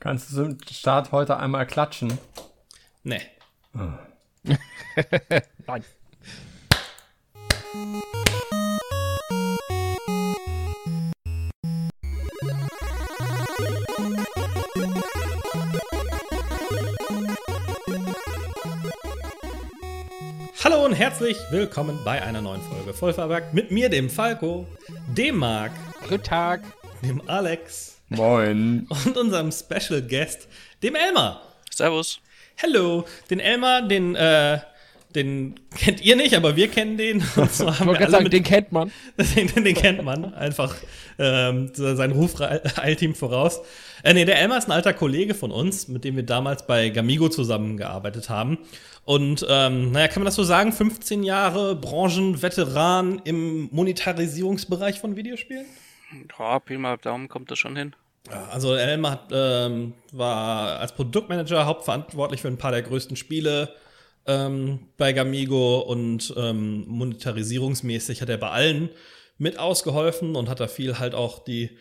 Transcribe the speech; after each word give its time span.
Kannst 0.00 0.30
du 0.32 0.34
zum 0.34 0.58
Start 0.70 1.12
heute 1.12 1.36
einmal 1.36 1.66
klatschen? 1.66 2.18
Nee. 3.02 3.20
Nein. 5.66 5.84
Hallo 20.64 20.86
und 20.86 20.94
herzlich 20.94 21.36
willkommen 21.50 21.98
bei 22.06 22.22
einer 22.22 22.40
neuen 22.40 22.62
Folge 22.62 22.94
Vollverwerk 22.94 23.52
mit 23.52 23.70
mir, 23.70 23.90
dem 23.90 24.08
Falco, 24.08 24.66
dem 25.08 25.36
Marc, 25.36 25.72
Guten 26.08 26.22
Tag. 26.22 26.62
dem 27.02 27.20
Alex 27.28 27.99
Moin. 28.10 28.88
und 29.06 29.16
unserem 29.16 29.52
Special 29.52 30.02
Guest, 30.02 30.48
dem 30.82 30.96
Elmar. 30.96 31.42
Servus. 31.70 32.20
Hallo, 32.60 33.04
den 33.30 33.38
Elmar, 33.38 33.82
den, 33.82 34.16
äh, 34.16 34.58
den 35.14 35.54
kennt 35.76 36.02
ihr 36.02 36.16
nicht, 36.16 36.34
aber 36.34 36.56
wir 36.56 36.68
kennen 36.68 36.98
den. 36.98 37.22
Und 37.36 37.52
zwar 37.52 37.72
Ich 37.72 37.86
wollte 37.86 38.00
gerade 38.00 38.12
sagen, 38.12 38.28
den 38.28 38.42
kennt 38.42 38.72
man. 38.72 38.92
den, 39.36 39.64
den 39.64 39.74
kennt 39.74 40.02
man 40.02 40.34
einfach 40.34 40.74
ähm, 41.18 41.70
sein 41.72 42.10
Ruf 42.10 42.34
eilt 42.40 43.00
ihm 43.00 43.14
voraus. 43.14 43.60
Äh, 44.02 44.14
nee, 44.14 44.24
der 44.24 44.38
Elmar 44.38 44.58
ist 44.58 44.66
ein 44.66 44.72
alter 44.72 44.92
Kollege 44.92 45.34
von 45.34 45.52
uns, 45.52 45.88
mit 45.88 46.04
dem 46.04 46.16
wir 46.16 46.24
damals 46.24 46.66
bei 46.66 46.90
Gamigo 46.90 47.28
zusammengearbeitet 47.28 48.28
haben. 48.28 48.58
Und 49.04 49.46
ähm, 49.48 49.92
naja, 49.92 50.08
kann 50.08 50.20
man 50.20 50.26
das 50.26 50.34
so 50.34 50.44
sagen? 50.44 50.72
15 50.72 51.22
Jahre 51.22 51.76
Branchenveteran 51.76 53.22
im 53.24 53.68
Monetarisierungsbereich 53.72 55.00
von 55.00 55.16
Videospielen? 55.16 55.66
Ja, 56.38 56.58
Pi 56.58 56.76
mal 56.76 56.98
Daumen 56.98 57.28
kommt 57.28 57.50
das 57.50 57.58
schon 57.58 57.76
hin. 57.76 57.94
Also 58.50 58.74
Elmar 58.74 59.12
hat, 59.12 59.28
ähm, 59.32 59.94
war 60.12 60.78
als 60.80 60.92
Produktmanager 60.92 61.66
hauptverantwortlich 61.66 62.42
für 62.42 62.48
ein 62.48 62.58
paar 62.58 62.72
der 62.72 62.82
größten 62.82 63.16
Spiele 63.16 63.74
ähm, 64.26 64.88
bei 64.96 65.12
Gamigo 65.12 65.80
und 65.80 66.32
ähm, 66.36 66.84
monetarisierungsmäßig 66.86 68.22
hat 68.22 68.28
er 68.28 68.38
bei 68.38 68.50
allen 68.50 68.90
mit 69.38 69.58
ausgeholfen 69.58 70.36
und 70.36 70.48
hat 70.48 70.60
da 70.60 70.68
viel 70.68 70.98
halt 70.98 71.14
auch 71.14 71.42
die 71.42 71.76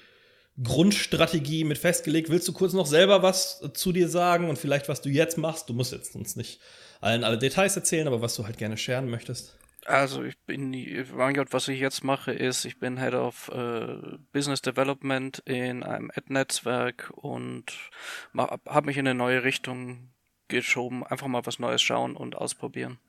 Grundstrategie 0.61 1.63
mit 1.63 1.77
festgelegt. 1.77 2.29
Willst 2.29 2.47
du 2.47 2.53
kurz 2.53 2.73
noch 2.73 2.85
selber 2.85 3.21
was 3.21 3.61
zu 3.73 3.91
dir 3.91 4.09
sagen 4.09 4.49
und 4.49 4.57
vielleicht 4.57 4.89
was 4.89 5.01
du 5.01 5.09
jetzt 5.09 5.37
machst? 5.37 5.69
Du 5.69 5.73
musst 5.73 5.91
jetzt 5.91 6.15
uns 6.15 6.35
nicht 6.35 6.59
allen 7.01 7.23
alle 7.23 7.37
Details 7.37 7.75
erzählen, 7.75 8.07
aber 8.07 8.21
was 8.21 8.35
du 8.35 8.45
halt 8.45 8.57
gerne 8.57 8.77
scheren 8.77 9.09
möchtest. 9.09 9.58
Also 9.89 10.23
ich 10.23 10.37
bin, 10.45 10.71
was 10.71 11.67
ich 11.67 11.79
jetzt 11.79 12.03
mache, 12.03 12.31
ist, 12.31 12.63
ich 12.65 12.77
bin 12.77 12.99
Head 12.99 13.15
of 13.15 13.49
äh, 13.51 14.19
Business 14.31 14.61
Development 14.61 15.39
in 15.45 15.81
einem 15.81 16.11
Ad-Netzwerk 16.13 17.11
und 17.15 17.63
habe 18.37 18.85
mich 18.85 18.97
in 18.97 19.07
eine 19.07 19.17
neue 19.17 19.43
Richtung 19.43 20.11
geschoben. 20.47 21.03
Einfach 21.03 21.25
mal 21.25 21.43
was 21.47 21.57
Neues 21.57 21.81
schauen 21.81 22.15
und 22.15 22.35
ausprobieren. 22.35 22.99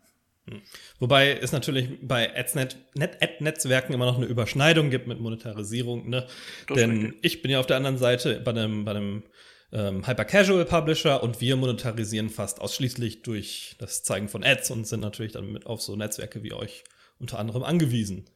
Wobei 0.98 1.34
es 1.34 1.53
natürlich 1.53 1.98
bei 2.01 2.34
Ad-Netzwerken 2.34 3.92
immer 3.92 4.06
noch 4.06 4.17
eine 4.17 4.25
Überschneidung 4.25 4.89
gibt 4.89 5.06
mit 5.06 5.20
Monetarisierung. 5.20 6.08
Ne? 6.08 6.27
Denn 6.70 6.91
richtig. 6.92 7.19
ich 7.20 7.42
bin 7.42 7.51
ja 7.51 7.61
auf 7.61 7.67
der 7.67 7.77
anderen 7.77 7.98
Seite 7.98 8.41
bei 8.41 8.53
einem, 8.53 8.86
bei 8.86 8.92
einem 8.92 9.25
ähm, 9.73 10.07
Hyper-Casual-Publisher 10.07 11.23
und 11.23 11.41
wir 11.41 11.57
monetarisieren 11.57 12.29
fast 12.29 12.61
ausschließlich 12.61 13.23
durch 13.23 13.77
das 13.79 14.03
Zeigen 14.03 14.29
von 14.29 14.45
Ads 14.45 14.71
und 14.71 14.87
sind 14.87 15.01
natürlich 15.01 15.33
dann 15.33 15.53
mit 15.53 15.67
auf 15.67 15.81
so 15.81 15.97
Netzwerke 15.97 16.43
wie 16.43 16.53
euch 16.53 16.85
unter 17.19 17.39
anderem 17.39 17.63
angewiesen. 17.63 18.29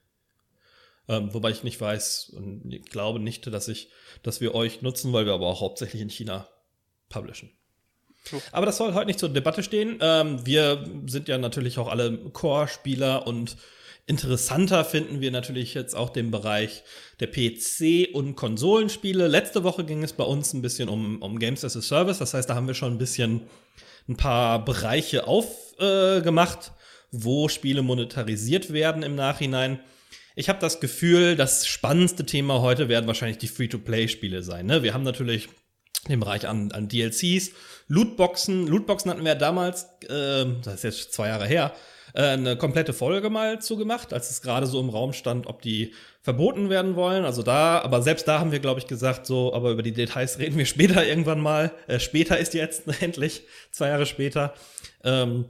Ähm, 1.09 1.35
wobei 1.35 1.51
ich 1.51 1.65
nicht 1.65 1.81
weiß 1.81 2.31
und 2.31 2.73
ich 2.73 2.85
glaube 2.85 3.19
nicht, 3.19 3.47
dass 3.47 3.69
ich, 3.69 3.91
dass 4.23 4.41
wir 4.41 4.55
euch 4.55 4.81
nutzen, 4.81 5.13
weil 5.13 5.27
wir 5.27 5.35
aber 5.35 5.47
auch 5.47 5.61
hauptsächlich 5.61 6.01
in 6.01 6.09
China 6.09 6.49
publishen. 7.09 7.51
Aber 8.53 8.65
das 8.65 8.79
soll 8.79 8.95
heute 8.95 9.07
nicht 9.07 9.19
zur 9.19 9.29
Debatte 9.29 9.63
stehen. 9.63 9.99
Ähm, 10.01 10.47
wir 10.47 10.85
sind 11.07 11.29
ja 11.29 11.37
natürlich 11.37 11.79
auch 11.79 11.89
alle 11.89 12.17
Core-Spieler 12.31 13.27
und 13.27 13.57
interessanter 14.07 14.85
finden 14.85 15.21
wir 15.21 15.31
natürlich 15.31 15.75
jetzt 15.75 15.95
auch 15.95 16.11
den 16.11 16.31
Bereich 16.31 16.83
der 17.21 17.33
PC- 17.33 18.13
und 18.13 18.37
Konsolenspiele. 18.37 19.29
Letzte 19.29 19.65
Woche 19.65 19.85
ging 19.85 20.03
es 20.03 20.13
bei 20.13 20.25
uns 20.25 20.53
ein 20.53 20.63
bisschen 20.63 20.89
um, 20.89 21.23
um 21.23 21.39
Games 21.39 21.65
as 21.65 21.77
a 21.77 21.83
Service. 21.83 22.19
Das 22.19 22.35
heißt, 22.35 22.51
da 22.51 22.55
haben 22.55 22.67
wir 22.67 22.75
schon 22.75 22.93
ein 22.93 22.99
bisschen 22.99 23.43
ein 24.09 24.17
paar 24.17 24.65
Bereiche 24.65 25.27
aufgemacht, 25.27 26.67
äh, 26.69 26.71
wo 27.13 27.49
Spiele 27.49 27.83
monetarisiert 27.83 28.73
werden 28.73 29.03
im 29.03 29.15
Nachhinein. 29.15 29.81
Ich 30.37 30.49
habe 30.49 30.59
das 30.59 30.81
Gefühl, 30.81 31.37
das 31.37 31.67
spannendste 31.67 32.27
Thema 32.27 32.61
heute 32.61 32.89
werden 32.89 33.07
wahrscheinlich 33.07 33.39
die 33.39 33.49
Free-to-Play-Spiele 33.49 34.43
sein. 34.43 34.67
Ne? 34.67 34.83
Wir 34.83 34.93
haben 34.93 35.05
natürlich 35.05 35.49
den 36.09 36.21
Bereich 36.21 36.47
an, 36.47 36.73
an 36.73 36.89
DLCs, 36.89 37.53
Lootboxen. 37.89 38.67
Lootboxen 38.67 39.11
hatten 39.11 39.23
wir 39.23 39.33
ja 39.33 39.39
damals, 39.39 39.85
äh, 40.09 40.45
das 40.63 40.75
ist 40.75 40.83
jetzt 40.83 41.13
zwei 41.15 41.29
Jahre 41.29 41.47
her, 41.47 41.75
äh, 42.15 42.23
eine 42.23 42.57
komplette 42.57 42.93
Folge 42.93 43.29
mal 43.29 43.61
zugemacht, 43.61 44.13
als 44.13 44.31
es 44.31 44.41
gerade 44.41 44.67
so 44.67 44.81
im 44.81 44.89
Raum 44.89 45.13
stand, 45.13 45.49
ob 45.49 45.61
die 45.63 45.93
verboten 46.23 46.71
werden 46.71 46.95
wollen. 46.95 47.25
Also 47.25 47.43
da, 47.43 47.81
aber 47.81 48.03
selbst 48.03 48.27
da 48.29 48.39
haben 48.39 48.53
wir, 48.53 48.61
glaube 48.61 48.81
ich, 48.81 48.87
gesagt, 48.87 49.27
so, 49.27 49.53
aber 49.53 49.73
über 49.73 49.83
die 49.83 49.93
Details 49.93 50.39
reden 50.39 50.57
wir 50.57 50.67
später 50.67 51.05
irgendwann 51.05 51.41
mal. 51.41 51.73
Äh, 51.89 51.99
später 51.99 52.39
ist 52.39 52.55
jetzt 52.55 52.85
endlich, 53.03 53.43
zwei 53.73 53.89
Jahre 53.89 54.07
später. 54.07 54.55
Ähm, 55.03 55.47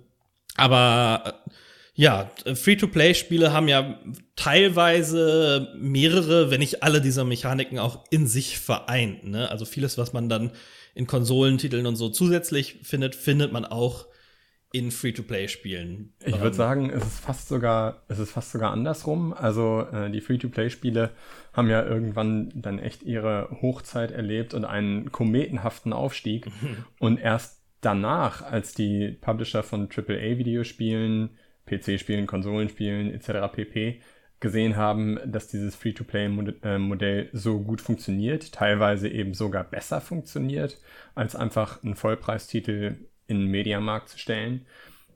aber 0.57 1.45
äh, 1.47 1.51
ja, 1.97 2.31
Free-to-Play-Spiele 2.55 3.53
haben 3.53 3.69
ja 3.69 4.01
teilweise 4.35 5.69
mehrere, 5.77 6.51
wenn 6.51 6.59
nicht 6.59 6.83
alle 6.83 7.01
dieser 7.01 7.25
Mechaniken 7.25 7.79
auch 7.79 8.05
in 8.11 8.27
sich 8.27 8.59
vereint. 8.59 9.25
Ne? 9.25 9.49
Also 9.49 9.65
vieles, 9.65 9.97
was 9.97 10.13
man 10.13 10.29
dann 10.29 10.51
in 10.95 11.07
Konsolentiteln 11.07 11.87
und 11.87 11.95
so 11.95 12.09
zusätzlich 12.09 12.79
findet, 12.83 13.15
findet 13.15 13.53
man 13.53 13.65
auch 13.65 14.07
in 14.75 14.91
Free-to-Play-Spielen. 14.91 16.15
Ich 16.25 16.41
würde 16.41 16.57
sagen, 16.57 16.91
es 16.91 17.07
ist 17.07 17.21
fast 17.21 17.47
sogar, 17.47 18.03
es 18.09 18.19
ist 18.19 18.33
fast 18.33 18.51
sogar 18.51 18.73
andersrum. 18.73 19.33
Also 19.33 19.87
äh, 19.93 20.11
die 20.11 20.21
Free-to-Play-Spiele 20.21 21.13
haben 21.53 21.71
ja 21.71 21.85
irgendwann 21.87 22.51
dann 22.57 22.81
echt 22.81 23.05
ihre 23.05 23.57
Hochzeit 23.63 24.11
erlebt 24.11 24.53
und 24.53 24.65
einen 24.65 25.13
kometenhaften 25.13 25.93
Aufstieg. 25.93 26.49
und 26.99 27.21
erst 27.21 27.63
danach, 27.83 28.43
als 28.43 28.75
die 28.75 29.17
Publisher 29.21 29.63
von 29.63 29.89
AAA-Videospielen, 29.89 31.31
PC-Spielen, 31.67 32.27
Konsolenspielen 32.27 33.15
etc. 33.15 33.55
pp. 33.55 34.01
gesehen 34.41 34.75
haben, 34.75 35.21
dass 35.25 35.47
dieses 35.47 35.77
Free-to-Play-Modell 35.77 37.29
so 37.33 37.61
gut 37.61 37.81
funktioniert, 37.81 38.51
teilweise 38.51 39.09
eben 39.09 39.35
sogar 39.35 39.63
besser 39.63 40.01
funktioniert, 40.01 40.81
als 41.15 41.37
einfach 41.37 41.85
einen 41.85 41.95
Vollpreistitel 41.95 42.97
in 43.27 43.39
den 43.39 43.49
Mediamarkt 43.49 44.09
zu 44.09 44.19
stellen, 44.19 44.67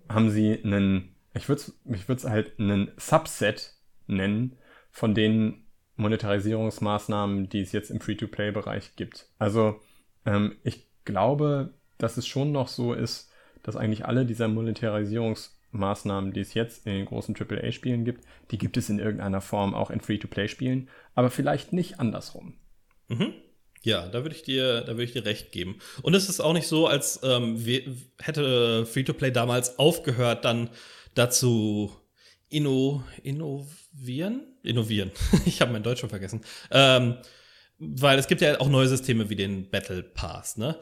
haben 0.08 0.30
sie 0.30 0.62
einen, 0.62 1.14
ich 1.34 1.48
würde 1.48 1.62
es 1.62 1.80
ich 1.92 2.08
würd's 2.08 2.24
halt 2.24 2.58
einen 2.58 2.90
Subset 2.96 3.74
nennen 4.06 4.56
von 4.90 5.14
den 5.14 5.66
Monetarisierungsmaßnahmen, 5.96 7.48
die 7.48 7.60
es 7.60 7.72
jetzt 7.72 7.90
im 7.90 8.00
Free-to-Play-Bereich 8.00 8.96
gibt. 8.96 9.28
Also 9.38 9.80
ähm, 10.24 10.56
ich 10.62 10.86
glaube, 11.04 11.74
dass 11.98 12.16
es 12.16 12.26
schon 12.26 12.52
noch 12.52 12.68
so 12.68 12.94
ist, 12.94 13.30
dass 13.62 13.76
eigentlich 13.76 14.06
alle 14.06 14.24
dieser 14.24 14.48
Monetarisierungsmaßnahmen, 14.48 16.32
die 16.32 16.40
es 16.40 16.54
jetzt 16.54 16.86
in 16.86 16.94
den 16.94 17.06
großen 17.06 17.34
AAA-Spielen 17.36 18.04
gibt, 18.04 18.24
die 18.50 18.58
gibt 18.58 18.76
es 18.76 18.88
in 18.88 18.98
irgendeiner 19.00 19.40
Form 19.40 19.74
auch 19.74 19.90
in 19.90 20.00
Free-to-Play-Spielen, 20.00 20.88
aber 21.14 21.30
vielleicht 21.30 21.72
nicht 21.72 21.98
andersrum. 21.98 22.54
Mhm. 23.08 23.34
Ja, 23.82 24.08
da 24.08 24.22
würde 24.22 24.34
ich 24.34 24.42
dir, 24.42 24.80
da 24.82 24.88
würde 24.88 25.04
ich 25.04 25.12
dir 25.12 25.24
recht 25.24 25.52
geben. 25.52 25.78
Und 26.02 26.14
es 26.14 26.28
ist 26.28 26.40
auch 26.40 26.52
nicht 26.52 26.66
so, 26.66 26.86
als 26.86 27.20
ähm, 27.22 27.64
hätte 28.18 28.86
Free-to-Play 28.86 29.30
damals 29.30 29.78
aufgehört, 29.78 30.44
dann 30.44 30.70
dazu 31.14 31.92
inno, 32.48 33.04
innovieren, 33.22 34.42
innovieren. 34.62 35.12
ich 35.46 35.60
habe 35.60 35.72
mein 35.72 35.82
Deutsch 35.82 36.00
schon 36.00 36.10
vergessen. 36.10 36.40
Ähm, 36.70 37.18
weil 37.78 38.18
es 38.18 38.26
gibt 38.26 38.40
ja 38.40 38.60
auch 38.60 38.68
neue 38.68 38.88
Systeme 38.88 39.30
wie 39.30 39.36
den 39.36 39.70
Battle 39.70 40.02
Pass. 40.02 40.56
Ne? 40.56 40.78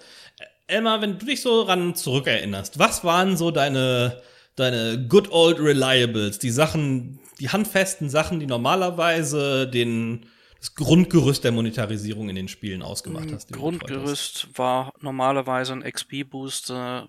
Elmar, 0.67 1.03
wenn 1.03 1.19
du 1.19 1.27
dich 1.27 1.43
so 1.43 1.63
ran 1.63 1.95
zurückerinnerst, 1.95 2.79
was 2.79 3.05
waren 3.05 3.37
so 3.37 3.51
deine 3.51 4.23
deine 4.57 5.07
good 5.07 5.31
old 5.31 5.61
reliables, 5.61 6.39
die 6.39 6.51
Sachen, 6.51 7.21
die 7.39 7.51
handfesten 7.51 8.09
Sachen, 8.09 8.41
die 8.41 8.47
normalerweise 8.47 9.69
den 9.69 10.27
das 10.59 10.75
Grundgerüst 10.75 11.45
der 11.45 11.53
Monetarisierung 11.53 12.29
in 12.29 12.37
den 12.37 12.49
Spielen 12.49 12.83
ausgemacht 12.83 13.33
hast. 13.33 13.47
betreut 13.47 13.75
hast. 13.75 13.81
Grundgerüst 13.89 14.49
war 14.59 14.93
normalerweise 15.01 15.73
ein 15.73 15.83
XP-Booster. 15.83 17.09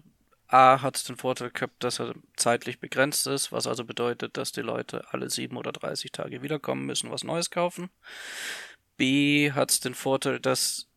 A 0.50 0.82
hat 0.82 0.96
es 0.96 1.04
den 1.04 1.18
Vorteil 1.18 1.52
gehabt, 1.52 1.84
dass 1.84 2.00
er 2.00 2.14
zeitlich 2.38 2.80
begrenzt 2.80 3.28
ist, 3.28 3.52
was 3.52 3.68
also 3.68 3.84
bedeutet, 3.84 4.38
dass 4.38 4.54
die 4.54 4.62
Leute 4.62 5.06
alle 5.12 5.30
7 5.30 5.58
oder 5.58 5.74
30 5.74 6.12
Tage 6.14 6.42
wiederkommen 6.42 6.86
müssen, 6.86 7.12
was 7.12 7.26
Neues 7.26 7.50
kaufen. 7.50 7.90
B 8.96 9.52
hat 9.52 9.72
es 9.72 9.82
den 9.82 9.94
Vorteil, 9.94 10.40
dass 10.40 10.88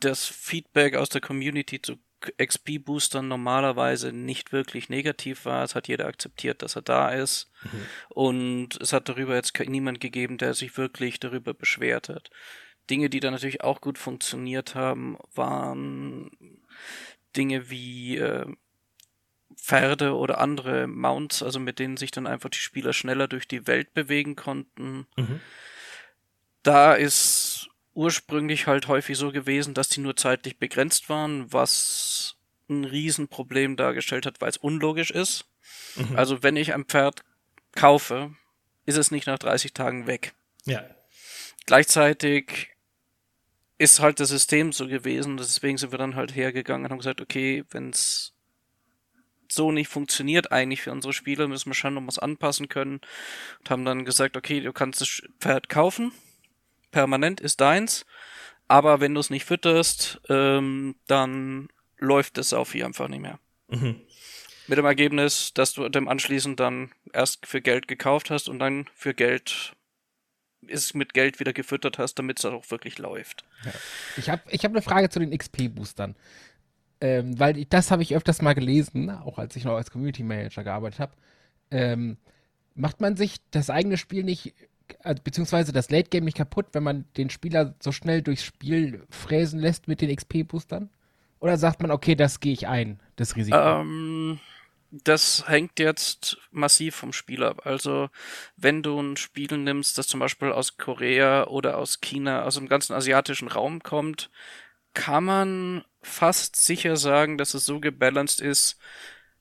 das 0.00 0.24
Feedback 0.26 0.96
aus 0.96 1.10
der 1.10 1.20
Community 1.20 1.80
zu 1.80 1.96
XP-Boostern 2.38 3.28
normalerweise 3.28 4.12
nicht 4.12 4.52
wirklich 4.52 4.88
negativ 4.88 5.44
war. 5.44 5.64
Es 5.64 5.74
hat 5.74 5.88
jeder 5.88 6.06
akzeptiert, 6.06 6.62
dass 6.62 6.76
er 6.76 6.82
da 6.82 7.10
ist. 7.10 7.50
Und 8.08 8.80
es 8.80 8.92
hat 8.92 9.08
darüber 9.08 9.34
jetzt 9.34 9.58
niemand 9.58 10.00
gegeben, 10.00 10.38
der 10.38 10.54
sich 10.54 10.76
wirklich 10.76 11.20
darüber 11.20 11.54
beschwert 11.54 12.08
hat. 12.08 12.30
Dinge, 12.90 13.08
die 13.08 13.20
da 13.20 13.30
natürlich 13.30 13.62
auch 13.62 13.80
gut 13.80 13.98
funktioniert 13.98 14.74
haben, 14.74 15.16
waren 15.34 16.30
Dinge 17.36 17.70
wie 17.70 18.16
äh, 18.16 18.46
Pferde 19.56 20.16
oder 20.16 20.38
andere 20.38 20.86
Mounts, 20.86 21.42
also 21.42 21.60
mit 21.60 21.78
denen 21.78 21.96
sich 21.96 22.10
dann 22.10 22.26
einfach 22.26 22.50
die 22.50 22.58
Spieler 22.58 22.92
schneller 22.92 23.28
durch 23.28 23.46
die 23.46 23.66
Welt 23.66 23.94
bewegen 23.94 24.34
konnten. 24.36 25.06
Mhm. 25.16 25.40
Da 26.62 26.94
ist 26.94 27.68
ursprünglich 27.94 28.66
halt 28.66 28.88
häufig 28.88 29.18
so 29.18 29.32
gewesen, 29.32 29.74
dass 29.74 29.88
die 29.88 30.00
nur 30.00 30.16
zeitlich 30.16 30.58
begrenzt 30.58 31.08
waren, 31.08 31.52
was 31.52 32.11
ein 32.80 32.84
Riesenproblem 32.84 33.76
dargestellt 33.76 34.26
hat, 34.26 34.40
weil 34.40 34.50
es 34.50 34.56
unlogisch 34.56 35.10
ist. 35.10 35.46
Mhm. 35.96 36.16
Also 36.16 36.42
wenn 36.42 36.56
ich 36.56 36.74
ein 36.74 36.84
Pferd 36.84 37.24
kaufe, 37.72 38.34
ist 38.86 38.96
es 38.96 39.10
nicht 39.10 39.26
nach 39.26 39.38
30 39.38 39.72
Tagen 39.72 40.06
weg. 40.06 40.34
Ja. 40.64 40.84
Gleichzeitig 41.66 42.70
ist 43.78 44.00
halt 44.00 44.20
das 44.20 44.28
System 44.28 44.72
so 44.72 44.86
gewesen, 44.86 45.36
deswegen 45.36 45.78
sind 45.78 45.92
wir 45.92 45.98
dann 45.98 46.14
halt 46.14 46.34
hergegangen 46.34 46.86
und 46.86 46.90
haben 46.92 46.98
gesagt, 46.98 47.20
okay, 47.20 47.64
wenn 47.70 47.90
es 47.90 48.32
so 49.48 49.72
nicht 49.72 49.88
funktioniert 49.88 50.52
eigentlich 50.52 50.82
für 50.82 50.92
unsere 50.92 51.12
Spieler, 51.12 51.48
müssen 51.48 51.70
wir 51.70 51.74
schon 51.74 51.94
noch 51.94 52.06
was 52.06 52.18
anpassen 52.18 52.68
können 52.68 53.00
und 53.60 53.70
haben 53.70 53.84
dann 53.84 54.04
gesagt, 54.04 54.36
okay, 54.36 54.60
du 54.60 54.72
kannst 54.72 55.00
das 55.00 55.22
Pferd 55.40 55.68
kaufen, 55.68 56.12
permanent 56.90 57.40
ist 57.40 57.60
deins, 57.60 58.06
aber 58.68 59.00
wenn 59.00 59.14
du 59.14 59.20
es 59.20 59.30
nicht 59.30 59.44
fütterst, 59.44 60.20
ähm, 60.28 60.94
dann 61.06 61.68
läuft 62.02 62.38
es 62.38 62.52
auf 62.52 62.72
hier 62.72 62.86
einfach 62.86 63.08
nicht 63.08 63.20
mehr. 63.20 63.38
Mhm. 63.68 64.00
Mit 64.68 64.78
dem 64.78 64.84
Ergebnis, 64.84 65.52
dass 65.54 65.72
du 65.72 65.88
dem 65.88 66.08
anschließend 66.08 66.60
dann 66.60 66.92
erst 67.12 67.46
für 67.46 67.60
Geld 67.60 67.88
gekauft 67.88 68.30
hast 68.30 68.48
und 68.48 68.58
dann 68.58 68.88
für 68.94 69.14
Geld 69.14 69.74
es 70.68 70.94
mit 70.94 71.14
Geld 71.14 71.40
wieder 71.40 71.52
gefüttert 71.52 71.98
hast, 71.98 72.14
damit 72.14 72.38
es 72.38 72.44
auch 72.44 72.70
wirklich 72.70 72.98
läuft. 72.98 73.44
Ja. 73.64 73.72
Ich 74.16 74.30
habe 74.30 74.42
ich 74.50 74.64
hab 74.64 74.72
eine 74.72 74.82
Frage 74.82 75.08
zu 75.08 75.18
den 75.18 75.36
XP-Boostern. 75.36 76.14
Ähm, 77.00 77.38
weil 77.40 77.58
ich, 77.58 77.68
das 77.68 77.90
habe 77.90 78.02
ich 78.02 78.14
öfters 78.14 78.42
mal 78.42 78.54
gelesen, 78.54 79.10
auch 79.10 79.38
als 79.38 79.56
ich 79.56 79.64
noch 79.64 79.74
als 79.74 79.90
Community 79.90 80.22
Manager 80.22 80.62
gearbeitet 80.62 81.00
habe. 81.00 81.12
Ähm, 81.72 82.16
macht 82.74 83.00
man 83.00 83.16
sich 83.16 83.38
das 83.50 83.70
eigene 83.70 83.96
Spiel 83.96 84.22
nicht, 84.22 84.54
äh, 85.02 85.16
beziehungsweise 85.22 85.72
das 85.72 85.90
Late 85.90 86.10
Game 86.10 86.24
nicht 86.24 86.36
kaputt, 86.36 86.66
wenn 86.72 86.84
man 86.84 87.06
den 87.16 87.28
Spieler 87.28 87.74
so 87.80 87.90
schnell 87.90 88.22
durchs 88.22 88.44
Spiel 88.44 89.04
fräsen 89.10 89.58
lässt 89.58 89.88
mit 89.88 90.00
den 90.00 90.14
XP-Boostern? 90.14 90.90
Oder 91.42 91.58
sagt 91.58 91.82
man, 91.82 91.90
okay, 91.90 92.14
das 92.14 92.38
gehe 92.38 92.52
ich 92.52 92.68
ein, 92.68 93.00
das 93.16 93.34
Risiko? 93.34 93.58
Ähm, 93.58 94.38
das 94.92 95.48
hängt 95.48 95.80
jetzt 95.80 96.38
massiv 96.52 96.94
vom 96.94 97.12
Spiel 97.12 97.42
ab. 97.42 97.66
Also, 97.66 98.10
wenn 98.56 98.84
du 98.84 99.00
ein 99.00 99.16
Spiel 99.16 99.58
nimmst, 99.58 99.98
das 99.98 100.06
zum 100.06 100.20
Beispiel 100.20 100.52
aus 100.52 100.76
Korea 100.76 101.48
oder 101.48 101.78
aus 101.78 102.00
China, 102.00 102.44
aus 102.44 102.54
dem 102.54 102.68
ganzen 102.68 102.92
asiatischen 102.92 103.48
Raum 103.48 103.82
kommt, 103.82 104.30
kann 104.94 105.24
man 105.24 105.84
fast 106.00 106.54
sicher 106.54 106.96
sagen, 106.96 107.38
dass 107.38 107.54
es 107.54 107.66
so 107.66 107.80
gebalanced 107.80 108.40
ist, 108.40 108.78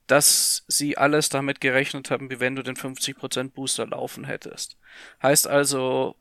dass 0.08 0.66
sie 0.68 0.98
alles 0.98 1.30
damit 1.30 1.62
gerechnet 1.62 2.10
haben, 2.10 2.32
wie 2.32 2.40
wenn 2.40 2.56
du 2.56 2.64
den 2.64 2.78
50% 2.78 3.52
Booster 3.52 3.86
laufen 3.86 4.24
hättest. 4.24 4.76
Heißt 5.22 5.46
also, 5.46 6.16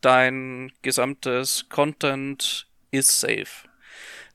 dein 0.00 0.72
gesamtes 0.82 1.68
Content 1.68 2.66
ist 2.90 3.20
safe 3.20 3.69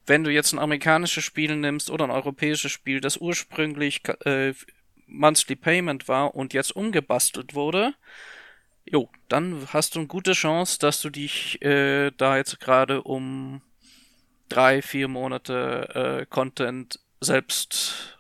wenn 0.08 0.24
du 0.24 0.32
jetzt 0.32 0.54
ein 0.54 0.60
amerikanisches 0.60 1.24
Spiel 1.24 1.56
nimmst 1.56 1.90
oder 1.90 2.06
ein 2.06 2.12
europäisches 2.12 2.72
Spiel, 2.72 3.02
das 3.02 3.18
ursprünglich 3.18 4.02
äh, 4.26 4.54
Monthly 5.08 5.56
Payment 5.56 6.08
war 6.08 6.36
und 6.36 6.54
jetzt 6.54 6.76
umgebastelt 6.76 7.54
wurde, 7.54 7.94
jo, 8.86 9.10
dann 9.30 9.68
hast 9.74 9.96
du 9.96 10.00
eine 10.00 10.08
gute 10.08 10.34
Chance, 10.34 10.78
dass 10.80 11.02
du 11.02 11.10
dich 11.10 11.62
äh, 11.62 12.12
da 12.18 12.38
jetzt 12.38 12.60
gerade 12.60 13.02
um 13.02 13.62
drei, 14.50 14.82
vier 14.82 15.08
Monate 15.08 16.22
äh, 16.22 16.26
Content 16.28 17.00
selbst 17.20 18.18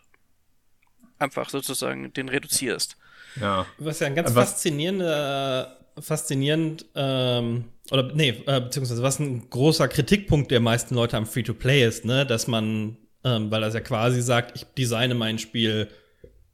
einfach 1.19 1.49
sozusagen 1.49 2.11
den 2.13 2.29
reduzierst. 2.29 2.97
Ja. 3.39 3.65
Was 3.77 3.99
ja 3.99 4.07
ein 4.07 4.15
ganz 4.15 4.33
Was 4.33 4.49
faszinierender 4.51 5.84
faszinierend, 5.99 6.85
ähm, 6.95 7.65
oder 7.91 8.13
nee, 8.13 8.29
äh, 8.45 8.61
beziehungsweise 8.61 9.03
was 9.03 9.19
ein 9.19 9.49
großer 9.49 9.87
Kritikpunkt 9.87 10.51
der 10.51 10.59
meisten 10.59 10.95
Leute 10.95 11.17
am 11.17 11.25
Free-to-Play 11.25 11.87
ist, 11.87 12.05
ne, 12.05 12.25
dass 12.25 12.47
man, 12.47 12.97
ähm, 13.23 13.51
weil 13.51 13.63
er 13.63 13.69
ja 13.69 13.79
quasi 13.79 14.21
sagt, 14.21 14.55
ich 14.55 14.65
designe 14.77 15.15
mein 15.15 15.39
Spiel 15.39 15.87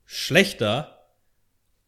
schlechter 0.06 0.98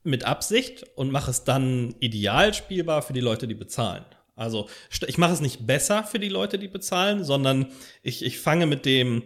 mit 0.03 0.25
Absicht 0.25 0.85
und 0.95 1.11
mache 1.11 1.31
es 1.31 1.43
dann 1.43 1.95
ideal 1.99 2.53
spielbar 2.53 3.01
für 3.01 3.13
die 3.13 3.21
Leute, 3.21 3.47
die 3.47 3.55
bezahlen. 3.55 4.05
Also 4.35 4.67
ich 5.07 5.17
mache 5.17 5.33
es 5.33 5.41
nicht 5.41 5.67
besser 5.67 6.03
für 6.03 6.19
die 6.19 6.29
Leute, 6.29 6.57
die 6.57 6.67
bezahlen, 6.67 7.23
sondern 7.23 7.67
ich, 8.01 8.25
ich 8.25 8.39
fange 8.39 8.65
mit 8.65 8.85
dem, 8.85 9.23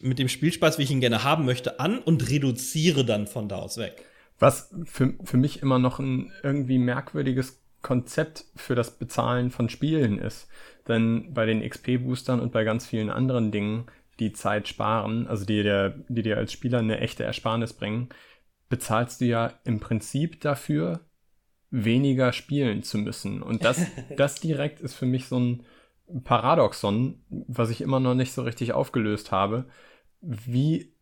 mit 0.00 0.18
dem 0.18 0.28
Spielspaß, 0.28 0.78
wie 0.78 0.82
ich 0.82 0.90
ihn 0.90 1.00
gerne 1.00 1.24
haben 1.24 1.44
möchte, 1.44 1.78
an 1.78 1.98
und 1.98 2.30
reduziere 2.30 3.04
dann 3.04 3.26
von 3.26 3.48
da 3.48 3.56
aus 3.56 3.76
weg. 3.76 4.04
Was 4.38 4.74
für, 4.84 5.14
für 5.22 5.36
mich 5.36 5.62
immer 5.62 5.78
noch 5.78 5.98
ein 5.98 6.32
irgendwie 6.42 6.78
merkwürdiges 6.78 7.58
Konzept 7.86 8.46
für 8.56 8.74
das 8.74 8.98
Bezahlen 8.98 9.52
von 9.52 9.68
Spielen 9.68 10.18
ist. 10.18 10.48
Denn 10.88 11.32
bei 11.32 11.46
den 11.46 11.62
XP-Boostern 11.62 12.40
und 12.40 12.50
bei 12.50 12.64
ganz 12.64 12.84
vielen 12.84 13.10
anderen 13.10 13.52
Dingen, 13.52 13.86
die 14.18 14.32
Zeit 14.32 14.66
sparen, 14.66 15.28
also 15.28 15.44
die 15.44 15.62
dir, 15.62 15.94
die 16.08 16.22
dir 16.22 16.36
als 16.36 16.52
Spieler 16.52 16.80
eine 16.80 16.98
echte 16.98 17.22
Ersparnis 17.22 17.74
bringen, 17.74 18.08
bezahlst 18.68 19.20
du 19.20 19.26
ja 19.26 19.52
im 19.62 19.78
Prinzip 19.78 20.40
dafür, 20.40 20.98
weniger 21.70 22.32
spielen 22.32 22.82
zu 22.82 22.98
müssen. 22.98 23.40
Und 23.40 23.64
das, 23.64 23.86
das 24.16 24.40
direkt 24.40 24.80
ist 24.80 24.94
für 24.94 25.06
mich 25.06 25.26
so 25.26 25.38
ein 25.38 25.62
Paradoxon, 26.24 27.22
was 27.28 27.70
ich 27.70 27.82
immer 27.82 28.00
noch 28.00 28.14
nicht 28.14 28.32
so 28.32 28.42
richtig 28.42 28.72
aufgelöst 28.72 29.30
habe. 29.30 29.66
Wie, 30.20 30.92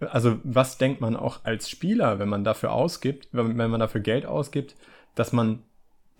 also 0.00 0.38
was 0.42 0.78
denkt 0.78 1.02
man 1.02 1.16
auch 1.16 1.44
als 1.44 1.68
Spieler, 1.68 2.18
wenn 2.18 2.30
man 2.30 2.44
dafür 2.44 2.72
ausgibt, 2.72 3.28
wenn, 3.32 3.58
wenn 3.58 3.70
man 3.70 3.80
dafür 3.80 4.00
Geld 4.00 4.24
ausgibt, 4.24 4.74
dass 5.14 5.32
man 5.32 5.64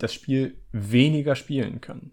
das 0.01 0.13
Spiel 0.13 0.57
weniger 0.71 1.35
spielen 1.35 1.81
können. 1.81 2.11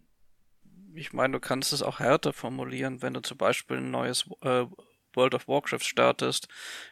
Ich 0.95 1.13
meine, 1.13 1.35
du 1.35 1.41
kannst 1.41 1.73
es 1.73 1.83
auch 1.83 2.01
härter 2.01 2.33
formulieren, 2.33 3.03
wenn 3.03 3.15
du 3.15 3.21
zum 3.21 3.39
Beispiel 3.39 3.79
ein 3.79 3.91
neues 3.91 4.27
äh, 4.43 4.67
World 5.15 5.35
of 5.35 5.49
Warcraft 5.49 5.85
startest, 5.85 6.49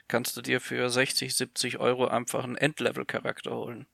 kannst 0.08 0.37
du 0.37 0.43
dir 0.43 0.60
für 0.60 0.88
60, 0.88 1.34
70 1.34 1.78
Euro 1.78 2.06
einfach 2.06 2.44
einen 2.44 2.56
Endlevel-Charakter 2.56 3.50
holen. 3.50 3.87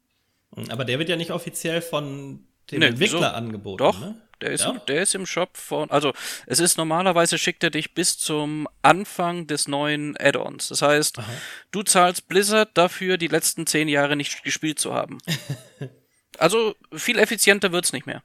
Aber 0.69 0.85
der 0.85 0.99
wird 0.99 1.09
ja 1.09 1.17
nicht 1.17 1.31
offiziell 1.31 1.81
von 1.81 2.45
dem 2.71 2.81
nee, 2.81 2.87
Entwickler 2.87 3.31
so, 3.31 3.37
angeboten. 3.37 3.79
Doch, 3.79 4.01
ne? 4.01 4.21
der, 4.41 4.51
ist, 4.51 4.65
ja? 4.65 4.73
der 4.87 5.03
ist 5.03 5.15
im 5.15 5.25
Shop 5.25 5.57
von. 5.57 5.91
Also, 5.91 6.13
es 6.47 6.61
ist 6.61 6.77
normalerweise 6.77 7.39
schickt 7.39 7.65
er 7.65 7.71
dich 7.71 7.95
bis 7.95 8.19
zum 8.19 8.69
Anfang 8.83 9.47
des 9.47 9.67
neuen 9.67 10.17
Add-ons. 10.19 10.69
Das 10.69 10.83
heißt, 10.83 11.19
Aha. 11.19 11.33
du 11.71 11.83
zahlst 11.83 12.29
Blizzard 12.29 12.71
dafür, 12.75 13.17
die 13.17 13.29
letzten 13.29 13.67
zehn 13.67 13.89
Jahre 13.89 14.15
nicht 14.15 14.45
gespielt 14.45 14.79
zu 14.79 14.93
haben. 14.93 15.19
Also 16.39 16.75
viel 16.93 17.19
effizienter 17.19 17.73
wird's 17.73 17.93
nicht 17.93 18.07
mehr. 18.07 18.23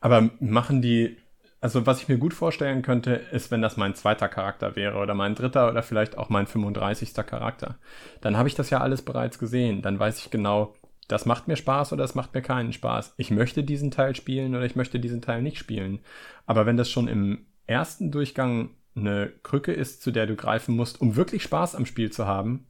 Aber 0.00 0.30
machen 0.40 0.82
die, 0.82 1.16
also 1.60 1.86
was 1.86 2.02
ich 2.02 2.08
mir 2.08 2.18
gut 2.18 2.34
vorstellen 2.34 2.82
könnte, 2.82 3.12
ist, 3.12 3.50
wenn 3.50 3.62
das 3.62 3.76
mein 3.76 3.94
zweiter 3.94 4.28
Charakter 4.28 4.74
wäre 4.76 4.98
oder 4.98 5.14
mein 5.14 5.34
dritter 5.34 5.70
oder 5.70 5.82
vielleicht 5.82 6.18
auch 6.18 6.28
mein 6.28 6.46
35. 6.46 7.14
Charakter. 7.26 7.78
Dann 8.20 8.36
habe 8.36 8.48
ich 8.48 8.54
das 8.54 8.70
ja 8.70 8.80
alles 8.80 9.02
bereits 9.02 9.38
gesehen. 9.38 9.82
Dann 9.82 9.98
weiß 9.98 10.18
ich 10.18 10.30
genau, 10.30 10.74
das 11.08 11.26
macht 11.26 11.48
mir 11.48 11.56
Spaß 11.56 11.92
oder 11.92 12.02
das 12.02 12.14
macht 12.14 12.34
mir 12.34 12.42
keinen 12.42 12.72
Spaß. 12.72 13.14
Ich 13.16 13.30
möchte 13.30 13.64
diesen 13.64 13.90
Teil 13.90 14.16
spielen 14.16 14.54
oder 14.54 14.64
ich 14.64 14.76
möchte 14.76 14.98
diesen 14.98 15.22
Teil 15.22 15.42
nicht 15.42 15.58
spielen. 15.58 16.00
Aber 16.46 16.66
wenn 16.66 16.76
das 16.76 16.90
schon 16.90 17.08
im 17.08 17.46
ersten 17.66 18.10
Durchgang 18.10 18.70
eine 18.94 19.32
Krücke 19.42 19.72
ist, 19.72 20.02
zu 20.02 20.10
der 20.10 20.26
du 20.26 20.36
greifen 20.36 20.76
musst, 20.76 21.00
um 21.00 21.16
wirklich 21.16 21.42
Spaß 21.42 21.74
am 21.74 21.86
Spiel 21.86 22.10
zu 22.10 22.26
haben, 22.26 22.66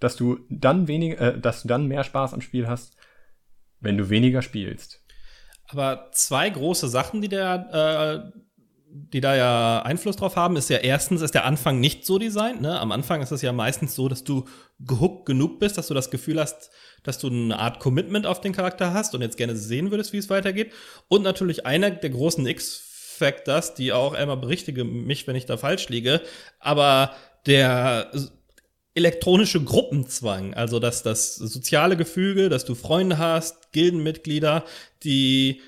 dass 0.00 0.16
du 0.16 0.40
dann 0.48 0.88
weniger, 0.88 1.20
äh, 1.20 1.40
dass 1.40 1.62
du 1.62 1.68
dann 1.68 1.86
mehr 1.86 2.04
Spaß 2.04 2.34
am 2.34 2.40
Spiel 2.40 2.68
hast, 2.68 2.96
wenn 3.84 3.98
du 3.98 4.08
weniger 4.10 4.42
spielst. 4.42 5.00
Aber 5.68 6.10
zwei 6.12 6.50
große 6.50 6.88
Sachen, 6.88 7.22
die 7.22 7.28
der, 7.28 8.32
äh, 8.32 8.40
die 8.86 9.20
da 9.20 9.34
ja 9.34 9.82
Einfluss 9.82 10.16
drauf 10.16 10.36
haben, 10.36 10.56
ist 10.56 10.70
ja 10.70 10.76
erstens, 10.78 11.20
ist 11.20 11.34
der 11.34 11.44
Anfang 11.44 11.80
nicht 11.80 12.06
so 12.06 12.18
designt. 12.18 12.60
Ne? 12.60 12.78
Am 12.78 12.92
Anfang 12.92 13.22
ist 13.22 13.32
es 13.32 13.42
ja 13.42 13.52
meistens 13.52 13.94
so, 13.94 14.08
dass 14.08 14.22
du 14.22 14.44
gehuckt 14.78 15.26
genug 15.26 15.58
bist, 15.58 15.76
dass 15.78 15.88
du 15.88 15.94
das 15.94 16.10
Gefühl 16.10 16.40
hast, 16.40 16.70
dass 17.02 17.18
du 17.18 17.28
eine 17.28 17.58
Art 17.58 17.80
Commitment 17.80 18.26
auf 18.26 18.40
den 18.40 18.52
Charakter 18.52 18.92
hast 18.92 19.14
und 19.14 19.22
jetzt 19.22 19.36
gerne 19.36 19.56
sehen 19.56 19.90
würdest, 19.90 20.12
wie 20.12 20.18
es 20.18 20.30
weitergeht. 20.30 20.72
Und 21.08 21.22
natürlich 21.22 21.66
einer 21.66 21.90
der 21.90 22.10
großen 22.10 22.46
X-Factors, 22.46 23.74
die 23.74 23.92
auch 23.92 24.14
einmal 24.14 24.36
berichtige 24.36 24.84
mich, 24.84 25.26
wenn 25.26 25.36
ich 25.36 25.46
da 25.46 25.56
falsch 25.56 25.88
liege, 25.88 26.20
aber 26.60 27.14
der 27.46 28.12
elektronische 28.94 29.62
Gruppenzwang, 29.62 30.54
also 30.54 30.78
dass 30.78 31.02
das 31.02 31.34
soziale 31.34 31.96
Gefüge, 31.96 32.48
dass 32.48 32.64
du 32.64 32.74
Freunde 32.74 33.18
hast, 33.18 33.63
Gildenmitglieder, 33.74 34.64
die 35.02 35.60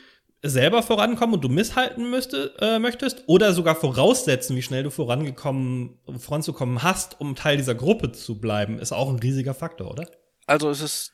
selber 0.43 0.83
vorankommen 0.83 1.35
und 1.35 1.45
du 1.45 1.49
misshalten 1.49 2.09
müsste, 2.11 2.55
äh, 2.61 2.79
möchtest 2.79 3.25
oder 3.27 3.53
sogar 3.53 3.75
voraussetzen, 3.75 4.57
wie 4.57 4.63
schnell 4.63 4.83
du 4.83 4.91
vorangekommen, 4.91 5.99
voranzukommen 6.19 6.83
hast, 6.83 7.21
um 7.21 7.35
Teil 7.35 7.57
dieser 7.57 7.75
Gruppe 7.75 8.13
zu 8.13 8.41
bleiben, 8.41 8.79
ist 8.79 8.93
auch 8.93 9.11
ein 9.11 9.19
riesiger 9.19 9.55
Faktor, 9.55 9.91
oder? 9.91 10.09
Also 10.47 10.71
es 10.71 10.81
ist 10.81 11.13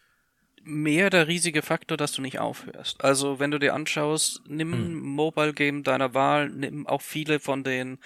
mehr 0.65 1.11
der 1.11 1.29
riesige 1.29 1.63
Faktor, 1.63 1.97
dass 1.97 2.13
du 2.13 2.23
nicht 2.23 2.39
aufhörst. 2.39 3.03
Also 3.03 3.41
wenn 3.41 3.51
du 3.51 3.59
dir 3.59 3.75
anschaust, 3.75 4.43
nimm 4.47 4.73
ein 4.73 4.95
Mobile 4.95 5.53
Game 5.53 5.83
deiner 5.83 6.15
Wahl, 6.15 6.51
nimm 6.51 6.87
auch 6.87 7.03
viele 7.03 7.41
von 7.41 7.65
den 7.65 7.99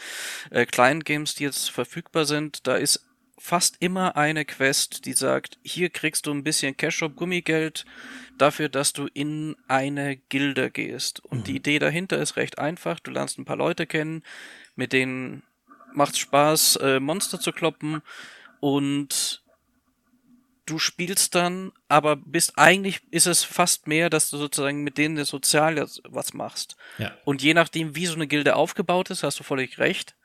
äh, 0.50 0.64
kleinen 0.64 1.04
Games, 1.04 1.34
die 1.34 1.44
jetzt 1.44 1.70
verfügbar 1.70 2.24
sind, 2.24 2.66
da 2.66 2.76
ist 2.76 3.04
fast 3.38 3.76
immer 3.80 4.16
eine 4.16 4.44
Quest, 4.44 5.04
die 5.04 5.12
sagt, 5.12 5.58
hier 5.62 5.90
kriegst 5.90 6.26
du 6.26 6.32
ein 6.32 6.44
bisschen 6.44 6.76
Cash-Shop 6.76 7.16
Gummigeld 7.16 7.84
dafür, 8.38 8.68
dass 8.68 8.92
du 8.92 9.08
in 9.12 9.56
eine 9.68 10.16
Gilde 10.16 10.70
gehst. 10.70 11.20
Und 11.20 11.46
die 11.46 11.56
Idee 11.56 11.78
dahinter 11.78 12.18
ist 12.18 12.36
recht 12.36 12.58
einfach. 12.58 13.00
Du 13.00 13.10
lernst 13.10 13.38
ein 13.38 13.44
paar 13.44 13.56
Leute 13.56 13.86
kennen, 13.86 14.22
mit 14.74 14.92
denen 14.92 15.42
macht's 15.92 16.18
Spaß, 16.18 16.76
äh, 16.76 17.00
Monster 17.00 17.40
zu 17.40 17.52
kloppen 17.52 18.02
und 18.60 19.42
du 20.66 20.78
spielst 20.78 21.34
dann, 21.34 21.72
aber 21.88 22.16
bist 22.16 22.58
eigentlich 22.58 23.00
ist 23.10 23.26
es 23.26 23.44
fast 23.44 23.86
mehr, 23.86 24.10
dass 24.10 24.30
du 24.30 24.36
sozusagen 24.36 24.82
mit 24.82 24.98
denen 24.98 25.24
sozial 25.24 25.78
jetzt 25.78 26.02
was 26.04 26.34
machst. 26.34 26.76
Ja. 26.98 27.16
Und 27.24 27.40
je 27.42 27.54
nachdem, 27.54 27.94
wie 27.94 28.06
so 28.06 28.14
eine 28.14 28.26
Gilde 28.26 28.56
aufgebaut 28.56 29.10
ist, 29.10 29.22
hast 29.22 29.38
du 29.38 29.44
völlig 29.44 29.78
recht. 29.78 30.16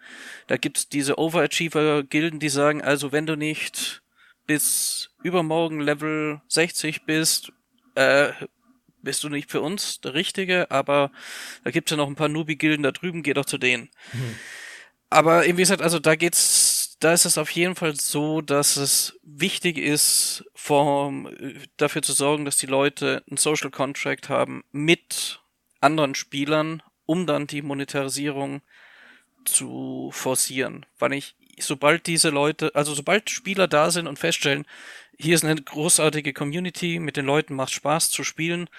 Da 0.47 0.57
gibt's 0.57 0.89
diese 0.89 1.17
Overachiever-Gilden, 1.19 2.39
die 2.39 2.49
sagen, 2.49 2.81
also 2.81 3.11
wenn 3.11 3.27
du 3.27 3.37
nicht 3.37 4.01
bis 4.47 5.11
übermorgen 5.23 5.79
Level 5.79 6.41
60 6.47 7.05
bist, 7.05 7.53
äh, 7.95 8.31
bist 9.03 9.23
du 9.23 9.29
nicht 9.29 9.51
für 9.51 9.61
uns 9.61 10.01
der 10.01 10.13
Richtige, 10.13 10.69
aber 10.71 11.11
da 11.63 11.71
gibt's 11.71 11.91
ja 11.91 11.97
noch 11.97 12.07
ein 12.07 12.15
paar 12.15 12.29
Nubi-Gilden 12.29 12.83
da 12.83 12.91
drüben, 12.91 13.23
geh 13.23 13.33
doch 13.33 13.45
zu 13.45 13.57
denen. 13.57 13.89
Aber 15.09 15.43
wie 15.45 15.53
gesagt, 15.53 15.81
also 15.81 15.99
da 15.99 16.15
geht's, 16.15 16.70
da 17.01 17.13
ist 17.13 17.25
es 17.25 17.39
auf 17.39 17.49
jeden 17.49 17.75
Fall 17.75 17.95
so, 17.95 18.41
dass 18.41 18.77
es 18.77 19.19
wichtig 19.23 19.79
ist, 19.79 20.45
vom, 20.53 21.27
dafür 21.77 22.03
zu 22.03 22.13
sorgen, 22.13 22.45
dass 22.45 22.57
die 22.57 22.67
Leute 22.67 23.23
ein 23.29 23.37
Social 23.37 23.71
Contract 23.71 24.29
haben 24.29 24.63
mit 24.71 25.41
anderen 25.79 26.13
Spielern, 26.13 26.83
um 27.07 27.25
dann 27.25 27.47
die 27.47 27.63
Monetarisierung 27.63 28.61
zu 29.45 30.11
forcieren. 30.13 30.85
Weil 30.99 31.13
ich, 31.13 31.35
sobald 31.59 32.05
diese 32.05 32.29
Leute, 32.29 32.75
also 32.75 32.93
sobald 32.93 33.31
Spieler 33.31 33.67
da 33.67 33.89
sind 33.89 34.05
und 34.05 34.19
feststellen, 34.19 34.65
hier 35.17 35.33
ist 35.33 35.43
eine 35.43 35.59
großartige 35.59 36.33
Community, 36.33 36.99
mit 36.99 37.17
den 37.17 37.25
Leuten 37.25 37.55
macht 37.55 37.71
Spaß 37.71 38.11
zu 38.11 38.23
spielen, 38.23 38.69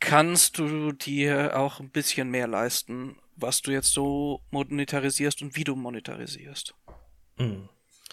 kannst 0.00 0.58
du 0.58 0.90
dir 0.90 1.56
auch 1.56 1.78
ein 1.78 1.90
bisschen 1.90 2.30
mehr 2.30 2.48
leisten, 2.48 3.16
was 3.36 3.62
du 3.62 3.70
jetzt 3.70 3.92
so 3.92 4.40
monetarisierst 4.50 5.40
und 5.42 5.54
wie 5.54 5.64
du 5.64 5.76
monetarisierst. 5.76 6.74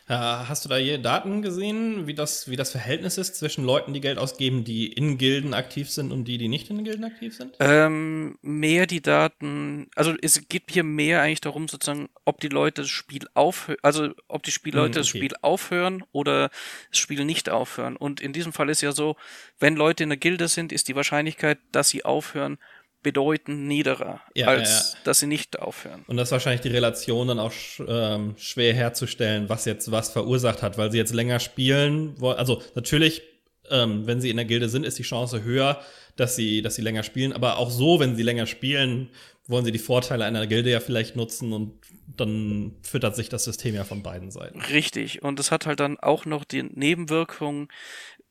Äh, 0.08 0.14
hast 0.14 0.64
du 0.64 0.70
da 0.70 0.78
je 0.78 1.00
Daten 1.00 1.42
gesehen, 1.42 2.06
wie 2.06 2.14
das, 2.14 2.48
wie 2.48 2.56
das 2.56 2.70
Verhältnis 2.72 3.18
ist 3.18 3.38
zwischen 3.38 3.66
Leuten, 3.66 3.92
die 3.92 4.02
Geld 4.02 4.20
ausgeben, 4.20 4.64
die 4.64 4.86
in 4.86 5.18
Gilden 5.18 5.56
aktiv 5.56 5.90
sind 5.90 6.12
und 6.12 6.26
die, 6.26 6.38
die 6.38 6.48
nicht 6.48 6.70
in 6.70 6.84
Gilden 6.84 7.06
aktiv 7.06 7.36
sind? 7.36 7.56
Ähm, 7.60 8.38
mehr 8.44 8.86
die 8.86 9.02
Daten, 9.02 9.88
also 9.96 10.14
es 10.22 10.48
geht 10.48 10.66
hier 10.70 10.84
mehr 10.84 11.24
eigentlich 11.24 11.42
darum, 11.42 11.68
sozusagen, 11.68 12.10
ob 12.24 12.40
die 12.40 12.50
Leute 12.50 12.84
das 12.84 12.92
Spiel 12.92 13.28
aufhören, 13.34 13.80
also 13.82 14.10
ob 14.28 14.44
die 14.44 14.52
Spielleute 14.52 15.00
Hm, 15.00 15.02
das 15.02 15.08
okay. 15.10 15.18
Spiel 15.18 15.32
aufhören 15.42 16.04
oder 16.12 16.52
das 16.92 17.00
Spiel 17.00 17.26
nicht 17.26 17.50
aufhören. 17.50 17.96
Und 17.96 18.22
in 18.22 18.32
diesem 18.32 18.54
Fall 18.54 18.70
ist 18.70 18.82
ja 18.82 18.92
so, 18.92 19.16
wenn 19.58 19.76
Leute 19.76 20.04
in 20.04 20.10
der 20.10 20.18
Gilde 20.18 20.50
sind, 20.50 20.72
ist 20.72 20.88
die 20.88 20.96
Wahrscheinlichkeit, 20.96 21.58
dass 21.72 21.90
sie 21.90 22.06
aufhören, 22.06 22.60
bedeutend 23.06 23.68
niedriger, 23.68 24.20
Ja, 24.34 24.48
als 24.48 24.94
ja, 24.94 25.00
dass 25.04 25.20
sie 25.20 25.28
nicht 25.28 25.60
aufhören. 25.60 26.04
Und 26.08 26.18
das 26.18 26.30
ist 26.30 26.32
wahrscheinlich 26.32 26.62
die 26.62 26.70
Relation 26.70 27.28
dann 27.28 27.38
auch 27.38 27.54
ähm, 27.88 28.34
schwer 28.36 28.74
herzustellen, 28.74 29.48
was 29.48 29.66
jetzt 29.66 29.92
was 29.92 30.10
verursacht 30.10 30.64
hat, 30.64 30.80
weil 30.80 30.92
sie 30.92 30.98
jetzt 30.98 31.14
länger 31.14 31.40
spielen 31.40 32.20
wollen. 32.20 32.40
Also 32.40 32.64
natürlich, 32.74 33.22
ähm, 33.70 34.08
wenn 34.08 34.22
sie 34.22 34.32
in 34.32 34.38
der 34.38 34.46
Gilde 34.46 34.70
sind, 34.70 34.88
ist 34.88 34.98
die 34.98 35.04
Chance 35.04 35.44
höher, 35.44 35.80
dass 36.16 36.36
sie, 36.36 36.64
dass 36.64 36.74
sie 36.74 36.82
länger 36.82 37.04
spielen. 37.04 37.32
Aber 37.32 37.58
auch 37.60 37.70
so, 37.70 38.00
wenn 38.00 38.16
sie 38.16 38.24
länger 38.24 38.48
spielen, 38.48 39.10
wollen 39.48 39.66
sie 39.66 39.72
die 39.72 39.78
Vorteile 39.78 40.26
einer 40.26 40.48
Gilde 40.48 40.72
ja 40.72 40.80
vielleicht 40.80 41.16
nutzen 41.16 41.54
und 41.54 41.74
dann 42.18 42.74
füttert 42.82 43.16
sich 43.16 43.30
das 43.30 43.44
System 43.44 43.76
ja 43.76 43.84
von 43.84 44.02
beiden 44.02 44.32
Seiten. 44.32 44.62
Richtig. 44.62 45.22
Und 45.22 45.40
es 45.40 45.52
hat 45.52 45.68
halt 45.68 45.80
dann 45.80 46.00
auch 46.00 46.26
noch 46.26 46.44
die 46.44 46.64
Nebenwirkung. 46.64 47.70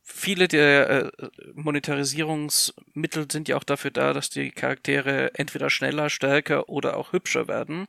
Viele 0.07 0.49
der 0.49 1.13
äh, 1.19 1.29
Monetarisierungsmittel 1.55 3.31
sind 3.31 3.49
ja 3.49 3.57
auch 3.57 3.65
dafür 3.65 3.91
da, 3.91 4.13
dass 4.13 4.29
die 4.29 4.51
Charaktere 4.51 5.35
entweder 5.35 5.71
schneller, 5.71 6.11
stärker 6.11 6.69
oder 6.69 6.97
auch 6.99 7.13
hübscher 7.13 7.49
werden. 7.49 7.87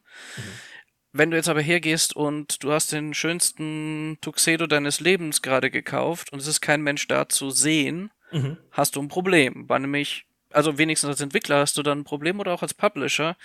Wenn 1.11 1.31
du 1.31 1.37
jetzt 1.37 1.49
aber 1.49 1.61
hergehst 1.61 2.15
und 2.15 2.63
du 2.63 2.71
hast 2.71 2.93
den 2.93 3.13
schönsten 3.13 4.17
Tuxedo 4.21 4.65
deines 4.65 4.99
Lebens 5.01 5.41
gerade 5.41 5.69
gekauft 5.69 6.31
und 6.31 6.39
es 6.39 6.47
ist 6.47 6.61
kein 6.61 6.81
Mensch 6.81 7.07
da 7.07 7.27
zu 7.29 7.51
sehen, 7.51 8.11
Mhm. 8.31 8.57
hast 8.71 8.95
du 8.95 9.01
ein 9.01 9.07
Problem. 9.07 9.69
Weil 9.69 9.81
nämlich, 9.81 10.25
also 10.51 10.77
wenigstens 10.77 11.09
als 11.09 11.21
Entwickler 11.21 11.59
hast 11.59 11.77
du 11.77 11.83
dann 11.83 11.99
ein 11.99 12.03
Problem 12.05 12.39
oder 12.39 12.53
auch 12.53 12.63
als 12.63 12.73
Publisher, 12.73 13.37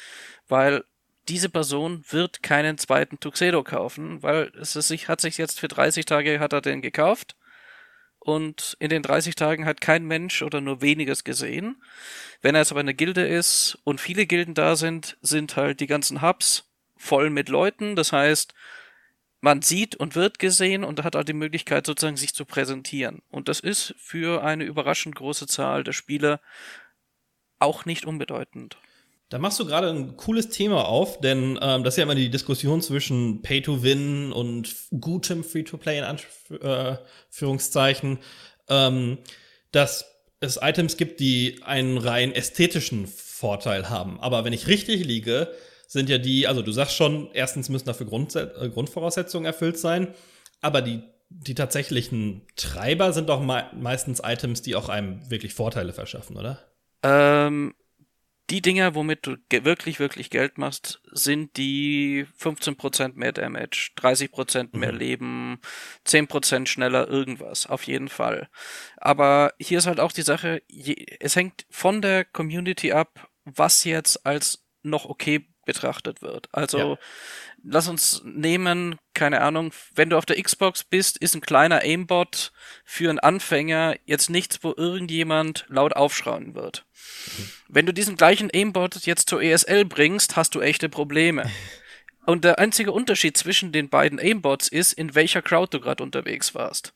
weil 0.49 0.85
diese 1.29 1.49
Person 1.49 2.05
wird 2.09 2.43
keinen 2.43 2.79
zweiten 2.79 3.21
Tuxedo 3.21 3.62
kaufen, 3.62 4.23
weil 4.23 4.50
es 4.61 4.75
ist, 4.75 4.89
sich, 4.89 5.09
hat 5.09 5.21
sich 5.21 5.39
jetzt 5.39 5.61
für 5.61 5.69
30 5.69 6.07
Tage 6.07 6.41
hat 6.41 6.53
er 6.53 6.61
den 6.61 6.83
gekauft 6.83 7.37
und 8.21 8.77
in 8.79 8.91
den 8.91 9.03
30 9.03 9.35
Tagen 9.35 9.65
hat 9.65 9.81
kein 9.81 10.05
Mensch 10.05 10.43
oder 10.43 10.61
nur 10.61 10.83
weniges 10.83 11.25
gesehen. 11.25 11.83
Wenn 12.43 12.55
er 12.55 12.61
jetzt 12.61 12.71
aber 12.71 12.81
in 12.81 12.87
der 12.87 12.95
Gilde 12.95 13.27
ist 13.27 13.79
und 13.85 14.00
viele 14.00 14.27
Gilden 14.27 14.55
da 14.55 14.77
sind, 14.77 15.17
sind 15.23 15.57
halt 15.57 15.81
die 15.81 15.87
ganzen 15.87 16.23
Hubs 16.23 16.71
voll 16.97 17.31
mit 17.31 17.49
Leuten. 17.49 17.97
Das 17.97 18.12
heißt, 18.12 18.55
man 19.41 19.62
sieht 19.62 19.97
und 19.97 20.15
wird 20.15 20.39
gesehen 20.39 20.85
und 20.85 21.03
hat 21.03 21.17
auch 21.17 21.25
die 21.25 21.33
Möglichkeit 21.33 21.87
sozusagen 21.87 22.19
sich 22.19 22.35
zu 22.35 22.45
präsentieren. 22.45 23.23
Und 23.31 23.49
das 23.49 23.61
ist 23.61 23.95
für 23.99 24.45
eine 24.45 24.65
überraschend 24.65 25.15
große 25.15 25.47
Zahl 25.47 25.83
der 25.83 25.93
Spieler 25.93 26.41
auch 27.59 27.87
nicht 27.87 28.05
unbedeutend. 28.05 28.77
Da 29.31 29.39
machst 29.39 29.61
du 29.61 29.65
gerade 29.65 29.89
ein 29.89 30.17
cooles 30.17 30.49
Thema 30.49 30.87
auf, 30.87 31.21
denn 31.21 31.57
ähm, 31.63 31.85
das 31.85 31.95
ist 31.95 31.99
ja 31.99 32.03
immer 32.03 32.17
die 32.17 32.31
Diskussion 32.31 32.83
zwischen 32.83 33.43
Pay-to-Win 33.43 34.33
und 34.33 34.75
gutem 35.01 35.45
Free-to-Play 35.45 35.99
in 35.99 36.19
Anführungszeichen, 36.51 38.19
ähm, 38.69 39.19
dass 39.71 40.05
es 40.41 40.59
Items 40.61 40.97
gibt, 40.97 41.21
die 41.21 41.61
einen 41.63 41.97
rein 41.97 42.33
ästhetischen 42.33 43.07
Vorteil 43.07 43.89
haben. 43.89 44.19
Aber 44.19 44.45
wenn 44.45 44.53
ich 44.53 44.67
richtig 44.67 45.05
liege, 45.05 45.49
sind 45.87 46.09
ja 46.09 46.19
die, 46.19 46.49
also 46.49 46.61
du 46.63 46.73
sagst 46.73 46.97
schon, 46.97 47.31
erstens 47.33 47.69
müssen 47.69 47.87
dafür 47.87 48.07
Grundse 48.07 48.53
äh, 48.61 48.69
Grundvoraussetzungen 48.69 49.47
erfüllt 49.47 49.79
sein, 49.79 50.09
aber 50.61 50.83
die, 50.83 51.03
die 51.29 51.55
tatsächlichen 51.55 52.43
Treiber 52.57 53.13
sind 53.13 53.29
doch 53.29 53.41
mei 53.41 53.67
meistens 53.79 54.21
Items, 54.25 54.63
die 54.63 54.75
auch 54.75 54.89
einem 54.89 55.31
wirklich 55.31 55.55
Vorteile 55.55 55.93
verschaffen, 55.93 56.37
oder? 56.37 56.59
Ähm, 57.05 57.75
die 58.50 58.62
Dinger, 58.62 58.95
womit 58.95 59.26
du 59.26 59.37
wirklich, 59.50 60.00
wirklich 60.00 60.30
Geld 60.30 60.59
machst, 60.59 61.00
sind 61.12 61.57
die 61.57 62.26
15% 62.38 63.16
mehr 63.16 63.33
Damage, 63.33 63.90
30% 63.97 64.76
mehr 64.76 64.92
Mhm. 64.92 64.99
Leben, 64.99 65.61
10% 66.04 66.69
schneller 66.69 67.09
irgendwas, 67.09 67.66
auf 67.66 67.85
jeden 67.85 68.09
Fall. 68.09 68.49
Aber 68.97 69.52
hier 69.61 69.78
ist 69.78 69.87
halt 69.87 70.00
auch 70.00 70.12
die 70.12 70.23
Sache, 70.23 70.62
je, 70.69 71.07
es 71.21 71.37
hängt 71.37 71.66
von 71.71 72.02
der 72.02 72.25
Community 72.25 72.92
ab, 72.92 73.28
was 73.45 73.85
jetzt 73.85 74.26
als 74.26 74.66
noch 74.83 75.04
okay 75.04 75.50
betrachtet 75.73 76.21
wird. 76.23 76.49
Also 76.53 76.79
Ja. 76.79 76.99
lass 77.62 77.87
uns 77.89 78.23
nehmen, 78.25 78.97
keine 79.15 79.41
Ahnung, 79.41 79.73
wenn 79.95 80.11
du 80.11 80.17
auf 80.19 80.27
der 80.27 80.43
Xbox 80.43 80.83
bist, 80.83 81.17
ist 81.19 81.35
ein 81.35 81.41
kleiner 81.41 81.81
Aimbot 81.83 82.53
für 82.85 83.09
einen 83.09 83.21
Anfänger 83.21 83.95
jetzt 84.05 84.31
nichts, 84.31 84.65
wo 84.65 84.75
irgendjemand 84.77 85.65
laut 85.69 85.95
aufschreien 85.95 86.55
wird. 86.55 86.85
Wenn 87.69 87.87
du 87.87 87.93
diesen 87.93 88.17
gleichen 88.17 88.50
Aimbot 88.53 88.97
jetzt 89.07 89.29
zur 89.29 89.43
ESL 89.43 89.85
bringst, 89.85 90.37
hast 90.37 90.55
du 90.55 90.61
echte 90.61 90.89
Probleme. 90.89 91.49
Und 92.27 92.45
der 92.45 92.59
einzige 92.59 92.93
Unterschied 92.93 93.37
zwischen 93.37 93.73
den 93.73 93.89
beiden 93.89 94.21
Aimbots 94.21 94.69
ist, 94.69 94.93
in 94.93 95.15
welcher 95.15 95.43
Crowd 95.43 95.77
du 95.77 95.81
gerade 95.81 96.03
unterwegs 96.03 96.55
warst. 96.55 96.93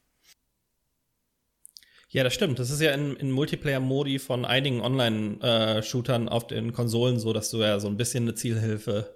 Ja, 2.14 2.22
das 2.22 2.32
stimmt. 2.32 2.60
Das 2.60 2.70
ist 2.70 2.80
ja 2.80 2.92
in, 2.92 3.16
in 3.16 3.32
Multiplayer-Modi 3.32 4.20
von 4.20 4.44
einigen 4.44 4.80
Online-Shootern 4.80 6.28
auf 6.28 6.46
den 6.46 6.72
Konsolen 6.72 7.18
so, 7.18 7.32
dass 7.32 7.50
du 7.50 7.60
ja 7.60 7.80
so 7.80 7.88
ein 7.88 7.96
bisschen 7.96 8.22
eine 8.22 8.36
Zielhilfe 8.36 9.12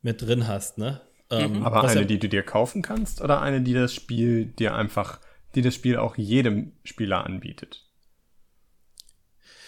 mit 0.00 0.22
drin 0.22 0.48
hast, 0.48 0.78
ne? 0.78 1.02
Ähm, 1.28 1.62
Aber 1.62 1.84
eine, 1.84 2.00
ja, 2.00 2.06
die 2.06 2.18
du 2.18 2.30
dir 2.30 2.42
kaufen 2.42 2.80
kannst 2.80 3.20
oder 3.20 3.42
eine, 3.42 3.60
die 3.60 3.74
das 3.74 3.92
Spiel 3.92 4.46
dir 4.46 4.74
einfach, 4.74 5.20
die 5.54 5.60
das 5.60 5.74
Spiel 5.74 5.98
auch 5.98 6.16
jedem 6.16 6.72
Spieler 6.82 7.26
anbietet? 7.26 7.84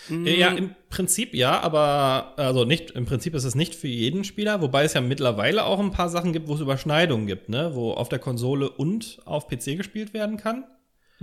ja, 0.09 0.49
im 0.49 0.75
Prinzip 0.89 1.35
ja, 1.35 1.61
aber 1.61 2.33
also 2.39 2.65
nicht, 2.65 2.93
im 2.93 3.05
Prinzip 3.05 3.35
ist 3.35 3.45
es 3.45 3.55
nicht 3.55 3.75
für 3.75 3.89
jeden 3.89 4.25
Spieler, 4.25 4.63
wobei 4.63 4.85
es 4.85 4.95
ja 4.95 5.03
mittlerweile 5.03 5.65
auch 5.65 5.79
ein 5.79 5.91
paar 5.91 6.09
Sachen 6.09 6.33
gibt, 6.33 6.49
wo 6.49 6.55
es 6.55 6.61
Überschneidungen 6.61 7.27
gibt, 7.27 7.51
ne? 7.51 7.73
Wo 7.75 7.93
auf 7.93 8.09
der 8.09 8.19
Konsole 8.19 8.71
und 8.71 9.21
auf 9.27 9.47
PC 9.47 9.77
gespielt 9.77 10.15
werden 10.15 10.39
kann. 10.39 10.65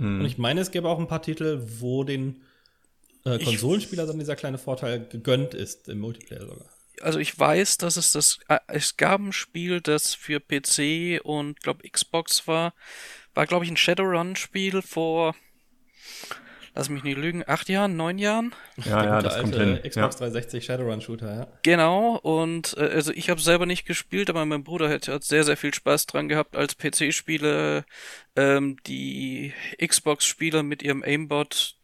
Und 0.04 0.24
ich 0.24 0.38
meine, 0.38 0.60
es 0.60 0.70
gäbe 0.70 0.88
auch 0.88 0.98
ein 0.98 1.08
paar 1.08 1.22
Titel, 1.22 1.62
wo 1.78 2.04
den 2.04 2.42
äh, 3.24 3.38
Konsolenspieler 3.38 4.06
dann 4.06 4.18
dieser 4.18 4.36
kleine 4.36 4.58
Vorteil 4.58 5.06
gegönnt 5.06 5.54
ist, 5.54 5.88
im 5.88 6.00
Multiplayer 6.00 6.46
sogar. 6.46 6.70
also 7.02 7.18
ich 7.18 7.38
weiß, 7.38 7.78
dass 7.78 7.96
es 7.96 8.12
das, 8.12 8.40
äh, 8.48 8.58
es 8.68 8.96
gab 8.96 9.20
ein 9.20 9.32
Spiel, 9.32 9.80
das 9.80 10.14
für 10.14 10.40
PC 10.40 11.20
und 11.22 11.60
glaub 11.60 11.82
Xbox 11.82 12.46
war, 12.46 12.74
war 13.34 13.46
glaube 13.46 13.64
ich 13.64 13.70
ein 13.70 13.76
Shadowrun-Spiel 13.76 14.82
vor, 14.82 15.34
lass 16.74 16.88
mich 16.88 17.02
nicht 17.02 17.16
lügen, 17.16 17.44
acht 17.46 17.68
Jahren, 17.68 17.96
neun 17.96 18.18
Jahren. 18.18 18.54
Ja, 18.84 19.04
ja, 19.04 19.22
das 19.22 19.40
kommt 19.40 19.54
hin. 19.54 19.76
Xbox 19.76 19.96
ja. 20.16 20.28
360 20.28 20.64
Shadowrun-Shooter, 20.64 21.34
ja. 21.34 21.46
Genau, 21.62 22.16
und 22.16 22.76
äh, 22.76 22.82
also 22.82 23.12
ich 23.12 23.30
habe 23.30 23.40
selber 23.40 23.66
nicht 23.66 23.86
gespielt, 23.86 24.30
aber 24.30 24.44
mein 24.44 24.64
Bruder 24.64 24.88
hat, 24.88 25.08
hat 25.08 25.24
sehr, 25.24 25.44
sehr 25.44 25.56
viel 25.56 25.74
Spaß 25.74 26.06
dran 26.06 26.28
gehabt, 26.28 26.56
als 26.56 26.76
PC-Spieler 26.76 27.84
ähm, 28.36 28.76
die 28.86 29.52
Xbox-Spieler 29.84 30.62
mit 30.62 30.82
ihrem 30.82 31.02
Aimbot, 31.02 31.76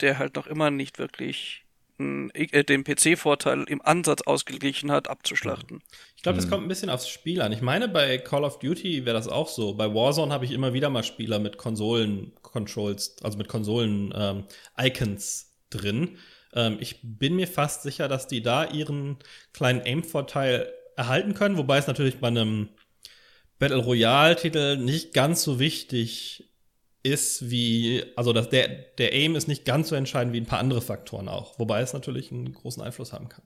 der 0.00 0.18
halt 0.18 0.36
noch 0.36 0.46
immer 0.46 0.70
nicht 0.70 0.98
wirklich 0.98 1.66
äh, 1.98 2.64
den 2.64 2.84
PC-Vorteil 2.84 3.64
im 3.64 3.80
Ansatz 3.80 4.22
ausgeglichen 4.22 4.92
hat, 4.92 5.08
abzuschlachten. 5.08 5.82
Ich 6.26 6.28
glaube, 6.28 6.40
das 6.40 6.50
kommt 6.50 6.64
ein 6.64 6.68
bisschen 6.68 6.90
aufs 6.90 7.08
Spiel 7.08 7.40
an. 7.40 7.52
Ich 7.52 7.60
meine, 7.60 7.86
bei 7.86 8.18
Call 8.18 8.42
of 8.42 8.58
Duty 8.58 9.06
wäre 9.06 9.16
das 9.16 9.28
auch 9.28 9.46
so. 9.46 9.74
Bei 9.74 9.94
Warzone 9.94 10.34
habe 10.34 10.44
ich 10.44 10.50
immer 10.50 10.72
wieder 10.72 10.90
mal 10.90 11.04
Spieler 11.04 11.38
mit 11.38 11.56
Konsolen-Controls, 11.56 13.18
also 13.22 13.38
mit 13.38 13.46
Konsolen-Icons 13.46 15.46
ähm, 15.46 15.68
drin. 15.70 16.18
Ähm, 16.52 16.78
ich 16.80 16.98
bin 17.04 17.36
mir 17.36 17.46
fast 17.46 17.84
sicher, 17.84 18.08
dass 18.08 18.26
die 18.26 18.42
da 18.42 18.64
ihren 18.64 19.18
kleinen 19.52 19.82
Aim-Vorteil 19.82 20.68
erhalten 20.96 21.34
können, 21.34 21.58
wobei 21.58 21.78
es 21.78 21.86
natürlich 21.86 22.18
bei 22.18 22.26
einem 22.26 22.70
Battle 23.60 23.84
Royale-Titel 23.84 24.78
nicht 24.78 25.14
ganz 25.14 25.44
so 25.44 25.60
wichtig 25.60 26.50
ist 27.06 27.50
wie, 27.50 28.04
also 28.16 28.32
das, 28.32 28.48
der, 28.50 28.68
der 28.98 29.12
Aim 29.12 29.36
ist 29.36 29.46
nicht 29.46 29.64
ganz 29.64 29.88
so 29.88 29.94
entscheidend 29.94 30.34
wie 30.34 30.40
ein 30.40 30.46
paar 30.46 30.58
andere 30.58 30.82
Faktoren 30.82 31.28
auch, 31.28 31.58
wobei 31.58 31.80
es 31.80 31.92
natürlich 31.92 32.32
einen 32.32 32.52
großen 32.52 32.82
Einfluss 32.82 33.12
haben 33.12 33.28
kann. 33.28 33.42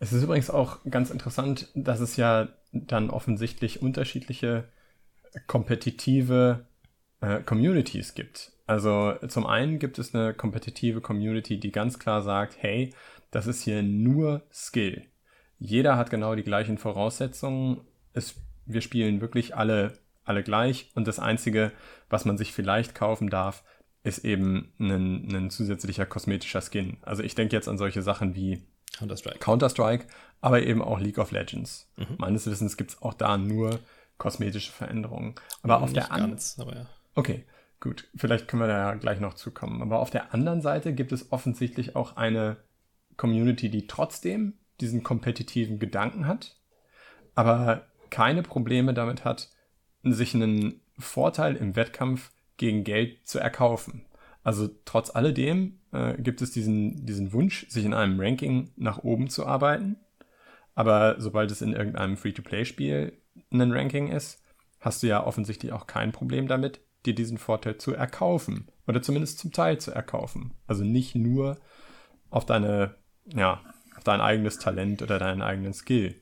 Es 0.00 0.12
ist 0.12 0.22
übrigens 0.22 0.50
auch 0.50 0.78
ganz 0.88 1.10
interessant, 1.10 1.68
dass 1.74 2.00
es 2.00 2.16
ja 2.16 2.48
dann 2.72 3.10
offensichtlich 3.10 3.82
unterschiedliche 3.82 4.64
kompetitive 5.46 6.66
äh, 7.20 7.40
Communities 7.42 8.14
gibt. 8.14 8.52
Also 8.66 9.14
zum 9.28 9.46
einen 9.46 9.78
gibt 9.78 9.98
es 9.98 10.14
eine 10.14 10.32
kompetitive 10.32 11.00
Community, 11.00 11.60
die 11.60 11.72
ganz 11.72 11.98
klar 11.98 12.22
sagt, 12.22 12.56
hey, 12.60 12.94
das 13.30 13.46
ist 13.46 13.62
hier 13.62 13.82
nur 13.82 14.42
Skill. 14.52 15.04
Jeder 15.58 15.96
hat 15.96 16.10
genau 16.10 16.34
die 16.34 16.42
gleichen 16.42 16.78
Voraussetzungen. 16.78 17.82
Es, 18.14 18.40
wir 18.66 18.80
spielen 18.80 19.20
wirklich 19.20 19.54
alle 19.54 20.01
alle 20.24 20.42
gleich 20.42 20.90
und 20.94 21.06
das 21.06 21.18
Einzige, 21.18 21.72
was 22.08 22.24
man 22.24 22.38
sich 22.38 22.52
vielleicht 22.52 22.94
kaufen 22.94 23.28
darf, 23.28 23.64
ist 24.04 24.24
eben 24.24 24.72
ein, 24.78 25.34
ein 25.34 25.50
zusätzlicher 25.50 26.06
kosmetischer 26.06 26.60
Skin. 26.60 26.98
Also 27.02 27.22
ich 27.22 27.34
denke 27.34 27.54
jetzt 27.54 27.68
an 27.68 27.78
solche 27.78 28.02
Sachen 28.02 28.34
wie 28.34 28.62
Counter-Strike, 28.98 29.38
Counter-Strike 29.38 30.06
aber 30.40 30.62
eben 30.62 30.82
auch 30.82 30.98
League 30.98 31.18
of 31.18 31.30
Legends. 31.30 31.88
Mhm. 31.96 32.16
Meines 32.18 32.46
Wissens 32.46 32.76
gibt 32.76 32.90
es 32.90 33.02
auch 33.02 33.14
da 33.14 33.38
nur 33.38 33.80
kosmetische 34.18 34.72
Veränderungen. 34.72 35.34
Aber 35.62 35.78
mhm, 35.78 35.84
auf 35.84 35.92
der 35.92 36.12
anderen 36.12 36.38
ja. 36.56 36.86
Okay, 37.14 37.44
gut. 37.80 38.08
Vielleicht 38.14 38.48
können 38.48 38.62
wir 38.62 38.68
da 38.68 38.94
gleich 38.94 39.20
noch 39.20 39.34
zukommen. 39.34 39.82
Aber 39.82 40.00
auf 40.00 40.10
der 40.10 40.34
anderen 40.34 40.60
Seite 40.60 40.92
gibt 40.92 41.12
es 41.12 41.32
offensichtlich 41.32 41.96
auch 41.96 42.16
eine 42.16 42.56
Community, 43.16 43.70
die 43.70 43.86
trotzdem 43.86 44.54
diesen 44.80 45.02
kompetitiven 45.02 45.78
Gedanken 45.78 46.26
hat, 46.26 46.56
aber 47.34 47.86
keine 48.10 48.42
Probleme 48.42 48.94
damit 48.94 49.24
hat, 49.24 49.50
sich 50.04 50.34
einen 50.34 50.80
Vorteil 50.98 51.56
im 51.56 51.76
Wettkampf 51.76 52.32
gegen 52.56 52.84
Geld 52.84 53.26
zu 53.26 53.38
erkaufen. 53.38 54.04
Also 54.42 54.68
trotz 54.84 55.14
alledem 55.14 55.78
äh, 55.92 56.20
gibt 56.20 56.42
es 56.42 56.50
diesen, 56.50 57.06
diesen 57.06 57.32
Wunsch, 57.32 57.66
sich 57.68 57.84
in 57.84 57.94
einem 57.94 58.20
Ranking 58.20 58.72
nach 58.76 58.98
oben 58.98 59.28
zu 59.28 59.46
arbeiten. 59.46 59.96
Aber 60.74 61.20
sobald 61.20 61.50
es 61.50 61.62
in 61.62 61.74
irgendeinem 61.74 62.16
Free-to-Play-Spiel 62.16 63.12
ein 63.52 63.72
Ranking 63.72 64.08
ist, 64.08 64.42
hast 64.80 65.02
du 65.02 65.06
ja 65.06 65.24
offensichtlich 65.24 65.72
auch 65.72 65.86
kein 65.86 66.12
Problem 66.12 66.48
damit, 66.48 66.80
dir 67.06 67.14
diesen 67.14 67.38
Vorteil 67.38 67.78
zu 67.78 67.94
erkaufen. 67.94 68.68
Oder 68.86 69.02
zumindest 69.02 69.38
zum 69.38 69.52
Teil 69.52 69.78
zu 69.78 69.92
erkaufen. 69.92 70.54
Also 70.66 70.82
nicht 70.82 71.14
nur 71.14 71.58
auf 72.30 72.46
deine, 72.46 72.96
ja, 73.26 73.60
auf 73.96 74.04
dein 74.04 74.20
eigenes 74.20 74.58
Talent 74.58 75.02
oder 75.02 75.18
deinen 75.18 75.42
eigenen 75.42 75.72
Skill 75.72 76.20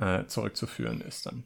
äh, 0.00 0.24
zurückzuführen 0.26 1.00
ist 1.00 1.26
dann 1.26 1.44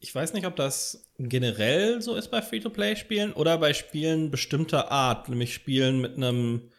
ich 0.00 0.14
weiß 0.14 0.32
nicht, 0.32 0.46
ob 0.46 0.56
das 0.56 1.08
generell 1.18 2.00
so 2.00 2.14
ist 2.14 2.30
bei 2.30 2.42
Free-to-Play-Spielen 2.42 3.32
oder 3.32 3.58
bei 3.58 3.74
Spielen 3.74 4.30
bestimmter 4.30 4.90
Art, 4.90 5.28
nämlich 5.28 5.54
Spielen 5.54 6.00
mit 6.00 6.16
einem 6.16 6.70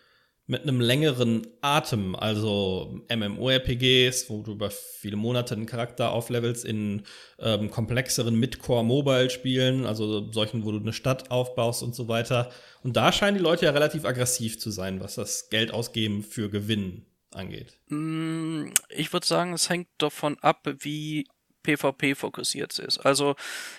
mit 0.50 0.64
einem 0.64 0.82
längeren 0.82 1.46
Atem, 1.62 2.16
also 2.16 3.04
MMORPGs, 3.08 4.32
wo 4.32 4.42
du 4.42 4.54
über 4.54 4.72
viele 4.72 5.16
Monate 5.16 5.54
einen 5.54 5.68
Charakter 5.68 6.12
auflevelst, 6.12 6.66
in 6.66 7.04
ähm, 7.38 7.70
komplexeren 7.70 8.34
Mid-Core-Mobile-Spielen, 8.34 9.86
also 9.86 10.32
solchen, 10.32 10.66
wo 10.66 10.72
du 10.72 10.80
eine 10.80 10.92
Stadt 10.92 11.30
aufbaust 11.30 11.84
und 11.84 11.94
so 11.94 12.08
weiter. 12.08 12.50
Und 12.82 12.98
da 12.98 13.12
scheinen 13.12 13.38
die 13.38 13.44
Leute 13.44 13.66
ja 13.66 13.72
relativ 13.72 14.06
aggressiv 14.06 14.60
zu 14.60 14.72
sein, 14.72 15.00
was 15.02 15.14
das 15.14 15.50
Geld 15.52 15.72
ausgeben 15.72 16.24
für 16.24 16.50
Gewinn 16.50 17.06
angeht. 17.32 17.78
Mm, 17.90 18.72
ich 18.90 19.14
würde 19.14 19.28
sagen, 19.28 19.54
es 19.54 19.70
hängt 19.70 19.90
davon 20.00 20.40
ab, 20.40 20.68
wie 20.80 21.28
PvP 21.64 22.16
fokussiert 22.16 22.78
ist. 22.80 23.00
Also, 23.00 23.36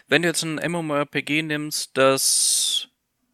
wenn 0.08 0.22
du 0.22 0.28
jetzt 0.28 0.42
ein 0.42 0.56
MMORPG 0.56 1.42
nimmst, 1.42 1.96
das 1.96 2.88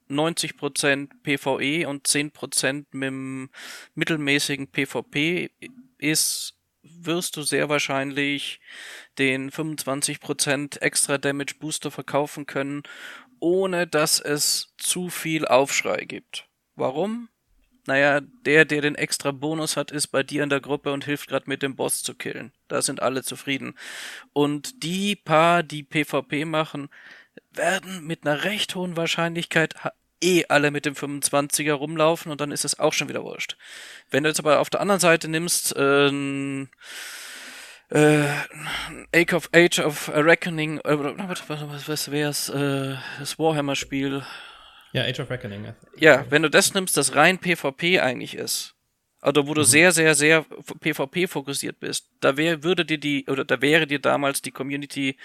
90% 0.08 1.08
PvE 1.22 1.88
und 1.88 2.06
10% 2.06 2.86
mit 2.92 3.06
dem 3.06 3.50
mittelmäßigen 3.94 4.68
PvP 4.68 5.50
ist, 5.98 6.54
wirst 6.82 7.36
du 7.36 7.42
sehr 7.42 7.68
wahrscheinlich 7.68 8.60
den 9.18 9.50
25% 9.50 10.80
extra 10.80 11.18
Damage 11.18 11.54
Booster 11.58 11.90
verkaufen 11.90 12.46
können, 12.46 12.82
ohne 13.40 13.86
dass 13.86 14.20
es 14.20 14.74
zu 14.78 15.08
viel 15.08 15.46
Aufschrei 15.46 16.04
gibt. 16.04 16.48
Warum? 16.74 17.28
Naja, 17.86 18.20
der, 18.20 18.64
der 18.64 18.80
den 18.80 18.94
extra 18.94 19.30
Bonus 19.30 19.76
hat, 19.76 19.90
ist 19.90 20.08
bei 20.08 20.22
dir 20.22 20.42
in 20.42 20.50
der 20.50 20.60
Gruppe 20.60 20.92
und 20.92 21.04
hilft 21.04 21.28
gerade 21.28 21.48
mit 21.48 21.62
dem 21.62 21.76
Boss 21.76 22.02
zu 22.02 22.14
killen. 22.14 22.52
Da 22.68 22.82
sind 22.82 23.02
alle 23.02 23.22
zufrieden. 23.22 23.74
Und 24.32 24.82
die 24.82 25.16
paar, 25.16 25.62
die 25.62 25.82
PvP 25.82 26.44
machen, 26.44 26.88
werden 27.52 28.06
mit 28.06 28.26
einer 28.26 28.44
recht 28.44 28.74
hohen 28.74 28.96
Wahrscheinlichkeit 28.96 29.74
eh 30.22 30.44
alle 30.48 30.70
mit 30.70 30.86
dem 30.86 30.94
25er 30.94 31.74
rumlaufen 31.74 32.32
und 32.32 32.40
dann 32.40 32.52
ist 32.52 32.64
es 32.64 32.78
auch 32.78 32.92
schon 32.92 33.08
wieder 33.08 33.22
wurscht. 33.22 33.56
Wenn 34.10 34.22
du 34.22 34.30
jetzt 34.30 34.40
aber 34.40 34.60
auf 34.60 34.70
der 34.70 34.80
anderen 34.80 35.00
Seite 35.00 35.28
nimmst, 35.28 35.76
äh, 35.76 36.66
äh, 37.90 38.26
Age 39.14 39.34
of, 39.34 39.50
Age 39.54 39.80
of 39.80 40.08
Reckoning, 40.08 40.78
äh, 40.80 40.98
was, 41.28 41.48
was, 41.48 41.88
was 41.88 42.10
wär's, 42.10 42.48
äh, 42.48 42.96
das 43.18 43.38
Warhammer-Spiel, 43.38 44.24
ja, 44.96 45.04
Age 45.04 45.20
of 45.20 45.30
Reckoning. 45.30 45.74
Ja, 45.98 46.24
wenn 46.30 46.42
du 46.42 46.50
das 46.50 46.74
nimmst, 46.74 46.96
das 46.96 47.14
rein 47.14 47.38
PvP 47.38 48.00
eigentlich 48.00 48.34
ist, 48.34 48.74
oder 49.22 49.46
wo 49.46 49.54
du 49.54 49.62
mhm. 49.62 49.66
sehr, 49.66 49.92
sehr, 49.92 50.14
sehr 50.14 50.44
PvP 50.80 51.26
fokussiert 51.26 51.80
bist, 51.80 52.08
da 52.20 52.36
wär, 52.36 52.62
würde 52.62 52.84
dir 52.84 52.98
die, 52.98 53.26
oder 53.28 53.44
da 53.44 53.60
wäre 53.60 53.86
dir 53.86 53.98
damals 53.98 54.42
die 54.42 54.52
Community 54.52 55.16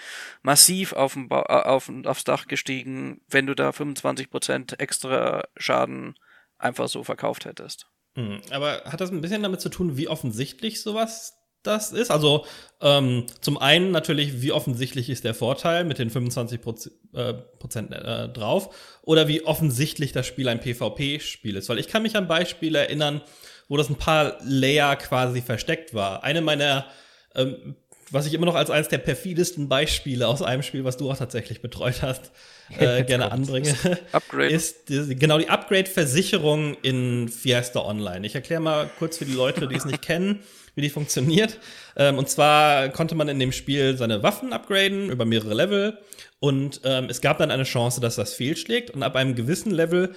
massiv 0.42 0.92
auf 0.92 1.14
ba 1.16 1.42
auf, 1.42 1.90
aufs 2.04 2.24
Dach 2.24 2.46
gestiegen, 2.46 3.20
wenn 3.28 3.46
du 3.46 3.54
da 3.54 3.70
25% 3.70 4.78
extra 4.78 5.44
Schaden 5.56 6.16
einfach 6.58 6.88
so 6.88 7.04
verkauft 7.04 7.44
hättest. 7.44 7.86
Mhm. 8.14 8.40
Aber 8.50 8.82
hat 8.84 9.00
das 9.00 9.10
ein 9.10 9.20
bisschen 9.20 9.42
damit 9.42 9.60
zu 9.60 9.68
tun, 9.68 9.96
wie 9.96 10.08
offensichtlich 10.08 10.82
sowas 10.82 11.38
das 11.62 11.92
ist. 11.92 12.10
Also 12.10 12.44
ähm, 12.80 13.26
zum 13.40 13.58
einen 13.58 13.90
natürlich, 13.90 14.42
wie 14.42 14.52
offensichtlich 14.52 15.08
ist 15.08 15.24
der 15.24 15.34
Vorteil 15.34 15.84
mit 15.84 15.98
den 15.98 16.10
25 16.10 16.60
Prozent, 16.60 16.94
äh, 17.14 17.34
Prozent 17.34 17.92
äh, 17.92 18.28
drauf 18.28 18.74
oder 19.02 19.28
wie 19.28 19.44
offensichtlich 19.44 20.12
das 20.12 20.26
Spiel 20.26 20.48
ein 20.48 20.60
PvP-Spiel 20.60 21.56
ist. 21.56 21.68
Weil 21.68 21.78
ich 21.78 21.88
kann 21.88 22.02
mich 22.02 22.16
an 22.16 22.28
Beispiele 22.28 22.78
erinnern, 22.78 23.22
wo 23.68 23.76
das 23.76 23.88
ein 23.88 23.96
paar 23.96 24.36
Layer 24.42 24.96
quasi 24.96 25.40
versteckt 25.40 25.94
war. 25.94 26.24
Eine 26.24 26.40
meiner 26.40 26.86
ähm, 27.34 27.76
was 28.12 28.26
ich 28.26 28.34
immer 28.34 28.46
noch 28.46 28.54
als 28.54 28.70
eines 28.70 28.88
der 28.88 28.98
perfidesten 28.98 29.68
Beispiele 29.68 30.28
aus 30.28 30.42
einem 30.42 30.62
Spiel, 30.62 30.84
was 30.84 30.98
du 30.98 31.10
auch 31.10 31.16
tatsächlich 31.16 31.62
betreut 31.62 32.02
hast, 32.02 32.30
äh, 32.78 33.04
gerne 33.04 33.32
anbringe, 33.32 33.74
Upgrade. 34.12 34.48
ist 34.52 34.90
die, 34.90 35.16
genau 35.16 35.38
die 35.38 35.48
Upgrade-Versicherung 35.48 36.76
in 36.82 37.28
Fiesta 37.28 37.80
Online. 37.80 38.26
Ich 38.26 38.34
erkläre 38.34 38.60
mal 38.60 38.90
kurz 38.98 39.16
für 39.16 39.24
die 39.24 39.32
Leute, 39.32 39.66
die 39.66 39.76
es 39.76 39.86
nicht 39.86 40.02
kennen 40.02 40.40
wie 40.74 40.80
die 40.82 40.90
funktioniert. 40.90 41.58
Ähm, 41.96 42.18
und 42.18 42.28
zwar 42.28 42.88
konnte 42.90 43.14
man 43.14 43.28
in 43.28 43.38
dem 43.38 43.52
Spiel 43.52 43.96
seine 43.96 44.22
Waffen 44.22 44.52
upgraden 44.52 45.10
über 45.10 45.24
mehrere 45.24 45.54
Level. 45.54 45.98
Und 46.40 46.80
ähm, 46.84 47.06
es 47.08 47.20
gab 47.20 47.38
dann 47.38 47.50
eine 47.50 47.64
Chance, 47.64 48.00
dass 48.00 48.16
das 48.16 48.34
fehlschlägt. 48.34 48.90
Und 48.90 49.02
ab 49.02 49.16
einem 49.16 49.34
gewissen 49.34 49.70
Level 49.70 50.14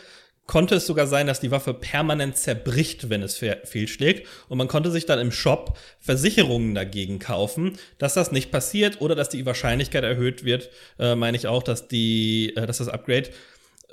konnte 0.47 0.75
es 0.75 0.85
sogar 0.85 1.07
sein, 1.07 1.27
dass 1.27 1.39
die 1.39 1.51
Waffe 1.51 1.73
permanent 1.73 2.37
zerbricht, 2.37 3.09
wenn 3.09 3.23
es 3.23 3.37
fehlschlägt. 3.37 4.27
Und 4.47 4.57
man 4.57 4.67
konnte 4.67 4.91
sich 4.91 5.05
dann 5.05 5.19
im 5.19 5.31
Shop 5.31 5.77
Versicherungen 5.99 6.75
dagegen 6.75 7.19
kaufen, 7.19 7.77
dass 7.97 8.13
das 8.13 8.31
nicht 8.31 8.51
passiert 8.51 9.01
oder 9.01 9.15
dass 9.15 9.29
die 9.29 9.45
Wahrscheinlichkeit 9.45 10.03
erhöht 10.03 10.45
wird, 10.45 10.69
äh, 10.99 11.15
meine 11.15 11.37
ich 11.37 11.47
auch, 11.47 11.63
dass 11.63 11.87
die, 11.87 12.53
äh, 12.55 12.67
dass 12.67 12.77
das 12.77 12.89
Upgrade 12.89 13.29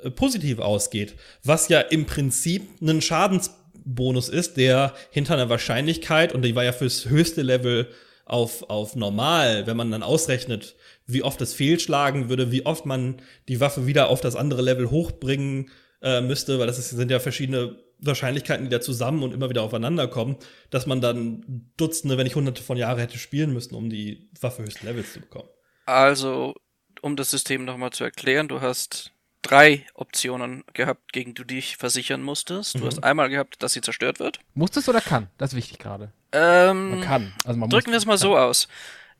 äh, 0.03 0.11
positiv 0.11 0.59
ausgeht. 0.59 1.15
Was 1.43 1.69
ja 1.69 1.79
im 1.81 2.05
Prinzip 2.05 2.67
einen 2.81 3.01
Schadens 3.01 3.51
Bonus 3.85 4.29
ist, 4.29 4.57
der 4.57 4.93
hinter 5.11 5.33
einer 5.33 5.49
Wahrscheinlichkeit, 5.49 6.33
und 6.33 6.43
die 6.43 6.55
war 6.55 6.63
ja 6.63 6.71
fürs 6.71 7.05
höchste 7.05 7.41
Level 7.41 7.89
auf, 8.25 8.69
auf 8.69 8.95
normal, 8.95 9.67
wenn 9.67 9.77
man 9.77 9.91
dann 9.91 10.03
ausrechnet, 10.03 10.75
wie 11.05 11.23
oft 11.23 11.41
es 11.41 11.53
fehlschlagen 11.53 12.29
würde, 12.29 12.51
wie 12.51 12.65
oft 12.65 12.85
man 12.85 13.21
die 13.47 13.59
Waffe 13.59 13.85
wieder 13.85 14.09
auf 14.09 14.21
das 14.21 14.35
andere 14.35 14.61
Level 14.61 14.89
hochbringen 14.89 15.69
äh, 16.01 16.21
müsste, 16.21 16.59
weil 16.59 16.67
das 16.67 16.79
ist, 16.79 16.91
sind 16.91 17.11
ja 17.11 17.19
verschiedene 17.19 17.77
Wahrscheinlichkeiten, 17.99 18.65
die 18.65 18.69
da 18.69 18.81
zusammen 18.81 19.23
und 19.23 19.33
immer 19.33 19.49
wieder 19.49 19.63
aufeinander 19.63 20.07
kommen, 20.07 20.37
dass 20.69 20.85
man 20.85 21.01
dann 21.01 21.71
Dutzende, 21.77 22.17
wenn 22.17 22.25
nicht 22.25 22.35
Hunderte 22.35 22.61
von 22.61 22.77
Jahren 22.77 22.99
hätte 22.99 23.17
spielen 23.17 23.53
müssen, 23.53 23.75
um 23.75 23.89
die 23.89 24.29
Waffe 24.39 24.63
höchsten 24.63 24.85
Levels 24.85 25.13
zu 25.13 25.21
bekommen. 25.21 25.49
Also, 25.85 26.53
um 27.01 27.15
das 27.15 27.31
System 27.31 27.65
nochmal 27.65 27.91
zu 27.91 28.03
erklären, 28.03 28.47
du 28.47 28.61
hast 28.61 29.12
drei 29.43 29.85
Optionen 29.93 30.63
gehabt, 30.73 31.13
gegen 31.13 31.31
die 31.35 31.41
du 31.41 31.43
dich 31.43 31.77
versichern 31.77 32.21
musstest. 32.23 32.75
Du 32.75 32.79
Mhm. 32.79 32.85
hast 32.87 33.03
einmal 33.03 33.29
gehabt, 33.29 33.61
dass 33.61 33.73
sie 33.73 33.81
zerstört 33.81 34.19
wird. 34.19 34.39
Muss 34.55 34.75
es 34.75 34.89
oder 34.89 35.01
kann? 35.01 35.29
Das 35.37 35.51
ist 35.51 35.55
wichtig 35.57 35.77
gerade. 35.79 36.11
Ähm, 36.31 36.89
Man 36.91 37.01
kann. 37.01 37.33
Also 37.45 37.59
man 37.59 37.69
drücken 37.69 37.91
wir 37.91 37.97
es 37.97 38.05
mal 38.05 38.17
so 38.17 38.35
aus. 38.37 38.67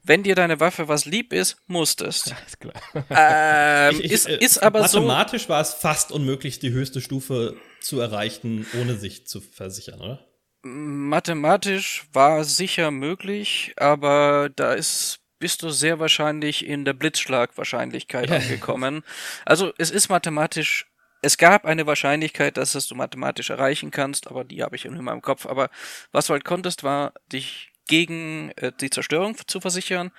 Wenn 0.06 0.24
dir 0.24 0.36
deine 0.36 0.60
Waffe 0.60 0.90
was 0.90 1.06
lieb 1.06 1.32
ist, 1.32 1.56
musstest. 1.68 2.28
Ja, 2.32 2.38
ist 2.48 2.60
klar. 2.60 2.74
Ähm, 3.10 3.96
Ich- 4.00 4.04
ich- 4.06 4.12
ist, 4.12 4.26
äh, 4.28 4.38
ist 4.40 4.64
aber 4.64 4.86
so. 4.88 5.00
Mathematisch 5.00 5.48
war 5.48 5.62
es 5.62 5.74
fast 5.74 6.12
unmöglich, 6.12 6.60
die 6.60 6.72
höchste 6.72 7.00
Stufe 7.00 7.56
zu 7.80 8.00
erreichen, 8.02 8.66
ohne 8.82 8.96
sich 8.98 9.28
zu 9.28 9.40
versichern, 9.40 10.02
oder? 10.02 10.26
Mathematisch 10.66 12.06
war 12.14 12.44
sicher 12.44 12.90
möglich, 12.92 13.74
aber 13.78 14.50
da 14.56 14.74
ist 14.74 15.20
bist 15.44 15.62
du 15.62 15.72
sehr 15.72 16.00
wahrscheinlich 16.00 16.66
in 16.66 16.86
der 16.86 16.94
Blitzschlagwahrscheinlichkeit 16.94 18.30
Ja. 18.30 18.38
angekommen. 18.38 19.04
Also 19.46 19.74
es 19.78 19.92
ist 19.92 20.08
mathematisch, 20.08 20.86
es 21.22 21.38
gab 21.38 21.66
eine 21.66 21.86
Wahrscheinlichkeit, 21.86 22.56
dass 22.56 22.76
es 22.76 22.88
du 22.88 22.96
mathematisch 22.96 23.50
erreichen 23.50 23.92
kannst, 23.92 24.28
aber 24.28 24.46
die 24.46 24.64
habe 24.64 24.78
ich 24.78 24.86
in 24.86 24.96
meinem 25.04 25.22
Kopf. 25.22 25.46
Aber 25.46 25.70
was 26.14 26.28
du 26.28 26.34
halt 26.34 26.46
konntest, 26.46 26.84
war, 26.84 27.12
dich 27.34 27.74
gegen 27.90 28.52
äh, 28.56 28.72
die 28.80 28.90
Zerstörung 28.90 29.36
zu 29.46 29.60
versichern, 29.60 30.12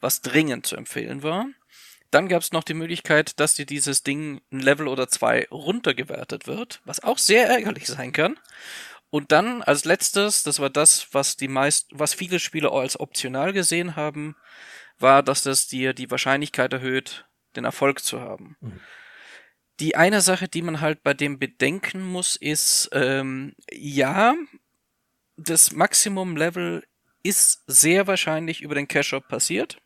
was 0.00 0.20
dringend 0.20 0.66
zu 0.66 0.74
empfehlen 0.74 1.22
war. 1.22 1.46
Dann 2.10 2.28
gab 2.28 2.42
es 2.42 2.50
noch 2.50 2.64
die 2.64 2.74
Möglichkeit, 2.74 3.38
dass 3.38 3.54
dir 3.54 3.66
dieses 3.66 4.02
Ding 4.02 4.40
ein 4.50 4.58
Level 4.58 4.88
oder 4.88 5.06
zwei 5.06 5.46
runtergewertet 5.52 6.48
wird, 6.48 6.80
was 6.84 7.04
auch 7.04 7.18
sehr 7.18 7.46
ärgerlich 7.48 7.86
sein 7.86 8.12
kann. 8.12 8.36
Und 9.12 9.30
dann 9.30 9.60
als 9.62 9.84
letztes, 9.84 10.42
das 10.42 10.58
war 10.58 10.70
das, 10.70 11.12
was 11.12 11.36
die 11.36 11.46
meist, 11.46 11.88
was 11.90 12.14
viele 12.14 12.38
Spieler 12.38 12.72
als 12.72 12.98
optional 12.98 13.52
gesehen 13.52 13.94
haben, 13.94 14.36
war, 14.98 15.22
dass 15.22 15.42
das 15.42 15.66
dir 15.66 15.92
die 15.92 16.10
Wahrscheinlichkeit 16.10 16.72
erhöht, 16.72 17.26
den 17.54 17.66
Erfolg 17.66 18.02
zu 18.02 18.22
haben. 18.22 18.56
Die 19.80 19.96
eine 19.96 20.22
Sache, 20.22 20.48
die 20.48 20.62
man 20.62 20.80
halt 20.80 21.02
bei 21.02 21.12
dem 21.12 21.38
bedenken 21.38 22.02
muss, 22.02 22.36
ist, 22.36 22.88
ähm, 22.92 23.54
ja, 23.70 24.34
das 25.36 25.72
Maximum-Level 25.72 26.82
ist 27.22 27.64
sehr 27.66 28.06
wahrscheinlich 28.06 28.62
über 28.62 28.74
den 28.74 28.88
Cash-Shop 28.88 29.28
passiert, 29.28 29.76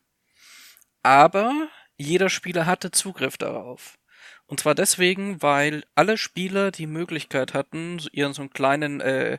aber 1.02 1.68
jeder 1.96 2.28
Spieler 2.28 2.64
hatte 2.66 2.92
Zugriff 2.92 3.38
darauf. 3.38 3.98
Und 4.48 4.60
zwar 4.60 4.74
deswegen, 4.74 5.42
weil 5.42 5.84
alle 5.94 6.16
Spieler 6.16 6.70
die 6.70 6.86
Möglichkeit 6.86 7.52
hatten, 7.52 8.00
ihren 8.12 8.32
so 8.32 8.42
einen 8.42 8.52
kleinen 8.52 9.00
äh, 9.00 9.38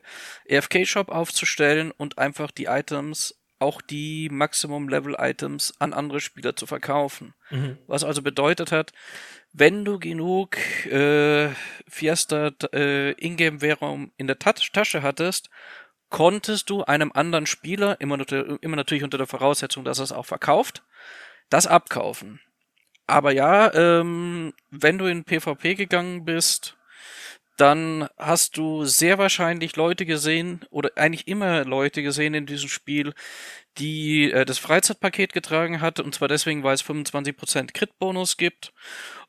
AFK-Shop 0.49 1.09
aufzustellen 1.09 1.91
und 1.91 2.17
einfach 2.17 2.51
die 2.51 2.65
Items, 2.65 3.39
auch 3.59 3.81
die 3.81 4.29
Maximum-Level-Items, 4.29 5.75
an 5.79 5.93
andere 5.93 6.19
Spieler 6.19 6.55
zu 6.55 6.67
verkaufen. 6.67 7.33
Was 7.87 8.03
also 8.03 8.21
bedeutet 8.21 8.71
hat, 8.71 8.91
wenn 9.53 9.85
du 9.85 9.97
genug 9.97 10.57
äh, 10.85 11.49
Fiesta 11.87 12.51
äh, 12.73 13.13
Ingame-Währung 13.13 14.11
in 14.17 14.27
der 14.27 14.39
Tat 14.39 14.73
Tasche 14.73 15.01
hattest, 15.01 15.49
konntest 16.09 16.69
du 16.69 16.83
einem 16.83 17.11
anderen 17.13 17.45
Spieler, 17.45 17.99
immer, 17.99 18.19
immer 18.61 18.75
natürlich 18.75 19.03
unter 19.03 19.17
der 19.17 19.27
Voraussetzung, 19.27 19.83
dass 19.83 19.99
er 19.99 20.03
es 20.03 20.11
auch 20.11 20.25
verkauft, 20.25 20.83
das 21.49 21.65
abkaufen. 21.65 22.39
Aber 23.07 23.31
ja, 23.31 23.73
ähm, 23.73 24.53
wenn 24.69 24.97
du 24.97 25.05
in 25.05 25.23
PvP 25.23 25.75
gegangen 25.75 26.25
bist, 26.25 26.75
dann 27.57 28.09
hast 28.17 28.57
du 28.57 28.85
sehr 28.85 29.17
wahrscheinlich 29.19 29.75
Leute 29.77 30.05
gesehen 30.05 30.65
oder 30.71 30.91
eigentlich 30.97 31.27
immer 31.27 31.65
Leute 31.65 32.03
gesehen 32.03 32.33
in 32.35 32.45
diesem 32.47 32.69
Spiel, 32.69 33.13
die 33.79 34.31
äh, 34.31 34.45
das 34.45 34.59
Freizeitpaket 34.59 35.33
getragen 35.33 35.81
hat 35.81 35.99
und 35.99 36.15
zwar 36.15 36.27
deswegen, 36.29 36.63
weil 36.63 36.75
es 36.75 36.83
25% 36.83 37.73
Crit-Bonus 37.73 38.37
gibt 38.37 38.73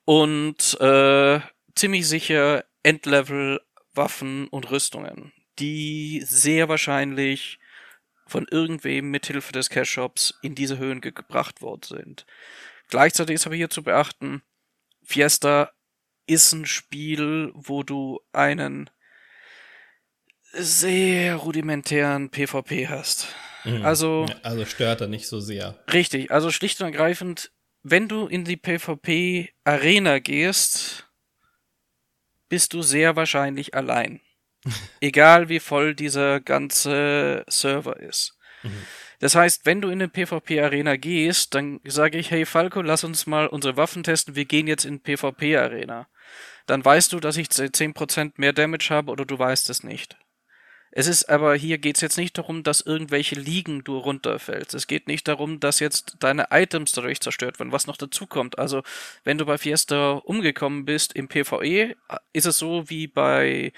und 0.04 0.80
äh, 0.80 1.40
ziemlich 1.76 2.08
sicher 2.08 2.64
Endlevel 2.82 3.60
Waffen 3.94 4.48
und 4.48 4.70
Rüstungen, 4.70 5.32
die 5.58 6.22
sehr 6.26 6.68
wahrscheinlich 6.68 7.58
von 8.26 8.46
irgendwem 8.50 9.10
mithilfe 9.10 9.52
des 9.52 9.70
Cash-Shops 9.70 10.34
in 10.42 10.54
diese 10.54 10.78
Höhen 10.78 11.00
ge- 11.00 11.12
gebracht 11.12 11.62
worden 11.62 11.82
sind. 11.84 12.26
Gleichzeitig 12.88 13.34
ist 13.34 13.46
aber 13.46 13.56
hier 13.56 13.70
zu 13.70 13.82
beachten, 13.82 14.42
Fiesta 15.02 15.72
ist 16.26 16.52
ein 16.52 16.66
Spiel, 16.66 17.52
wo 17.54 17.82
du 17.82 18.20
einen 18.32 18.90
sehr 20.52 21.36
rudimentären 21.36 22.30
PvP 22.30 22.88
hast. 22.88 23.28
Also 23.82 24.26
Ja, 24.28 24.36
also 24.42 24.64
stört 24.64 25.00
er 25.02 25.08
nicht 25.08 25.26
so 25.28 25.40
sehr. 25.40 25.78
richtig, 25.92 26.30
also 26.30 26.50
schlicht 26.50 26.80
und 26.80 26.86
ergreifend, 26.86 27.52
wenn 27.82 28.08
du 28.08 28.26
in 28.26 28.44
die 28.44 28.56
PvP 28.56 29.50
Arena 29.64 30.18
gehst, 30.20 31.06
bist 32.48 32.72
du 32.72 32.82
sehr 32.82 33.16
wahrscheinlich 33.16 33.74
allein. 33.74 34.20
Egal 35.00 35.48
wie 35.48 35.60
voll 35.60 35.94
dieser 35.94 36.40
ganze 36.40 37.44
Server 37.48 37.98
ist. 38.00 38.38
Das 39.20 39.34
heißt, 39.34 39.66
wenn 39.66 39.80
du 39.80 39.88
in 39.88 39.94
eine 39.94 40.08
PvP-Arena 40.08 40.96
gehst, 40.96 41.54
dann 41.54 41.80
sage 41.84 42.18
ich, 42.18 42.30
hey 42.30 42.46
Falco, 42.46 42.82
lass 42.82 43.02
uns 43.02 43.26
mal 43.26 43.48
unsere 43.48 43.76
Waffen 43.76 44.04
testen, 44.04 44.36
wir 44.36 44.44
gehen 44.44 44.68
jetzt 44.68 44.84
in 44.84 45.00
PvP-Arena. 45.00 46.08
Dann 46.66 46.84
weißt 46.84 47.12
du, 47.12 47.20
dass 47.20 47.36
ich 47.36 47.48
10% 47.48 48.32
mehr 48.36 48.52
Damage 48.52 48.90
habe 48.90 49.10
oder 49.10 49.24
du 49.24 49.38
weißt 49.38 49.70
es 49.70 49.82
nicht. 49.82 50.16
Es 50.98 51.06
ist 51.06 51.28
aber 51.28 51.54
hier 51.54 51.78
geht's 51.78 52.00
jetzt 52.00 52.18
nicht 52.18 52.36
darum, 52.36 52.64
dass 52.64 52.80
irgendwelche 52.80 53.36
Ligen 53.36 53.84
du 53.84 53.98
runterfällst. 53.98 54.74
Es 54.74 54.88
geht 54.88 55.06
nicht 55.06 55.28
darum, 55.28 55.60
dass 55.60 55.78
jetzt 55.78 56.16
deine 56.18 56.48
Items 56.50 56.90
dadurch 56.90 57.20
zerstört 57.20 57.60
werden, 57.60 57.70
was 57.70 57.86
noch 57.86 57.96
dazu 57.96 58.26
kommt. 58.26 58.58
Also, 58.58 58.82
wenn 59.22 59.38
du 59.38 59.46
bei 59.46 59.58
Fiesta 59.58 60.14
umgekommen 60.14 60.86
bist 60.86 61.12
im 61.12 61.28
PvE, 61.28 61.94
ist 62.32 62.46
es 62.46 62.58
so 62.58 62.90
wie 62.90 63.06
bei 63.06 63.72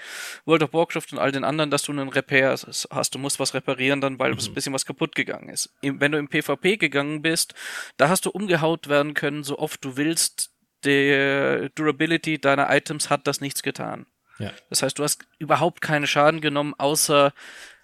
World 0.45 0.63
of 0.63 0.73
Warcraft 0.73 1.11
und 1.11 1.19
all 1.19 1.31
den 1.31 1.43
anderen, 1.43 1.69
dass 1.69 1.83
du 1.83 1.91
einen 1.91 2.09
Repair 2.09 2.57
hast. 2.89 3.13
Du 3.13 3.19
musst 3.19 3.39
was 3.39 3.53
reparieren 3.53 4.01
dann, 4.01 4.17
weil 4.17 4.31
ein 4.31 4.53
bisschen 4.55 4.73
was 4.73 4.87
kaputt 4.87 5.13
gegangen 5.13 5.49
ist. 5.49 5.71
Wenn 5.83 6.13
du 6.13 6.17
im 6.17 6.27
PvP 6.27 6.77
gegangen 6.77 7.21
bist, 7.21 7.53
da 7.97 8.09
hast 8.09 8.25
du 8.25 8.31
umgehaut 8.31 8.87
werden 8.87 9.13
können, 9.13 9.43
so 9.43 9.59
oft 9.59 9.85
du 9.85 9.95
willst. 9.95 10.49
Der 10.85 11.69
Durability 11.69 12.41
deiner 12.41 12.75
Items 12.75 13.11
hat 13.11 13.27
das 13.27 13.41
nichts 13.41 13.61
getan. 13.61 14.07
Ja. 14.41 14.51
Das 14.69 14.83
heißt, 14.83 14.97
du 14.99 15.03
hast 15.03 15.23
überhaupt 15.39 15.81
keinen 15.81 16.07
Schaden 16.07 16.41
genommen, 16.41 16.73
außer 16.77 17.33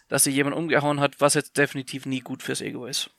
dass 0.09 0.23
sie 0.23 0.31
jemand 0.31 0.55
umgehauen 0.55 0.99
hat, 0.99 1.19
was 1.19 1.33
jetzt 1.33 1.57
definitiv 1.57 2.05
nie 2.05 2.21
gut 2.21 2.41
fürs 2.41 2.61
Ego 2.61 2.85
ist. 2.85 3.09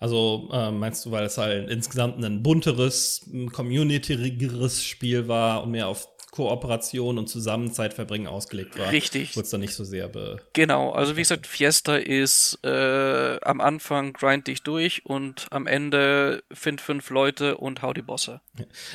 Also 0.00 0.48
äh, 0.52 0.70
meinst 0.70 1.06
du, 1.06 1.10
weil 1.10 1.24
es 1.24 1.38
halt 1.38 1.70
insgesamt 1.70 2.22
ein 2.22 2.42
bunteres, 2.42 3.22
ein 3.32 3.52
communityrigeres 3.52 4.84
Spiel 4.84 5.28
war 5.28 5.62
und 5.62 5.70
mehr 5.70 5.88
auf 5.88 6.15
Kooperation 6.36 7.16
und 7.16 7.28
Zusammenzeit 7.28 7.94
verbringen 7.94 8.26
ausgelegt 8.26 8.78
war? 8.78 8.92
Richtig. 8.92 9.34
Wurde 9.36 9.44
es 9.44 9.50
dann 9.50 9.62
nicht 9.62 9.72
so 9.72 9.84
sehr 9.84 10.08
be 10.08 10.36
Genau, 10.52 10.90
also 10.92 11.16
wie 11.16 11.22
gesagt, 11.22 11.46
Fiesta 11.46 11.96
ist 11.96 12.58
äh, 12.62 13.38
am 13.40 13.62
Anfang 13.62 14.12
grind 14.12 14.46
dich 14.46 14.62
durch 14.62 15.06
und 15.06 15.46
am 15.50 15.66
Ende 15.66 16.42
find 16.52 16.82
fünf 16.82 17.08
Leute 17.08 17.56
und 17.56 17.80
hau 17.80 17.94
die 17.94 18.02
Bosse. 18.02 18.42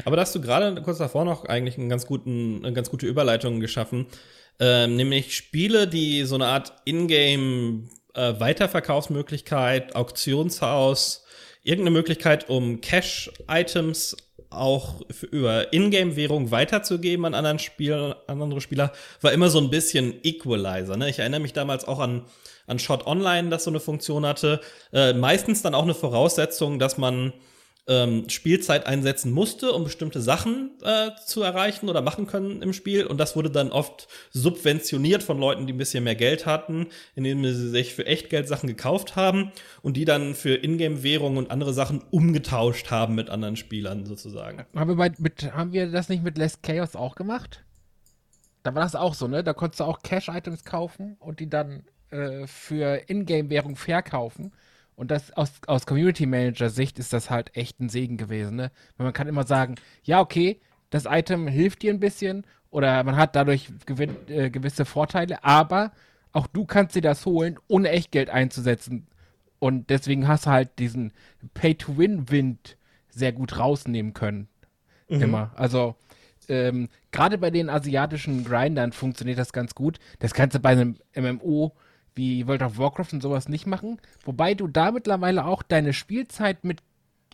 Aber 0.05 0.15
da 0.15 0.21
hast 0.21 0.35
du 0.35 0.41
gerade 0.41 0.79
kurz 0.83 0.99
davor 0.99 1.25
noch 1.25 1.45
eigentlich 1.45 1.79
einen 1.79 1.89
ganz 1.89 2.05
guten, 2.05 2.63
eine 2.63 2.73
ganz 2.73 2.91
gute 2.91 3.07
Überleitung 3.07 3.59
geschaffen. 3.59 4.05
Ähm, 4.59 4.95
nämlich 4.95 5.35
Spiele, 5.35 5.87
die 5.87 6.23
so 6.25 6.35
eine 6.35 6.45
Art 6.45 6.73
Ingame 6.85 7.89
äh, 8.13 8.39
Weiterverkaufsmöglichkeit, 8.39 9.95
Auktionshaus, 9.95 11.25
irgendeine 11.63 11.97
Möglichkeit, 11.97 12.49
um 12.49 12.81
Cash-Items 12.81 14.15
auch 14.51 15.01
über 15.31 15.73
Ingame-Währung 15.73 16.51
weiterzugeben 16.51 17.25
an 17.25 17.33
anderen 17.33 17.59
Spieler, 17.59 18.17
an 18.27 18.41
andere 18.41 18.61
Spieler, 18.61 18.91
war 19.21 19.31
immer 19.31 19.49
so 19.49 19.59
ein 19.59 19.69
bisschen 19.69 20.13
Equalizer. 20.23 20.97
Ne? 20.97 21.09
Ich 21.09 21.19
erinnere 21.19 21.39
mich 21.39 21.53
damals 21.53 21.85
auch 21.87 21.99
an, 21.99 22.25
an 22.67 22.77
Shot 22.77 23.07
Online, 23.07 23.49
das 23.49 23.63
so 23.63 23.71
eine 23.71 23.79
Funktion 23.79 24.25
hatte. 24.25 24.59
Äh, 24.93 25.13
meistens 25.13 25.61
dann 25.61 25.73
auch 25.73 25.83
eine 25.83 25.93
Voraussetzung, 25.93 26.79
dass 26.79 26.97
man 26.97 27.33
ähm, 27.87 28.29
Spielzeit 28.29 28.85
einsetzen 28.85 29.31
musste, 29.31 29.73
um 29.73 29.83
bestimmte 29.83 30.21
Sachen 30.21 30.71
äh, 30.83 31.11
zu 31.25 31.41
erreichen 31.41 31.89
oder 31.89 32.01
machen 32.01 32.27
können 32.27 32.61
im 32.61 32.73
Spiel. 32.73 33.05
Und 33.05 33.17
das 33.17 33.35
wurde 33.35 33.49
dann 33.49 33.71
oft 33.71 34.07
subventioniert 34.31 35.23
von 35.23 35.39
Leuten, 35.39 35.65
die 35.65 35.73
ein 35.73 35.77
bisschen 35.77 36.03
mehr 36.03 36.15
Geld 36.15 36.45
hatten, 36.45 36.87
indem 37.15 37.43
sie 37.43 37.69
sich 37.69 37.93
für 37.93 38.05
Echtgeld 38.05 38.47
Sachen 38.47 38.67
gekauft 38.67 39.15
haben 39.15 39.51
und 39.81 39.97
die 39.97 40.05
dann 40.05 40.35
für 40.35 40.55
Ingame-Währung 40.55 41.37
und 41.37 41.49
andere 41.49 41.73
Sachen 41.73 42.03
umgetauscht 42.11 42.91
haben 42.91 43.15
mit 43.15 43.29
anderen 43.29 43.55
Spielern 43.55 44.05
sozusagen. 44.05 44.65
Haben 44.75 44.89
wir, 44.89 44.95
bei, 44.95 45.11
mit, 45.17 45.51
haben 45.53 45.73
wir 45.73 45.91
das 45.91 46.09
nicht 46.09 46.23
mit 46.23 46.37
Less 46.37 46.61
Chaos 46.61 46.95
auch 46.95 47.15
gemacht? 47.15 47.63
Da 48.63 48.75
war 48.75 48.83
das 48.83 48.95
auch 48.95 49.15
so, 49.15 49.27
ne? 49.27 49.43
Da 49.43 49.53
konntest 49.53 49.79
du 49.79 49.85
auch 49.85 50.03
Cash-Items 50.03 50.65
kaufen 50.65 51.17
und 51.19 51.39
die 51.39 51.49
dann 51.49 51.83
äh, 52.11 52.45
für 52.45 53.09
Ingame-Währung 53.09 53.75
verkaufen. 53.75 54.51
Und 54.95 55.09
das 55.09 55.31
aus, 55.31 55.51
aus 55.67 55.85
Community 55.85 56.25
Manager-Sicht 56.25 56.99
ist 56.99 57.13
das 57.13 57.29
halt 57.29 57.55
echt 57.55 57.79
ein 57.79 57.89
Segen 57.89 58.17
gewesen, 58.17 58.55
ne? 58.55 58.71
Weil 58.97 59.05
man 59.05 59.13
kann 59.13 59.27
immer 59.27 59.45
sagen, 59.45 59.75
ja, 60.03 60.19
okay, 60.19 60.59
das 60.89 61.05
Item 61.05 61.47
hilft 61.47 61.81
dir 61.81 61.93
ein 61.93 61.99
bisschen 61.99 62.45
oder 62.69 63.03
man 63.03 63.15
hat 63.15 63.35
dadurch 63.35 63.69
gewin 63.85 64.15
äh, 64.27 64.49
gewisse 64.49 64.85
Vorteile, 64.85 65.43
aber 65.43 65.91
auch 66.33 66.47
du 66.47 66.65
kannst 66.65 66.95
dir 66.95 67.01
das 67.01 67.25
holen, 67.25 67.57
ohne 67.67 67.89
Echtgeld 67.89 68.29
einzusetzen. 68.29 69.07
Und 69.59 69.89
deswegen 69.89 70.27
hast 70.27 70.45
du 70.45 70.51
halt 70.51 70.79
diesen 70.79 71.13
Pay-to-Win-Wind 71.53 72.77
sehr 73.09 73.31
gut 73.31 73.57
rausnehmen 73.57 74.13
können. 74.13 74.47
Mhm. 75.09 75.21
Immer. 75.21 75.51
Also, 75.55 75.95
ähm, 76.47 76.89
gerade 77.11 77.37
bei 77.37 77.51
den 77.51 77.69
asiatischen 77.69 78.43
Grindern 78.43 78.91
funktioniert 78.91 79.37
das 79.37 79.53
ganz 79.53 79.75
gut. 79.75 79.99
Das 80.19 80.33
kannst 80.33 80.55
du 80.55 80.59
bei 80.59 80.69
einem 80.69 80.97
MMO 81.15 81.73
wie 82.15 82.47
World 82.47 82.61
of 82.61 82.77
Warcraft 82.77 83.13
und 83.13 83.21
sowas 83.21 83.47
nicht 83.49 83.67
machen. 83.67 83.99
Wobei 84.25 84.53
du 84.53 84.67
da 84.67 84.91
mittlerweile 84.91 85.45
auch 85.45 85.63
deine 85.63 85.93
Spielzeit 85.93 86.63
mit 86.63 86.79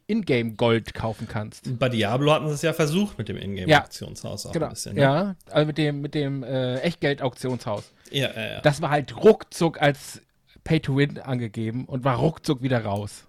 Ingame 0.08 0.54
Gold 0.54 0.94
kaufen 0.94 1.28
kannst. 1.30 1.78
Bei 1.78 1.90
Diablo 1.90 2.32
hatten 2.32 2.48
sie 2.48 2.54
es 2.54 2.62
ja 2.62 2.74
versucht 2.74 3.18
mit 3.18 3.28
dem 3.28 3.38
Ingame 3.38 3.78
Auktionshaus 3.78 4.46
ja, 4.46 4.50
auch 4.50 4.54
genau. 4.54 4.66
ein 4.68 4.72
bisschen. 4.72 4.96
Ne? 4.96 5.02
Ja, 5.02 5.36
also 5.52 5.68
mit 5.68 5.78
dem, 5.78 6.02
mit 6.02 6.16
dem 6.16 6.44
äh, 6.44 6.80
Echtgeld 6.80 7.22
Auktionshaus. 7.22 7.92
Ja, 8.12 8.30
ja, 8.34 8.52
ja. 8.52 8.62
Das 8.62 8.82
war 8.82 8.90
halt 8.90 9.16
ruckzuck 9.18 9.82
als 9.82 10.22
Pay 10.64 10.80
to 10.80 10.96
Win 10.96 11.20
angegeben 11.20 11.86
und 11.86 12.06
war 12.06 12.18
ruckzuck 12.18 12.62
wieder 12.62 12.84
raus. 12.84 13.26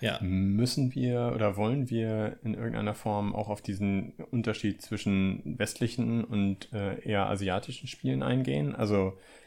Ja. 0.00 0.18
Müssen 0.22 0.94
wir 0.94 1.32
oder 1.34 1.58
wollen 1.58 1.90
wir 1.90 2.38
in 2.42 2.54
irgendeiner 2.54 2.94
Form 2.94 3.34
auch 3.34 3.50
auf 3.50 3.60
diesen 3.60 4.14
Unterschied 4.30 4.80
zwischen 4.80 5.58
westlichen 5.58 6.24
und 6.24 6.72
äh, 6.72 7.06
eher 7.06 7.28
asiatischen 7.28 7.86
Spielen 7.86 8.22
eingehen? 8.22 8.74
Also 8.74 9.08
äh, 9.08 9.39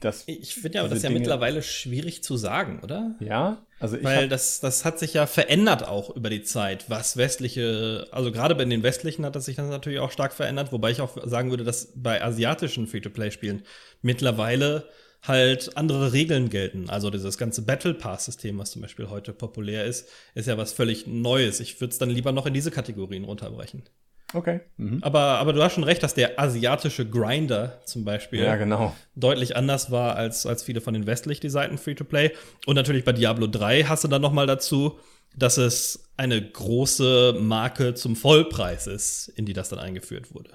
das, 0.00 0.24
ich 0.26 0.54
finde 0.54 0.76
ja, 0.76 0.82
aber 0.82 0.90
das 0.90 0.98
ist 0.98 1.02
ja 1.02 1.08
Dinge, 1.08 1.20
mittlerweile 1.20 1.62
schwierig 1.62 2.22
zu 2.22 2.36
sagen, 2.36 2.80
oder? 2.82 3.16
Ja, 3.20 3.66
also 3.80 3.96
ich 3.96 4.04
Weil 4.04 4.28
das, 4.28 4.60
das 4.60 4.84
hat 4.84 4.98
sich 4.98 5.14
ja 5.14 5.26
verändert 5.26 5.86
auch 5.86 6.14
über 6.14 6.30
die 6.30 6.42
Zeit, 6.42 6.88
was 6.88 7.16
westliche, 7.16 8.06
also 8.10 8.32
gerade 8.32 8.54
bei 8.54 8.64
den 8.64 8.82
westlichen 8.82 9.24
hat 9.24 9.36
das 9.36 9.44
sich 9.44 9.56
dann 9.56 9.68
natürlich 9.68 10.00
auch 10.00 10.10
stark 10.10 10.32
verändert, 10.32 10.72
wobei 10.72 10.90
ich 10.90 11.00
auch 11.00 11.16
sagen 11.26 11.50
würde, 11.50 11.64
dass 11.64 11.92
bei 11.94 12.22
asiatischen 12.22 12.86
Free-to-Play-Spielen 12.86 13.62
mittlerweile 14.02 14.88
halt 15.22 15.76
andere 15.76 16.12
Regeln 16.12 16.48
gelten. 16.48 16.90
Also 16.90 17.10
dieses 17.10 17.38
ganze 17.38 17.62
Battle 17.62 17.94
Pass-System, 17.94 18.58
was 18.58 18.70
zum 18.72 18.82
Beispiel 18.82 19.08
heute 19.08 19.32
populär 19.32 19.84
ist, 19.84 20.08
ist 20.34 20.46
ja 20.46 20.56
was 20.56 20.72
völlig 20.72 21.06
Neues. 21.06 21.60
Ich 21.60 21.80
würde 21.80 21.92
es 21.92 21.98
dann 21.98 22.10
lieber 22.10 22.32
noch 22.32 22.46
in 22.46 22.54
diese 22.54 22.70
Kategorien 22.70 23.24
runterbrechen. 23.24 23.82
Okay. 24.34 24.60
Mhm. 24.76 24.98
Aber, 25.02 25.20
aber 25.38 25.52
du 25.52 25.62
hast 25.62 25.74
schon 25.74 25.84
recht, 25.84 26.02
dass 26.02 26.14
der 26.14 26.38
asiatische 26.38 27.08
Grinder 27.08 27.80
zum 27.84 28.04
Beispiel 28.04 28.42
ja, 28.42 28.56
genau. 28.56 28.94
deutlich 29.14 29.56
anders 29.56 29.90
war 29.90 30.16
als, 30.16 30.44
als 30.44 30.62
viele 30.62 30.80
von 30.80 30.94
den 30.94 31.06
westlich 31.06 31.40
designten 31.40 31.78
Free-to-Play. 31.78 32.32
Und 32.66 32.76
natürlich 32.76 33.04
bei 33.04 33.12
Diablo 33.12 33.46
3 33.46 33.84
hast 33.84 34.04
du 34.04 34.08
dann 34.08 34.20
noch 34.20 34.32
mal 34.32 34.46
dazu, 34.46 34.98
dass 35.34 35.56
es 35.56 36.10
eine 36.16 36.42
große 36.42 37.36
Marke 37.40 37.94
zum 37.94 38.16
Vollpreis 38.16 38.86
ist, 38.86 39.28
in 39.28 39.46
die 39.46 39.52
das 39.52 39.70
dann 39.70 39.78
eingeführt 39.78 40.34
wurde. 40.34 40.50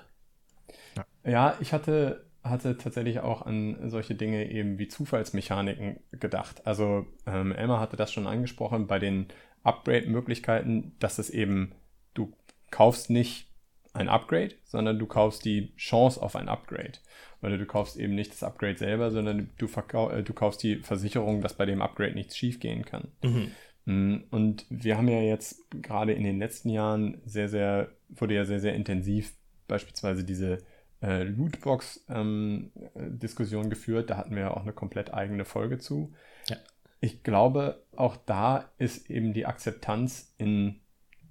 Ja, 1.24 1.58
ich 1.60 1.74
hatte 1.74 2.26
hatte 2.44 2.78
tatsächlich 2.78 3.22
auch 3.22 3.44
an 3.44 3.90
solche 3.90 4.16
Dinge 4.16 4.50
eben 4.50 4.78
wie 4.78 4.90
Zufallsmechaniken 4.90 6.00
gedacht. 6.12 6.68
Also 6.68 7.08
ähm, 7.26 7.54
Emma 7.54 7.80
hatte 7.80 7.96
das 7.96 8.12
schon 8.12 8.28
angesprochen 8.28 8.86
bei 8.86 9.00
den 9.00 9.28
Upgrade-Möglichkeiten, 9.64 10.94
dass 11.00 11.20
es 11.20 11.30
eben, 11.30 11.72
du 12.14 12.34
kaufst 12.70 13.10
nicht 13.10 13.48
ein 13.94 14.10
Upgrade, 14.10 14.56
sondern 14.66 15.00
du 15.00 15.06
kaufst 15.06 15.46
die 15.46 15.74
Chance 15.78 16.22
auf 16.22 16.36
ein 16.36 16.50
Upgrade. 16.50 16.94
Oder 17.42 17.58
du 17.58 17.66
kaufst 17.66 17.98
eben 17.98 18.16
nicht 18.16 18.32
das 18.32 18.44
Upgrade 18.44 18.78
selber, 18.78 19.12
sondern 19.12 19.50
du, 19.58 19.68
äh, 19.68 20.24
du 20.24 20.34
kaufst 20.34 20.64
die 20.64 20.78
Versicherung, 20.78 21.42
dass 21.42 21.56
bei 21.56 21.66
dem 21.66 21.82
Upgrade 21.82 22.14
nichts 22.14 22.38
schiefgehen 22.38 22.86
kann. 22.86 23.10
Mhm. 23.22 23.52
Mm, 23.86 24.16
und 24.32 24.66
wir 24.70 24.98
haben 24.98 25.10
ja 25.10 25.22
jetzt 25.22 25.70
gerade 25.70 26.14
in 26.14 26.24
den 26.24 26.40
letzten 26.40 26.70
Jahren 26.70 27.22
sehr, 27.26 27.50
sehr, 27.50 27.92
wurde 28.10 28.36
ja 28.36 28.46
sehr, 28.46 28.60
sehr 28.60 28.74
intensiv 28.74 29.34
beispielsweise 29.68 30.24
diese 30.24 30.60
äh, 31.02 31.24
Lootbox-Diskussion 31.24 33.64
ähm, 33.66 33.70
geführt. 33.70 34.10
Da 34.10 34.18
hatten 34.18 34.36
wir 34.36 34.44
ja 34.44 34.52
auch 34.52 34.62
eine 34.62 34.74
komplett 34.74 35.14
eigene 35.14 35.46
Folge 35.46 35.78
zu. 35.78 36.14
Ja. 36.48 36.58
Ich 37.02 37.24
glaube, 37.24 37.84
auch 37.96 38.16
da 38.16 38.72
ist 38.78 39.10
eben 39.10 39.34
die 39.34 39.46
Akzeptanz 39.46 40.34
in, 40.38 40.80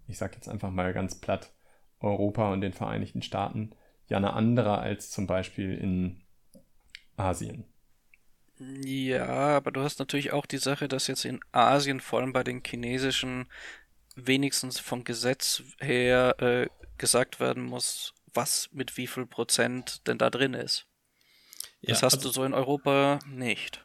ich 0.07 0.18
sage 0.18 0.35
jetzt 0.35 0.48
einfach 0.48 0.70
mal 0.70 0.92
ganz 0.92 1.14
platt, 1.14 1.51
Europa 2.03 2.53
und 2.53 2.61
den 2.61 2.73
Vereinigten 2.73 3.23
Staaten 3.23 3.71
ja 4.09 4.17
eine 4.17 4.35
andere 4.35 4.79
als 4.79 5.11
zum 5.11 5.27
Beispiel 5.27 5.75
in 5.77 6.21
Asien. 7.17 7.65
Ja, 8.59 9.57
aber 9.57 9.73
du 9.73 9.81
hast 9.81 9.99
natürlich 9.99 10.33
auch 10.33 10.47
die 10.47 10.59
Sache, 10.59 10.87
dass 10.87 11.07
jetzt 11.07 11.25
in 11.25 11.41
Asien, 11.53 12.01
vor 12.01 12.21
allem 12.21 12.33
bei 12.33 12.45
den 12.45 12.62
chinesischen, 12.65 13.49
wenigstens 14.15 14.79
vom 14.79 15.05
Gesetz 15.05 15.62
her 15.81 16.37
äh, 16.38 16.69
gesagt 16.99 17.41
werden 17.41 17.65
muss, 17.65 18.15
was 18.35 18.69
mit 18.73 18.97
wie 18.97 19.07
viel 19.07 19.27
Prozent 19.27 20.07
denn 20.07 20.19
da 20.19 20.31
drin 20.31 20.55
ist. 20.55 20.87
Das 21.83 22.01
ja, 22.01 22.07
hast 22.07 22.15
also, 22.15 22.29
du 22.29 22.35
so 22.35 22.45
in 22.45 22.55
Europa 22.55 23.19
nicht. 23.27 23.85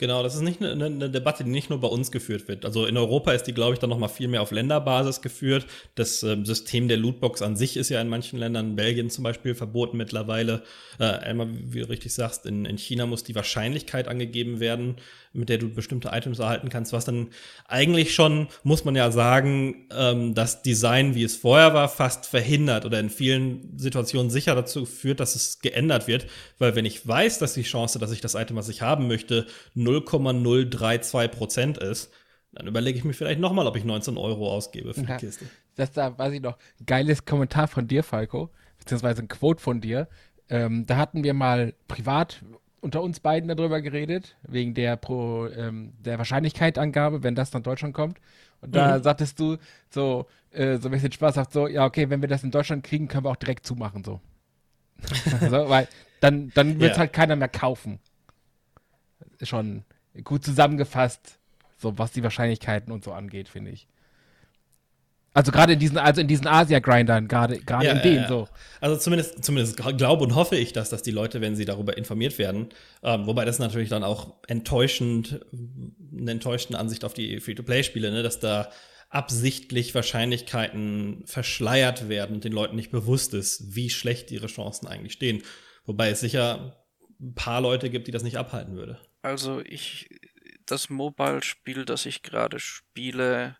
Genau, 0.00 0.22
das 0.22 0.36
ist 0.36 0.42
nicht 0.42 0.62
eine, 0.62 0.84
eine, 0.84 1.10
Debatte, 1.10 1.42
die 1.42 1.50
nicht 1.50 1.70
nur 1.70 1.80
bei 1.80 1.88
uns 1.88 2.12
geführt 2.12 2.46
wird. 2.46 2.64
Also 2.64 2.86
in 2.86 2.96
Europa 2.96 3.32
ist 3.32 3.44
die, 3.44 3.52
glaube 3.52 3.74
ich, 3.74 3.80
dann 3.80 3.90
noch 3.90 3.98
mal 3.98 4.06
viel 4.06 4.28
mehr 4.28 4.42
auf 4.42 4.52
Länderbasis 4.52 5.22
geführt. 5.22 5.66
Das 5.96 6.22
ähm, 6.22 6.46
System 6.46 6.86
der 6.86 6.98
Lootbox 6.98 7.42
an 7.42 7.56
sich 7.56 7.76
ist 7.76 7.88
ja 7.88 8.00
in 8.00 8.08
manchen 8.08 8.38
Ländern, 8.38 8.76
Belgien 8.76 9.10
zum 9.10 9.24
Beispiel, 9.24 9.56
verboten 9.56 9.96
mittlerweile. 9.96 10.62
Äh, 11.00 11.04
einmal, 11.04 11.48
wie 11.50 11.80
du 11.80 11.88
richtig 11.88 12.14
sagst, 12.14 12.46
in, 12.46 12.64
in 12.64 12.78
China 12.78 13.06
muss 13.06 13.24
die 13.24 13.34
Wahrscheinlichkeit 13.34 14.06
angegeben 14.06 14.60
werden, 14.60 14.98
mit 15.32 15.48
der 15.48 15.58
du 15.58 15.68
bestimmte 15.68 16.10
Items 16.12 16.38
erhalten 16.38 16.68
kannst, 16.68 16.92
was 16.92 17.04
dann 17.04 17.28
eigentlich 17.66 18.14
schon, 18.14 18.48
muss 18.62 18.84
man 18.84 18.96
ja 18.96 19.10
sagen, 19.10 19.86
ähm, 19.90 20.34
das 20.34 20.62
Design, 20.62 21.14
wie 21.14 21.24
es 21.24 21.36
vorher 21.36 21.74
war, 21.74 21.88
fast 21.88 22.26
verhindert 22.26 22.84
oder 22.84 23.00
in 23.00 23.10
vielen 23.10 23.78
Situationen 23.78 24.30
sicher 24.30 24.54
dazu 24.54 24.86
führt, 24.86 25.20
dass 25.20 25.34
es 25.34 25.60
geändert 25.60 26.06
wird. 26.06 26.26
Weil 26.58 26.74
wenn 26.74 26.84
ich 26.84 27.06
weiß, 27.06 27.38
dass 27.38 27.54
die 27.54 27.62
Chance, 27.62 27.98
dass 27.98 28.12
ich 28.12 28.20
das 28.20 28.34
Item, 28.34 28.56
was 28.56 28.68
ich 28.68 28.82
haben 28.82 29.08
möchte, 29.08 29.46
0,032 29.74 31.30
Prozent 31.30 31.78
ist, 31.78 32.10
dann 32.52 32.66
überlege 32.66 32.98
ich 32.98 33.04
mir 33.04 33.12
vielleicht 33.12 33.40
nochmal, 33.40 33.66
ob 33.66 33.76
ich 33.76 33.84
19 33.84 34.16
Euro 34.16 34.50
ausgebe 34.50 34.94
für 34.94 35.02
ja, 35.02 35.16
die 35.16 35.26
Kiste. 35.26 35.46
Das 35.76 35.92
da 35.92 36.18
weiß 36.18 36.32
ich 36.32 36.40
noch. 36.40 36.56
Geiles 36.86 37.24
Kommentar 37.24 37.68
von 37.68 37.86
dir, 37.86 38.02
Falco, 38.02 38.50
beziehungsweise 38.78 39.22
ein 39.22 39.28
Quote 39.28 39.62
von 39.62 39.80
dir. 39.80 40.08
Ähm, 40.48 40.86
da 40.86 40.96
hatten 40.96 41.24
wir 41.24 41.34
mal 41.34 41.74
privat 41.88 42.42
unter 42.80 43.02
uns 43.02 43.20
beiden 43.20 43.48
darüber 43.48 43.80
geredet, 43.80 44.36
wegen 44.42 44.74
der 44.74 44.96
Pro, 44.96 45.46
ähm, 45.48 45.92
der 45.98 46.18
Wahrscheinlichkeitangabe, 46.18 47.22
wenn 47.22 47.34
das 47.34 47.52
nach 47.52 47.60
Deutschland 47.60 47.94
kommt. 47.94 48.18
Und 48.60 48.74
da 48.74 48.98
mhm. 48.98 49.02
sagtest 49.02 49.38
du 49.38 49.56
so, 49.90 50.26
äh, 50.50 50.78
so 50.78 50.88
ein 50.88 50.92
bisschen 50.92 51.12
spaßhaft 51.12 51.52
so, 51.52 51.66
ja, 51.66 51.84
okay, 51.84 52.10
wenn 52.10 52.20
wir 52.20 52.28
das 52.28 52.44
in 52.44 52.50
Deutschland 52.50 52.84
kriegen, 52.84 53.08
können 53.08 53.24
wir 53.24 53.30
auch 53.30 53.36
direkt 53.36 53.66
zumachen, 53.66 54.04
so. 54.04 54.20
so 55.40 55.68
weil 55.68 55.88
dann, 56.20 56.50
dann 56.54 56.80
wird 56.80 56.92
es 56.92 56.96
ja. 56.96 57.02
halt 57.02 57.12
keiner 57.12 57.36
mehr 57.36 57.48
kaufen. 57.48 58.00
Schon 59.42 59.84
gut 60.24 60.44
zusammengefasst, 60.44 61.38
so 61.76 61.96
was 61.98 62.10
die 62.12 62.24
Wahrscheinlichkeiten 62.24 62.92
und 62.92 63.04
so 63.04 63.12
angeht, 63.12 63.48
finde 63.48 63.70
ich. 63.70 63.86
Also 65.38 65.52
gerade 65.52 65.74
in 65.74 65.78
diesen, 65.78 65.98
also 65.98 66.20
in 66.20 66.26
diesen 66.26 66.48
Asia-Grindern, 66.48 67.28
gerade 67.28 67.60
gerade 67.60 67.86
ja, 67.86 67.92
in 67.92 68.02
denen 68.02 68.22
ja. 68.22 68.28
so. 68.28 68.48
Also 68.80 68.96
zumindest, 68.96 69.44
zumindest 69.44 69.76
glaube 69.76 70.24
und 70.24 70.34
hoffe 70.34 70.56
ich, 70.56 70.72
dass, 70.72 70.90
dass 70.90 71.04
die 71.04 71.12
Leute, 71.12 71.40
wenn 71.40 71.54
sie 71.54 71.64
darüber 71.64 71.96
informiert 71.96 72.38
werden, 72.38 72.70
ähm, 73.04 73.24
wobei 73.28 73.44
das 73.44 73.60
natürlich 73.60 73.88
dann 73.88 74.02
auch 74.02 74.34
enttäuschend, 74.48 75.46
eine 75.52 76.32
enttäuschende 76.32 76.76
Ansicht 76.80 77.04
auf 77.04 77.14
die 77.14 77.38
Free-to-Play-Spiele, 77.38 78.10
ne, 78.10 78.24
dass 78.24 78.40
da 78.40 78.72
absichtlich 79.10 79.94
Wahrscheinlichkeiten 79.94 81.22
verschleiert 81.24 82.08
werden 82.08 82.34
und 82.34 82.44
den 82.44 82.52
Leuten 82.52 82.74
nicht 82.74 82.90
bewusst 82.90 83.32
ist, 83.32 83.76
wie 83.76 83.90
schlecht 83.90 84.32
ihre 84.32 84.48
Chancen 84.48 84.88
eigentlich 84.88 85.12
stehen. 85.12 85.44
Wobei 85.86 86.10
es 86.10 86.18
sicher 86.18 86.84
ein 87.20 87.34
paar 87.34 87.60
Leute 87.60 87.90
gibt, 87.90 88.08
die 88.08 88.12
das 88.12 88.24
nicht 88.24 88.38
abhalten 88.38 88.74
würde. 88.74 88.98
Also 89.22 89.60
ich, 89.60 90.08
das 90.66 90.90
Mobile-Spiel, 90.90 91.84
das 91.84 92.06
ich 92.06 92.22
gerade 92.22 92.58
spiele, 92.58 93.56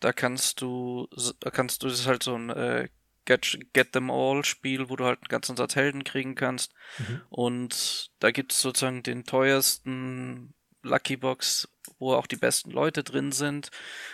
da 0.00 0.12
kannst 0.12 0.60
du, 0.60 1.08
kannst 1.52 1.82
du, 1.82 1.88
das 1.88 2.00
ist 2.00 2.06
halt 2.06 2.22
so 2.22 2.34
ein 2.34 2.50
äh, 2.50 2.88
Get, 3.26 3.58
Get 3.72 3.92
Them 3.92 4.10
All 4.10 4.44
Spiel, 4.44 4.88
wo 4.88 4.96
du 4.96 5.04
halt 5.04 5.20
einen 5.20 5.28
ganzen 5.28 5.56
Satz 5.56 5.76
Helden 5.76 6.04
kriegen 6.04 6.34
kannst. 6.34 6.72
Mhm. 6.98 7.20
Und 7.28 8.10
da 8.18 8.30
gibt 8.30 8.52
es 8.52 8.60
sozusagen 8.60 9.02
den 9.02 9.24
teuersten 9.24 10.54
Lucky 10.82 11.16
Box, 11.16 11.68
wo 11.98 12.14
auch 12.14 12.26
die 12.26 12.36
besten 12.36 12.70
Leute 12.70 13.04
drin 13.04 13.32
sind. 13.32 13.70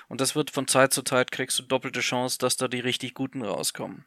Und 0.09 0.21
das 0.21 0.35
wird 0.35 0.51
von 0.51 0.67
Zeit 0.67 0.93
zu 0.93 1.03
Zeit 1.03 1.31
kriegst 1.31 1.59
du 1.59 1.63
doppelte 1.63 2.01
Chance, 2.01 2.39
dass 2.39 2.57
da 2.57 2.69
die 2.69 2.81
richtig 2.81 3.15
guten 3.15 3.43
rauskommen. 3.43 4.05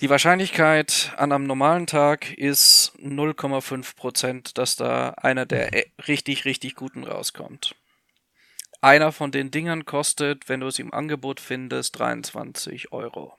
Die 0.00 0.10
Wahrscheinlichkeit 0.10 1.12
an 1.16 1.32
einem 1.32 1.46
normalen 1.46 1.86
Tag 1.86 2.36
ist 2.36 2.92
0,5 2.98 3.96
Prozent, 3.96 4.58
dass 4.58 4.76
da 4.76 5.10
einer 5.10 5.46
der 5.46 5.70
mhm. 5.72 6.02
richtig, 6.06 6.44
richtig 6.44 6.74
guten 6.74 7.04
rauskommt. 7.04 7.74
Einer 8.84 9.12
von 9.12 9.32
den 9.32 9.50
Dingern 9.50 9.86
kostet, 9.86 10.50
wenn 10.50 10.60
du 10.60 10.66
es 10.66 10.78
im 10.78 10.92
Angebot 10.92 11.40
findest, 11.40 11.98
23 11.98 12.92
Euro. 12.92 13.34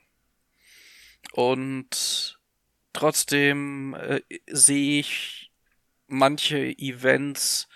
Und 1.30 2.40
trotzdem 2.92 3.94
äh, 3.94 4.22
sehe 4.48 4.98
ich 4.98 5.52
manche 6.08 6.76
Events, 6.76 7.68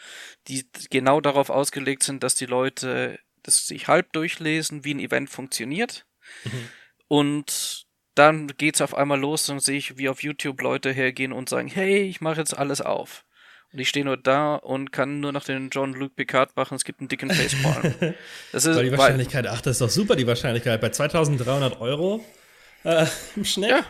die 0.49 0.67
genau 0.91 1.21
darauf 1.21 1.49
ausgelegt 1.49 2.03
sind, 2.03 2.25
dass 2.25 2.35
die 2.35 2.47
Leute 2.47 3.21
das 3.45 3.69
sich 3.69 3.87
halb 3.87 4.13
durchlesen, 4.15 4.85
wie 4.85 4.95
ein 4.95 4.99
Event 4.99 5.31
funktioniert. 5.31 6.07
Mhm. 6.43 6.69
Und 7.07 7.87
dann 8.17 8.49
geht's 8.49 8.81
auf 8.81 8.97
einmal 8.97 9.21
los 9.21 9.49
und 9.49 9.61
sehe 9.61 9.79
ich, 9.79 9.97
wie 9.97 10.09
auf 10.09 10.25
YouTube 10.25 10.61
Leute 10.61 10.91
hergehen 10.91 11.33
und 11.33 11.49
sagen, 11.49 11.69
hey, 11.69 12.03
ich 12.03 12.21
mache 12.21 12.41
jetzt 12.41 12.59
alles 12.59 12.81
auf. 12.81 13.25
Und 13.73 13.79
ich 13.79 13.89
stehe 13.89 14.05
nur 14.05 14.17
da 14.17 14.57
und 14.57 14.91
kann 14.91 15.21
nur 15.21 15.33
noch 15.33 15.45
den 15.45 15.71
John-Luc 15.71 16.17
Picard 16.17 16.57
machen, 16.57 16.75
es 16.75 16.85
gibt 16.85 17.01
einen 17.01 17.09
dicken 17.09 17.31
Facepalm. 17.31 17.95
Das 18.53 18.65
ist, 18.65 18.77
weil 18.77 18.91
die 18.91 18.93
Wahrscheinlichkeit, 18.93 19.47
ach, 19.47 19.61
das 19.61 19.73
ist 19.73 19.81
doch 19.81 19.91
super, 19.91 20.17
die 20.17 20.27
Wahrscheinlichkeit. 20.27 20.81
Bei 20.81 20.89
2300 20.89 21.81
Euro 21.81 22.25
äh, 22.83 23.07
im 23.37 23.45
Schnitt. 23.45 23.71
Ja. 23.71 23.85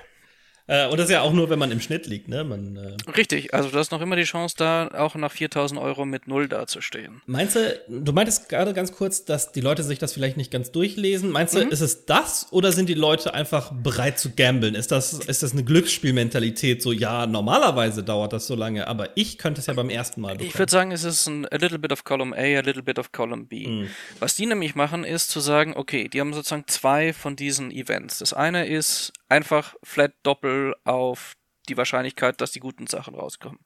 Äh, 0.70 0.87
und 0.87 0.98
das 0.98 1.06
ist 1.06 1.12
ja 1.12 1.22
auch 1.22 1.33
nur, 1.33 1.50
wenn 1.50 1.59
man 1.59 1.72
im 1.72 1.80
Schnitt 1.80 2.06
liegt, 2.06 2.28
ne? 2.28 2.44
Man, 2.44 2.76
äh 2.76 3.11
Richtig, 3.11 3.52
also 3.52 3.70
du 3.70 3.76
hast 3.76 3.90
noch 3.90 4.00
immer 4.00 4.14
die 4.14 4.22
Chance, 4.22 4.54
da 4.56 4.88
auch 4.94 5.16
nach 5.16 5.33
4000 5.33 5.80
Euro 5.80 6.04
mit 6.04 6.28
Null 6.28 6.46
dazustehen. 6.46 7.22
Meinst 7.26 7.56
du, 7.56 7.80
du 7.88 8.12
meintest 8.12 8.48
gerade 8.48 8.72
ganz 8.72 8.92
kurz, 8.92 9.24
dass 9.24 9.50
die 9.50 9.62
Leute 9.62 9.83
sich 9.83 9.98
das 9.98 10.12
vielleicht 10.12 10.37
nicht 10.37 10.52
ganz 10.52 10.70
durchlesen. 10.70 11.30
Meinst 11.30 11.56
du, 11.56 11.64
mhm. 11.64 11.72
ist 11.72 11.80
es 11.80 12.06
das 12.06 12.46
oder 12.52 12.70
sind 12.70 12.88
die 12.88 12.94
Leute 12.94 13.35
einfach 13.35 13.72
bereit 13.72 14.20
zu 14.20 14.30
gamblen? 14.30 14.76
Ist 14.76 14.92
das, 14.92 15.12
ist 15.14 15.42
das 15.42 15.52
eine 15.52 15.64
Glücksspielmentalität? 15.64 16.83
So, 16.83 16.92
ja, 16.92 17.26
normalerweise 17.26 18.04
dauert 18.04 18.33
das 18.33 18.46
so 18.46 18.54
lange, 18.54 18.87
aber 18.87 19.09
ich 19.16 19.38
könnte 19.38 19.61
es 19.61 19.66
ja 19.66 19.74
beim 19.74 19.90
ersten 19.90 20.20
Mal 20.20 20.35
bekommen. 20.35 20.50
Ich 20.50 20.59
würde 20.59 20.70
sagen, 20.70 20.92
es 20.92 21.02
ist 21.02 21.26
ein 21.26 21.46
a 21.46 21.56
little 21.56 21.80
bit 21.80 21.90
of 21.90 22.04
column 22.04 22.33
A, 22.33 22.37
a 22.37 22.61
little 22.61 22.85
bit 22.85 23.00
of 23.00 23.11
column 23.11 23.48
B. 23.48 23.66
Mhm. 23.66 23.88
Was 24.20 24.37
die 24.37 24.46
nämlich 24.46 24.76
machen, 24.76 25.02
ist 25.02 25.30
zu 25.30 25.40
sagen, 25.40 25.72
okay, 25.74 26.06
die 26.06 26.20
haben 26.20 26.33
sozusagen 26.33 26.64
zwei 26.68 27.12
von 27.12 27.35
diesen 27.35 27.72
Events. 27.72 28.18
Das 28.18 28.33
eine 28.33 28.68
ist 28.68 29.12
einfach 29.30 29.74
flat 29.82 30.12
doppel 30.22 30.74
auf 30.84 31.36
die 31.68 31.76
Wahrscheinlichkeit, 31.76 32.40
dass 32.40 32.52
die 32.52 32.60
guten 32.60 32.86
Sachen 32.86 33.14
rauskommen. 33.14 33.60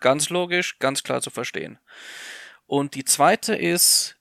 Ganz 0.00 0.30
logisch, 0.30 0.78
ganz 0.78 1.02
klar 1.02 1.20
zu 1.22 1.30
verstehen. 1.30 1.78
Und 2.66 2.94
die 2.94 3.04
zweite 3.04 3.54
ist, 3.54 4.16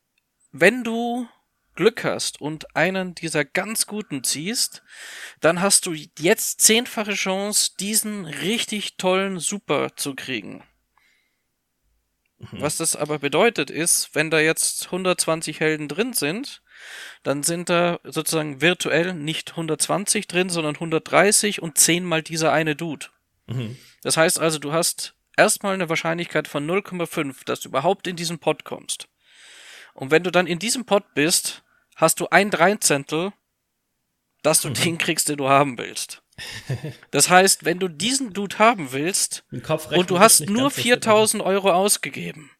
wenn 0.51 0.83
du 0.83 1.27
Glück 1.75 2.03
hast 2.05 2.39
und 2.39 2.75
einen 2.75 3.15
dieser 3.15 3.43
ganz 3.43 3.85
guten 3.85 4.23
ziehst, 4.23 4.83
dann 5.41 5.61
hast 5.61 5.85
du 5.85 5.93
jetzt 5.93 6.61
zehnfache 6.61 7.13
Chance, 7.13 7.71
diesen 7.79 8.25
richtig 8.25 8.95
tollen 8.97 9.39
Super 9.39 9.95
zu 9.95 10.15
kriegen. 10.15 10.63
Mhm. 12.38 12.61
Was 12.61 12.77
das 12.77 12.95
aber 12.95 13.19
bedeutet 13.19 13.69
ist, 13.69 14.15
wenn 14.15 14.29
da 14.29 14.39
jetzt 14.39 14.85
120 14.85 15.59
Helden 15.59 15.88
drin 15.88 16.13
sind, 16.13 16.61
dann 17.24 17.43
sind 17.43 17.69
da 17.69 18.00
sozusagen 18.04 18.62
virtuell 18.62 19.13
nicht 19.13 19.52
120 19.52 20.28
drin, 20.28 20.50
sondern 20.50 20.76
130 20.76 21.62
und 21.62 21.78
zehnmal 21.78 22.21
dieser 22.21 22.52
eine 22.52 22.76
Dude. 22.76 23.08
Mhm. 23.48 23.78
Das 24.04 24.17
heißt 24.17 24.39
also, 24.39 24.60
du 24.60 24.74
hast 24.74 25.15
erstmal 25.38 25.74
eine 25.74 25.89
Wahrscheinlichkeit 25.89 26.48
von 26.48 26.69
0,5, 26.69 27.45
dass 27.45 27.62
du 27.62 27.69
überhaupt 27.69 28.08
in 28.08 28.15
diesen 28.15 28.39
Pot 28.39 28.63
kommst. 28.63 29.08
Und 29.93 30.12
wenn 30.12 30.24
du 30.24 30.32
dann 30.32 30.48
in 30.48 30.60
diesem 30.60 30.86
Pot 30.86 31.13
bist, 31.13 31.63
hast 31.95 32.19
du 32.19 32.28
ein 32.30 32.52
Dreizehntel, 32.52 33.32
dass 34.43 34.62
du 34.62 34.69
mhm. 34.69 34.74
den 34.76 34.98
kriegst, 34.98 35.30
den 35.30 35.38
du 35.38 35.50
haben 35.50 35.78
willst. 35.78 36.21
Das 37.12 37.30
heißt, 37.30 37.63
wenn 37.63 37.80
du 37.80 37.88
diesen 37.88 38.34
Dude 38.34 38.60
haben 38.60 38.91
willst 38.91 39.45
und 39.52 40.10
du 40.10 40.19
hast 40.19 40.50
nur 40.50 40.69
4000 40.69 41.41
Euro 41.41 41.71
ausgegeben, 41.71 42.52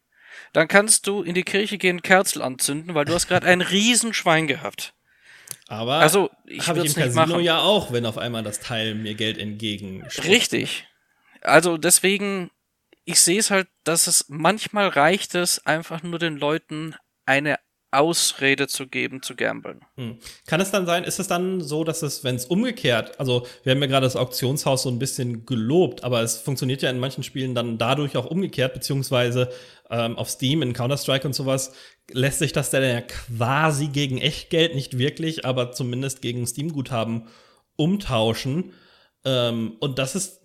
dann 0.56 0.68
kannst 0.68 1.06
du 1.06 1.20
in 1.20 1.34
die 1.34 1.42
Kirche 1.42 1.76
gehen, 1.76 2.00
Kerzel 2.00 2.40
anzünden, 2.40 2.94
weil 2.94 3.04
du 3.04 3.12
hast 3.12 3.28
gerade 3.28 3.46
ein 3.46 3.60
Riesenschwein 3.60 4.46
gehabt. 4.46 4.94
Aber 5.68 5.96
also, 5.96 6.30
ich 6.46 6.66
habe 6.66 6.78
ich 6.78 6.96
im 6.96 7.02
Casino 7.02 7.26
machen. 7.26 7.40
ja 7.42 7.58
auch, 7.58 7.92
wenn 7.92 8.06
auf 8.06 8.16
einmal 8.16 8.42
das 8.42 8.60
Teil 8.60 8.94
mir 8.94 9.12
Geld 9.12 9.36
entgegen. 9.36 10.02
Richtig. 10.24 10.88
Also 11.42 11.76
deswegen, 11.76 12.50
ich 13.04 13.20
sehe 13.20 13.38
es 13.38 13.50
halt, 13.50 13.68
dass 13.84 14.06
es 14.06 14.26
manchmal 14.28 14.88
reicht 14.88 15.34
es, 15.34 15.66
einfach 15.66 16.02
nur 16.02 16.18
den 16.18 16.38
Leuten 16.38 16.96
eine 17.26 17.58
Ausrede 17.90 18.66
zu 18.66 18.86
geben, 18.86 19.22
zu 19.22 19.36
gamblen. 19.36 19.80
Hm. 19.96 20.18
Kann 20.46 20.60
es 20.60 20.70
dann 20.70 20.86
sein, 20.86 21.04
ist 21.04 21.18
es 21.18 21.28
dann 21.28 21.60
so, 21.60 21.84
dass 21.84 22.02
es, 22.02 22.24
wenn 22.24 22.34
es 22.34 22.46
umgekehrt, 22.46 23.18
also 23.18 23.46
wir 23.62 23.72
haben 23.72 23.80
ja 23.80 23.86
gerade 23.86 24.06
das 24.06 24.16
Auktionshaus 24.16 24.82
so 24.82 24.90
ein 24.90 24.98
bisschen 24.98 25.46
gelobt, 25.46 26.04
aber 26.04 26.22
es 26.22 26.38
funktioniert 26.38 26.82
ja 26.82 26.90
in 26.90 26.98
manchen 26.98 27.22
Spielen 27.22 27.54
dann 27.54 27.78
dadurch 27.78 28.16
auch 28.16 28.26
umgekehrt, 28.26 28.74
beziehungsweise 28.74 29.50
ähm, 29.88 30.16
auf 30.16 30.28
Steam, 30.28 30.62
in 30.62 30.72
Counter-Strike 30.72 31.26
und 31.26 31.34
sowas, 31.34 31.72
lässt 32.10 32.40
sich 32.40 32.52
das 32.52 32.70
dann 32.70 32.82
ja 32.82 33.00
quasi 33.00 33.88
gegen 33.88 34.18
Echtgeld, 34.18 34.74
nicht 34.74 34.98
wirklich, 34.98 35.44
aber 35.44 35.72
zumindest 35.72 36.22
gegen 36.22 36.46
Steam-Guthaben 36.46 37.28
umtauschen. 37.76 38.72
Ähm, 39.24 39.76
und 39.80 39.98
das 39.98 40.14
ist 40.14 40.40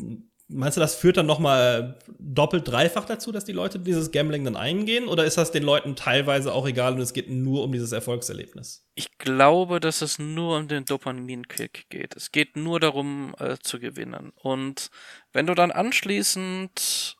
Meinst 0.53 0.77
du, 0.77 0.81
das 0.81 0.95
führt 0.95 1.17
dann 1.17 1.25
nochmal 1.25 1.97
doppelt, 2.19 2.67
dreifach 2.67 3.05
dazu, 3.05 3.31
dass 3.31 3.45
die 3.45 3.53
Leute 3.53 3.79
dieses 3.79 4.11
Gambling 4.11 4.43
dann 4.43 4.55
eingehen? 4.55 5.07
Oder 5.07 5.25
ist 5.25 5.37
das 5.37 5.51
den 5.51 5.63
Leuten 5.63 5.95
teilweise 5.95 6.53
auch 6.53 6.67
egal 6.67 6.93
und 6.93 6.99
es 6.99 7.13
geht 7.13 7.29
nur 7.29 7.63
um 7.63 7.71
dieses 7.71 7.91
Erfolgserlebnis? 7.91 8.85
Ich 8.95 9.17
glaube, 9.17 9.79
dass 9.79 10.01
es 10.01 10.19
nur 10.19 10.57
um 10.57 10.67
den 10.67 10.85
Dopamin-Kick 10.85 11.89
geht. 11.89 12.15
Es 12.15 12.31
geht 12.31 12.57
nur 12.57 12.79
darum, 12.79 13.33
äh, 13.39 13.57
zu 13.61 13.79
gewinnen. 13.79 14.31
Und 14.35 14.89
wenn 15.31 15.47
du 15.47 15.55
dann 15.55 15.71
anschließend 15.71 17.17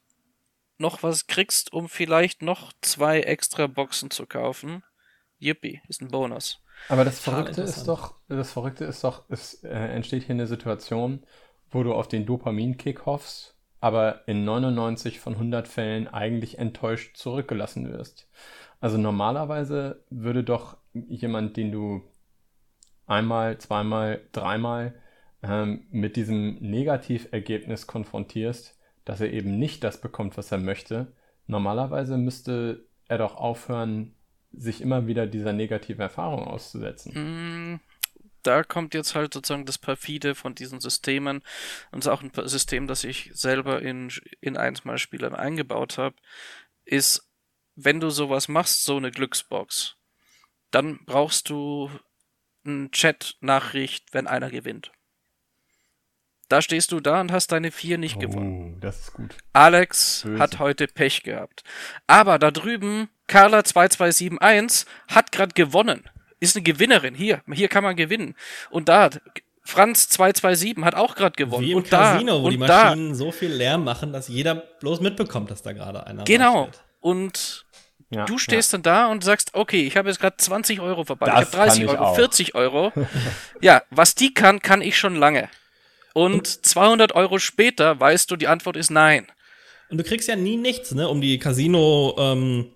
noch 0.78 1.04
was 1.04 1.28
kriegst, 1.28 1.72
um 1.72 1.88
vielleicht 1.88 2.42
noch 2.42 2.74
zwei 2.82 3.22
extra 3.22 3.68
Boxen 3.68 4.12
zu 4.12 4.26
kaufen, 4.26 4.84
yippie, 5.40 5.82
ist 5.88 6.02
ein 6.02 6.10
Bonus. 6.10 6.60
Aber 6.90 7.06
das 7.06 7.20
Verrückte 7.20 7.62
ist 7.62 7.88
doch, 7.88 8.16
das 8.28 8.52
Verrückte 8.52 8.86
ist 8.86 9.04
doch, 9.04 9.26
es 9.30 9.64
äh, 9.64 9.70
entsteht 9.70 10.24
hier 10.24 10.36
eine 10.36 10.48
Situation, 10.48 11.24
wo 11.72 11.84
du 11.84 11.94
auf 11.94 12.08
den 12.08 12.26
Dopamin-Kick 12.26 13.06
hoffst, 13.06 13.58
aber 13.80 14.28
in 14.28 14.46
99 14.46 15.20
von 15.20 15.34
100 15.34 15.68
Fällen 15.68 16.08
eigentlich 16.08 16.60
enttäuscht 16.60 17.18
zurückgelassen 17.18 17.92
wirst. 17.92 18.30
Also 18.80 18.98
normalerweise 18.98 20.04
würde 20.10 20.44
doch 20.44 20.78
jemand, 20.94 21.58
den 21.58 21.72
du 21.72 22.04
einmal, 23.08 23.58
zweimal, 23.58 24.22
dreimal 24.32 24.94
ähm, 25.44 25.86
mit 25.92 26.16
diesem 26.16 26.56
Negativergebnis 26.60 27.88
konfrontierst, 27.88 28.78
dass 29.06 29.22
er 29.22 29.32
eben 29.32 29.58
nicht 29.58 29.84
das 29.84 30.00
bekommt, 30.00 30.38
was 30.38 30.52
er 30.52 30.58
möchte, 30.60 31.14
normalerweise 31.48 32.18
müsste 32.18 32.86
er 33.08 33.18
doch 33.18 33.36
aufhören, 33.36 34.14
sich 34.54 34.82
immer 34.82 35.08
wieder 35.08 35.28
dieser 35.28 35.54
negativen 35.54 36.02
Erfahrung 36.02 36.46
auszusetzen. 36.46 37.80
Da 38.44 38.64
kommt 38.64 38.94
jetzt 38.94 39.16
halt 39.16 39.34
sozusagen 39.34 39.66
das 39.66 39.78
Perfide 39.78 40.36
von 40.36 40.56
diesen 40.56 40.80
Systemen 40.80 41.44
und 41.92 42.00
es 42.00 42.06
ist 42.06 42.12
auch 42.12 42.24
ein 42.24 42.32
System, 42.48 42.88
das 42.88 43.04
ich 43.04 43.32
selber 43.34 43.82
in, 43.82 44.12
in 44.40 44.58
eins 44.58 44.84
meiner 44.84 44.98
Spielern 44.98 45.36
eingebaut 45.36 45.98
habe, 45.98 46.16
ist, 46.86 47.30
wenn 47.76 48.00
du 48.00 48.10
sowas 48.10 48.48
machst, 48.48 48.84
so 48.84 48.98
eine 48.98 49.12
Glücksbox, 49.12 49.96
dann 50.72 51.00
brauchst 51.06 51.50
du 51.50 51.90
eine 52.66 52.90
Chat-Nachricht, 52.92 54.14
wenn 54.14 54.28
einer 54.28 54.50
gewinnt. 54.50 54.92
Da 56.48 56.62
stehst 56.62 56.92
du 56.92 57.00
da 57.00 57.22
und 57.22 57.32
hast 57.32 57.54
deine 57.54 57.72
vier 57.72 57.98
nicht 57.98 58.18
oh, 58.18 58.20
gewonnen. 58.20 58.80
Das 58.82 59.00
ist 59.00 59.14
gut. 59.14 59.38
Alex 59.54 60.24
Böse. 60.24 60.40
hat 60.40 60.60
heute 60.60 60.88
Pech 60.88 61.24
gehabt. 61.24 61.64
Aber 62.08 62.40
da 62.40 62.52
drüben, 62.52 63.08
Carla 63.28 63.64
2271 63.64 64.86
hat 65.08 65.32
gerade 65.32 65.54
gewonnen 65.54 66.04
ist 66.42 66.58
eine 66.58 66.64
Gewinnerin. 66.64 67.16
Hier, 67.16 67.42
hier 67.54 67.70
kann 67.70 67.84
man 67.84 67.96
gewinnen. 67.96 68.36
Und 68.70 68.90
da, 68.90 69.10
Franz 69.64 70.10
227 70.10 70.84
hat 70.84 70.96
auch 70.96 71.16
gerade 71.16 71.36
gewonnen. 71.36 71.66
Wie 71.66 71.72
im 71.72 71.78
und 71.78 71.90
Casino, 71.90 72.38
da, 72.38 72.44
wo 72.44 72.50
die 72.50 72.58
Maschinen 72.58 73.10
da. 73.10 73.16
so 73.16 73.32
viel 73.32 73.52
Lärm 73.52 73.86
machen, 73.86 74.12
dass 74.12 74.28
jeder 74.28 74.56
bloß 74.56 75.00
mitbekommt, 75.00 75.50
dass 75.52 75.62
da 75.62 75.72
gerade 75.72 76.06
einer 76.06 76.24
Genau. 76.26 76.70
Und 77.00 77.66
ja, 78.10 78.26
du 78.26 78.38
stehst 78.38 78.74
ja. 78.74 78.80
dann 78.80 78.84
da 78.84 79.12
und 79.12 79.24
sagst, 79.24 79.52
okay, 79.54 79.86
ich 79.86 79.96
habe 79.96 80.10
jetzt 80.10 80.20
gerade 80.20 80.36
20 80.36 80.82
Euro 80.82 81.06
vorbei. 81.06 81.28
ich 81.28 81.34
habe 81.34 81.46
30 81.46 81.88
Euro, 81.88 82.04
auch. 82.04 82.16
40 82.16 82.56
Euro. 82.56 82.92
ja, 83.62 83.84
was 83.92 84.16
die 84.16 84.34
kann, 84.34 84.62
kann 84.62 84.82
ich 84.82 84.98
schon 84.98 85.16
lange. 85.16 85.48
Und, 86.14 86.34
und 86.34 86.66
200 86.66 87.14
Euro 87.14 87.40
später 87.40 88.00
weißt 88.00 88.30
du, 88.30 88.36
die 88.36 88.48
Antwort 88.48 88.76
ist 88.76 88.90
nein. 88.90 89.28
Und 89.90 89.98
du 89.98 90.04
kriegst 90.06 90.28
ja 90.30 90.38
nie 90.38 90.56
nichts, 90.56 90.94
ne, 90.94 91.08
um 91.10 91.20
die 91.20 91.38
Casino, 91.38 92.16
ähm, 92.18 92.72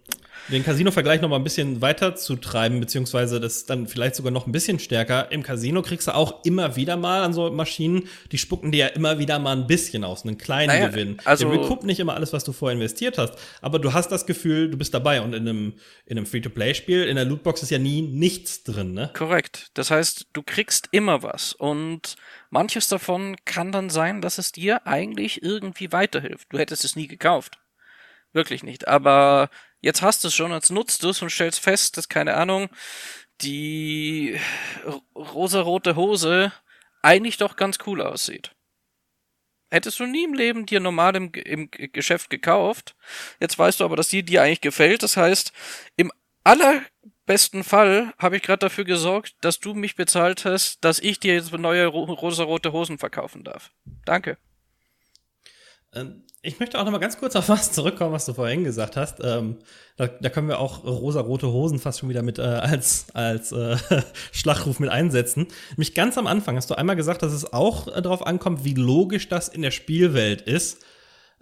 den 0.49 0.63
Casino-Vergleich 0.63 1.21
noch 1.21 1.29
mal 1.29 1.37
ein 1.37 1.43
bisschen 1.43 1.81
weiter 1.81 2.15
zu 2.15 2.35
treiben, 2.35 2.79
beziehungsweise 2.79 3.39
das 3.39 3.65
dann 3.65 3.87
vielleicht 3.87 4.15
sogar 4.15 4.31
noch 4.31 4.45
ein 4.45 4.51
bisschen 4.51 4.79
stärker. 4.79 5.31
Im 5.31 5.43
Casino 5.43 5.81
kriegst 5.81 6.07
du 6.07 6.15
auch 6.15 6.43
immer 6.45 6.75
wieder 6.75 6.97
mal 6.97 7.23
an 7.23 7.33
so 7.33 7.49
Maschinen, 7.51 8.07
die 8.31 8.37
spucken 8.37 8.71
dir 8.71 8.77
ja 8.77 8.87
immer 8.87 9.17
wieder 9.19 9.39
mal 9.39 9.55
ein 9.55 9.67
bisschen 9.67 10.03
aus, 10.03 10.23
einen 10.23 10.37
kleinen 10.37 10.67
naja, 10.67 10.87
Gewinn. 10.87 11.17
Also 11.25 11.49
Der 11.49 11.59
recoupt 11.59 11.83
nicht 11.83 11.99
immer 11.99 12.13
alles, 12.13 12.33
was 12.33 12.43
du 12.43 12.51
vorher 12.51 12.75
investiert 12.75 13.17
hast, 13.17 13.33
aber 13.61 13.79
du 13.79 13.93
hast 13.93 14.11
das 14.11 14.25
Gefühl, 14.25 14.69
du 14.69 14.77
bist 14.77 14.93
dabei 14.93 15.21
und 15.21 15.33
in 15.33 15.47
einem, 15.47 15.73
in 16.05 16.17
einem 16.17 16.27
Free-to-Play-Spiel, 16.27 17.03
in 17.03 17.15
der 17.15 17.25
Lootbox 17.25 17.63
ist 17.63 17.71
ja 17.71 17.79
nie 17.79 18.01
nichts 18.01 18.63
drin, 18.63 18.93
ne? 18.93 19.11
Korrekt. 19.13 19.69
Das 19.73 19.91
heißt, 19.91 20.27
du 20.33 20.43
kriegst 20.43 20.89
immer 20.91 21.23
was 21.23 21.53
und 21.53 22.15
manches 22.49 22.87
davon 22.87 23.35
kann 23.45 23.71
dann 23.71 23.89
sein, 23.89 24.21
dass 24.21 24.37
es 24.37 24.51
dir 24.51 24.85
eigentlich 24.85 25.41
irgendwie 25.43 25.91
weiterhilft. 25.91 26.47
Du 26.51 26.59
hättest 26.59 26.85
es 26.85 26.95
nie 26.95 27.07
gekauft. 27.07 27.57
Wirklich 28.35 28.63
nicht. 28.63 28.87
Aber 28.89 29.49
Jetzt 29.85 30.01
hast 30.01 30.23
du 30.23 30.29
es 30.29 30.33
schon, 30.33 30.51
jetzt 30.51 30.71
nutzt 30.71 31.03
du 31.03 31.09
es 31.09 31.21
und 31.21 31.29
stellst 31.29 31.59
fest, 31.59 31.95
dass, 31.95 32.09
keine 32.09 32.33
Ahnung, 32.33 32.69
die 33.41 34.35
rosarote 35.15 35.95
Hose 35.95 36.51
eigentlich 37.03 37.37
doch 37.37 37.55
ganz 37.55 37.77
cool 37.85 38.01
aussieht. 38.01 38.55
Hättest 39.69 39.99
du 39.99 40.07
nie 40.07 40.23
im 40.23 40.33
Leben 40.33 40.65
dir 40.65 40.79
normal 40.79 41.15
im, 41.15 41.31
im 41.33 41.69
Geschäft 41.69 42.31
gekauft. 42.31 42.95
Jetzt 43.39 43.59
weißt 43.59 43.79
du 43.79 43.83
aber, 43.85 43.95
dass 43.95 44.07
die 44.07 44.23
dir 44.23 44.41
eigentlich 44.41 44.61
gefällt. 44.61 45.03
Das 45.03 45.17
heißt, 45.17 45.53
im 45.97 46.11
aller 46.43 46.81
besten 47.27 47.63
Fall 47.63 48.11
habe 48.17 48.37
ich 48.37 48.41
gerade 48.41 48.61
dafür 48.65 48.85
gesorgt, 48.85 49.35
dass 49.41 49.59
du 49.59 49.75
mich 49.75 49.95
bezahlt 49.95 50.45
hast, 50.45 50.83
dass 50.83 50.97
ich 50.97 51.19
dir 51.19 51.35
jetzt 51.35 51.53
neue 51.53 51.85
ro 51.85 52.05
rosarote 52.05 52.71
Hosen 52.71 52.97
verkaufen 52.97 53.43
darf. 53.43 53.69
Danke. 54.03 54.39
Ähm, 55.93 56.24
ich 56.45 56.59
möchte 56.59 56.79
auch 56.79 56.85
noch 56.85 56.91
mal 56.91 56.99
ganz 56.99 57.17
kurz 57.17 57.35
auf 57.35 57.49
was 57.49 57.71
zurückkommen, 57.71 58.13
was 58.13 58.25
du 58.25 58.33
vorhin 58.33 58.63
gesagt 58.63 58.95
hast. 58.95 59.19
Ähm, 59.23 59.57
da, 59.97 60.07
da, 60.07 60.29
können 60.29 60.47
wir 60.47 60.59
auch 60.59 60.83
rosarote 60.83 61.51
Hosen 61.51 61.79
fast 61.79 61.99
schon 61.99 62.09
wieder 62.09 62.21
mit 62.21 62.39
äh, 62.39 62.43
als, 62.43 63.07
als 63.13 63.51
äh, 63.51 63.77
Schlachtruf 64.31 64.79
mit 64.79 64.89
einsetzen. 64.89 65.47
Mich 65.77 65.93
ganz 65.93 66.17
am 66.17 66.27
Anfang 66.27 66.55
hast 66.55 66.69
du 66.69 66.75
einmal 66.75 66.95
gesagt, 66.95 67.23
dass 67.23 67.33
es 67.33 67.51
auch 67.51 67.87
äh, 67.87 68.01
darauf 68.01 68.25
ankommt, 68.25 68.63
wie 68.63 68.73
logisch 68.73 69.27
das 69.27 69.47
in 69.47 69.61
der 69.61 69.71
Spielwelt 69.71 70.41
ist. 70.41 70.83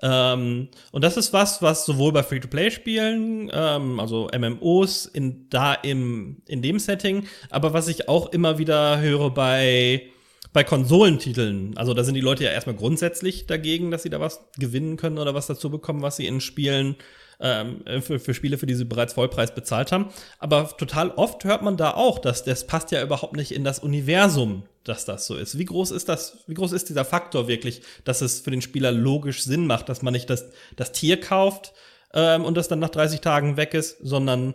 Ähm, 0.01 0.69
und 0.91 1.03
das 1.03 1.17
ist 1.17 1.33
was, 1.33 1.61
was 1.61 1.85
sowohl 1.85 2.11
bei 2.11 2.23
Free-to-Play-Spielen, 2.23 3.51
ähm, 3.53 3.99
also 3.99 4.29
MMOs, 4.37 5.05
in, 5.05 5.47
da 5.49 5.73
im, 5.73 6.41
in 6.47 6.61
dem 6.61 6.79
Setting, 6.79 7.27
aber 7.49 7.73
was 7.73 7.87
ich 7.87 8.09
auch 8.09 8.31
immer 8.33 8.57
wieder 8.57 8.99
höre 8.99 9.29
bei 9.29 10.12
bei 10.53 10.63
Konsolentiteln, 10.63 11.75
also 11.77 11.93
da 11.93 12.03
sind 12.03 12.13
die 12.13 12.21
Leute 12.21 12.43
ja 12.43 12.51
erstmal 12.51 12.75
grundsätzlich 12.75 13.47
dagegen, 13.47 13.91
dass 13.91 14.03
sie 14.03 14.09
da 14.09 14.19
was 14.19 14.45
gewinnen 14.57 14.97
können 14.97 15.17
oder 15.17 15.33
was 15.33 15.47
dazu 15.47 15.69
bekommen, 15.69 16.03
was 16.03 16.15
sie 16.15 16.27
in 16.27 16.41
Spielen 16.41 16.95
ähm, 17.39 17.83
für, 18.01 18.19
für 18.19 18.33
Spiele, 18.33 18.57
für 18.57 18.65
die 18.65 18.75
sie 18.75 18.85
bereits 18.85 19.13
Vollpreis 19.13 19.53
bezahlt 19.53 19.91
haben. 19.91 20.09
Aber 20.39 20.75
total 20.77 21.09
oft 21.11 21.43
hört 21.43 21.61
man 21.61 21.77
da 21.77 21.91
auch, 21.91 22.19
dass 22.19 22.43
das 22.43 22.67
passt 22.67 22.91
ja 22.91 23.03
überhaupt 23.03 23.35
nicht 23.35 23.51
in 23.51 23.63
das 23.63 23.79
Universum, 23.79 24.63
dass 24.83 25.05
das 25.05 25.25
so 25.25 25.35
ist. 25.35 25.57
Wie 25.57 25.65
groß 25.65 25.91
ist 25.91 26.07
das, 26.07 26.43
wie 26.47 26.53
groß 26.53 26.71
ist 26.71 26.89
dieser 26.89 27.05
Faktor 27.05 27.47
wirklich, 27.47 27.81
dass 28.03 28.21
es 28.21 28.41
für 28.41 28.51
den 28.51 28.61
Spieler 28.61 28.91
logisch 28.91 29.43
Sinn 29.43 29.65
macht, 29.65 29.89
dass 29.89 30.01
man 30.01 30.13
nicht 30.13 30.29
das, 30.29 30.51
das 30.75 30.91
Tier 30.91 31.19
kauft 31.19 31.73
ähm, 32.13 32.45
und 32.45 32.55
das 32.55 32.67
dann 32.67 32.79
nach 32.79 32.89
30 32.89 33.21
Tagen 33.21 33.57
weg 33.57 33.73
ist, 33.73 33.97
sondern 34.01 34.53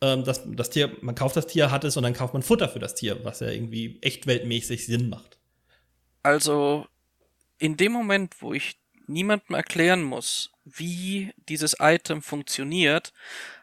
ähm, 0.00 0.24
das, 0.24 0.42
das 0.46 0.70
Tier, 0.70 0.90
man 1.00 1.14
kauft 1.14 1.36
das 1.36 1.46
Tier, 1.46 1.70
hat 1.70 1.84
es 1.84 1.96
und 1.96 2.02
dann 2.02 2.14
kauft 2.14 2.34
man 2.34 2.42
Futter 2.42 2.68
für 2.68 2.78
das 2.78 2.94
Tier, 2.94 3.24
was 3.24 3.40
ja 3.40 3.48
irgendwie 3.48 3.98
echt 4.02 4.26
weltmäßig 4.26 4.86
Sinn 4.86 5.08
macht. 5.08 5.39
Also 6.22 6.86
in 7.58 7.76
dem 7.76 7.92
Moment, 7.92 8.36
wo 8.40 8.52
ich 8.52 8.78
niemandem 9.06 9.56
erklären 9.56 10.02
muss, 10.02 10.50
wie 10.64 11.32
dieses 11.48 11.76
Item 11.80 12.22
funktioniert, 12.22 13.12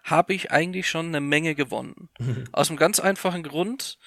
habe 0.04 0.34
ich 0.34 0.52
eigentlich 0.52 0.90
schon 0.90 1.08
eine 1.08 1.22
Menge 1.22 1.56
gewonnen. 1.56 2.10
Aus 2.52 2.70
einem 2.70 2.78
ganz 2.78 3.00
einfachen 3.00 3.44
Grund. 3.44 3.98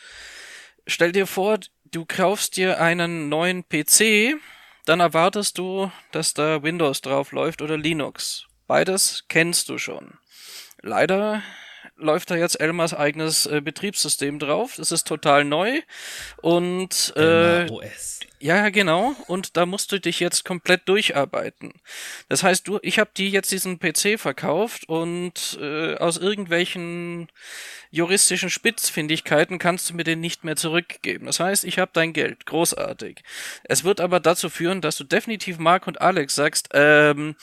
Stell 0.86 1.12
dir 1.12 1.26
vor, 1.26 1.58
du 1.84 2.04
kaufst 2.04 2.56
dir 2.56 2.80
einen 2.80 3.28
neuen 3.28 3.64
PC, 3.68 4.36
dann 4.84 5.00
erwartest 5.00 5.58
du, 5.58 5.90
dass 6.12 6.34
da 6.34 6.62
Windows 6.62 7.00
drauf 7.00 7.32
läuft 7.32 7.62
oder 7.62 7.76
Linux. 7.76 8.46
Beides 8.66 9.24
kennst 9.28 9.68
du 9.68 9.78
schon. 9.78 10.18
Leider 10.82 11.42
läuft 12.00 12.30
da 12.30 12.36
jetzt 12.36 12.60
Elmers 12.60 12.94
eigenes 12.94 13.46
äh, 13.46 13.60
Betriebssystem 13.60 14.38
drauf. 14.38 14.74
Das 14.76 14.92
ist 14.92 15.06
total 15.06 15.44
neu 15.44 15.80
und 16.42 17.12
äh, 17.16 17.66
OS. 17.70 18.20
Ja, 18.42 18.70
genau. 18.70 19.14
Und 19.26 19.58
da 19.58 19.66
musst 19.66 19.92
du 19.92 20.00
dich 20.00 20.18
jetzt 20.18 20.46
komplett 20.46 20.88
durcharbeiten. 20.88 21.74
Das 22.30 22.42
heißt, 22.42 22.66
du, 22.66 22.78
ich 22.80 22.98
habe 22.98 23.10
dir 23.14 23.28
jetzt 23.28 23.52
diesen 23.52 23.78
PC 23.78 24.18
verkauft 24.18 24.88
und 24.88 25.58
äh, 25.60 25.96
aus 25.96 26.16
irgendwelchen 26.16 27.28
juristischen 27.90 28.48
Spitzfindigkeiten 28.48 29.58
kannst 29.58 29.90
du 29.90 29.94
mir 29.94 30.04
den 30.04 30.20
nicht 30.20 30.42
mehr 30.42 30.56
zurückgeben. 30.56 31.26
Das 31.26 31.38
heißt, 31.38 31.64
ich 31.64 31.78
habe 31.78 31.90
dein 31.92 32.14
Geld. 32.14 32.46
Großartig. 32.46 33.22
Es 33.64 33.84
wird 33.84 34.00
aber 34.00 34.20
dazu 34.20 34.48
führen, 34.48 34.80
dass 34.80 34.96
du 34.96 35.04
definitiv 35.04 35.58
Mark 35.58 35.86
und 35.86 36.00
Alex 36.00 36.34
sagst, 36.34 36.70
ähm, 36.72 37.36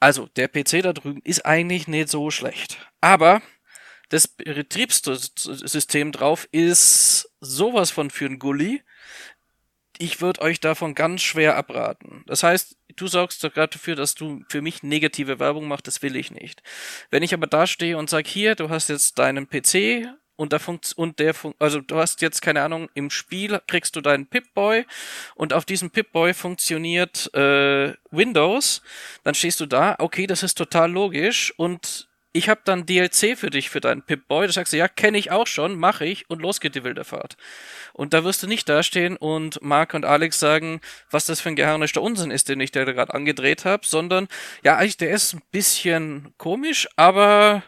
also 0.00 0.28
der 0.36 0.48
PC 0.48 0.82
da 0.82 0.92
drüben 0.92 1.22
ist 1.24 1.46
eigentlich 1.46 1.88
nicht 1.88 2.10
so 2.10 2.30
schlecht. 2.30 2.76
Aber 3.00 3.40
das 4.12 4.28
Betriebssystem 4.28 6.12
drauf 6.12 6.46
ist 6.52 7.30
sowas 7.40 7.90
von 7.90 8.10
für 8.10 8.26
ein 8.26 8.38
Gully 8.38 8.82
ich 9.98 10.20
würde 10.20 10.40
euch 10.42 10.58
davon 10.58 10.94
ganz 10.94 11.22
schwer 11.22 11.56
abraten. 11.56 12.24
Das 12.26 12.42
heißt, 12.42 12.76
du 12.96 13.06
sorgst 13.06 13.44
doch 13.44 13.52
gerade 13.52 13.74
dafür, 13.74 13.94
dass 13.94 14.14
du 14.16 14.42
für 14.48 14.60
mich 14.60 14.82
negative 14.82 15.38
Werbung 15.38 15.68
machst, 15.68 15.86
das 15.86 16.02
will 16.02 16.16
ich 16.16 16.32
nicht. 16.32 16.62
Wenn 17.10 17.22
ich 17.22 17.34
aber 17.34 17.46
da 17.46 17.68
stehe 17.68 17.96
und 17.96 18.10
sag 18.10 18.26
hier, 18.26 18.56
du 18.56 18.68
hast 18.68 18.88
jetzt 18.88 19.18
deinen 19.18 19.48
PC 19.48 20.08
und 20.34 20.52
da 20.52 20.58
funkt 20.58 20.92
und 20.96 21.20
der 21.20 21.34
fun 21.34 21.54
also 21.58 21.80
du 21.80 21.96
hast 21.96 22.20
jetzt 22.20 22.42
keine 22.42 22.62
Ahnung 22.62 22.88
im 22.94 23.10
Spiel 23.10 23.60
kriegst 23.68 23.94
du 23.94 24.00
deinen 24.00 24.26
Pip-Boy 24.26 24.86
und 25.36 25.52
auf 25.52 25.64
diesem 25.64 25.90
Pip-Boy 25.90 26.34
funktioniert 26.34 27.32
äh, 27.34 27.92
Windows, 28.10 28.82
dann 29.22 29.34
stehst 29.34 29.60
du 29.60 29.66
da, 29.66 29.94
okay, 29.98 30.26
das 30.26 30.42
ist 30.42 30.56
total 30.56 30.90
logisch 30.90 31.52
und 31.58 32.08
ich 32.32 32.48
habe 32.48 32.62
dann 32.64 32.86
DLC 32.86 33.36
für 33.36 33.50
dich 33.50 33.68
für 33.68 33.80
deinen 33.80 34.02
Pip-Boy. 34.02 34.46
Du 34.46 34.52
sagst, 34.52 34.72
ja, 34.72 34.88
kenne 34.88 35.18
ich 35.18 35.30
auch 35.30 35.46
schon, 35.46 35.76
mache 35.76 36.06
ich 36.06 36.28
und 36.30 36.40
los 36.40 36.60
geht 36.60 36.74
die 36.74 36.84
wilde 36.84 37.04
Fahrt. 37.04 37.36
Und 37.92 38.14
da 38.14 38.24
wirst 38.24 38.42
du 38.42 38.46
nicht 38.46 38.68
dastehen 38.68 39.16
und 39.16 39.60
Mark 39.62 39.94
und 39.94 40.04
Alex 40.04 40.40
sagen, 40.40 40.80
was 41.10 41.26
das 41.26 41.40
für 41.40 41.50
ein 41.50 41.56
geharnischter 41.56 42.00
Unsinn 42.00 42.30
ist, 42.30 42.48
den 42.48 42.60
ich 42.60 42.72
da 42.72 42.84
gerade 42.84 43.12
angedreht 43.12 43.64
habe, 43.64 43.86
sondern 43.86 44.28
ja, 44.64 44.76
eigentlich 44.76 44.96
der 44.96 45.10
ist 45.10 45.34
ein 45.34 45.42
bisschen 45.50 46.32
komisch, 46.38 46.88
aber 46.96 47.62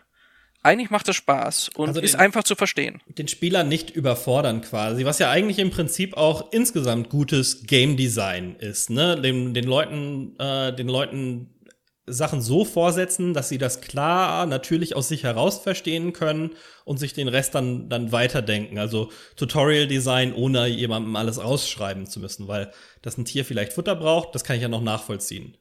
eigentlich 0.64 0.90
macht 0.90 1.06
das 1.08 1.16
Spaß 1.16 1.68
und 1.76 1.88
also 1.88 2.00
den, 2.00 2.06
ist 2.06 2.16
einfach 2.16 2.42
zu 2.42 2.54
verstehen. 2.56 3.02
Den 3.06 3.28
Spieler 3.28 3.64
nicht 3.64 3.90
überfordern 3.90 4.62
quasi, 4.62 5.04
was 5.04 5.18
ja 5.18 5.30
eigentlich 5.30 5.58
im 5.58 5.70
Prinzip 5.70 6.16
auch 6.16 6.52
insgesamt 6.52 7.10
gutes 7.10 7.66
Game 7.66 7.98
Design 7.98 8.56
ist, 8.58 8.88
ne? 8.88 9.20
Den, 9.20 9.52
den 9.52 9.64
Leuten, 9.64 10.34
äh, 10.38 10.74
den 10.74 10.88
Leuten 10.88 11.53
Sachen 12.06 12.42
so 12.42 12.64
vorsetzen, 12.64 13.32
dass 13.32 13.48
sie 13.48 13.58
das 13.58 13.80
klar 13.80 14.46
natürlich 14.46 14.94
aus 14.94 15.08
sich 15.08 15.24
heraus 15.24 15.58
verstehen 15.58 16.12
können 16.12 16.50
und 16.84 16.98
sich 16.98 17.14
den 17.14 17.28
Rest 17.28 17.54
dann, 17.54 17.88
dann 17.88 18.12
weiterdenken. 18.12 18.78
Also 18.78 19.10
Tutorial 19.36 19.86
Design, 19.86 20.34
ohne 20.34 20.66
jemandem 20.66 21.16
alles 21.16 21.38
ausschreiben 21.38 22.06
zu 22.06 22.20
müssen, 22.20 22.46
weil 22.46 22.72
das 23.00 23.16
ein 23.16 23.24
Tier 23.24 23.44
vielleicht 23.44 23.72
Futter 23.72 23.96
braucht, 23.96 24.34
das 24.34 24.44
kann 24.44 24.56
ich 24.56 24.62
ja 24.62 24.68
noch 24.68 24.82
nachvollziehen. 24.82 25.56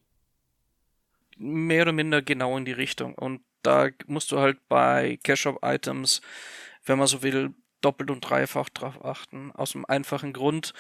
Mehr 1.38 1.84
oder 1.84 1.94
minder 1.94 2.22
genau 2.22 2.58
in 2.58 2.66
die 2.66 2.74
Richtung. 2.74 3.16
Und 3.16 3.42
da 3.62 3.90
musst 4.08 4.32
du 4.32 4.40
halt 4.40 4.58
bei 4.68 5.20
Cash-Shop-Items, 5.24 6.22
wenn 6.86 6.98
man 6.98 7.08
so 7.08 7.24
will, 7.24 7.54
doppelt 7.80 8.12
und 8.12 8.22
dreifach 8.22 8.70
drauf 8.70 9.04
achten. 9.04 9.52
Aus 9.52 9.76
einem 9.76 9.86
einfachen 9.86 10.34
Grund, 10.34 10.74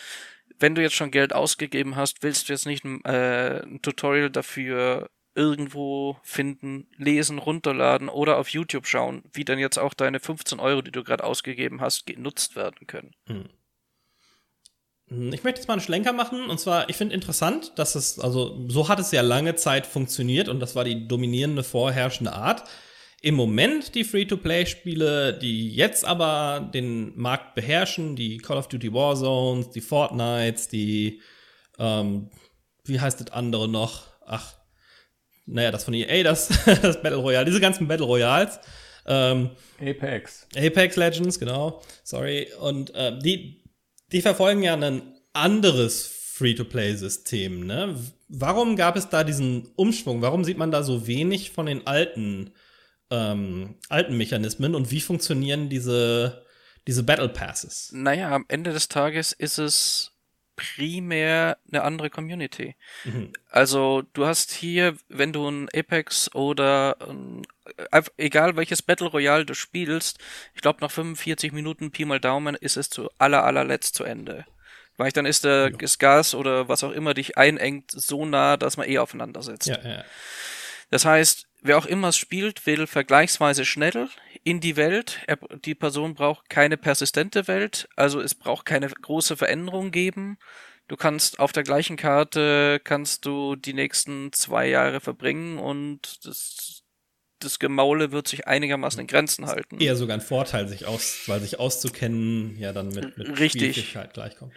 wenn 0.59 0.75
du 0.75 0.81
jetzt 0.81 0.95
schon 0.95 1.11
Geld 1.11 1.33
ausgegeben 1.33 1.95
hast, 1.95 2.21
willst 2.21 2.47
du 2.47 2.53
jetzt 2.53 2.65
nicht 2.65 2.85
äh, 2.85 3.61
ein 3.63 3.81
Tutorial 3.81 4.29
dafür 4.29 5.09
irgendwo 5.35 6.17
finden, 6.23 6.87
lesen, 6.97 7.39
runterladen 7.39 8.09
oder 8.09 8.37
auf 8.37 8.49
YouTube 8.49 8.85
schauen, 8.85 9.23
wie 9.33 9.45
dann 9.45 9.59
jetzt 9.59 9.79
auch 9.79 9.93
deine 9.93 10.19
15 10.19 10.59
Euro, 10.59 10.81
die 10.81 10.91
du 10.91 11.03
gerade 11.03 11.23
ausgegeben 11.23 11.81
hast, 11.81 12.05
genutzt 12.05 12.55
werden 12.55 12.85
können. 12.87 13.11
Hm. 13.27 13.49
hm. 15.09 15.33
Ich 15.33 15.43
möchte 15.43 15.59
jetzt 15.59 15.67
mal 15.67 15.75
einen 15.75 15.81
Schlenker 15.81 16.13
machen 16.13 16.49
und 16.49 16.59
zwar, 16.59 16.89
ich 16.89 16.97
finde 16.97 17.15
interessant, 17.15 17.73
dass 17.77 17.95
es, 17.95 18.19
also 18.19 18.67
so 18.69 18.89
hat 18.89 18.99
es 18.99 19.11
ja 19.11 19.21
lange 19.21 19.55
Zeit 19.55 19.87
funktioniert 19.87 20.49
und 20.49 20.59
das 20.59 20.75
war 20.75 20.83
die 20.83 21.07
dominierende 21.07 21.63
vorherrschende 21.63 22.33
Art. 22.33 22.63
Im 23.21 23.35
Moment 23.35 23.95
die 23.95 24.03
Free-to-Play-Spiele, 24.03 25.39
die 25.39 25.73
jetzt 25.73 26.03
aber 26.03 26.69
den 26.73 27.17
Markt 27.17 27.55
beherrschen, 27.55 28.17
die 28.17 28.37
Call 28.37 28.57
of 28.57 28.67
Duty 28.67 28.93
Warzones, 28.93 29.69
die 29.69 29.79
Fortnites, 29.79 30.67
die, 30.67 31.21
ähm, 31.79 32.29
wie 32.83 32.99
heißt 32.99 33.21
das 33.21 33.31
andere 33.31 33.69
noch? 33.69 34.07
Ach, 34.25 34.53
naja, 35.45 35.71
das 35.71 35.83
von 35.83 35.93
EA, 35.93 36.23
das, 36.23 36.49
das 36.65 37.01
Battle 37.01 37.17
Royale, 37.17 37.45
diese 37.45 37.59
ganzen 37.59 37.87
Battle 37.87 38.05
Royals. 38.05 38.59
Ähm, 39.05 39.51
Apex. 39.81 40.47
Apex 40.55 40.95
Legends, 40.95 41.39
genau. 41.39 41.81
Sorry. 42.03 42.47
Und 42.59 42.93
äh, 42.95 43.17
die, 43.19 43.63
die 44.11 44.21
verfolgen 44.21 44.63
ja 44.63 44.75
ein 44.75 45.01
anderes 45.33 46.07
Free-to-Play-System. 46.33 47.65
Ne? 47.65 47.95
Warum 48.29 48.75
gab 48.75 48.95
es 48.95 49.09
da 49.09 49.23
diesen 49.23 49.69
Umschwung? 49.75 50.21
Warum 50.21 50.43
sieht 50.43 50.57
man 50.57 50.71
da 50.71 50.83
so 50.83 51.05
wenig 51.05 51.51
von 51.51 51.65
den 51.65 51.85
alten, 51.85 52.53
ähm, 53.11 53.75
alten 53.89 54.17
Mechanismen 54.17 54.73
und 54.73 54.89
wie 54.89 55.01
funktionieren 55.01 55.69
diese, 55.69 56.45
diese 56.87 57.03
Battle 57.03 57.29
Passes? 57.29 57.91
Naja, 57.93 58.31
am 58.31 58.45
Ende 58.47 58.71
des 58.71 58.87
Tages 58.87 59.33
ist 59.33 59.57
es 59.59 60.12
primär 60.55 61.57
eine 61.71 61.83
andere 61.83 62.09
Community. 62.09 62.75
Mhm. 63.03 63.33
Also 63.49 64.03
du 64.13 64.25
hast 64.25 64.51
hier, 64.51 64.95
wenn 65.09 65.33
du 65.33 65.47
ein 65.47 65.69
Apex 65.73 66.33
oder 66.33 66.97
ein, 67.01 67.41
egal 68.17 68.55
welches 68.55 68.81
Battle 68.81 69.07
Royale 69.07 69.45
du 69.45 69.53
spielst, 69.53 70.19
ich 70.53 70.61
glaube 70.61 70.79
nach 70.81 70.91
45 70.91 71.51
Minuten 71.53 71.91
Pi 71.91 72.05
mal 72.05 72.19
Daumen 72.19 72.55
ist 72.55 72.77
es 72.77 72.89
zu 72.89 73.09
aller 73.17 73.43
allerletzt 73.43 73.95
zu 73.95 74.03
Ende. 74.03 74.45
Weil 74.97 75.11
dann 75.11 75.25
ist 75.25 75.43
der 75.43 75.71
ja. 75.71 75.87
Gas 75.97 76.35
oder 76.35 76.67
was 76.67 76.83
auch 76.83 76.91
immer 76.91 77.13
dich 77.13 77.37
einengt 77.37 77.89
so 77.89 78.25
nah, 78.25 78.57
dass 78.57 78.77
man 78.77 78.87
eh 78.87 78.99
aufeinander 78.99 79.41
sitzt. 79.41 79.67
Ja, 79.67 79.79
ja. 79.83 80.03
Das 80.91 81.05
heißt, 81.05 81.47
wer 81.61 81.79
auch 81.79 81.87
immer 81.87 82.09
es 82.09 82.17
spielt, 82.17 82.67
will 82.67 82.85
vergleichsweise 82.85 83.65
schnell 83.65 84.09
in 84.43 84.59
die 84.59 84.75
Welt. 84.75 85.21
Er, 85.27 85.37
die 85.65 85.75
Person 85.75 86.15
braucht 86.15 86.49
keine 86.49 86.77
persistente 86.77 87.47
Welt, 87.47 87.87
also 87.95 88.19
es 88.21 88.35
braucht 88.35 88.65
keine 88.65 88.87
große 88.87 89.37
Veränderung 89.37 89.91
geben. 89.91 90.37
Du 90.87 90.97
kannst 90.97 91.39
auf 91.39 91.53
der 91.53 91.63
gleichen 91.63 91.95
Karte 91.95 92.81
kannst 92.83 93.25
du 93.25 93.55
die 93.55 93.73
nächsten 93.73 94.33
zwei 94.33 94.67
Jahre 94.67 94.99
verbringen 94.99 95.57
und 95.57 96.25
das, 96.25 96.83
das 97.39 97.57
Gemaule 97.57 98.11
wird 98.11 98.27
sich 98.27 98.47
einigermaßen 98.47 98.99
in 98.99 99.07
Grenzen 99.07 99.47
halten. 99.47 99.79
Eher 99.79 99.95
sogar 99.95 100.17
ein 100.17 100.21
Vorteil, 100.21 100.67
sich 100.67 100.85
aus, 100.85 101.23
weil 101.27 101.39
sich 101.39 101.59
auszukennen 101.59 102.57
ja 102.57 102.73
dann 102.73 102.89
mit, 102.89 103.17
mit 103.17 103.39
Richtig. 103.39 103.97
Gleichkommt. 104.13 104.53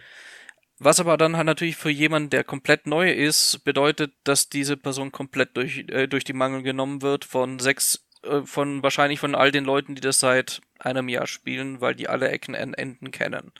Was 0.79 0.99
aber 0.99 1.17
dann 1.17 1.37
halt 1.37 1.47
natürlich 1.47 1.75
für 1.75 1.89
jemanden, 1.89 2.29
der 2.29 2.43
komplett 2.43 2.85
neu 2.85 3.11
ist, 3.11 3.63
bedeutet, 3.63 4.13
dass 4.23 4.49
diese 4.49 4.77
Person 4.77 5.11
komplett 5.11 5.57
durch, 5.57 5.85
äh, 5.87 6.07
durch 6.07 6.23
die 6.23 6.33
Mangel 6.33 6.61
genommen 6.61 7.01
wird 7.01 7.25
von 7.25 7.57
sechs, 7.57 8.06
äh, 8.27 8.45
von 8.45 8.83
wahrscheinlich 8.83 9.19
von 9.19 9.35
all 9.35 9.51
den 9.51 9.65
Leuten, 9.65 9.95
die 9.95 10.01
das 10.01 10.19
seit 10.19 10.61
einem 10.79 11.09
Jahr 11.09 11.27
spielen, 11.27 11.81
weil 11.81 11.95
die 11.95 12.07
alle 12.07 12.29
Ecken 12.29 12.55
und 12.55 12.73
Enden 12.73 13.11
kennen. 13.11 13.51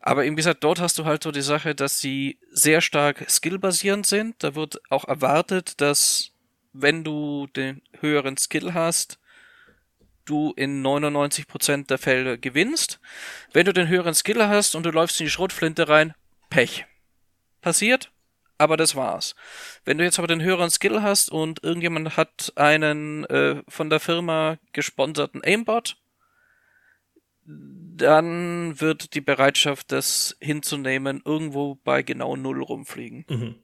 Aber 0.00 0.24
wie 0.24 0.34
gesagt, 0.34 0.64
dort 0.64 0.80
hast 0.80 0.98
du 0.98 1.04
halt 1.04 1.22
so 1.22 1.30
die 1.30 1.42
Sache, 1.42 1.74
dass 1.74 2.00
sie 2.00 2.38
sehr 2.50 2.80
stark 2.80 3.24
skillbasierend 3.28 4.06
sind. 4.06 4.42
Da 4.42 4.54
wird 4.54 4.80
auch 4.90 5.06
erwartet, 5.06 5.80
dass 5.80 6.32
wenn 6.72 7.04
du 7.04 7.46
den 7.54 7.82
höheren 8.00 8.36
Skill 8.36 8.74
hast, 8.74 9.18
du 10.24 10.52
in 10.56 10.84
99% 10.84 11.86
der 11.86 11.98
Fälle 11.98 12.38
gewinnst. 12.38 13.00
Wenn 13.52 13.66
du 13.66 13.72
den 13.72 13.88
höheren 13.88 14.14
Skill 14.14 14.46
hast 14.46 14.74
und 14.74 14.84
du 14.84 14.90
läufst 14.90 15.20
in 15.20 15.26
die 15.26 15.30
Schrotflinte 15.30 15.88
rein, 15.88 16.14
Pech. 16.50 16.86
Passiert, 17.60 18.11
aber 18.62 18.76
das 18.76 18.94
war's. 18.94 19.34
Wenn 19.84 19.98
du 19.98 20.04
jetzt 20.04 20.18
aber 20.18 20.28
den 20.28 20.42
höheren 20.42 20.70
Skill 20.70 21.02
hast 21.02 21.30
und 21.30 21.62
irgendjemand 21.62 22.16
hat 22.16 22.52
einen 22.56 23.24
äh, 23.24 23.62
von 23.68 23.90
der 23.90 24.00
Firma 24.00 24.58
gesponserten 24.72 25.42
Aimbot, 25.44 25.96
dann 27.44 28.80
wird 28.80 29.14
die 29.14 29.20
Bereitschaft, 29.20 29.90
das 29.90 30.36
hinzunehmen, 30.40 31.22
irgendwo 31.24 31.74
bei 31.74 32.02
genau 32.02 32.36
null 32.36 32.62
rumfliegen. 32.62 33.24
Mhm. 33.28 33.54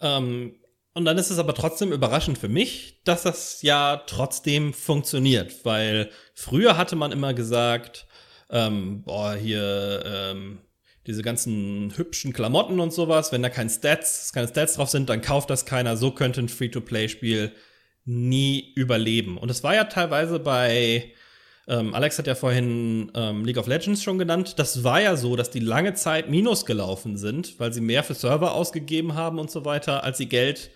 Ähm, 0.00 0.54
und 0.92 1.04
dann 1.04 1.18
ist 1.18 1.30
es 1.30 1.38
aber 1.38 1.54
trotzdem 1.54 1.92
überraschend 1.92 2.36
für 2.36 2.48
mich, 2.48 3.00
dass 3.04 3.22
das 3.22 3.62
ja 3.62 4.02
trotzdem 4.06 4.74
funktioniert, 4.74 5.64
weil 5.64 6.10
früher 6.34 6.76
hatte 6.76 6.96
man 6.96 7.12
immer 7.12 7.32
gesagt, 7.32 8.06
ähm, 8.50 9.02
boah, 9.02 9.34
hier 9.34 10.02
ähm, 10.04 10.58
diese 11.06 11.22
ganzen 11.22 11.92
hübschen 11.96 12.32
Klamotten 12.32 12.80
und 12.80 12.92
sowas, 12.92 13.32
wenn 13.32 13.42
da 13.42 13.48
kein 13.48 13.70
Stats, 13.70 14.32
keine 14.32 14.48
Stats 14.48 14.74
drauf 14.74 14.90
sind, 14.90 15.08
dann 15.08 15.22
kauft 15.22 15.50
das 15.50 15.64
keiner. 15.64 15.96
So 15.96 16.10
könnte 16.10 16.40
ein 16.40 16.48
Free-to-Play-Spiel 16.48 17.52
nie 18.04 18.72
überleben. 18.74 19.38
Und 19.38 19.50
es 19.50 19.62
war 19.62 19.74
ja 19.74 19.84
teilweise 19.84 20.38
bei 20.38 21.12
ähm, 21.70 21.94
Alex 21.94 22.18
hat 22.18 22.26
ja 22.26 22.34
vorhin 22.34 23.12
ähm, 23.14 23.44
League 23.44 23.56
of 23.56 23.68
Legends 23.68 24.02
schon 24.02 24.18
genannt. 24.18 24.58
Das 24.58 24.82
war 24.82 25.00
ja 25.00 25.16
so, 25.16 25.36
dass 25.36 25.50
die 25.50 25.60
lange 25.60 25.94
Zeit 25.94 26.28
minus 26.28 26.66
gelaufen 26.66 27.16
sind, 27.16 27.60
weil 27.60 27.72
sie 27.72 27.80
mehr 27.80 28.02
für 28.02 28.14
Server 28.14 28.54
ausgegeben 28.54 29.14
haben 29.14 29.38
und 29.38 29.52
so 29.52 29.64
weiter, 29.64 30.02
als 30.02 30.18
sie 30.18 30.26
Geld 30.26 30.70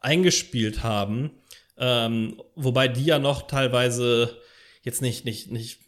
eingespielt 0.00 0.82
haben. 0.82 1.30
Ähm, 1.76 2.40
wobei 2.54 2.88
die 2.88 3.04
ja 3.04 3.18
noch 3.18 3.48
teilweise 3.48 4.38
jetzt 4.82 5.02
nicht, 5.02 5.26
nicht, 5.26 5.50
nicht 5.50 5.80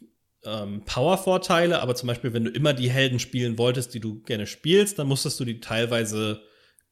ähm, 0.45 0.83
Power-Vorteile, 0.85 1.81
aber 1.81 1.95
zum 1.95 2.07
Beispiel, 2.07 2.33
wenn 2.33 2.45
du 2.45 2.51
immer 2.51 2.73
die 2.73 2.89
Helden 2.89 3.19
spielen 3.19 3.57
wolltest, 3.57 3.93
die 3.93 3.99
du 3.99 4.21
gerne 4.21 4.47
spielst, 4.47 4.99
dann 4.99 5.07
musstest 5.07 5.39
du 5.39 5.45
die 5.45 5.59
teilweise 5.59 6.41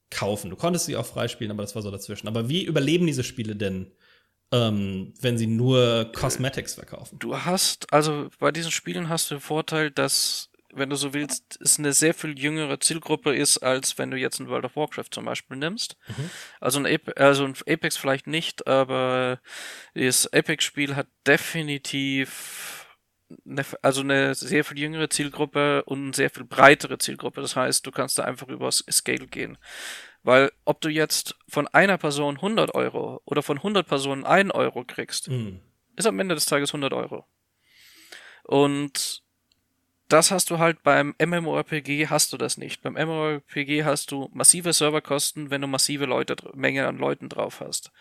kaufen. 0.10 0.50
Du 0.50 0.56
konntest 0.56 0.86
sie 0.86 0.98
auch 0.98 1.06
freispielen, 1.06 1.52
aber 1.52 1.64
das 1.64 1.76
war 1.76 1.82
so 1.82 1.90
dazwischen. 1.90 2.28
Aber 2.28 2.50
wie 2.50 2.64
überleben 2.64 3.08
diese 3.08 3.24
Spiele 3.24 3.56
denn, 3.56 3.92
ähm, 4.52 5.14
wenn 5.20 5.38
sie 5.38 5.48
nur 5.48 6.12
Cosmetics 6.14 6.76
verkaufen? 6.76 7.18
Du 7.20 7.38
hast, 7.38 7.92
also 7.92 8.30
bei 8.40 8.52
diesen 8.52 8.72
Spielen 8.72 9.10
hast 9.10 9.32
du 9.32 9.36
den 9.36 9.42
Vorteil, 9.42 9.90
dass, 9.90 10.50
wenn 10.74 10.90
du 10.90 10.96
so 10.96 11.14
willst, 11.14 11.58
es 11.62 11.80
eine 11.80 11.94
sehr 11.94 12.14
viel 12.14 12.38
jüngere 12.38 12.80
Zielgruppe 12.80 13.36
ist, 13.36 13.60
als 13.60 13.98
wenn 13.98 14.12
du 14.12 14.18
jetzt 14.18 14.40
ein 14.40 14.50
World 14.50 14.66
of 14.66 14.76
Warcraft 14.76 15.10
zum 15.12 15.26
Beispiel 15.26 15.58
nimmst. 15.58 15.96
Mhm. 16.10 16.30
Also, 16.60 16.80
ein 16.80 16.86
Ape 16.86 17.16
also 17.18 17.46
ein 17.46 17.56
Apex 17.68 17.96
vielleicht 17.98 18.28
nicht, 18.28 18.68
aber 18.68 19.40
das 19.94 20.32
Apex-Spiel 20.32 20.96
hat 20.96 21.08
definitiv 21.26 22.81
eine, 23.46 23.66
also 23.82 24.02
eine 24.02 24.36
sehr 24.36 24.64
viel 24.64 24.80
jüngere 24.80 25.10
Zielgruppe 25.10 25.84
und 25.86 26.04
eine 26.04 26.14
sehr 26.14 26.30
viel 26.30 26.44
breitere 26.44 26.98
Zielgruppe. 26.98 27.42
Das 27.42 27.56
heißt, 27.56 27.86
du 27.86 27.92
kannst 27.92 28.18
da 28.18 28.24
einfach 28.24 28.48
übers 28.48 28.84
Scale 28.90 29.28
gehen. 29.28 29.58
Weil 30.24 30.52
ob 30.66 30.82
du 30.82 30.90
jetzt 30.90 31.36
von 31.50 31.68
einer 31.68 31.98
Person 31.98 32.36
100 32.38 32.76
Euro 32.76 33.22
oder 33.26 33.42
von 33.42 33.58
100 33.58 33.88
Personen 33.88 34.24
1 34.26 34.52
Euro 34.52 34.84
kriegst, 34.86 35.30
Mhm. 35.30 35.60
ist 35.96 36.06
am 36.06 36.20
Ende 36.20 36.36
des 36.36 36.46
Tages 36.46 36.74
100 36.74 36.94
Euro. 36.94 37.26
Und 38.44 39.24
das 40.12 40.30
hast 40.32 40.50
du 40.50 40.60
halt 40.60 40.84
beim 40.84 41.16
MMORPG 41.20 42.08
hast 42.08 42.34
du 42.34 42.38
das 42.38 42.58
nicht. 42.58 42.82
Beim 42.82 42.94
MMORPG 42.94 43.86
hast 43.86 44.12
du 44.12 44.30
massive 44.34 44.74
Serverkosten, 44.74 45.50
wenn 45.50 45.62
du 45.62 45.68
massive 45.68 46.06
Leute, 46.06 46.36
Menge 46.54 46.88
an 46.88 46.98
Leuten 46.98 47.30
drauf 47.30 47.62
hast. 47.62 47.92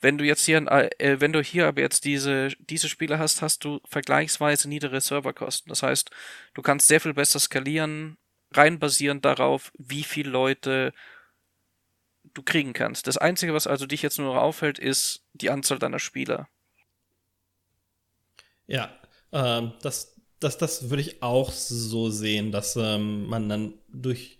Wenn 0.00 0.18
du 0.18 0.24
jetzt 0.24 0.44
hier, 0.44 0.58
äh, 0.70 1.20
wenn 1.20 1.32
du 1.32 1.42
hier 1.42 1.66
aber 1.66 1.80
jetzt 1.80 2.04
diese, 2.04 2.48
diese 2.60 2.88
Spiele 2.88 3.18
hast, 3.18 3.42
hast 3.42 3.64
du 3.64 3.80
vergleichsweise 3.84 4.68
niedere 4.68 5.00
Serverkosten. 5.00 5.68
Das 5.70 5.82
heißt, 5.82 6.10
du 6.54 6.62
kannst 6.62 6.86
sehr 6.86 7.00
viel 7.00 7.14
besser 7.14 7.40
skalieren, 7.40 8.18
rein 8.52 8.78
basierend 8.78 9.24
darauf, 9.24 9.72
wie 9.78 10.04
viele 10.04 10.30
Leute 10.30 10.92
du 12.34 12.42
kriegen 12.42 12.72
kannst. 12.72 13.08
Das 13.08 13.18
Einzige, 13.18 13.52
was 13.52 13.66
also 13.66 13.86
dich 13.86 14.02
jetzt 14.02 14.18
nur 14.18 14.40
auffällt, 14.40 14.78
ist 14.78 15.24
die 15.32 15.50
Anzahl 15.50 15.78
deiner 15.80 15.98
Spieler. 15.98 16.48
Ja, 18.68 18.96
ähm, 19.32 19.72
das, 19.82 20.17
das, 20.40 20.58
das 20.58 20.90
würde 20.90 21.02
ich 21.02 21.22
auch 21.22 21.52
so 21.52 22.10
sehen, 22.10 22.52
dass 22.52 22.76
ähm, 22.76 23.26
man 23.26 23.48
dann 23.48 23.74
durch, 23.92 24.38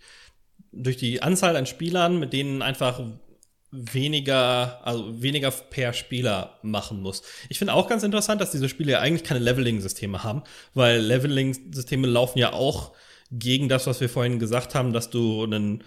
durch 0.71 0.97
die 0.97 1.21
Anzahl 1.21 1.55
an 1.55 1.65
Spielern, 1.65 2.19
mit 2.19 2.33
denen 2.33 2.61
einfach 2.61 3.01
weniger, 3.71 4.85
also 4.85 5.21
weniger 5.21 5.51
per 5.51 5.93
Spieler 5.93 6.57
machen 6.63 7.01
muss. 7.01 7.21
Ich 7.49 7.59
finde 7.59 7.73
auch 7.73 7.87
ganz 7.87 8.03
interessant, 8.03 8.41
dass 8.41 8.51
diese 8.51 8.69
Spiele 8.69 8.93
ja 8.93 8.99
eigentlich 8.99 9.23
keine 9.23 9.41
Leveling-Systeme 9.41 10.23
haben, 10.23 10.43
weil 10.73 11.01
Leveling-Systeme 11.01 12.07
laufen 12.07 12.39
ja 12.39 12.53
auch 12.53 12.93
gegen 13.31 13.69
das, 13.69 13.85
was 13.85 14.01
wir 14.01 14.09
vorhin 14.09 14.39
gesagt 14.39 14.73
haben, 14.73 14.91
dass 14.91 15.11
du 15.11 15.43
einen 15.43 15.83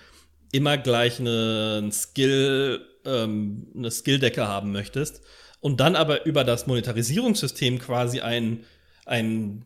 immer 0.52 0.78
gleich 0.78 1.18
einen 1.18 1.90
Skill, 1.90 2.86
ähm, 3.04 3.66
eine 3.74 3.90
Skilldecke 3.90 4.46
haben 4.46 4.70
möchtest 4.70 5.22
und 5.60 5.80
dann 5.80 5.96
aber 5.96 6.26
über 6.26 6.44
das 6.44 6.66
Monetarisierungssystem 6.66 7.78
quasi 7.78 8.20
ein, 8.20 8.64
ein 9.06 9.64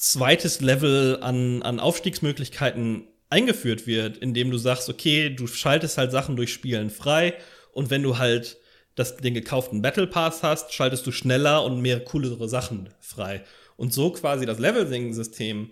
zweites 0.00 0.62
Level 0.62 1.18
an, 1.20 1.62
an 1.62 1.78
Aufstiegsmöglichkeiten 1.78 3.06
eingeführt 3.28 3.86
wird, 3.86 4.16
indem 4.16 4.50
du 4.50 4.56
sagst, 4.56 4.88
okay, 4.88 5.28
du 5.28 5.46
schaltest 5.46 5.98
halt 5.98 6.10
Sachen 6.10 6.36
durch 6.36 6.52
Spielen 6.52 6.88
frei 6.88 7.34
und 7.72 7.90
wenn 7.90 8.02
du 8.02 8.16
halt 8.16 8.56
das, 8.94 9.18
den 9.18 9.34
gekauften 9.34 9.82
Battle 9.82 10.06
Pass 10.06 10.42
hast, 10.42 10.72
schaltest 10.72 11.06
du 11.06 11.12
schneller 11.12 11.64
und 11.64 11.82
mehr 11.82 12.00
coolere 12.00 12.48
Sachen 12.48 12.88
frei. 12.98 13.44
Und 13.76 13.92
so 13.92 14.10
quasi 14.10 14.46
das 14.46 14.58
Leveling-System 14.58 15.70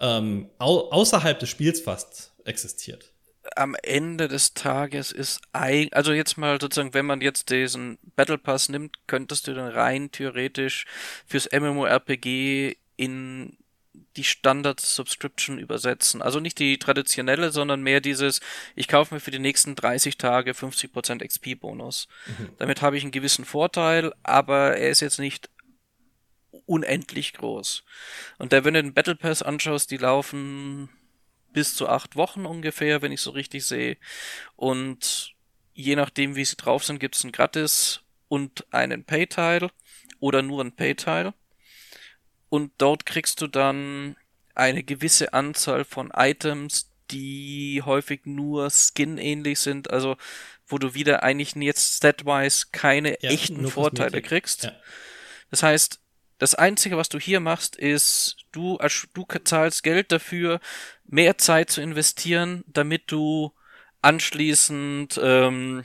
ähm, 0.00 0.50
au 0.58 0.90
außerhalb 0.90 1.38
des 1.38 1.48
Spiels 1.48 1.80
fast 1.80 2.32
existiert. 2.44 3.12
am 3.56 3.74
Ende 3.82 4.28
des 4.28 4.54
Tages 4.54 5.10
ist 5.10 5.40
ein, 5.52 5.88
also 5.92 6.12
jetzt 6.12 6.38
mal 6.38 6.60
sozusagen, 6.60 6.94
wenn 6.94 7.06
man 7.06 7.20
jetzt 7.20 7.50
diesen 7.50 7.98
Battle 8.14 8.38
Pass 8.38 8.68
nimmt, 8.68 8.96
könntest 9.08 9.48
du 9.48 9.54
den 9.54 9.66
rein 9.66 10.12
theoretisch 10.12 10.86
fürs 11.26 11.48
MMORPG 11.52 12.76
in 12.96 13.56
die 14.16 14.24
Standard 14.24 14.80
Subscription 14.80 15.58
übersetzen. 15.58 16.22
Also 16.22 16.40
nicht 16.40 16.58
die 16.58 16.78
traditionelle, 16.78 17.50
sondern 17.50 17.82
mehr 17.82 18.00
dieses, 18.00 18.40
ich 18.74 18.88
kaufe 18.88 19.14
mir 19.14 19.20
für 19.20 19.30
die 19.30 19.38
nächsten 19.38 19.74
30 19.74 20.18
Tage 20.18 20.52
50% 20.52 21.26
XP 21.26 21.60
Bonus. 21.60 22.08
Damit 22.58 22.82
habe 22.82 22.96
ich 22.96 23.02
einen 23.02 23.12
gewissen 23.12 23.44
Vorteil, 23.44 24.12
aber 24.22 24.76
er 24.76 24.90
ist 24.90 25.00
jetzt 25.00 25.18
nicht 25.18 25.50
unendlich 26.66 27.34
groß. 27.34 27.84
Und 28.38 28.52
da, 28.52 28.64
wenn 28.64 28.74
du 28.74 28.82
den 28.82 28.94
Battle 28.94 29.16
Pass 29.16 29.42
anschaust, 29.42 29.90
die 29.90 29.96
laufen 29.96 30.88
bis 31.52 31.74
zu 31.74 31.88
acht 31.88 32.16
Wochen 32.16 32.46
ungefähr, 32.46 33.02
wenn 33.02 33.12
ich 33.12 33.20
so 33.20 33.30
richtig 33.30 33.64
sehe. 33.64 33.96
Und 34.56 35.34
je 35.72 35.96
nachdem, 35.96 36.36
wie 36.36 36.44
sie 36.44 36.56
drauf 36.56 36.84
sind, 36.84 37.00
gibt 37.00 37.16
es 37.16 37.24
einen 37.24 37.32
Gratis 37.32 38.00
und 38.28 38.66
einen 38.72 39.04
Pay-Teil 39.04 39.70
oder 40.20 40.42
nur 40.42 40.60
einen 40.60 40.72
Pay-Teil. 40.72 41.32
Und 42.54 42.70
dort 42.78 43.04
kriegst 43.04 43.40
du 43.40 43.48
dann 43.48 44.14
eine 44.54 44.84
gewisse 44.84 45.32
Anzahl 45.32 45.84
von 45.84 46.12
Items, 46.14 46.88
die 47.10 47.82
häufig 47.84 48.26
nur 48.26 48.70
Skin-ähnlich 48.70 49.58
sind, 49.58 49.90
also 49.90 50.16
wo 50.68 50.78
du 50.78 50.94
wieder 50.94 51.24
eigentlich 51.24 51.56
jetzt 51.56 51.96
statwise 51.96 52.66
keine 52.70 53.20
Ja, 53.20 53.30
echten 53.30 53.66
Vorteile 53.66 54.22
kriegst. 54.22 54.62
Ja. 54.62 54.72
Das 55.50 55.64
heißt, 55.64 56.00
das 56.38 56.54
Einzige, 56.54 56.96
was 56.96 57.08
du 57.08 57.18
hier 57.18 57.40
machst, 57.40 57.74
ist, 57.74 58.36
du, 58.52 58.78
du 59.14 59.26
zahlst 59.42 59.82
Geld 59.82 60.12
dafür, 60.12 60.60
mehr 61.04 61.36
Zeit 61.38 61.70
zu 61.70 61.80
investieren, 61.80 62.62
damit 62.68 63.10
du 63.10 63.52
anschließend 64.00 65.18
ähm, 65.20 65.84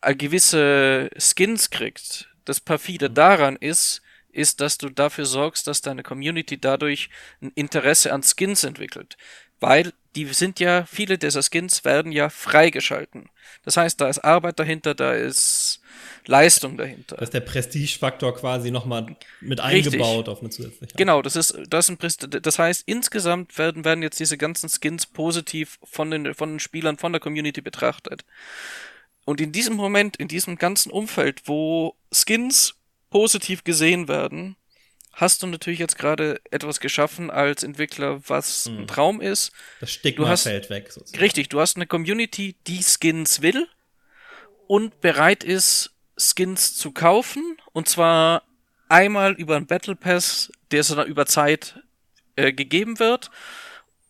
äh, 0.00 0.16
gewisse 0.16 1.10
Skins 1.16 1.70
kriegst. 1.70 2.28
Das 2.44 2.58
perfide 2.58 3.08
daran 3.08 3.54
ist, 3.54 4.02
ist, 4.32 4.60
dass 4.60 4.78
du 4.78 4.88
dafür 4.88 5.26
sorgst, 5.26 5.66
dass 5.66 5.80
deine 5.80 6.02
Community 6.02 6.60
dadurch 6.60 7.10
ein 7.40 7.52
Interesse 7.54 8.12
an 8.12 8.22
Skins 8.22 8.64
entwickelt. 8.64 9.16
Weil 9.60 9.92
die 10.16 10.24
sind 10.26 10.58
ja, 10.58 10.84
viele 10.86 11.18
dieser 11.18 11.42
Skins 11.42 11.84
werden 11.84 12.12
ja 12.12 12.30
freigeschalten. 12.30 13.28
Das 13.64 13.76
heißt, 13.76 14.00
da 14.00 14.08
ist 14.08 14.18
Arbeit 14.18 14.58
dahinter, 14.58 14.94
da 14.94 15.12
ist 15.12 15.80
Leistung 16.26 16.76
dahinter. 16.76 17.16
Da 17.16 17.22
ist 17.22 17.34
der 17.34 17.40
Prestigefaktor 17.40 18.34
quasi 18.34 18.70
nochmal 18.70 19.16
mit 19.40 19.60
eingebaut 19.60 20.18
Richtig. 20.18 20.28
auf 20.28 20.40
eine 20.40 20.50
zusätzliche. 20.50 20.94
Genau, 20.96 21.22
das 21.22 21.36
ist, 21.36 21.58
das 21.68 21.86
ist 21.86 21.90
ein 21.90 21.96
Prest 21.98 22.28
das 22.42 22.58
heißt, 22.58 22.82
insgesamt 22.86 23.58
werden, 23.58 23.84
werden 23.84 24.02
jetzt 24.02 24.18
diese 24.18 24.38
ganzen 24.38 24.68
Skins 24.68 25.06
positiv 25.06 25.78
von 25.84 26.10
den, 26.10 26.34
von 26.34 26.54
den 26.54 26.60
Spielern, 26.60 26.98
von 26.98 27.12
der 27.12 27.20
Community 27.20 27.60
betrachtet. 27.60 28.24
Und 29.24 29.40
in 29.40 29.52
diesem 29.52 29.76
Moment, 29.76 30.16
in 30.16 30.28
diesem 30.28 30.56
ganzen 30.56 30.90
Umfeld, 30.90 31.42
wo 31.44 31.94
Skins 32.12 32.74
positiv 33.10 33.64
gesehen 33.64 34.08
werden, 34.08 34.56
hast 35.12 35.42
du 35.42 35.46
natürlich 35.46 35.78
jetzt 35.80 35.98
gerade 35.98 36.40
etwas 36.50 36.80
geschaffen 36.80 37.30
als 37.30 37.62
Entwickler, 37.62 38.20
was 38.28 38.66
ein 38.66 38.86
Traum 38.86 39.20
ist. 39.20 39.52
Das 39.80 39.90
Stigma 39.92 40.28
hast- 40.28 40.44
fällt 40.44 40.70
weg. 40.70 40.90
Sozusagen. 40.92 41.20
Richtig, 41.22 41.48
du 41.48 41.60
hast 41.60 41.76
eine 41.76 41.86
Community, 41.86 42.56
die 42.66 42.82
Skins 42.82 43.42
will 43.42 43.68
und 44.66 45.00
bereit 45.00 45.44
ist, 45.44 45.90
Skins 46.16 46.76
zu 46.76 46.92
kaufen. 46.92 47.56
Und 47.72 47.88
zwar 47.88 48.42
einmal 48.88 49.32
über 49.32 49.56
einen 49.56 49.66
Battle 49.66 49.96
Pass, 49.96 50.50
der 50.70 50.84
so 50.84 50.94
dann 50.94 51.08
über 51.08 51.26
Zeit 51.26 51.80
äh, 52.36 52.52
gegeben 52.52 52.98
wird. 52.98 53.30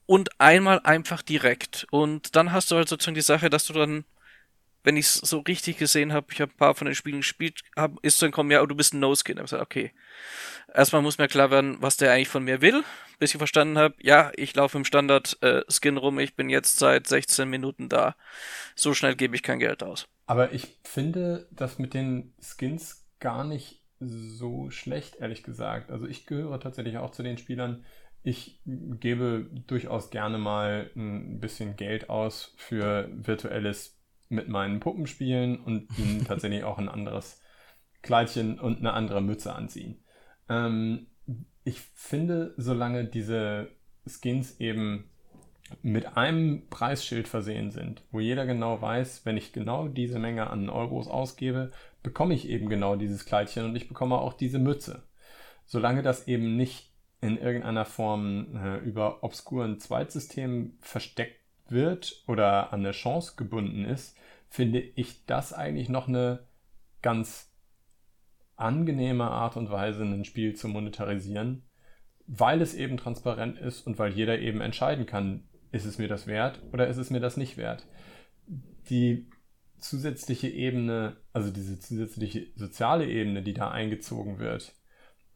Und 0.07 0.41
einmal 0.41 0.81
einfach 0.81 1.23
direkt. 1.23 1.87
Und 1.93 2.35
dann 2.35 2.51
hast 2.53 2.71
du 2.71 2.77
halt 2.77 2.89
sozusagen 2.89 3.15
die 3.15 3.21
Sache, 3.21 3.49
dass 3.49 3.65
du 3.67 3.73
dann, 3.73 4.05
wenn 4.83 4.97
ich 4.97 5.07
es 5.07 5.15
so 5.15 5.41
richtig 5.41 5.79
gesehen 5.79 6.13
habe, 6.13 6.27
ich 6.33 6.41
habe 6.41 6.53
ein 6.53 6.57
paar 6.57 6.75
von 6.75 6.87
den 6.87 6.95
Spielen 6.95 7.19
gespielt, 7.19 7.61
hab, 7.77 7.93
ist 8.05 8.21
dann 8.23 8.31
kommen, 8.31 8.51
ja, 8.51 8.63
oh, 8.63 8.67
du 8.67 8.75
bist 8.75 8.95
ein 8.95 9.01
No-Skin. 9.01 9.37
Ich 9.37 9.43
gesagt, 9.43 9.63
okay. 9.63 9.93
Erstmal 10.73 11.03
muss 11.03 11.19
mir 11.19 11.29
klar 11.29 11.51
werden, 11.51 11.77
was 11.81 11.97
der 11.97 12.13
eigentlich 12.13 12.29
von 12.29 12.45
mir 12.45 12.61
will. 12.61 12.83
Bis 13.19 13.33
ich 13.33 13.39
verstanden 13.39 13.77
habe, 13.77 13.95
ja, 14.01 14.33
ich 14.37 14.55
laufe 14.55 14.79
im 14.79 14.85
Standard-Skin 14.85 15.97
rum, 15.97 16.19
ich 16.19 16.35
bin 16.37 16.49
jetzt 16.49 16.79
seit 16.79 17.07
16 17.07 17.49
Minuten 17.49 17.89
da. 17.89 18.17
So 18.75 18.95
schnell 18.95 19.17
gebe 19.17 19.37
ich 19.37 19.43
kein 19.43 19.59
Geld 19.59 19.83
aus. 19.83 20.09
Aber 20.27 20.53
ich 20.53 20.79
finde 20.85 21.49
das 21.51 21.79
mit 21.79 21.93
den 21.93 22.33
Skins 22.41 23.07
gar 23.19 23.45
nicht 23.45 23.83
so 23.99 24.71
schlecht, 24.71 25.17
ehrlich 25.17 25.43
gesagt. 25.43 25.91
Also 25.91 26.07
ich 26.07 26.25
gehöre 26.25 26.59
tatsächlich 26.61 26.97
auch 26.97 27.11
zu 27.11 27.23
den 27.23 27.37
Spielern. 27.37 27.85
Ich 28.23 28.61
gebe 28.65 29.51
durchaus 29.67 30.11
gerne 30.11 30.39
mal 30.39 30.91
ein 30.97 31.41
bisschen 31.41 31.77
Geld 31.77 32.09
aus 32.09 32.55
für 32.57 33.09
virtuelles 33.13 34.00
mit 34.31 34.49
meinen 34.49 34.81
Puppen 34.81 35.07
spielen 35.07 35.61
und 35.61 35.87
ihnen 35.99 36.25
tatsächlich 36.29 36.65
auch 36.65 36.79
ein 36.79 36.89
anderes 36.89 37.43
Kleidchen 38.03 38.59
und 38.59 38.79
eine 38.79 38.95
andere 38.95 39.21
Mütze 39.21 39.55
anziehen. 39.55 40.03
Ähm, 40.49 41.09
ich 41.65 41.81
finde, 41.95 42.55
solange 42.57 43.05
diese 43.05 43.69
Skins 44.07 44.59
eben 44.59 45.11
mit 45.83 46.17
einem 46.17 46.69
Preisschild 46.69 47.29
versehen 47.29 47.71
sind, 47.71 48.03
wo 48.11 48.19
jeder 48.21 48.47
genau 48.47 48.81
weiß, 48.81 49.25
wenn 49.25 49.37
ich 49.37 49.53
genau 49.53 49.89
diese 49.89 50.19
Menge 50.19 50.49
an 50.51 50.69
Euros 50.69 51.07
ausgebe, 51.07 51.71
bekomme 52.03 52.35
ich 52.35 52.49
eben 52.49 52.69
genau 52.69 52.97
dieses 52.97 53.25
Kleidchen 53.27 53.65
und 53.65 53.77
ich 53.77 53.89
bekomme 53.89 54.19
auch 54.19 54.33
diese 54.33 54.59
Mütze. 54.59 55.05
Solange 55.67 56.03
das 56.03 56.27
eben 56.27 56.57
nicht 56.57 56.91
in 57.21 57.37
irgendeiner 57.37 57.85
Form 57.85 58.57
äh, 58.57 58.79
über 58.79 59.23
obskuren 59.23 59.79
Zweitsystemen 59.79 60.79
versteckt 60.81 61.41
wird 61.69 62.25
oder 62.27 62.73
an 62.73 62.81
eine 62.81 62.93
Chance 62.93 63.35
gebunden 63.37 63.85
ist, 63.85 64.17
finde 64.51 64.81
ich 64.81 65.25
das 65.25 65.53
eigentlich 65.53 65.89
noch 65.89 66.09
eine 66.09 66.47
ganz 67.03 67.51
angenehme 68.57 69.31
Art 69.31 69.57
und 69.57 69.71
Weise, 69.71 70.03
ein 70.03 70.25
Spiel 70.25 70.55
zu 70.55 70.69
monetarisieren, 70.69 71.63
weil 72.27 72.61
es 72.61 72.75
eben 72.75 72.97
transparent 72.97 73.59
ist 73.59 73.87
und 73.87 73.99
weil 73.99 74.13
jeder 74.13 74.39
eben 74.39 74.61
entscheiden 74.61 75.07
kann, 75.07 75.49
ist 75.73 75.87
es 75.87 75.99
mir 75.99 76.09
das 76.09 76.27
wert 76.27 76.61
oder 76.73 76.89
ist 76.89 76.99
es 76.99 77.11
mir 77.11 77.21
das 77.21 77.37
nicht 77.37 77.57
wert. 77.57 77.87
Die 78.91 79.31
zusätzliche 79.79 80.49
Ebene, 80.49 81.17
also 81.33 81.51
diese 81.51 81.79
zusätzliche 81.79 82.49
soziale 82.57 83.07
Ebene, 83.07 83.43
die 83.43 83.55
da 83.55 83.71
eingezogen 83.71 84.39
wird, 84.39 84.75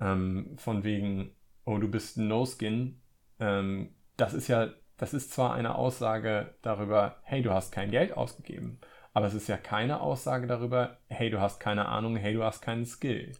ähm, 0.00 0.56
von 0.58 0.84
wegen, 0.84 1.30
oh, 1.64 1.78
du 1.78 1.88
bist 1.88 2.18
ein 2.18 2.28
No-Skin, 2.28 3.00
ähm, 3.38 3.94
das 4.16 4.34
ist 4.34 4.48
ja, 4.48 4.74
das 4.96 5.14
ist 5.14 5.32
zwar 5.32 5.54
eine 5.54 5.76
Aussage 5.76 6.54
darüber, 6.62 7.16
hey, 7.22 7.42
du 7.42 7.52
hast 7.52 7.72
kein 7.72 7.90
Geld 7.90 8.16
ausgegeben, 8.16 8.80
aber 9.14 9.26
es 9.28 9.34
ist 9.34 9.48
ja 9.48 9.56
keine 9.56 10.00
Aussage 10.00 10.46
darüber, 10.46 10.98
hey, 11.08 11.30
du 11.30 11.40
hast 11.40 11.60
keine 11.60 11.86
Ahnung, 11.86 12.16
hey, 12.16 12.34
du 12.34 12.44
hast 12.44 12.60
keinen 12.62 12.84
Skill. 12.86 13.32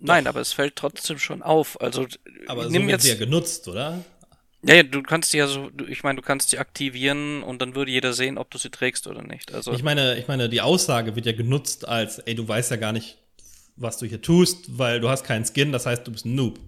Nein, 0.00 0.26
aber 0.26 0.40
es 0.40 0.52
fällt 0.52 0.76
trotzdem 0.76 1.18
schon 1.18 1.42
auf. 1.42 1.80
Also 1.80 2.06
Aber 2.46 2.64
so 2.64 2.70
nimm 2.70 2.82
wird 2.82 2.92
jetzt. 2.92 3.02
sie 3.02 3.08
ja 3.10 3.16
genutzt, 3.16 3.66
oder? 3.68 4.04
Ja, 4.62 4.74
ja, 4.76 4.82
du 4.82 5.02
kannst 5.02 5.32
die 5.32 5.38
ja 5.38 5.46
so, 5.46 5.70
ich 5.88 6.02
meine, 6.02 6.16
du 6.16 6.22
kannst 6.22 6.52
die 6.52 6.58
aktivieren 6.58 7.42
und 7.42 7.62
dann 7.62 7.74
würde 7.74 7.90
jeder 7.90 8.12
sehen, 8.12 8.36
ob 8.38 8.50
du 8.50 8.58
sie 8.58 8.70
trägst 8.70 9.06
oder 9.06 9.22
nicht. 9.22 9.54
Also 9.54 9.72
Ich 9.72 9.82
meine, 9.82 10.18
ich 10.18 10.28
meine, 10.28 10.48
die 10.48 10.60
Aussage 10.60 11.14
wird 11.16 11.26
ja 11.26 11.32
genutzt 11.32 11.86
als, 11.86 12.18
ey, 12.20 12.34
du 12.34 12.46
weißt 12.46 12.70
ja 12.72 12.76
gar 12.76 12.92
nicht, 12.92 13.18
was 13.76 13.98
du 13.98 14.06
hier 14.06 14.22
tust, 14.22 14.78
weil 14.78 15.00
du 15.00 15.08
hast 15.08 15.24
keinen 15.24 15.44
Skin, 15.44 15.72
das 15.72 15.86
heißt, 15.86 16.06
du 16.06 16.12
bist 16.12 16.24
ein 16.26 16.34
Noob. 16.34 16.58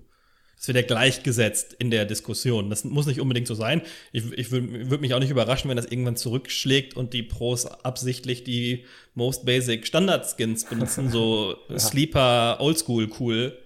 Das 0.59 0.67
wird 0.67 0.77
ja 0.77 0.83
gleichgesetzt 0.83 1.75
in 1.79 1.91
der 1.91 2.05
Diskussion. 2.05 2.69
Das 2.69 2.85
muss 2.85 3.07
nicht 3.07 3.21
unbedingt 3.21 3.47
so 3.47 3.55
sein. 3.55 3.81
Ich, 4.11 4.33
ich 4.33 4.51
würde 4.51 4.91
würd 4.91 5.01
mich 5.01 5.15
auch 5.15 5.21
nicht 5.21 5.31
überraschen, 5.31 5.71
wenn 5.71 5.77
das 5.77 5.87
irgendwann 5.87 6.17
zurückschlägt 6.17 6.97
und 6.97 7.13
die 7.13 7.23
Pros 7.23 7.65
absichtlich 7.67 8.43
die 8.43 8.85
most 9.15 9.47
basic 9.47 9.87
Standard-Skins 9.87 10.65
benutzen, 10.65 11.11
so 11.11 11.57
Sleeper, 11.79 12.57
Oldschool 12.61 13.09
cool 13.21 13.57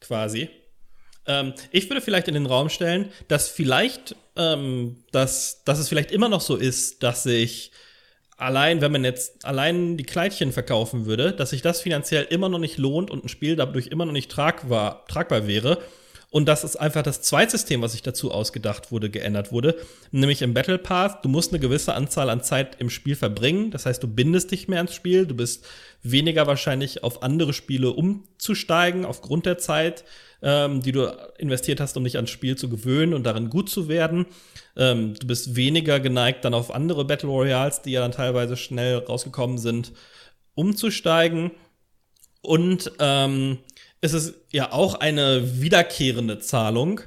quasi. 0.00 0.48
Ähm, 1.26 1.52
ich 1.70 1.88
würde 1.90 2.00
vielleicht 2.00 2.28
in 2.28 2.34
den 2.34 2.46
Raum 2.46 2.70
stellen, 2.70 3.10
dass 3.28 3.48
vielleicht, 3.48 4.16
ähm, 4.36 5.04
dass, 5.12 5.62
dass 5.64 5.78
es 5.78 5.88
vielleicht 5.88 6.10
immer 6.10 6.30
noch 6.30 6.40
so 6.40 6.56
ist, 6.56 7.02
dass 7.02 7.22
sich 7.22 7.70
allein, 8.38 8.80
wenn 8.80 8.92
man 8.92 9.04
jetzt 9.04 9.44
allein 9.44 9.96
die 9.96 10.04
Kleidchen 10.04 10.52
verkaufen 10.52 11.04
würde, 11.04 11.32
dass 11.32 11.50
sich 11.50 11.60
das 11.60 11.82
finanziell 11.82 12.26
immer 12.30 12.48
noch 12.48 12.58
nicht 12.58 12.78
lohnt 12.78 13.10
und 13.10 13.24
ein 13.24 13.28
Spiel 13.28 13.56
dadurch 13.56 13.88
immer 13.88 14.06
noch 14.06 14.12
nicht 14.12 14.30
tragbar, 14.30 15.04
tragbar 15.06 15.46
wäre. 15.46 15.78
Und 16.30 16.46
dass 16.46 16.62
es 16.62 16.76
einfach 16.76 17.02
das 17.02 17.22
Zweitsystem, 17.22 17.82
was 17.82 17.92
sich 17.92 18.02
dazu 18.02 18.30
ausgedacht 18.30 18.92
wurde, 18.92 19.10
geändert 19.10 19.50
wurde. 19.50 19.76
Nämlich 20.12 20.42
im 20.42 20.54
Battle 20.54 20.78
Pass, 20.78 21.20
du 21.22 21.28
musst 21.28 21.52
eine 21.52 21.58
gewisse 21.58 21.94
Anzahl 21.94 22.30
an 22.30 22.44
Zeit 22.44 22.76
im 22.78 22.88
Spiel 22.88 23.16
verbringen. 23.16 23.72
Das 23.72 23.84
heißt, 23.84 24.00
du 24.00 24.06
bindest 24.06 24.52
dich 24.52 24.68
mehr 24.68 24.78
ans 24.78 24.94
Spiel. 24.94 25.26
Du 25.26 25.34
bist 25.34 25.66
weniger 26.04 26.46
wahrscheinlich 26.46 27.02
auf 27.02 27.24
andere 27.24 27.52
Spiele 27.52 27.90
umzusteigen, 27.90 29.04
aufgrund 29.04 29.44
der 29.44 29.58
Zeit, 29.58 30.04
ähm, 30.40 30.80
die 30.82 30.92
du 30.92 31.12
investiert 31.38 31.80
hast, 31.80 31.96
um 31.96 32.04
dich 32.04 32.14
ans 32.14 32.30
Spiel 32.30 32.56
zu 32.56 32.68
gewöhnen 32.68 33.12
und 33.12 33.24
darin 33.24 33.50
gut 33.50 33.68
zu 33.68 33.88
werden. 33.88 34.26
Ähm, 34.76 35.14
du 35.14 35.26
bist 35.26 35.56
weniger 35.56 35.98
geneigt, 35.98 36.44
dann 36.44 36.54
auf 36.54 36.72
andere 36.72 37.04
Battle 37.04 37.28
Royals, 37.28 37.82
die 37.82 37.90
ja 37.90 38.00
dann 38.00 38.12
teilweise 38.12 38.56
schnell 38.56 38.98
rausgekommen 38.98 39.58
sind, 39.58 39.90
umzusteigen. 40.54 41.50
Und 42.42 42.92
ähm, 43.00 43.58
es 44.00 44.12
ist 44.12 44.34
ja 44.50 44.72
auch 44.72 44.94
eine 44.94 45.60
wiederkehrende 45.60 46.38
Zahlung, 46.38 47.02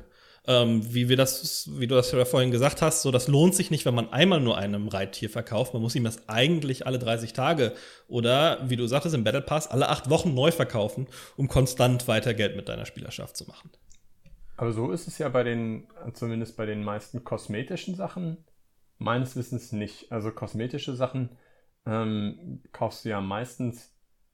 ähm, 0.45 0.93
wie 0.93 1.09
wir 1.09 1.15
das, 1.15 1.69
wie 1.79 1.87
du 1.87 1.95
das 1.95 2.11
ja 2.11 2.25
vorhin 2.25 2.51
gesagt 2.51 2.81
hast, 2.81 3.01
so 3.01 3.11
das 3.11 3.27
lohnt 3.27 3.55
sich 3.55 3.71
nicht, 3.71 3.85
wenn 3.85 3.95
man 3.95 4.11
einmal 4.11 4.41
nur 4.41 4.57
einem 4.57 4.87
Reittier 4.89 5.29
verkauft. 5.29 5.73
Man 5.73 5.81
muss 5.81 5.95
ihm 5.95 6.03
das 6.03 6.27
eigentlich 6.27 6.85
alle 6.85 6.99
30 6.99 7.33
Tage 7.33 7.73
oder, 8.07 8.59
wie 8.69 8.75
du 8.75 8.85
sagtest, 8.85 9.15
im 9.15 9.23
Battle 9.23 9.41
Pass 9.41 9.67
alle 9.67 9.89
acht 9.89 10.09
Wochen 10.09 10.33
neu 10.33 10.51
verkaufen, 10.51 11.07
um 11.37 11.47
konstant 11.47 12.07
weiter 12.07 12.33
Geld 12.33 12.55
mit 12.55 12.67
deiner 12.67 12.85
Spielerschaft 12.85 13.37
zu 13.37 13.45
machen. 13.45 13.71
Aber 14.57 14.71
so 14.71 14.91
ist 14.91 15.07
es 15.07 15.17
ja 15.17 15.29
bei 15.29 15.43
den, 15.43 15.87
zumindest 16.13 16.57
bei 16.57 16.65
den 16.65 16.83
meisten 16.83 17.23
kosmetischen 17.23 17.95
Sachen, 17.95 18.45
meines 18.97 19.35
Wissens 19.35 19.71
nicht. 19.71 20.11
Also 20.11 20.31
kosmetische 20.31 20.93
Sachen 20.93 21.29
ähm, 21.85 22.61
kaufst 22.71 23.05
du 23.05 23.09
ja 23.09 23.21
meistens 23.21 23.92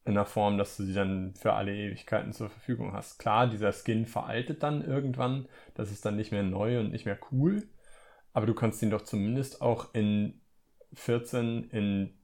in 0.10 0.16
der 0.16 0.26
Form, 0.26 0.58
dass 0.58 0.76
du 0.76 0.84
sie 0.84 0.94
dann 0.94 1.34
für 1.36 1.54
alle 1.54 1.74
Ewigkeiten 1.74 2.34
zur 2.34 2.50
Verfügung 2.50 2.94
hast. 2.94 3.20
Klar, 3.20 3.48
dieser 3.48 3.72
Skin 3.72 4.06
veraltet 4.06 4.64
dann 4.64 4.84
irgendwann, 4.84 5.48
das 5.76 5.92
ist 5.92 6.06
dann 6.06 6.18
nicht 6.18 6.32
mehr 6.32 6.44
neu 6.44 6.80
und 6.80 6.92
nicht 6.92 7.06
mehr 7.06 7.20
cool, 7.32 7.68
aber 8.34 8.46
du 8.46 8.54
kannst 8.54 8.82
ihn 8.82 8.90
doch 8.90 9.04
zumindest 9.04 9.62
auch 9.62 9.94
in 9.94 10.42
14, 10.94 11.70
in 11.70 12.18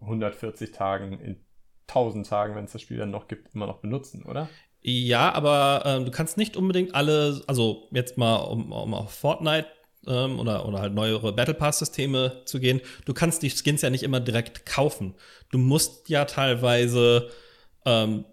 140 0.00 0.72
Tagen, 0.72 1.20
in 1.20 1.44
1000 1.88 2.26
Tagen, 2.26 2.54
wenn 2.56 2.64
es 2.64 2.72
das 2.72 2.82
Spiel 2.82 2.98
dann 2.98 3.10
noch 3.10 3.28
gibt, 3.28 3.54
immer 3.54 3.66
noch 3.66 3.78
benutzen, 3.78 4.24
oder? 4.24 4.48
Ja, 4.80 5.32
aber 5.32 5.82
ähm, 5.84 6.04
du 6.04 6.10
kannst 6.10 6.36
nicht 6.36 6.56
unbedingt 6.56 6.94
alle, 6.94 7.42
also 7.46 7.88
jetzt 7.90 8.18
mal 8.18 8.36
um, 8.36 8.72
um 8.72 8.94
auf 8.94 9.12
Fortnite 9.12 9.66
ähm, 10.06 10.38
oder, 10.38 10.66
oder 10.66 10.80
halt 10.80 10.94
neuere 10.94 11.32
Battle 11.32 11.54
Pass-Systeme 11.54 12.42
zu 12.44 12.60
gehen, 12.60 12.80
du 13.04 13.14
kannst 13.14 13.42
die 13.42 13.50
Skins 13.50 13.82
ja 13.82 13.90
nicht 13.90 14.02
immer 14.02 14.20
direkt 14.20 14.66
kaufen. 14.66 15.14
Du 15.50 15.58
musst 15.58 16.08
ja 16.08 16.24
teilweise, 16.24 17.30
ähm, 17.84 18.24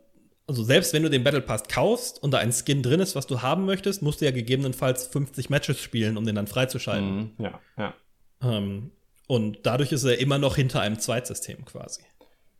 also 0.47 0.63
selbst 0.63 0.93
wenn 0.93 1.03
du 1.03 1.09
den 1.09 1.23
Battle 1.23 1.41
Pass 1.41 1.63
kaufst 1.67 2.21
und 2.21 2.31
da 2.31 2.39
ein 2.39 2.51
Skin 2.51 2.83
drin 2.83 2.99
ist, 2.99 3.15
was 3.15 3.27
du 3.27 3.41
haben 3.41 3.65
möchtest, 3.65 4.01
musst 4.01 4.21
du 4.21 4.25
ja 4.25 4.31
gegebenenfalls 4.31 5.07
50 5.07 5.49
Matches 5.49 5.79
spielen, 5.79 6.17
um 6.17 6.25
den 6.25 6.35
dann 6.35 6.47
freizuschalten. 6.47 7.17
Mhm, 7.17 7.31
ja, 7.37 7.59
ja. 7.77 7.93
Ähm, 8.41 8.91
und 9.27 9.59
dadurch 9.63 9.91
ist 9.91 10.03
er 10.03 10.19
immer 10.19 10.37
noch 10.37 10.55
hinter 10.55 10.81
einem 10.81 10.99
Zweitsystem 10.99 11.65
quasi. 11.65 12.01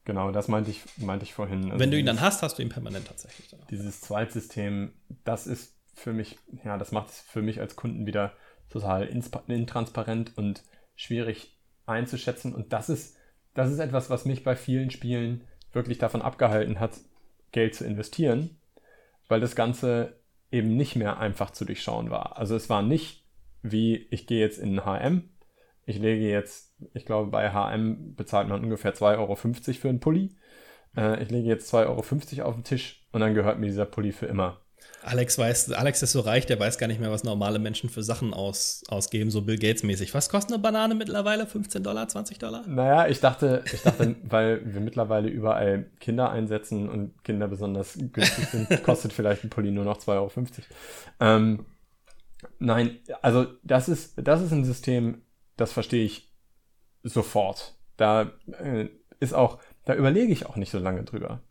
Genau, 0.06 0.32
das 0.32 0.48
meinte 0.48 0.72
ich, 0.72 0.82
meinte 0.98 1.24
ich 1.24 1.34
vorhin. 1.34 1.66
Also 1.66 1.80
wenn 1.80 1.92
du 1.92 1.98
ihn 1.98 2.06
dann 2.06 2.20
hast, 2.20 2.42
hast 2.42 2.58
du 2.58 2.62
ihn 2.62 2.70
permanent 2.70 3.08
tatsächlich. 3.08 3.56
Dieses 3.70 4.02
Zweitsystem, 4.02 4.94
das 5.24 5.48
ist 5.48 5.76
für 5.94 6.12
mich, 6.12 6.38
ja, 6.66 6.78
das 6.78 6.92
macht 6.92 7.10
es 7.10 7.22
für 7.22 7.42
mich 7.42 7.60
als 7.62 7.76
Kunden 7.76 8.06
wieder 8.06 8.34
total 8.74 9.08
intransparent 9.48 10.38
und 10.38 10.64
schwierig 10.96 11.58
einzuschätzen. 11.86 12.54
Und 12.54 12.74
das 12.74 12.90
ist, 12.90 13.18
das 13.54 13.72
ist 13.72 13.80
etwas, 13.80 14.10
was 14.10 14.26
mich 14.26 14.44
bei 14.44 14.56
vielen 14.56 14.90
Spielen 14.90 15.44
wirklich 15.72 16.00
davon 16.00 16.22
abgehalten 16.22 16.80
hat, 16.80 17.00
Geld 17.52 17.76
zu 17.76 17.86
investieren, 17.86 18.58
weil 19.28 19.40
das 19.40 19.56
Ganze 19.56 20.20
eben 20.52 20.76
nicht 20.76 20.96
mehr 20.96 21.20
einfach 21.20 21.52
zu 21.52 21.66
durchschauen 21.66 22.10
war. 22.10 22.38
Also 22.38 22.56
es 22.56 22.70
war 22.70 22.82
nicht 22.82 23.26
wie, 23.62 24.08
ich 24.12 24.28
gehe 24.28 24.40
jetzt 24.40 24.60
in 24.60 24.86
HM, 24.86 25.30
ich 25.86 26.00
lege 26.00 26.28
jetzt, 26.28 26.76
ich 26.94 27.06
glaube, 27.06 27.30
bei 27.30 27.52
HM 27.52 28.16
bezahlt 28.16 28.48
man 28.48 28.64
ungefähr 28.64 28.94
2,50 28.94 29.18
Euro 29.18 29.36
für 29.36 29.90
einen 29.90 30.00
Pulli. 30.00 30.36
Äh, 30.96 31.22
ich 31.22 31.30
lege 31.30 31.48
jetzt 31.48 31.74
2,50 31.74 32.40
Euro 32.40 32.50
auf 32.50 32.56
den 32.56 32.64
Tisch 32.64 33.06
und 33.12 33.22
dann 33.22 33.34
gehört 33.34 33.60
mir 33.60 33.68
dieser 33.68 33.86
Pulli 33.86 34.12
für 34.12 34.26
immer. 34.26 34.63
Alex 35.04 35.38
weiß, 35.38 35.72
Alex 35.74 36.02
ist 36.02 36.14
so 36.14 36.22
reich, 36.22 36.46
der 36.46 36.60
weiß 36.60 36.78
gar 36.78 36.88
nicht 36.88 37.00
mehr, 37.00 37.12
was 37.12 37.24
normale 37.24 37.60
Menschen 37.60 37.90
für 37.90 38.04
Sachen 38.04 38.34
aus, 38.34 38.84
ausgeben, 38.88 39.32
so 39.32 39.42
Bill 39.42 39.58
Gates 39.58 39.84
mäßig. 39.84 40.14
Was 40.14 40.30
kostet 40.30 40.54
eine 40.54 40.62
Banane 40.62 40.96
mittlerweile? 40.96 41.46
15 41.46 41.84
Dollar, 41.84 42.08
20 42.08 42.40
Dollar? 42.40 42.66
Naja, 42.68 43.08
ich 43.08 43.20
dachte, 43.20 43.64
ich 43.72 43.82
dachte, 43.82 44.16
weil 44.24 44.62
wir 44.74 44.80
mittlerweile 44.80 45.30
überall 45.30 45.92
Kinder 46.00 46.30
einsetzen 46.30 46.90
und 46.90 47.24
Kinder 47.24 47.48
besonders 47.48 47.98
günstig 47.98 48.46
sind, 48.48 48.84
kostet 48.84 49.12
vielleicht 49.12 49.44
ein 49.44 49.50
Pulli 49.50 49.72
nur 49.72 49.84
noch 49.84 49.98
2,50 49.98 50.10
Euro. 50.10 50.32
Ähm, 51.20 51.66
nein, 52.60 53.00
also 53.22 53.48
das 53.64 53.90
ist, 53.90 54.14
das 54.16 54.42
ist 54.42 54.54
ein 54.54 54.64
System, 54.64 55.22
das 55.58 55.74
verstehe 55.74 56.06
ich 56.06 56.34
sofort. 57.04 57.76
Da 57.98 58.32
äh, 58.60 58.88
ist 59.20 59.34
auch, 59.34 59.60
da 59.86 59.96
überlege 59.96 60.32
ich 60.32 60.46
auch 60.46 60.56
nicht 60.56 60.72
so 60.72 60.80
lange 60.80 61.04
drüber. 61.04 61.42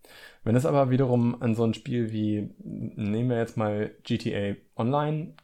Wenn 0.45 0.57
es 0.57 0.67
aber 0.67 0.91
wiederum 0.91 1.41
an 1.43 1.55
so 1.55 1.65
ein 1.65 1.75
Spiel 1.75 2.13
wie, 2.13 2.51
nehmen 2.59 3.31
wir 3.31 3.39
jetzt 3.39 3.57
mal 3.57 3.91
GTA 4.03 4.57
Online 4.77 5.35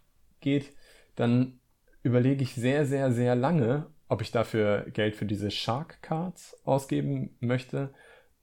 geht, 0.40 0.72
dann 1.14 1.60
überlege 2.02 2.42
ich 2.42 2.54
sehr, 2.54 2.86
sehr, 2.86 3.12
sehr 3.12 3.34
lange, 3.34 3.86
ob 4.08 4.22
ich 4.22 4.30
dafür 4.30 4.86
Geld 4.92 5.16
für 5.16 5.26
diese 5.26 5.50
Shark 5.50 6.00
Cards 6.02 6.56
ausgeben 6.64 7.36
möchte, 7.40 7.92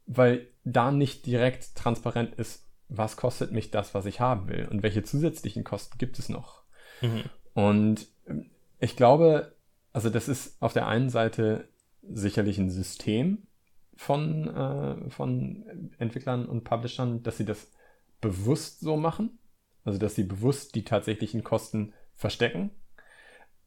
weil 0.05 0.47
da 0.63 0.91
nicht 0.91 1.25
direkt 1.25 1.75
transparent 1.75 2.35
ist, 2.35 2.67
was 2.87 3.17
kostet 3.17 3.51
mich 3.51 3.71
das, 3.71 3.95
was 3.95 4.05
ich 4.05 4.19
haben 4.19 4.47
will 4.47 4.67
und 4.69 4.83
welche 4.83 5.03
zusätzlichen 5.03 5.63
Kosten 5.63 5.97
gibt 5.97 6.19
es 6.19 6.29
noch. 6.29 6.63
Mhm. 7.01 7.23
Und 7.53 8.07
ich 8.79 8.95
glaube, 8.95 9.55
also 9.91 10.09
das 10.09 10.27
ist 10.27 10.61
auf 10.61 10.73
der 10.73 10.87
einen 10.87 11.09
Seite 11.09 11.67
sicherlich 12.07 12.59
ein 12.59 12.69
System 12.69 13.47
von, 13.95 14.47
äh, 14.47 15.09
von 15.09 15.91
Entwicklern 15.97 16.45
und 16.45 16.63
Publishern, 16.63 17.23
dass 17.23 17.37
sie 17.37 17.45
das 17.45 17.71
bewusst 18.21 18.79
so 18.81 18.97
machen. 18.97 19.39
Also 19.83 19.99
dass 19.99 20.15
sie 20.15 20.23
bewusst 20.23 20.75
die 20.75 20.83
tatsächlichen 20.83 21.43
Kosten 21.43 21.93
verstecken. 22.15 22.71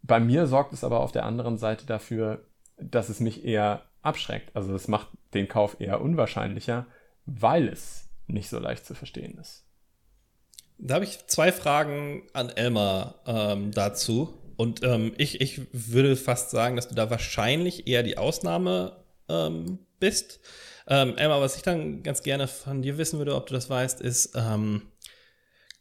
Bei 0.03 0.21
mir 0.21 0.47
sorgt 0.47 0.73
es 0.73 0.85
aber 0.85 1.01
auf 1.01 1.13
der 1.13 1.25
anderen 1.25 1.59
Seite 1.59 1.87
dafür, 1.87 2.47
dass 2.77 3.09
es 3.09 3.21
mich 3.21 3.45
eher 3.45 3.83
abschreckt. 4.03 4.55
Also 4.55 4.75
es 4.75 4.89
macht 4.89 5.09
den 5.35 5.49
Kauf 5.49 5.81
eher 5.81 6.01
unwahrscheinlicher, 6.01 6.87
weil 7.27 7.69
es 7.69 8.09
nicht 8.27 8.49
so 8.49 8.59
leicht 8.59 8.85
zu 8.85 8.95
verstehen 8.95 9.39
ist. 9.39 9.65
Da 10.79 10.95
habe 10.95 11.05
ich 11.05 11.27
zwei 11.27 11.51
Fragen 11.51 12.23
an 12.33 12.51
Elmar 12.51 13.17
ähm, 13.27 13.73
dazu. 13.73 14.35
Und 14.57 14.83
ähm, 14.83 15.13
ich, 15.19 15.41
ich 15.41 15.61
würde 15.73 16.17
fast 16.17 16.51
sagen, 16.51 16.77
dass 16.77 16.89
du 16.89 16.95
da 16.95 17.11
wahrscheinlich 17.11 17.87
eher 17.87 18.03
die 18.03 18.19
Ausnahme 18.19 19.05
ähm, 19.29 19.79
bist. 19.99 20.41
Ähm, 20.87 21.17
Emma, 21.17 21.41
was 21.41 21.57
ich 21.57 21.63
dann 21.63 22.03
ganz 22.03 22.23
gerne 22.23 22.49
von 22.49 22.83
dir 22.83 22.99
wissen 22.99 23.19
würde, 23.19 23.35
ob 23.35 23.47
du 23.47 23.55
das 23.55 23.69
weißt, 23.69 24.01
ist, 24.01 24.35
ähm, 24.35 24.83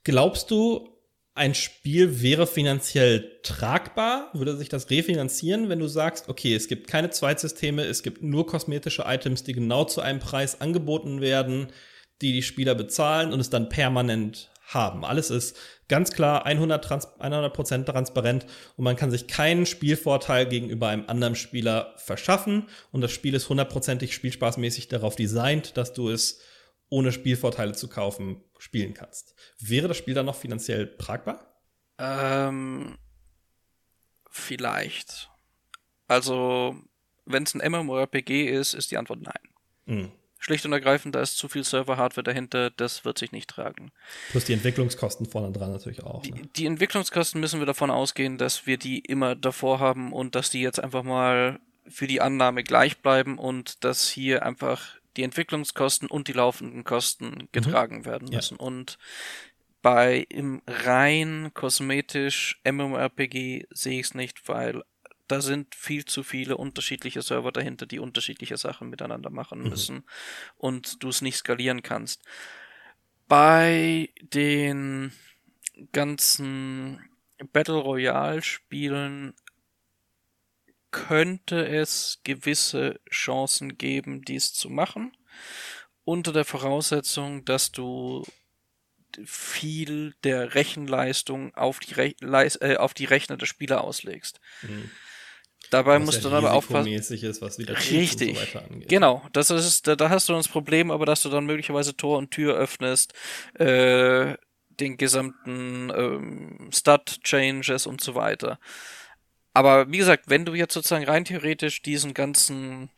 glaubst 0.04 0.52
du, 0.52 0.98
ein 1.38 1.54
Spiel 1.54 2.22
wäre 2.22 2.48
finanziell 2.48 3.40
tragbar? 3.44 4.32
Würde 4.34 4.58
sich 4.58 4.70
das 4.70 4.90
refinanzieren, 4.90 5.70
wenn 5.70 5.80
du 5.80 5.88
sagst, 5.88 6.30
okay, 6.30 6.56
es 6.56 6.68
gibt 6.68 6.88
keine 6.88 7.12
Zweitsysteme, 7.12 7.84
es 7.84 8.02
gibt 8.02 8.24
nur 8.24 8.48
kosmetische 8.48 9.04
Items, 9.06 9.44
die 9.44 9.54
genau 9.54 9.86
zu 9.86 10.02
einem 10.02 10.20
Preis 10.20 10.60
angeboten 10.60 11.22
werden, 11.22 11.68
die 12.22 12.34
die 12.34 12.42
Spieler 12.42 12.74
bezahlen 12.74 13.32
und 13.32 13.40
es 13.40 13.52
dann 13.52 13.70
permanent 13.70 14.50
haben. 14.64 15.06
Alles 15.06 15.30
ist 15.30 15.56
ganz 15.88 16.12
klar 16.12 16.46
100%, 16.46 16.80
Trans 16.80 17.08
100 17.20 17.86
transparent 17.88 18.46
und 18.76 18.84
man 18.84 18.96
kann 18.96 19.12
sich 19.12 19.28
keinen 19.28 19.66
Spielvorteil 19.66 20.48
gegenüber 20.48 20.88
einem 20.90 21.06
anderen 21.08 21.36
Spieler 21.36 21.94
verschaffen 21.98 22.68
und 22.92 23.02
das 23.02 23.12
Spiel 23.12 23.34
ist 23.34 23.50
hundertprozentig 23.50 24.14
spielspaßmäßig 24.14 24.88
darauf 24.88 25.16
designt, 25.16 25.78
dass 25.78 25.94
du 25.94 26.10
es 26.10 26.42
ohne 26.90 27.12
Spielvorteile 27.12 27.74
zu 27.74 27.88
kaufen 27.90 28.44
spielen 28.58 28.94
kannst. 28.94 29.36
Wäre 29.60 29.88
das 29.88 29.98
Spiel 29.98 30.14
dann 30.14 30.26
noch 30.26 30.36
finanziell 30.36 30.96
tragbar? 30.98 31.62
Ähm, 32.00 32.98
vielleicht. 34.30 35.30
Also, 36.08 36.76
wenn 37.26 37.44
es 37.44 37.54
ein 37.56 37.72
MMORPG 37.72 38.46
ist, 38.46 38.74
ist 38.74 38.92
die 38.92 38.98
Antwort 38.98 39.22
nein. 39.22 39.34
Mhm. 39.86 40.12
Schlicht 40.48 40.66
und 40.66 40.72
ergreifend, 40.72 41.14
da 41.14 41.22
ist 41.22 41.38
zu 41.38 41.50
viel 41.50 41.66
Server-Hardware 41.66 42.24
dahinter, 42.24 42.70
das 42.70 43.04
wird 43.04 43.18
sich 43.18 43.34
nicht 43.34 43.50
tragen. 43.50 43.92
Plus 44.32 44.46
die 44.46 44.54
Entwicklungskosten 44.54 45.26
vorne 45.26 45.52
dran 45.52 45.74
natürlich 45.74 46.04
auch. 46.04 46.22
Die, 46.22 46.32
ne? 46.32 46.48
die, 46.56 46.66
Entwicklungskosten 46.66 47.42
müssen 47.42 47.60
wir 47.60 47.66
davon 47.66 47.92
ausgehen, 47.92 48.38
dass 48.38 48.66
wir 48.66 48.78
die 48.78 49.00
immer 49.00 49.36
davor 49.36 49.82
haben 49.82 50.14
und 50.14 50.36
dass 50.36 50.50
die 50.50 50.62
jetzt 50.62 50.82
einfach 50.82 51.04
mal 51.04 51.60
für 51.86 52.08
die 52.08 52.22
Annahme 52.22 52.64
gleich 52.64 53.00
bleiben 53.00 53.38
und 53.38 53.84
dass 53.84 54.08
hier 54.08 54.46
einfach 54.46 54.96
die 55.18 55.24
Entwicklungskosten 55.24 56.08
und 56.08 56.30
die 56.30 56.34
laufenden 56.34 56.86
Kosten 56.86 57.26
mhm. 57.26 57.48
getragen 57.52 57.98
mhm. 57.98 58.06
werden 58.06 58.30
müssen. 58.30 58.56
Ja. 58.58 58.66
Und 58.66 58.98
bei 59.82 60.26
im 60.30 60.62
rein 60.66 61.52
kosmetisch 61.54 62.62
MMORPG 62.64 63.66
sehe 63.70 64.00
ich 64.00 64.06
es 64.06 64.14
nicht, 64.14 64.48
weil 64.48 64.82
da 65.28 65.42
sind 65.42 65.76
viel 65.76 66.06
zu 66.06 66.24
viele 66.24 66.58
unterschiedliche 66.58 67.22
Server 67.22 67.52
dahinter, 67.52 67.86
die 67.86 68.00
unterschiedliche 68.00 68.58
Sachen 68.58 68.90
miteinander 68.90 69.30
machen 69.30 69.62
mhm. 69.62 69.70
müssen 69.70 69.96
mhm. 69.96 70.04
und 70.58 71.04
du 71.04 71.10
es 71.10 71.22
nicht 71.22 71.38
skalieren 71.38 71.84
kannst. 71.84 72.22
Bei 73.28 74.10
den 74.22 75.12
ganzen 75.92 77.02
Battle 77.52 77.76
Royale 77.76 78.42
Spielen 78.42 79.34
könnte 80.92 81.68
es 81.68 82.22
gewisse 82.24 83.00
Chancen 83.12 83.78
geben, 83.78 84.24
dies 84.24 84.54
zu 84.54 84.70
machen, 84.70 85.16
unter 86.06 86.32
der 86.32 86.46
Voraussetzung, 86.46 87.44
dass 87.44 87.72
du 87.72 88.26
viel 89.26 90.16
der 90.24 90.56
Rechenleistung 90.56 91.54
auf 91.56 91.80
die, 91.80 91.94
Re 91.94 92.16
äh, 92.20 92.78
auf 92.78 92.94
die 92.94 93.06
Rechner 93.06 93.38
der 93.38 93.46
Spieler 93.46 93.84
auslegst. 93.84 94.40
Mhm. 94.62 94.92
Dabei 95.70 96.00
musst 96.00 96.24
du 96.24 96.30
dann 96.30 96.46
aber 96.46 96.54
aufpassen. 96.54 96.92
Ist, 96.92 97.42
was 97.42 97.60
wieder 97.60 97.76
Richtig. 97.76 98.38
So 98.38 98.60
genau. 98.88 99.24
Das 99.34 99.50
ist, 99.50 99.88
da, 99.88 99.96
da, 99.96 100.10
hast 100.10 100.30
du 100.30 100.34
das 100.34 100.48
Problem, 100.48 100.92
aber 100.92 101.06
dass 101.06 101.24
du 101.24 101.30
dann 101.30 101.46
möglicherweise 101.46 101.96
Tor 101.96 102.18
und 102.18 102.32
Tür 102.32 102.56
öffnest, 102.56 103.14
äh, 103.56 104.36
den 104.80 104.98
gesamten 104.98 105.92
ähm, 105.96 106.70
Stat-Changes 106.72 107.88
und 107.88 108.02
so 108.02 108.16
weiter. 108.16 108.60
Aber 109.54 109.92
wie 109.92 109.98
gesagt, 109.98 110.26
wenn 110.28 110.46
du 110.46 110.54
jetzt 110.54 110.74
sozusagen 110.74 111.06
rein 111.06 111.26
theoretisch 111.26 111.82
diesen 111.82 112.14
ganzen 112.14 112.90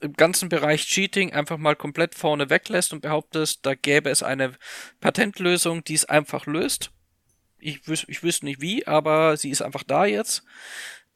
im 0.00 0.12
ganzen 0.12 0.48
Bereich 0.50 0.86
Cheating 0.86 1.32
einfach 1.32 1.56
mal 1.56 1.76
komplett 1.76 2.14
vorne 2.14 2.50
weglässt 2.50 2.92
und 2.92 3.00
behauptest, 3.00 3.64
da 3.64 3.74
gäbe 3.74 4.10
es 4.10 4.22
eine 4.22 4.52
Patentlösung, 5.00 5.82
die 5.82 5.94
es 5.94 6.04
einfach 6.04 6.46
löst. 6.46 6.90
Ich, 7.58 7.88
wüs 7.88 8.04
ich 8.08 8.22
wüsste 8.22 8.44
nicht 8.44 8.60
wie, 8.60 8.86
aber 8.86 9.36
sie 9.38 9.48
ist 9.50 9.62
einfach 9.62 9.82
da 9.82 10.04
jetzt 10.04 10.44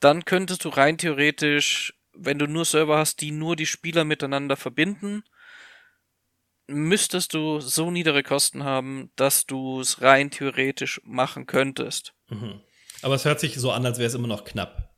dann 0.01 0.24
könntest 0.24 0.64
du 0.64 0.68
rein 0.68 0.99
theoretisch, 0.99 1.94
wenn 2.12 2.38
du 2.38 2.46
nur 2.46 2.64
Server 2.64 2.99
hast, 2.99 3.20
die 3.20 3.30
nur 3.30 3.57
die 3.57 3.66
Spieler 3.66 4.05
miteinander 4.05 4.57
verbinden, 4.57 5.24
müsstest 6.66 7.34
du 7.34 7.61
so 7.61 7.90
niedere 7.90 8.22
Kosten 8.22 8.64
haben, 8.64 9.11
dass 9.16 9.46
du 9.46 9.80
es 9.80 10.03
rein 10.03 10.30
theoretisch 10.30 11.01
machen 11.05 11.46
könntest. 11.46 12.12
Mhm. 12.28 12.61
Aber 13.03 13.14
es 13.14 13.24
hört 13.24 13.40
sich 13.40 13.57
so 13.57 13.70
an, 13.70 13.86
als 13.86 13.99
wäre 13.99 14.09
es 14.09 14.14
immer 14.14 14.28
noch 14.28 14.44
knapp. 14.44 14.94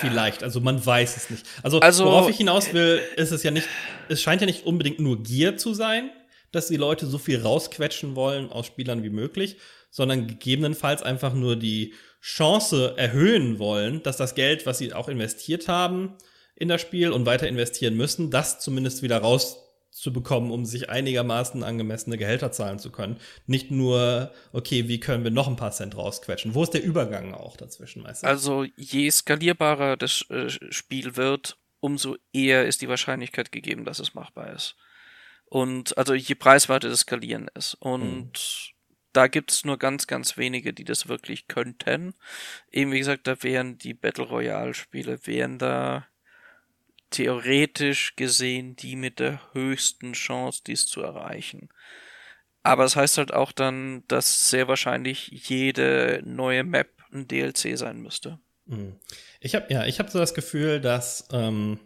Vielleicht, 0.00 0.42
also 0.42 0.60
man 0.60 0.84
weiß 0.84 1.16
es 1.16 1.30
nicht. 1.30 1.46
Also, 1.62 1.78
also, 1.78 2.06
worauf 2.06 2.28
ich 2.28 2.36
hinaus 2.36 2.72
will, 2.72 3.00
ist 3.16 3.30
es 3.30 3.44
ja 3.44 3.52
nicht, 3.52 3.68
es 4.08 4.20
scheint 4.20 4.40
ja 4.40 4.46
nicht 4.46 4.66
unbedingt 4.66 4.98
nur 4.98 5.22
Gier 5.22 5.56
zu 5.56 5.74
sein, 5.74 6.10
dass 6.50 6.66
die 6.66 6.76
Leute 6.76 7.06
so 7.06 7.18
viel 7.18 7.40
rausquetschen 7.40 8.16
wollen 8.16 8.50
aus 8.50 8.66
Spielern 8.66 9.04
wie 9.04 9.10
möglich, 9.10 9.58
sondern 9.90 10.26
gegebenenfalls 10.26 11.02
einfach 11.02 11.34
nur 11.34 11.54
die 11.54 11.94
Chance 12.22 12.94
erhöhen 12.96 13.58
wollen, 13.58 14.02
dass 14.04 14.16
das 14.16 14.36
Geld, 14.36 14.64
was 14.64 14.78
sie 14.78 14.92
auch 14.94 15.08
investiert 15.08 15.66
haben 15.66 16.14
in 16.54 16.68
das 16.68 16.80
Spiel 16.80 17.10
und 17.10 17.26
weiter 17.26 17.48
investieren 17.48 17.96
müssen, 17.96 18.30
das 18.30 18.60
zumindest 18.60 19.02
wieder 19.02 19.18
rauszubekommen, 19.18 20.52
um 20.52 20.64
sich 20.64 20.88
einigermaßen 20.88 21.64
angemessene 21.64 22.16
Gehälter 22.16 22.52
zahlen 22.52 22.78
zu 22.78 22.92
können. 22.92 23.18
Nicht 23.46 23.72
nur, 23.72 24.30
okay, 24.52 24.86
wie 24.86 25.00
können 25.00 25.24
wir 25.24 25.32
noch 25.32 25.48
ein 25.48 25.56
paar 25.56 25.72
Cent 25.72 25.96
rausquetschen? 25.96 26.54
Wo 26.54 26.62
ist 26.62 26.74
der 26.74 26.84
Übergang 26.84 27.34
auch 27.34 27.56
dazwischen 27.56 28.04
meistens? 28.04 28.28
Also 28.28 28.66
je 28.76 29.10
skalierbarer 29.10 29.96
das 29.96 30.24
äh, 30.30 30.48
Spiel 30.70 31.16
wird, 31.16 31.58
umso 31.80 32.16
eher 32.32 32.68
ist 32.68 32.82
die 32.82 32.88
Wahrscheinlichkeit 32.88 33.50
gegeben, 33.50 33.84
dass 33.84 33.98
es 33.98 34.14
machbar 34.14 34.52
ist. 34.52 34.76
Und 35.46 35.98
also 35.98 36.14
je 36.14 36.36
preiswerter 36.36 36.88
das 36.88 37.00
Skalieren 37.00 37.50
ist. 37.54 37.74
Und 37.80 38.32
mhm 38.32 38.72
da 39.12 39.26
gibt's 39.26 39.64
nur 39.64 39.78
ganz, 39.78 40.06
ganz 40.06 40.36
wenige, 40.36 40.72
die 40.72 40.84
das 40.84 41.08
wirklich 41.08 41.48
könnten. 41.48 42.14
Eben 42.70 42.92
wie 42.92 42.98
gesagt, 42.98 43.26
da 43.26 43.42
wären 43.42 43.78
die 43.78 43.94
Battle 43.94 44.24
Royale-Spiele, 44.24 45.26
wären 45.26 45.58
da 45.58 46.06
theoretisch 47.10 48.16
gesehen 48.16 48.74
die 48.74 48.96
mit 48.96 49.18
der 49.18 49.40
höchsten 49.52 50.14
Chance, 50.14 50.62
dies 50.66 50.86
zu 50.86 51.02
erreichen. 51.02 51.68
Aber 52.62 52.84
es 52.84 52.92
das 52.92 53.00
heißt 53.00 53.18
halt 53.18 53.34
auch 53.34 53.52
dann, 53.52 54.04
dass 54.08 54.50
sehr 54.50 54.68
wahrscheinlich 54.68 55.28
jede 55.48 56.22
neue 56.24 56.64
Map 56.64 56.88
ein 57.12 57.28
DLC 57.28 57.76
sein 57.76 58.00
müsste. 58.00 58.38
Mhm. 58.66 58.96
Ich 59.40 59.54
habe 59.54 59.72
ja, 59.72 59.84
ich 59.84 59.98
habe 59.98 60.10
so 60.10 60.18
das 60.18 60.34
Gefühl, 60.34 60.80
dass 60.80 61.28
ähm, 61.32 61.78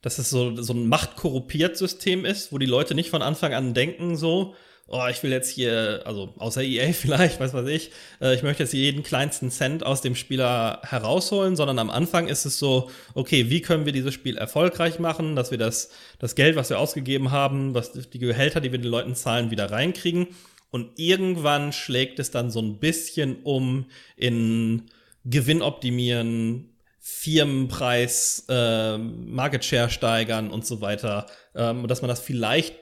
dass 0.00 0.18
es 0.18 0.30
so 0.30 0.60
so 0.60 0.72
ein 0.72 0.88
machtkorruptiert 0.88 1.76
System 1.76 2.24
ist, 2.24 2.52
wo 2.52 2.58
die 2.58 2.66
Leute 2.66 2.94
nicht 2.94 3.10
von 3.10 3.22
Anfang 3.22 3.54
an 3.54 3.72
denken 3.72 4.16
so, 4.16 4.56
oh, 4.92 5.06
ich 5.10 5.22
will 5.22 5.32
jetzt 5.32 5.50
hier, 5.50 6.02
also 6.04 6.32
außer 6.38 6.62
EA 6.62 6.92
vielleicht, 6.92 7.40
was 7.40 7.54
weiß 7.54 7.66
ich, 7.68 7.90
äh, 8.20 8.34
ich 8.34 8.42
möchte 8.42 8.62
jetzt 8.62 8.72
jeden 8.74 9.02
kleinsten 9.02 9.50
Cent 9.50 9.84
aus 9.84 10.02
dem 10.02 10.14
Spieler 10.14 10.80
herausholen, 10.84 11.56
sondern 11.56 11.78
am 11.78 11.90
Anfang 11.90 12.28
ist 12.28 12.44
es 12.44 12.58
so, 12.58 12.90
okay, 13.14 13.50
wie 13.50 13.62
können 13.62 13.86
wir 13.86 13.92
dieses 13.92 14.14
Spiel 14.14 14.36
erfolgreich 14.36 14.98
machen, 14.98 15.34
dass 15.34 15.50
wir 15.50 15.58
das, 15.58 15.90
das 16.18 16.34
Geld, 16.34 16.56
was 16.56 16.70
wir 16.70 16.78
ausgegeben 16.78 17.30
haben, 17.30 17.74
was 17.74 17.92
die 17.92 18.18
Gehälter, 18.18 18.60
die 18.60 18.70
wir 18.70 18.78
den 18.78 18.90
Leuten 18.90 19.14
zahlen, 19.14 19.50
wieder 19.50 19.70
reinkriegen. 19.70 20.28
Und 20.70 20.98
irgendwann 20.98 21.72
schlägt 21.72 22.18
es 22.18 22.30
dann 22.30 22.50
so 22.50 22.60
ein 22.60 22.78
bisschen 22.78 23.42
um 23.42 23.86
in 24.16 24.90
Gewinn 25.24 25.62
optimieren, 25.62 26.70
Firmenpreis, 26.98 28.46
äh, 28.48 28.96
Market 28.96 29.64
Share 29.64 29.90
steigern 29.90 30.50
und 30.50 30.66
so 30.66 30.80
weiter. 30.80 31.26
Ähm, 31.54 31.88
dass 31.88 32.00
man 32.00 32.08
das 32.08 32.20
vielleicht 32.20 32.74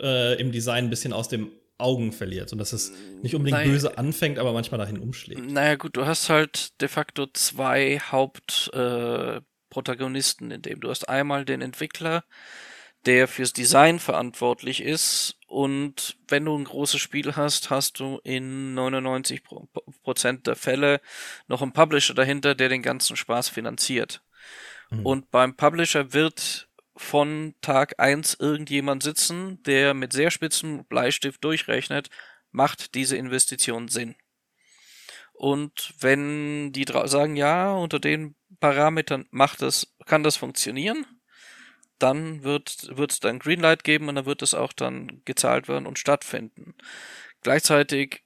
äh, 0.00 0.40
im 0.40 0.52
Design 0.52 0.84
ein 0.84 0.90
bisschen 0.90 1.12
aus 1.12 1.28
dem 1.28 1.50
Augen 1.76 2.12
verliert 2.12 2.52
und 2.52 2.58
dass 2.58 2.72
es 2.72 2.92
nicht 3.22 3.34
unbedingt 3.34 3.58
naja, 3.58 3.72
böse 3.72 3.98
anfängt, 3.98 4.38
aber 4.38 4.52
manchmal 4.52 4.78
dahin 4.78 4.98
umschlägt. 4.98 5.50
Naja 5.50 5.74
gut, 5.74 5.96
du 5.96 6.06
hast 6.06 6.28
halt 6.28 6.80
de 6.80 6.86
facto 6.88 7.26
zwei 7.26 7.98
Hauptprotagonisten 7.98 10.50
äh, 10.50 10.54
in 10.54 10.62
dem. 10.62 10.80
Du 10.80 10.90
hast 10.90 11.08
einmal 11.08 11.44
den 11.44 11.60
Entwickler, 11.60 12.22
der 13.06 13.26
fürs 13.26 13.52
Design 13.52 13.98
verantwortlich 13.98 14.82
ist 14.82 15.36
und 15.46 16.16
wenn 16.28 16.44
du 16.44 16.56
ein 16.56 16.62
großes 16.64 17.00
Spiel 17.00 17.34
hast, 17.36 17.70
hast 17.70 17.98
du 18.00 18.20
in 18.24 18.76
99% 18.76 20.42
der 20.42 20.56
Fälle 20.56 21.00
noch 21.48 21.62
einen 21.62 21.72
Publisher 21.72 22.14
dahinter, 22.14 22.54
der 22.54 22.68
den 22.68 22.82
ganzen 22.82 23.16
Spaß 23.16 23.50
finanziert. 23.50 24.22
Mhm. 24.90 25.06
Und 25.06 25.30
beim 25.30 25.56
Publisher 25.56 26.12
wird 26.12 26.68
von 26.96 27.54
Tag 27.60 27.98
eins 27.98 28.34
irgendjemand 28.34 29.02
sitzen, 29.02 29.62
der 29.64 29.94
mit 29.94 30.12
sehr 30.12 30.30
spitzem 30.30 30.84
Bleistift 30.84 31.42
durchrechnet, 31.42 32.10
macht 32.50 32.94
diese 32.94 33.16
Investition 33.16 33.88
Sinn. 33.88 34.14
Und 35.32 35.94
wenn 35.98 36.72
die 36.72 36.86
sagen, 37.06 37.34
ja, 37.34 37.72
unter 37.72 37.98
den 37.98 38.36
Parametern 38.60 39.26
macht 39.30 39.62
das, 39.62 39.94
kann 40.06 40.22
das 40.22 40.36
funktionieren, 40.36 41.04
dann 41.98 42.44
wird 42.44 42.88
es 43.10 43.20
dann 43.20 43.40
Greenlight 43.40 43.82
geben 43.82 44.08
und 44.08 44.14
dann 44.14 44.26
wird 44.26 44.42
es 44.42 44.54
auch 44.54 44.72
dann 44.72 45.22
gezahlt 45.24 45.68
werden 45.68 45.86
und 45.86 45.98
stattfinden. 45.98 46.74
Gleichzeitig 47.42 48.22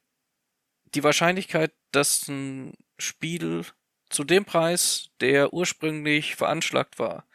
die 0.95 1.03
Wahrscheinlichkeit, 1.03 1.73
dass 1.93 2.29
ein 2.29 2.75
Spiel 2.99 3.64
zu 4.11 4.25
dem 4.25 4.45
Preis, 4.45 5.11
der 5.21 5.53
ursprünglich 5.53 6.37
veranschlagt 6.37 6.99
war, 6.99 7.27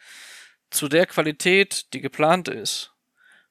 zu 0.70 0.88
der 0.88 1.06
Qualität, 1.06 1.92
die 1.92 2.00
geplant 2.00 2.48
ist, 2.48 2.92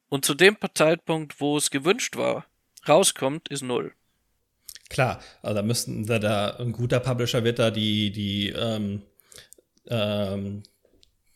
und 0.10 0.26
zu 0.26 0.36
dem 0.36 0.58
Zeitpunkt, 0.76 1.40
wo 1.40 1.58
es 1.58 1.72
gewünscht 1.72 2.18
war, 2.18 2.46
rauskommt, 2.88 3.50
ist 3.50 3.64
null. 3.64 3.94
Klar, 4.90 5.20
also 5.42 5.56
da 5.56 5.62
müssten 5.64 6.06
da, 6.06 6.58
ein 6.58 6.72
guter 6.72 7.00
Publisher 7.00 7.44
wird 7.44 7.58
da 7.58 7.72
die 7.72 8.12
die 8.12 8.50
ähm, 8.50 9.02
ähm, 9.88 10.64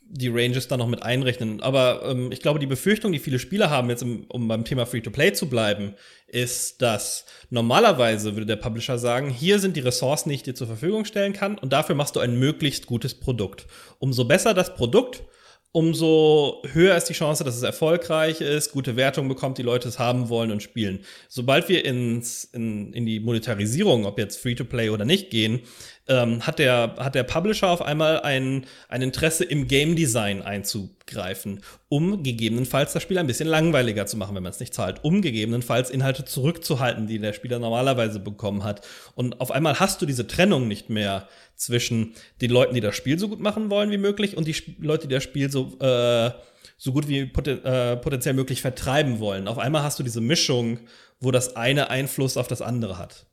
die 0.09 0.29
Ranges 0.29 0.67
da 0.67 0.77
noch 0.77 0.87
mit 0.87 1.03
einrechnen. 1.03 1.61
Aber 1.61 2.03
ähm, 2.05 2.31
ich 2.31 2.39
glaube, 2.39 2.59
die 2.59 2.67
Befürchtung, 2.67 3.11
die 3.11 3.19
viele 3.19 3.39
Spieler 3.39 3.69
haben, 3.69 3.89
jetzt 3.89 4.03
im, 4.03 4.25
um 4.29 4.47
beim 4.47 4.63
Thema 4.63 4.85
Free-to-Play 4.85 5.33
zu 5.33 5.49
bleiben, 5.49 5.95
ist, 6.27 6.81
dass 6.81 7.25
normalerweise 7.49 8.35
würde 8.35 8.45
der 8.45 8.55
Publisher 8.55 8.97
sagen, 8.97 9.29
hier 9.29 9.59
sind 9.59 9.75
die 9.75 9.81
Ressourcen, 9.81 10.29
die 10.29 10.35
ich 10.35 10.43
dir 10.43 10.55
zur 10.55 10.67
Verfügung 10.67 11.05
stellen 11.05 11.33
kann, 11.33 11.57
und 11.57 11.73
dafür 11.73 11.95
machst 11.95 12.15
du 12.15 12.19
ein 12.19 12.39
möglichst 12.39 12.85
gutes 12.85 13.19
Produkt. 13.19 13.65
Umso 13.99 14.25
besser 14.25 14.53
das 14.53 14.75
Produkt, 14.75 15.23
umso 15.71 16.61
höher 16.71 16.95
ist 16.95 17.05
die 17.05 17.13
Chance, 17.13 17.43
dass 17.43 17.55
es 17.55 17.63
erfolgreich 17.63 18.41
ist, 18.41 18.71
gute 18.71 18.95
Wertung 18.95 19.27
bekommt, 19.27 19.57
die 19.57 19.63
Leute 19.63 19.87
es 19.87 19.99
haben 19.99 20.29
wollen 20.29 20.51
und 20.51 20.63
spielen. 20.63 20.99
Sobald 21.27 21.69
wir 21.69 21.85
ins, 21.85 22.45
in, 22.45 22.93
in 22.93 23.05
die 23.05 23.19
Monetarisierung, 23.19 24.05
ob 24.05 24.17
jetzt 24.17 24.39
Free-to-Play 24.39 24.89
oder 24.89 25.05
nicht 25.05 25.29
gehen, 25.29 25.61
ähm, 26.07 26.45
hat, 26.45 26.59
der, 26.59 26.95
hat 26.97 27.15
der 27.15 27.23
Publisher 27.23 27.69
auf 27.69 27.81
einmal 27.81 28.21
ein, 28.21 28.65
ein 28.89 29.01
Interesse 29.01 29.43
im 29.43 29.67
Game 29.67 29.95
Design 29.95 30.41
einzugreifen, 30.41 31.61
um 31.89 32.23
gegebenenfalls 32.23 32.93
das 32.93 33.03
Spiel 33.03 33.17
ein 33.17 33.27
bisschen 33.27 33.47
langweiliger 33.47 34.05
zu 34.05 34.17
machen, 34.17 34.35
wenn 34.35 34.43
man 34.43 34.51
es 34.51 34.59
nicht 34.59 34.73
zahlt, 34.73 35.03
um 35.03 35.21
gegebenenfalls 35.21 35.89
Inhalte 35.89 36.25
zurückzuhalten, 36.25 37.07
die 37.07 37.19
der 37.19 37.33
Spieler 37.33 37.59
normalerweise 37.59 38.19
bekommen 38.19 38.63
hat. 38.63 38.87
Und 39.15 39.41
auf 39.41 39.51
einmal 39.51 39.79
hast 39.79 40.01
du 40.01 40.05
diese 40.05 40.27
Trennung 40.27 40.67
nicht 40.67 40.89
mehr 40.89 41.27
zwischen 41.55 42.13
den 42.41 42.51
Leuten, 42.51 42.75
die 42.75 42.81
das 42.81 42.95
Spiel 42.95 43.19
so 43.19 43.29
gut 43.29 43.39
machen 43.39 43.69
wollen 43.69 43.91
wie 43.91 43.97
möglich 43.97 44.37
und 44.37 44.47
die 44.47 44.51
Sp 44.55 44.79
Leute, 44.79 45.07
die 45.07 45.15
das 45.15 45.23
Spiel 45.23 45.49
so 45.49 45.77
äh, 45.79 46.31
so 46.77 46.93
gut 46.93 47.07
wie 47.07 47.25
poten 47.25 47.63
äh, 47.65 47.97
potenziell 47.97 48.35
möglich 48.35 48.61
vertreiben 48.61 49.19
wollen. 49.19 49.47
Auf 49.47 49.57
einmal 49.57 49.83
hast 49.83 49.99
du 49.99 50.03
diese 50.03 50.21
Mischung, 50.21 50.79
wo 51.19 51.31
das 51.31 51.55
eine 51.55 51.89
Einfluss 51.89 52.37
auf 52.37 52.47
das 52.47 52.61
andere 52.61 52.97
hat. 52.97 53.25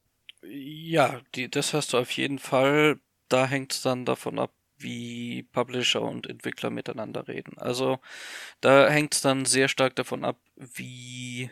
Ja, 0.48 1.20
die, 1.34 1.50
das 1.50 1.72
hast 1.74 1.92
du 1.92 1.98
auf 1.98 2.10
jeden 2.12 2.38
Fall. 2.38 3.00
Da 3.28 3.46
hängt 3.46 3.72
es 3.72 3.82
dann 3.82 4.04
davon 4.04 4.38
ab, 4.38 4.52
wie 4.76 5.42
Publisher 5.44 6.02
und 6.02 6.28
Entwickler 6.28 6.70
miteinander 6.70 7.28
reden. 7.28 7.58
Also 7.58 7.98
da 8.60 8.88
hängt 8.88 9.14
es 9.14 9.20
dann 9.20 9.44
sehr 9.44 9.68
stark 9.68 9.96
davon 9.96 10.24
ab, 10.24 10.38
wie 10.56 11.50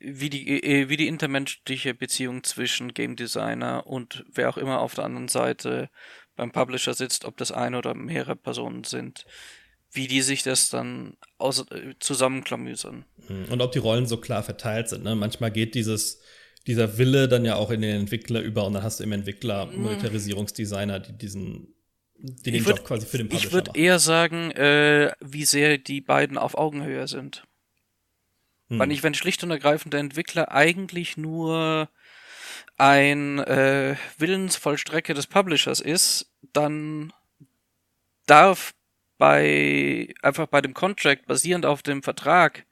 wie 0.00 0.30
die 0.30 0.62
äh, 0.62 0.88
wie 0.88 0.96
die 0.96 1.08
intermenschliche 1.08 1.94
Beziehung 1.94 2.44
zwischen 2.44 2.94
Game 2.94 3.16
Designer 3.16 3.86
und 3.86 4.24
wer 4.32 4.48
auch 4.48 4.56
immer 4.56 4.80
auf 4.80 4.94
der 4.94 5.04
anderen 5.04 5.28
Seite 5.28 5.90
beim 6.36 6.52
Publisher 6.52 6.94
sitzt, 6.94 7.24
ob 7.24 7.36
das 7.36 7.50
eine 7.50 7.78
oder 7.78 7.94
mehrere 7.94 8.36
Personen 8.36 8.84
sind, 8.84 9.26
wie 9.90 10.06
die 10.06 10.22
sich 10.22 10.42
das 10.44 10.68
dann 10.70 11.16
aus, 11.36 11.68
äh, 11.70 11.94
zusammenklamüsern. 11.98 13.04
Und 13.28 13.60
ob 13.60 13.72
die 13.72 13.80
Rollen 13.80 14.06
so 14.06 14.18
klar 14.18 14.42
verteilt 14.42 14.88
sind. 14.88 15.02
Ne? 15.02 15.16
Manchmal 15.16 15.50
geht 15.50 15.74
dieses 15.74 16.20
dieser 16.68 16.98
Wille 16.98 17.28
dann 17.28 17.44
ja 17.44 17.56
auch 17.56 17.70
in 17.70 17.80
den 17.80 18.02
Entwickler 18.02 18.40
über 18.40 18.64
und 18.66 18.74
dann 18.74 18.82
hast 18.82 19.00
du 19.00 19.04
im 19.04 19.12
Entwickler 19.12 19.66
mhm. 19.66 19.82
Monetarisierungsdesigner, 19.82 21.00
die 21.00 21.18
diesen 21.18 21.74
die 22.18 22.50
den 22.50 22.66
würd, 22.66 22.78
Job 22.78 22.86
quasi 22.86 23.06
für 23.06 23.18
den 23.18 23.28
Publisher 23.28 23.46
Ich 23.46 23.52
würde 23.52 23.70
eher 23.74 23.98
sagen, 23.98 24.50
äh, 24.50 25.12
wie 25.20 25.44
sehr 25.44 25.78
die 25.78 26.00
beiden 26.00 26.36
auf 26.36 26.58
Augenhöhe 26.58 27.06
sind. 27.06 27.44
Hm. 28.68 28.80
Weil 28.80 28.90
ich, 28.90 29.02
wenn 29.02 29.14
schlicht 29.14 29.42
und 29.44 29.50
ergreifend 29.50 29.94
der 29.94 30.00
Entwickler 30.00 30.50
eigentlich 30.50 31.16
nur 31.16 31.88
ein 32.76 33.38
äh, 33.38 33.96
Willensvollstrecke 34.18 35.14
des 35.14 35.26
Publishers 35.26 35.80
ist, 35.80 36.30
dann 36.52 37.12
darf 38.26 38.74
bei 39.16 40.12
einfach 40.22 40.46
bei 40.46 40.60
dem 40.60 40.74
Contract 40.74 41.26
basierend 41.26 41.66
auf 41.66 41.82
dem 41.82 42.02
Vertrag 42.02 42.66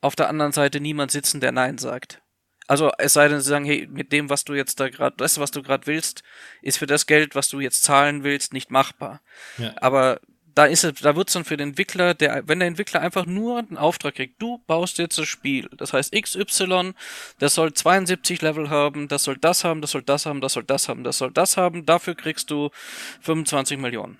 auf 0.00 0.16
der 0.16 0.28
anderen 0.28 0.52
Seite 0.52 0.80
niemand 0.80 1.10
sitzen, 1.10 1.40
der 1.40 1.52
Nein 1.52 1.78
sagt. 1.78 2.22
Also 2.70 2.92
es 2.98 3.14
sei 3.14 3.26
denn, 3.26 3.40
sie 3.40 3.48
sagen, 3.48 3.64
hey, 3.64 3.88
mit 3.90 4.12
dem, 4.12 4.30
was 4.30 4.44
du 4.44 4.54
jetzt 4.54 4.78
da 4.78 4.88
gerade, 4.88 5.16
das, 5.16 5.40
was 5.40 5.50
du 5.50 5.60
gerade 5.60 5.88
willst, 5.88 6.22
ist 6.62 6.78
für 6.78 6.86
das 6.86 7.06
Geld, 7.06 7.34
was 7.34 7.48
du 7.48 7.58
jetzt 7.58 7.82
zahlen 7.82 8.22
willst, 8.22 8.52
nicht 8.52 8.70
machbar. 8.70 9.22
Ja. 9.58 9.74
Aber 9.80 10.20
da 10.54 10.66
ist 10.66 10.84
es, 10.84 11.00
da 11.00 11.16
wird's 11.16 11.32
dann 11.32 11.44
für 11.44 11.56
den 11.56 11.70
Entwickler, 11.70 12.14
der, 12.14 12.46
wenn 12.46 12.60
der 12.60 12.68
Entwickler 12.68 13.00
einfach 13.00 13.26
nur 13.26 13.58
einen 13.58 13.76
Auftrag 13.76 14.14
kriegt, 14.14 14.40
du 14.40 14.58
baust 14.68 14.98
jetzt 14.98 15.18
das 15.18 15.26
Spiel, 15.26 15.68
das 15.76 15.92
heißt 15.92 16.12
XY, 16.12 16.92
das 17.40 17.56
soll 17.56 17.72
72 17.72 18.40
Level 18.40 18.70
haben, 18.70 19.08
das 19.08 19.24
soll 19.24 19.36
das 19.36 19.64
haben, 19.64 19.80
das 19.80 19.90
soll 19.90 20.04
das 20.04 20.26
haben, 20.26 20.40
das 20.40 20.52
soll 20.52 20.62
das 20.62 20.88
haben, 20.88 21.02
das 21.02 21.18
soll 21.18 21.32
das 21.32 21.56
haben, 21.56 21.86
dafür 21.86 22.14
kriegst 22.14 22.52
du 22.52 22.70
25 23.22 23.78
Millionen. 23.78 24.16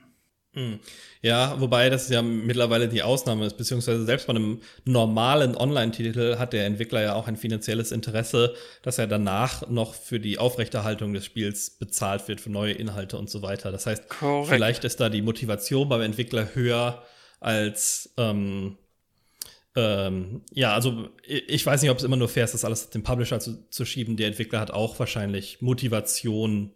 Hm. 0.52 0.80
Ja, 1.22 1.60
wobei 1.60 1.90
das 1.90 2.08
ja 2.08 2.22
mittlerweile 2.22 2.88
die 2.88 3.04
Ausnahme 3.04 3.46
ist, 3.46 3.56
beziehungsweise 3.56 4.04
selbst 4.04 4.26
bei 4.26 4.32
einem 4.32 4.60
normalen 4.84 5.56
Online-Titel 5.56 6.38
hat 6.38 6.52
der 6.52 6.66
Entwickler 6.66 7.02
ja 7.02 7.14
auch 7.14 7.28
ein 7.28 7.36
finanzielles 7.36 7.92
Interesse, 7.92 8.54
dass 8.82 8.98
er 8.98 9.06
danach 9.06 9.68
noch 9.68 9.94
für 9.94 10.18
die 10.18 10.38
Aufrechterhaltung 10.38 11.12
des 11.12 11.24
Spiels 11.24 11.70
bezahlt 11.78 12.26
wird, 12.26 12.40
für 12.40 12.50
neue 12.50 12.72
Inhalte 12.72 13.16
und 13.16 13.30
so 13.30 13.42
weiter. 13.42 13.70
Das 13.70 13.86
heißt, 13.86 14.08
Correct. 14.08 14.48
vielleicht 14.48 14.84
ist 14.84 14.98
da 14.98 15.08
die 15.08 15.22
Motivation 15.22 15.88
beim 15.88 16.00
Entwickler 16.00 16.54
höher 16.54 17.04
als 17.38 18.12
ähm, 18.16 18.76
ähm, 19.76 20.42
ja, 20.52 20.74
also 20.74 21.10
ich 21.24 21.64
weiß 21.64 21.80
nicht, 21.80 21.90
ob 21.92 21.98
es 21.98 22.04
immer 22.04 22.16
nur 22.16 22.28
fair 22.28 22.44
ist, 22.44 22.54
das 22.54 22.64
alles 22.64 22.90
dem 22.90 23.04
Publisher 23.04 23.38
zu, 23.38 23.68
zu 23.70 23.84
schieben. 23.84 24.16
Der 24.16 24.26
Entwickler 24.26 24.58
hat 24.58 24.72
auch 24.72 24.98
wahrscheinlich 24.98 25.62
Motivation, 25.62 26.72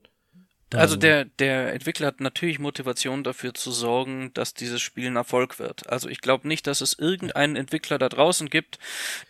also 0.77 0.97
der, 0.97 1.25
der 1.25 1.72
Entwickler 1.72 2.09
hat 2.09 2.20
natürlich 2.20 2.59
Motivation 2.59 3.25
dafür 3.25 3.55
zu 3.55 3.70
sorgen, 3.70 4.33
dass 4.35 4.55
dieses 4.55 4.81
Spiel 4.81 5.07
ein 5.07 5.16
Erfolg 5.16 5.59
wird. 5.59 5.89
Also 5.89 6.09
ich 6.09 6.20
glaube 6.20 6.49
nicht, 6.49 6.66
dass 6.66 6.81
es 6.81 6.99
irgendeinen 6.99 7.57
Entwickler 7.57 7.99
da 7.99 8.09
draußen 8.09 8.51
gibt, 8.51 8.79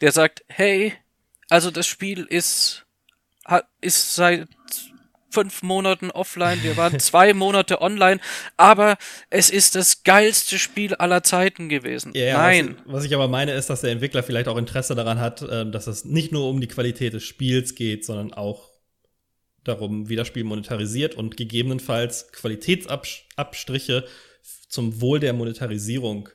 der 0.00 0.12
sagt, 0.12 0.44
hey, 0.48 0.94
Also 1.48 1.70
das 1.70 1.86
Spiel 1.86 2.24
ist, 2.24 2.86
hat, 3.44 3.66
ist 3.80 4.14
seit 4.14 4.48
fünf 5.30 5.62
Monaten 5.62 6.10
offline, 6.10 6.62
wir 6.62 6.76
waren 6.76 6.98
zwei 7.00 7.34
Monate 7.34 7.82
online, 7.82 8.20
aber 8.56 8.96
es 9.30 9.50
ist 9.50 9.74
das 9.74 10.04
geilste 10.04 10.58
Spiel 10.58 10.94
aller 10.94 11.22
Zeiten 11.22 11.68
gewesen. 11.68 12.12
Ja, 12.14 12.38
Nein. 12.38 12.76
Was, 12.86 12.94
was 12.94 13.04
ich 13.04 13.14
aber 13.14 13.28
meine, 13.28 13.52
ist, 13.52 13.68
dass 13.68 13.82
der 13.82 13.90
Entwickler 13.90 14.22
vielleicht 14.22 14.48
auch 14.48 14.56
Interesse 14.56 14.94
daran 14.94 15.18
hat, 15.20 15.44
ähm, 15.50 15.72
dass 15.72 15.86
es 15.88 16.04
nicht 16.04 16.32
nur 16.32 16.48
um 16.48 16.60
die 16.60 16.68
Qualität 16.68 17.12
des 17.12 17.24
Spiels 17.24 17.74
geht, 17.74 18.06
sondern 18.06 18.32
auch 18.32 18.70
darum, 19.64 20.08
wie 20.08 20.16
das 20.16 20.28
Spiel 20.28 20.44
monetarisiert 20.44 21.14
und 21.14 21.36
gegebenenfalls 21.36 22.30
Qualitätsabstriche 22.32 24.04
zum 24.68 25.00
Wohl 25.00 25.20
der 25.20 25.32
Monetarisierung 25.32 26.28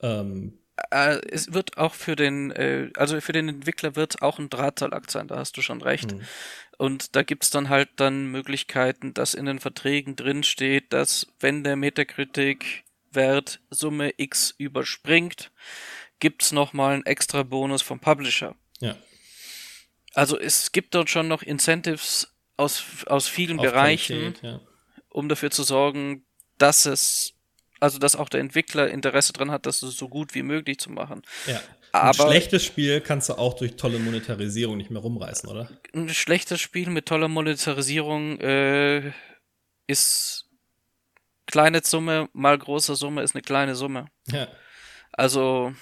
ähm, 0.00 0.58
Äh, 0.90 1.20
es 1.30 1.52
wird 1.52 1.78
auch 1.78 1.94
für 1.94 2.16
den, 2.16 2.50
äh, 2.50 2.90
also 2.96 3.20
für 3.20 3.32
den 3.32 3.48
Entwickler 3.48 3.96
wird 3.96 4.22
auch 4.22 4.38
ein 4.38 4.50
Drahtseilakt 4.50 5.10
sein, 5.10 5.28
da 5.28 5.36
hast 5.36 5.56
du 5.56 5.62
schon 5.62 5.82
recht. 5.82 6.12
Mhm. 6.12 6.22
Und 6.78 7.14
da 7.14 7.22
gibt's 7.22 7.50
dann 7.50 7.68
halt 7.68 7.90
dann 7.96 8.26
Möglichkeiten, 8.26 9.14
dass 9.14 9.34
in 9.34 9.46
den 9.46 9.60
Verträgen 9.60 10.16
drin 10.16 10.42
steht, 10.42 10.92
dass 10.92 11.26
wenn 11.38 11.62
der 11.62 11.76
Metacritic-Wert 11.76 13.60
Summe 13.70 14.14
X 14.16 14.54
überspringt, 14.58 15.52
gibt's 16.18 16.52
noch 16.52 16.72
mal 16.72 16.94
einen 16.94 17.06
extra 17.06 17.42
Bonus 17.42 17.82
vom 17.82 18.00
Publisher. 18.00 18.54
ja, 18.80 18.96
Also 20.14 20.38
es 20.38 20.72
gibt 20.72 20.94
dort 20.94 21.10
schon 21.10 21.28
noch 21.28 21.42
Incentives 21.42 22.31
aus, 22.62 22.84
aus 23.06 23.28
vielen 23.28 23.58
auf 23.58 23.66
Bereichen, 23.66 24.34
Qualität, 24.34 24.42
ja. 24.42 24.60
um 25.08 25.28
dafür 25.28 25.50
zu 25.50 25.62
sorgen, 25.62 26.24
dass 26.58 26.86
es, 26.86 27.34
also 27.80 27.98
dass 27.98 28.16
auch 28.16 28.28
der 28.28 28.40
Entwickler 28.40 28.88
Interesse 28.88 29.32
dran 29.32 29.50
hat, 29.50 29.66
das 29.66 29.80
so 29.80 30.08
gut 30.08 30.34
wie 30.34 30.42
möglich 30.42 30.78
zu 30.78 30.90
machen. 30.90 31.22
Ja. 31.46 31.60
Aber- 31.92 32.24
ein 32.24 32.30
schlechtes 32.30 32.64
Spiel 32.64 33.00
kannst 33.00 33.28
du 33.28 33.34
auch 33.34 33.54
durch 33.54 33.76
tolle 33.76 33.98
Monetarisierung 33.98 34.78
nicht 34.78 34.90
mehr 34.90 35.02
rumreißen, 35.02 35.48
oder? 35.48 35.68
Ein 35.92 36.08
schlechtes 36.08 36.60
Spiel 36.60 36.88
mit 36.88 37.06
toller 37.06 37.28
Monetarisierung 37.28 38.40
äh, 38.40 39.12
ist 39.86 40.46
kleine 41.46 41.82
Summe 41.84 42.30
mal 42.32 42.56
große 42.56 42.96
Summe 42.96 43.22
ist 43.22 43.34
eine 43.34 43.42
kleine 43.42 43.74
Summe. 43.74 44.06
Ja. 44.30 44.48
Also 45.12 45.74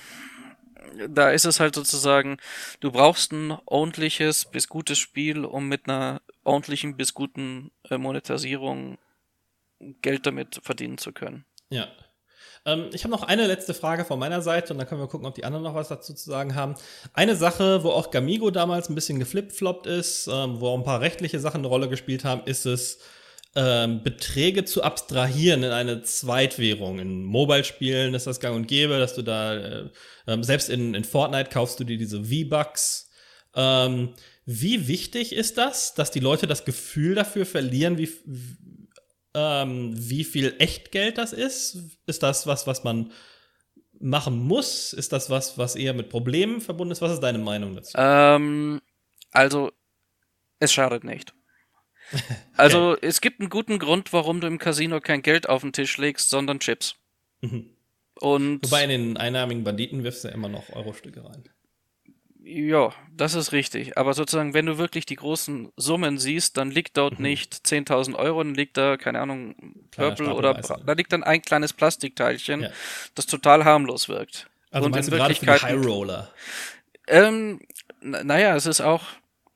da 1.09 1.31
ist 1.31 1.45
es 1.45 1.61
halt 1.61 1.75
sozusagen, 1.75 2.39
du 2.81 2.91
brauchst 2.91 3.33
ein 3.33 3.57
ordentliches 3.67 4.45
bis 4.45 4.69
gutes 4.69 4.99
Spiel, 4.99 5.45
um 5.45 5.69
mit 5.69 5.89
einer 5.89 6.23
ordentlichen 6.51 6.97
bis 6.97 7.15
guten 7.15 7.71
äh, 7.89 7.97
Monetarisierung 7.97 8.99
Geld 10.03 10.27
damit 10.27 10.61
verdienen 10.63 10.99
zu 10.99 11.13
können. 11.13 11.47
Ja. 11.71 11.89
Ähm, 12.67 12.91
ich 12.93 13.05
habe 13.05 13.13
noch 13.13 13.23
eine 13.23 13.47
letzte 13.47 13.73
Frage 13.73 14.05
von 14.05 14.19
meiner 14.19 14.43
Seite 14.43 14.73
und 14.73 14.79
dann 14.79 14.87
können 14.87 15.01
wir 15.01 15.09
gucken, 15.09 15.27
ob 15.27 15.35
die 15.35 15.45
anderen 15.45 15.65
noch 15.65 15.75
was 15.75 15.89
dazu 15.89 16.13
zu 16.13 16.29
sagen 16.29 16.55
haben. 16.55 16.75
Eine 17.15 17.37
Sache, 17.37 17.83
wo 17.85 17.91
auch 17.91 18.11
Gamigo 18.11 18.51
damals 18.51 18.91
ein 18.91 18.95
bisschen 18.95 19.19
geflipfloppt 19.19 19.87
ist, 19.87 20.27
ähm, 20.27 20.61
wo 20.61 20.69
auch 20.69 20.77
ein 20.77 20.85
paar 20.85 21.01
rechtliche 21.01 21.41
Sachen 21.41 21.59
eine 21.59 21.69
Rolle 21.69 21.89
gespielt 21.89 22.25
haben, 22.25 22.43
ist 22.45 22.67
es, 22.67 22.99
ähm, 23.57 24.03
Beträge 24.03 24.65
zu 24.65 24.83
abstrahieren 24.83 25.63
in 25.65 25.71
eine 25.71 26.03
Zweitwährung. 26.03 26.99
In 27.01 27.25
Mobile-Spielen 27.25 28.15
ist 28.15 28.27
das 28.27 28.39
gang 28.39 28.55
und 28.55 28.69
gäbe, 28.69 28.99
dass 28.99 29.15
du 29.15 29.23
da, 29.23 29.55
äh, 29.55 29.91
ähm, 30.27 30.45
selbst 30.45 30.69
in, 30.69 30.95
in 30.95 31.05
Fortnite 31.05 31.51
kaufst 31.51 31.81
du 31.81 31.85
dir 31.85 31.99
diese 31.99 32.25
V-Bucks. 32.25 33.11
Ähm, 33.55 34.15
wie 34.53 34.89
wichtig 34.89 35.33
ist 35.33 35.59
das, 35.59 35.95
dass 35.95 36.11
die 36.11 36.19
Leute 36.19 36.49
das 36.49 36.65
Gefühl 36.65 37.15
dafür 37.15 37.47
verlieren, 37.47 37.99
wie, 37.99 38.11
ähm, 39.33 39.93
wie 39.95 40.25
viel 40.25 40.57
Echtgeld 40.59 41.19
das 41.19 41.33
ist? 41.33 41.79
Ist 42.07 42.25
das 42.25 42.49
was, 42.49 42.67
was 42.67 42.83
man 42.83 43.13
machen 44.01 44.37
muss? 44.37 44.93
Ist 44.93 45.13
das 45.13 45.31
was, 45.31 45.57
was 45.57 45.77
eher 45.77 45.95
mit 45.95 46.09
Problemen 46.09 46.61
verbunden 46.61 46.91
ist? 46.91 47.01
Was 47.01 47.13
ist 47.13 47.21
deine 47.21 47.39
Meinung 47.39 47.77
dazu? 47.77 47.93
Ähm, 47.97 48.81
also, 49.31 49.71
es 50.59 50.73
schadet 50.73 51.05
nicht. 51.05 51.33
Also, 52.57 52.97
es 53.01 53.21
gibt 53.21 53.41
einen 53.41 53.51
guten 53.51 53.79
Grund, 53.79 54.13
warum 54.13 54.41
du 54.41 54.49
im 54.49 54.59
Casino 54.59 55.01
kein 55.01 55.23
Geld 55.23 55.49
auf 55.49 55.63
den 55.63 55.73
Tisch 55.73 55.97
legst, 55.97 56.29
sondern 56.29 56.59
Chips. 56.59 56.97
Mhm. 57.41 57.71
Und 58.17 58.65
Wobei 58.65 58.85
in 58.85 58.91
den 58.91 59.17
einnahmigen 59.17 59.65
Banditen 59.65 60.03
wirfst 60.03 60.25
du 60.25 60.29
ja 60.29 60.35
immer 60.35 60.49
noch 60.49 60.69
Euro-Stücke 60.71 61.25
rein. 61.25 61.45
Ja, 62.43 62.93
das 63.17 63.35
ist 63.35 63.53
richtig. 63.53 63.97
Aber 63.99 64.15
sozusagen, 64.15 64.55
wenn 64.55 64.67
du 64.67 64.79
wirklich 64.79 65.07
die 65.07 65.17
großen 65.17 65.71
Summen 65.77 66.19
siehst, 66.19 66.57
dann 66.57 66.71
liegt 66.71 66.97
dort 66.97 67.19
Mhm. 67.19 67.25
nicht 67.27 67.55
10.000 67.67 68.17
Euro, 68.17 68.43
dann 68.43 68.55
liegt 68.55 68.77
da, 68.77 68.97
keine 68.97 69.21
Ahnung, 69.21 69.55
Kleiner 69.91 70.15
Purple 70.15 70.35
oder 70.35 70.55
Bra 70.55 70.79
da 70.85 70.93
liegt 70.95 71.13
dann 71.13 71.23
ein 71.23 71.43
kleines 71.43 71.73
Plastikteilchen, 71.73 72.63
Ja. 72.63 72.71
das 73.15 73.27
total 73.27 73.65
harmlos 73.65 74.09
wirkt. 74.09 74.49
Also 74.71 74.87
Und 74.87 74.93
meinst 74.93 75.09
in 75.09 75.13
du 75.13 75.19
gerade 75.19 75.35
für 75.35 75.41
die 75.41 75.47
Wirklichkeit- 75.47 75.79
High 75.79 75.87
Roller? 75.87 76.33
Ähm, 77.09 77.61
na- 78.01 78.23
naja, 78.25 78.55
es 78.57 78.67
ist 78.67 78.81
auch, 78.81 79.03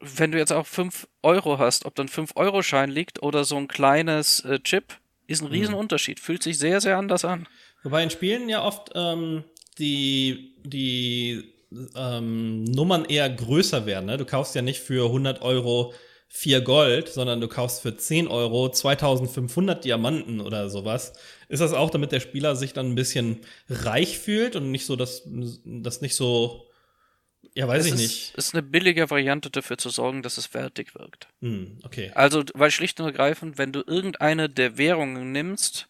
wenn 0.00 0.32
du 0.32 0.38
jetzt 0.38 0.52
auch 0.52 0.66
5 0.66 1.06
Euro 1.22 1.58
hast, 1.58 1.84
ob 1.86 1.94
dann 1.94 2.08
5-Euro-Schein 2.08 2.90
liegt 2.90 3.22
oder 3.22 3.44
so 3.44 3.56
ein 3.56 3.68
kleines 3.68 4.40
äh, 4.40 4.58
Chip, 4.60 4.98
ist 5.26 5.40
Mhm. 5.40 5.48
ein 5.48 5.52
Riesenunterschied. 5.52 6.20
Fühlt 6.20 6.42
sich 6.42 6.58
sehr, 6.58 6.80
sehr 6.80 6.98
anders 6.98 7.24
an. 7.24 7.48
Wobei 7.82 8.02
in 8.02 8.10
Spielen 8.10 8.48
ja 8.48 8.62
oft 8.62 8.90
ähm, 8.94 9.44
die, 9.78 10.54
die 10.64 11.53
ähm, 11.96 12.64
Nummern 12.64 13.04
eher 13.04 13.28
größer 13.28 13.86
werden. 13.86 14.06
Ne? 14.06 14.16
Du 14.16 14.24
kaufst 14.24 14.54
ja 14.54 14.62
nicht 14.62 14.80
für 14.80 15.06
100 15.06 15.42
Euro 15.42 15.92
4 16.28 16.62
Gold, 16.62 17.08
sondern 17.08 17.40
du 17.40 17.46
kaufst 17.46 17.82
für 17.82 17.96
10 17.96 18.26
Euro 18.26 18.68
2500 18.68 19.84
Diamanten 19.84 20.40
oder 20.40 20.68
sowas. 20.68 21.12
Ist 21.48 21.60
das 21.60 21.72
auch, 21.72 21.90
damit 21.90 22.10
der 22.10 22.18
Spieler 22.18 22.56
sich 22.56 22.72
dann 22.72 22.90
ein 22.90 22.94
bisschen 22.96 23.42
reich 23.68 24.18
fühlt 24.18 24.56
und 24.56 24.72
nicht 24.72 24.84
so, 24.84 24.96
dass 24.96 25.22
das 25.64 26.00
nicht 26.00 26.16
so, 26.16 26.66
ja, 27.54 27.68
weiß 27.68 27.82
es 27.82 27.86
ich 27.86 27.92
ist, 27.92 28.00
nicht. 28.00 28.34
ist 28.34 28.54
eine 28.54 28.64
billige 28.64 29.10
Variante 29.10 29.48
dafür 29.48 29.78
zu 29.78 29.90
sorgen, 29.90 30.22
dass 30.22 30.36
es 30.36 30.52
wertig 30.54 30.96
wirkt. 30.96 31.28
Hm, 31.40 31.78
okay. 31.84 32.10
Also, 32.16 32.42
weil 32.54 32.72
schlicht 32.72 32.98
und 32.98 33.06
ergreifend, 33.06 33.56
wenn 33.56 33.70
du 33.70 33.84
irgendeine 33.86 34.48
der 34.48 34.76
Währungen 34.76 35.30
nimmst, 35.30 35.88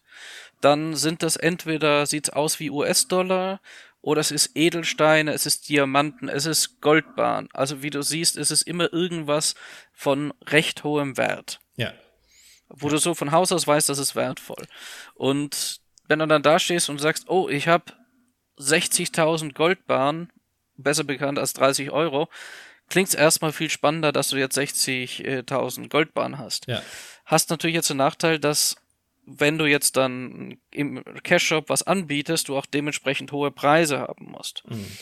dann 0.61 0.95
sind 0.95 1.23
das 1.23 1.37
entweder, 1.37 2.05
sieht's 2.05 2.29
aus 2.29 2.59
wie 2.59 2.69
US-Dollar, 2.69 3.61
oder 4.05 4.21
es 4.21 4.29
ist 4.29 4.51
Edelsteine, 4.53 5.33
es 5.33 5.47
ist 5.47 5.67
Diamanten, 5.67 6.29
es 6.29 6.45
ist 6.45 6.79
Goldbahn. 6.79 7.49
Also, 7.53 7.81
wie 7.81 7.89
du 7.89 8.03
siehst, 8.03 8.37
es 8.37 8.51
ist 8.51 8.61
immer 8.61 8.93
irgendwas 8.93 9.55
von 9.93 10.31
recht 10.45 10.83
hohem 10.83 11.17
Wert. 11.17 11.59
Ja. 11.75 11.91
Wo 12.69 12.87
du 12.89 12.97
so 12.97 13.15
von 13.15 13.31
Haus 13.31 13.51
aus 13.51 13.65
weißt, 13.65 13.89
das 13.89 13.97
ist 13.97 14.15
wertvoll. 14.15 14.67
Und 15.15 15.81
wenn 16.07 16.19
du 16.19 16.27
dann 16.27 16.43
da 16.43 16.59
stehst 16.59 16.87
und 16.87 16.99
sagst, 16.99 17.27
oh, 17.29 17.49
ich 17.49 17.67
habe 17.67 17.85
60.000 18.59 19.53
Goldbahn, 19.53 20.31
besser 20.77 21.03
bekannt 21.03 21.39
als 21.39 21.53
30 21.53 21.89
Euro, 21.89 22.29
klingt's 22.89 23.15
erstmal 23.15 23.53
viel 23.53 23.71
spannender, 23.71 24.11
dass 24.11 24.29
du 24.29 24.37
jetzt 24.37 24.55
60.000 24.55 25.89
Goldbahn 25.89 26.37
hast. 26.37 26.67
Ja. 26.67 26.83
Hast 27.25 27.49
natürlich 27.49 27.75
jetzt 27.75 27.89
den 27.89 27.97
Nachteil, 27.97 28.37
dass 28.37 28.75
wenn 29.25 29.57
du 29.57 29.65
jetzt 29.65 29.97
dann 29.97 30.57
im 30.71 31.03
Cash-Shop 31.23 31.69
was 31.69 31.83
anbietest, 31.83 32.49
du 32.49 32.57
auch 32.57 32.65
dementsprechend 32.65 33.31
hohe 33.31 33.51
Preise 33.51 33.99
haben 33.99 34.31
musst. 34.31 34.63
Mhm. 34.69 34.97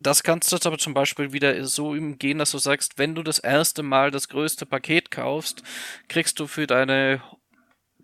Das 0.00 0.22
kannst 0.24 0.50
du 0.50 0.56
jetzt 0.56 0.66
aber 0.66 0.78
zum 0.78 0.94
Beispiel 0.94 1.32
wieder 1.32 1.64
so 1.64 1.90
umgehen, 1.90 2.38
dass 2.38 2.50
du 2.50 2.58
sagst, 2.58 2.98
wenn 2.98 3.14
du 3.14 3.22
das 3.22 3.38
erste 3.38 3.82
Mal 3.84 4.10
das 4.10 4.28
größte 4.28 4.66
Paket 4.66 5.10
kaufst, 5.12 5.62
kriegst 6.08 6.40
du 6.40 6.46
für 6.48 6.66
deine 6.66 7.22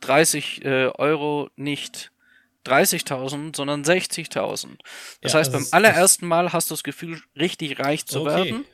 30 0.00 0.64
äh, 0.64 0.86
Euro 0.96 1.50
nicht 1.56 2.12
30.000, 2.64 3.56
sondern 3.56 3.82
60.000. 3.82 4.78
Das 5.22 5.32
Ja, 5.32 5.40
heißt, 5.40 5.52
beim 5.52 5.66
allerersten 5.72 6.26
Mal 6.26 6.52
hast 6.52 6.70
du 6.70 6.74
das 6.74 6.84
Gefühl, 6.84 7.20
richtig 7.36 7.80
reich 7.80 8.06
zu 8.06 8.20
Okay. 8.20 8.26
werden. 8.26 8.64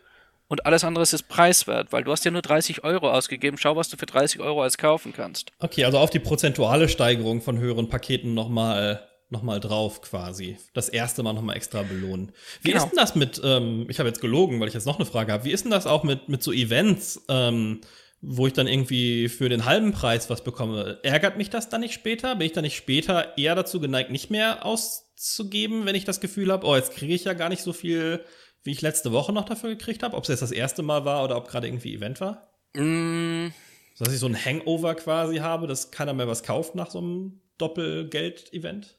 Und 0.49 0.66
alles 0.66 0.84
andere 0.84 1.03
ist 1.03 1.28
preiswert, 1.28 1.92
weil 1.92 2.05
du 2.05 2.12
hast 2.12 2.24
ja 2.24 2.30
nur 2.30 2.42
30 2.42 2.84
Euro 2.84 3.11
ausgegeben. 3.11 3.57
Schau, 3.59 3.76
was 3.76 3.88
du 3.88 3.97
für 3.97 4.07
30 4.07 4.40
Euro 4.40 4.62
als 4.62 4.76
kaufen 4.78 5.12
kannst. 5.14 5.51
Okay, 5.59 5.84
also 5.84 5.99
auf 5.99 6.11
die 6.11 6.18
prozentuale 6.18 6.88
Steigerung 6.88 7.40
von 7.40 7.59
höheren 7.59 7.88
Paketen 7.88 8.34
nochmal 8.34 9.09
noch 9.30 9.42
mal 9.42 9.59
drauf 9.59 10.03
quasi. 10.03 10.59
Das 10.74 10.88
erste 10.90 11.22
Mal 11.22 11.32
nochmal 11.32 11.57
extra 11.57 11.82
belohnen. 11.82 12.30
Wie 12.61 12.70
Genau. 12.70 12.84
ist 12.84 12.90
denn 12.90 12.99
das 12.99 13.14
mit, 13.14 13.40
ähm, 13.42 13.86
ich 13.88 13.99
habe 13.99 14.09
jetzt 14.09 14.20
gelogen, 14.20 14.61
weil 14.61 14.68
ich 14.68 14.74
jetzt 14.74 14.86
noch 14.86 14.97
eine 14.97 15.07
Frage 15.07 15.32
habe, 15.32 15.45
wie 15.45 15.51
ist 15.51 15.64
denn 15.64 15.70
das 15.72 15.86
auch 15.86 16.05
mit, 16.05 16.28
mit 16.28 16.42
so 16.42 16.53
Events, 16.53 17.24
ähm, 17.28 17.80
wo 18.20 18.47
ich 18.47 18.53
dann 18.53 18.68
irgendwie 18.68 19.28
für 19.30 19.49
den 19.49 19.64
halben 19.64 19.92
Preis 19.92 20.30
was 20.30 20.45
bekomme? 20.45 20.99
Ärgert 21.03 21.36
mich 21.36 21.51
das 21.51 21.68
dann 21.68 21.80
nicht 21.80 21.95
später? 21.95 22.36
Bin 22.36 22.47
ich 22.47 22.53
dann 22.53 22.62
nicht 22.62 22.76
später 22.76 23.36
eher 23.36 23.55
dazu 23.55 23.80
geneigt, 23.80 24.11
nicht 24.11 24.30
mehr 24.30 24.64
auszugeben, 24.64 25.86
wenn 25.86 25.95
ich 25.95 26.05
das 26.05 26.20
Gefühl 26.20 26.53
habe, 26.53 26.66
oh, 26.66 26.76
jetzt 26.76 26.92
kriege 26.92 27.14
ich 27.14 27.24
ja 27.24 27.32
gar 27.32 27.49
nicht 27.49 27.62
so 27.62 27.72
viel, 27.72 28.24
wie 28.65 28.73
ich 28.73 28.83
letzte 28.83 29.12
Woche 29.12 29.33
noch 29.33 29.45
dafür 29.45 29.71
gekriegt 29.71 30.03
habe? 30.03 30.17
Ob 30.17 30.25
es 30.25 30.29
jetzt 30.29 30.43
das 30.43 30.53
erste 30.53 30.83
Mal 30.83 31.05
war 31.05 31.25
oder 31.25 31.37
ob 31.37 31.49
gerade 31.49 31.67
irgendwie 31.69 31.95
Event 31.95 32.21
war? 32.21 32.49
Mm, 32.77 33.53
So, 33.95 34.05
dass 34.05 34.15
ich 34.15 34.21
so 34.21 34.27
ein 34.27 34.37
Hangover 34.37 34.95
quasi 34.95 35.39
habe, 35.39 35.67
dass 35.67 35.91
keiner 35.91 36.15
mehr 36.15 36.29
was 36.29 36.43
kauft 36.45 36.75
nach 36.77 36.91
so 36.91 36.99
einem 36.99 37.41
Doppelgeld-Event? 37.59 38.99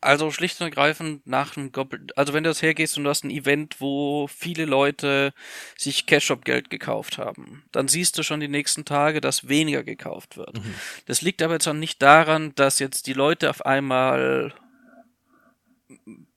Also 0.00 0.32
schlicht 0.32 0.60
und 0.60 0.66
ergreifend 0.66 1.24
nach 1.28 1.56
einem 1.56 1.70
Goppel 1.70 2.08
also 2.16 2.32
wenn 2.32 2.42
du 2.42 2.50
das 2.50 2.60
hergehst 2.60 2.96
und 2.98 3.04
du 3.04 3.10
hast 3.10 3.22
ein 3.22 3.30
Event, 3.30 3.80
wo 3.80 4.26
viele 4.26 4.64
Leute 4.64 5.32
sich 5.78 6.06
Cash-Shop-Geld 6.06 6.70
gekauft 6.70 7.18
haben, 7.18 7.64
dann 7.70 7.86
siehst 7.86 8.18
du 8.18 8.24
schon 8.24 8.40
die 8.40 8.48
nächsten 8.48 8.84
Tage, 8.84 9.20
dass 9.20 9.46
weniger 9.48 9.84
gekauft 9.84 10.36
wird. 10.36 10.60
Das 11.06 11.22
liegt 11.22 11.40
aber 11.40 11.52
jetzt 11.54 11.68
auch 11.68 11.72
nicht 11.72 12.02
daran, 12.02 12.52
dass 12.56 12.80
jetzt 12.80 13.06
die 13.06 13.12
Leute 13.12 13.48
auf 13.48 13.64
einmal 13.64 14.52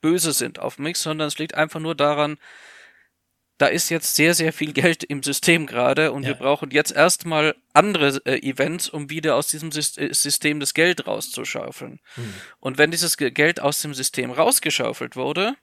böse 0.06 0.32
sind 0.34 0.60
auf 0.60 0.78
mich, 0.78 0.98
sondern 0.98 1.28
es 1.28 1.40
liegt 1.40 1.56
einfach 1.56 1.80
nur 1.80 1.96
daran, 1.96 2.38
da 3.58 3.68
ist 3.68 3.90
jetzt 3.90 4.16
sehr, 4.16 4.34
sehr 4.36 4.52
viel 4.52 4.74
Geld 4.74 5.04
im 5.04 5.24
System 5.24 5.66
gerade 5.66 6.12
und 6.12 6.24
Ja. 6.24 6.30
wir 6.30 6.36
brauchen 6.36 6.72
jetzt 6.72 6.92
erstmal 6.92 7.56
andere 7.74 8.22
äh, 8.26 8.38
Events, 8.48 8.90
um 8.90 9.10
wieder 9.10 9.36
aus 9.36 9.48
diesem 9.48 9.70
äh, 9.70 10.14
System 10.14 10.60
das 10.60 10.74
Geld 10.74 11.08
rauszuschaufeln. 11.08 12.00
Und 12.60 12.78
wenn 12.78 12.92
dieses 12.92 13.16
Ge- 13.18 13.32
Geld 13.32 13.62
aus 13.62 13.82
dem 13.82 13.94
System 13.94 14.30
rausgeschaufelt 14.32 15.16
wurde, 15.16 15.56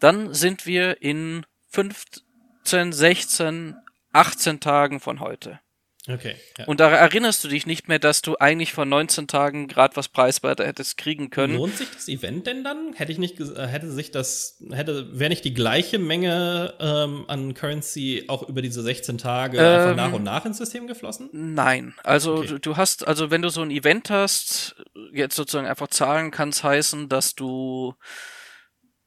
dann 0.00 0.32
sind 0.32 0.64
wir 0.66 1.02
in 1.02 1.44
15, 1.70 2.92
16, 2.92 3.76
18 4.12 4.60
Tagen 4.60 4.98
von 5.00 5.20
heute. 5.20 5.60
Okay. 6.08 6.36
Ja. 6.56 6.64
Und 6.64 6.80
da 6.80 6.90
erinnerst 6.90 7.44
du 7.44 7.48
dich 7.48 7.66
nicht 7.66 7.86
mehr, 7.88 7.98
dass 7.98 8.22
du 8.22 8.36
eigentlich 8.38 8.72
vor 8.72 8.86
19 8.86 9.26
Tagen 9.28 9.68
gerade 9.68 9.94
was 9.96 10.08
preiswerter 10.08 10.66
hättest 10.66 10.96
kriegen 10.96 11.28
können. 11.28 11.54
Lohnt 11.54 11.76
sich 11.76 11.88
das 11.90 12.08
Event 12.08 12.46
denn 12.46 12.64
dann? 12.64 12.94
Hätte 12.94 13.12
ich 13.12 13.18
nicht, 13.18 13.38
äh, 13.38 13.66
hätte 13.66 13.90
sich 13.90 14.10
das, 14.10 14.56
hätte, 14.70 15.18
wäre 15.18 15.28
nicht 15.28 15.44
die 15.44 15.52
gleiche 15.52 15.98
Menge 15.98 16.74
ähm, 16.80 17.24
an 17.28 17.52
Currency 17.54 18.24
auch 18.28 18.48
über 18.48 18.62
diese 18.62 18.82
16 18.82 19.18
Tage 19.18 19.58
einfach 19.60 19.90
Ähm, 19.90 19.96
nach 19.96 20.12
und 20.12 20.22
nach 20.22 20.44
ins 20.46 20.56
System 20.58 20.86
geflossen? 20.86 21.28
Nein, 21.32 21.94
also 22.04 22.36
Okay. 22.36 22.46
du, 22.46 22.58
du 22.60 22.76
hast, 22.76 23.06
also 23.06 23.30
wenn 23.30 23.42
du 23.42 23.50
so 23.50 23.60
ein 23.62 23.70
Event 23.70 24.10
hast, 24.10 24.76
jetzt 25.12 25.36
sozusagen 25.36 25.66
einfach 25.66 25.88
zahlen 25.88 26.30
kann 26.30 26.48
es 26.48 26.64
heißen, 26.64 27.08
dass 27.08 27.34
du 27.34 27.94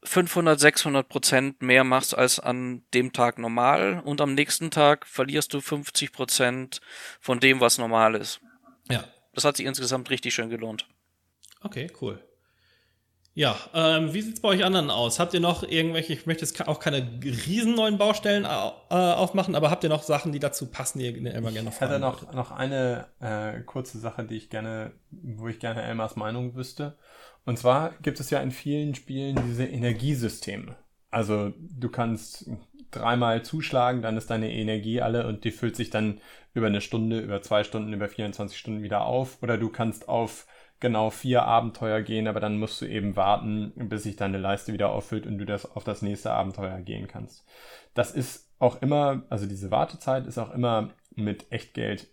500, 0.04 0.60
600 0.60 1.08
Prozent 1.08 1.62
mehr 1.62 1.84
machst 1.84 2.18
als 2.18 2.39
an 2.39 2.84
dem 2.93 3.14
Tag 3.14 3.38
normal 3.38 4.02
und 4.04 4.20
am 4.22 4.34
nächsten 4.34 4.72
Tag 4.72 5.06
verlierst 5.06 5.54
du 5.54 5.62
50 5.62 6.12
Prozent 6.12 6.82
von 7.20 7.39
dem, 7.39 7.60
was 7.60 7.78
normal 7.78 8.16
ist. 8.16 8.41
Ja. 8.89 9.04
Das 9.34 9.45
hat 9.45 9.58
sich 9.58 9.66
insgesamt 9.66 10.10
richtig 10.10 10.34
schön 10.34 10.49
gelohnt. 10.49 10.88
Okay, 11.62 11.91
cool. 12.02 12.20
Ja, 13.34 13.56
ähm, 13.74 14.14
wie 14.14 14.22
sieht's 14.22 14.41
bei 14.41 14.49
euch 14.49 14.66
anderen 14.66 14.89
aus? 14.89 15.18
Habt 15.18 15.34
ihr 15.34 15.39
noch 15.39 15.64
irgendwelche, 15.64 16.12
ich 16.12 16.26
möchte 16.26 16.43
jetzt 16.43 16.68
auch 16.68 16.82
keine 16.82 17.08
riesen 17.24 17.76
neuen 17.76 17.97
Baustellen 17.97 18.45
au- 18.45 18.74
äh, 18.89 18.95
aufmachen, 18.95 19.56
aber 19.56 19.72
habt 19.72 19.86
ihr 19.86 19.89
noch 19.89 20.04
Sachen, 20.04 20.34
die 20.34 20.39
dazu 20.39 20.66
passen, 20.70 20.99
die 20.99 21.06
ihr 21.06 21.16
immer 21.16 21.52
gerne 21.52 21.70
noch 21.70 21.74
Ich 21.76 21.80
hätte 21.80 21.97
noch, 21.99 22.34
noch 22.34 22.52
eine 22.52 23.08
äh, 23.22 23.62
kurze 23.62 23.99
Sache, 23.99 24.26
die 24.26 24.36
ich 24.36 24.49
gerne, 24.49 24.91
wo 25.12 25.47
ich 25.47 25.60
gerne 25.60 25.82
Elmars 25.82 26.18
Meinung 26.18 26.56
wüsste. 26.56 26.97
Und 27.46 27.58
zwar 27.58 27.92
gibt 28.02 28.20
es 28.20 28.30
ja 28.30 28.39
in 28.39 28.52
vielen 28.52 28.96
Spielen 28.96 29.39
diese 29.48 29.66
Energiesysteme. 29.66 30.76
Also 31.10 31.54
du 31.58 31.89
kannst 31.89 32.50
dreimal 32.92 33.44
zuschlagen, 33.44 34.02
dann 34.02 34.18
ist 34.18 34.30
deine 34.30 34.52
Energie 34.52 35.02
alle 35.02 35.28
und 35.28 35.44
die 35.44 35.52
füllt 35.52 35.76
sich 35.76 35.89
dann 35.89 36.20
über 36.54 36.68
eine 36.68 36.82
Stunde, 36.82 37.20
über 37.20 37.42
zwei 37.42 37.64
Stunden, 37.64 37.94
über 37.94 38.08
24 38.08 38.58
Stunden 38.58 38.84
wieder 38.84 39.06
auf. 39.06 39.42
Oder 39.42 39.58
du 39.58 39.70
kannst 39.70 40.10
auf 40.10 40.46
genau 40.80 41.10
vier 41.10 41.44
Abenteuer 41.44 42.02
gehen, 42.02 42.28
aber 42.28 42.39
dann 42.39 42.58
musst 42.58 42.82
du 42.82 42.86
eben 42.86 43.16
warten, 43.16 43.72
bis 43.76 44.04
sich 44.04 44.16
deine 44.16 44.38
Leiste 44.38 44.74
wieder 44.74 44.92
auffüllt 44.92 45.26
und 45.26 45.38
du 45.38 45.46
das 45.46 45.66
auf 45.66 45.84
das 45.84 46.02
nächste 46.02 46.32
Abenteuer 46.32 46.80
gehen 46.80 47.08
kannst. 47.08 47.46
Das 47.94 48.12
ist 48.12 48.50
auch 48.60 48.82
immer, 48.82 49.24
also 49.30 49.46
diese 49.46 49.72
Wartezeit 49.72 50.26
ist 50.28 50.38
auch 50.38 50.54
immer 50.54 50.92
mit 51.16 51.52
Echtgeld, 51.52 52.08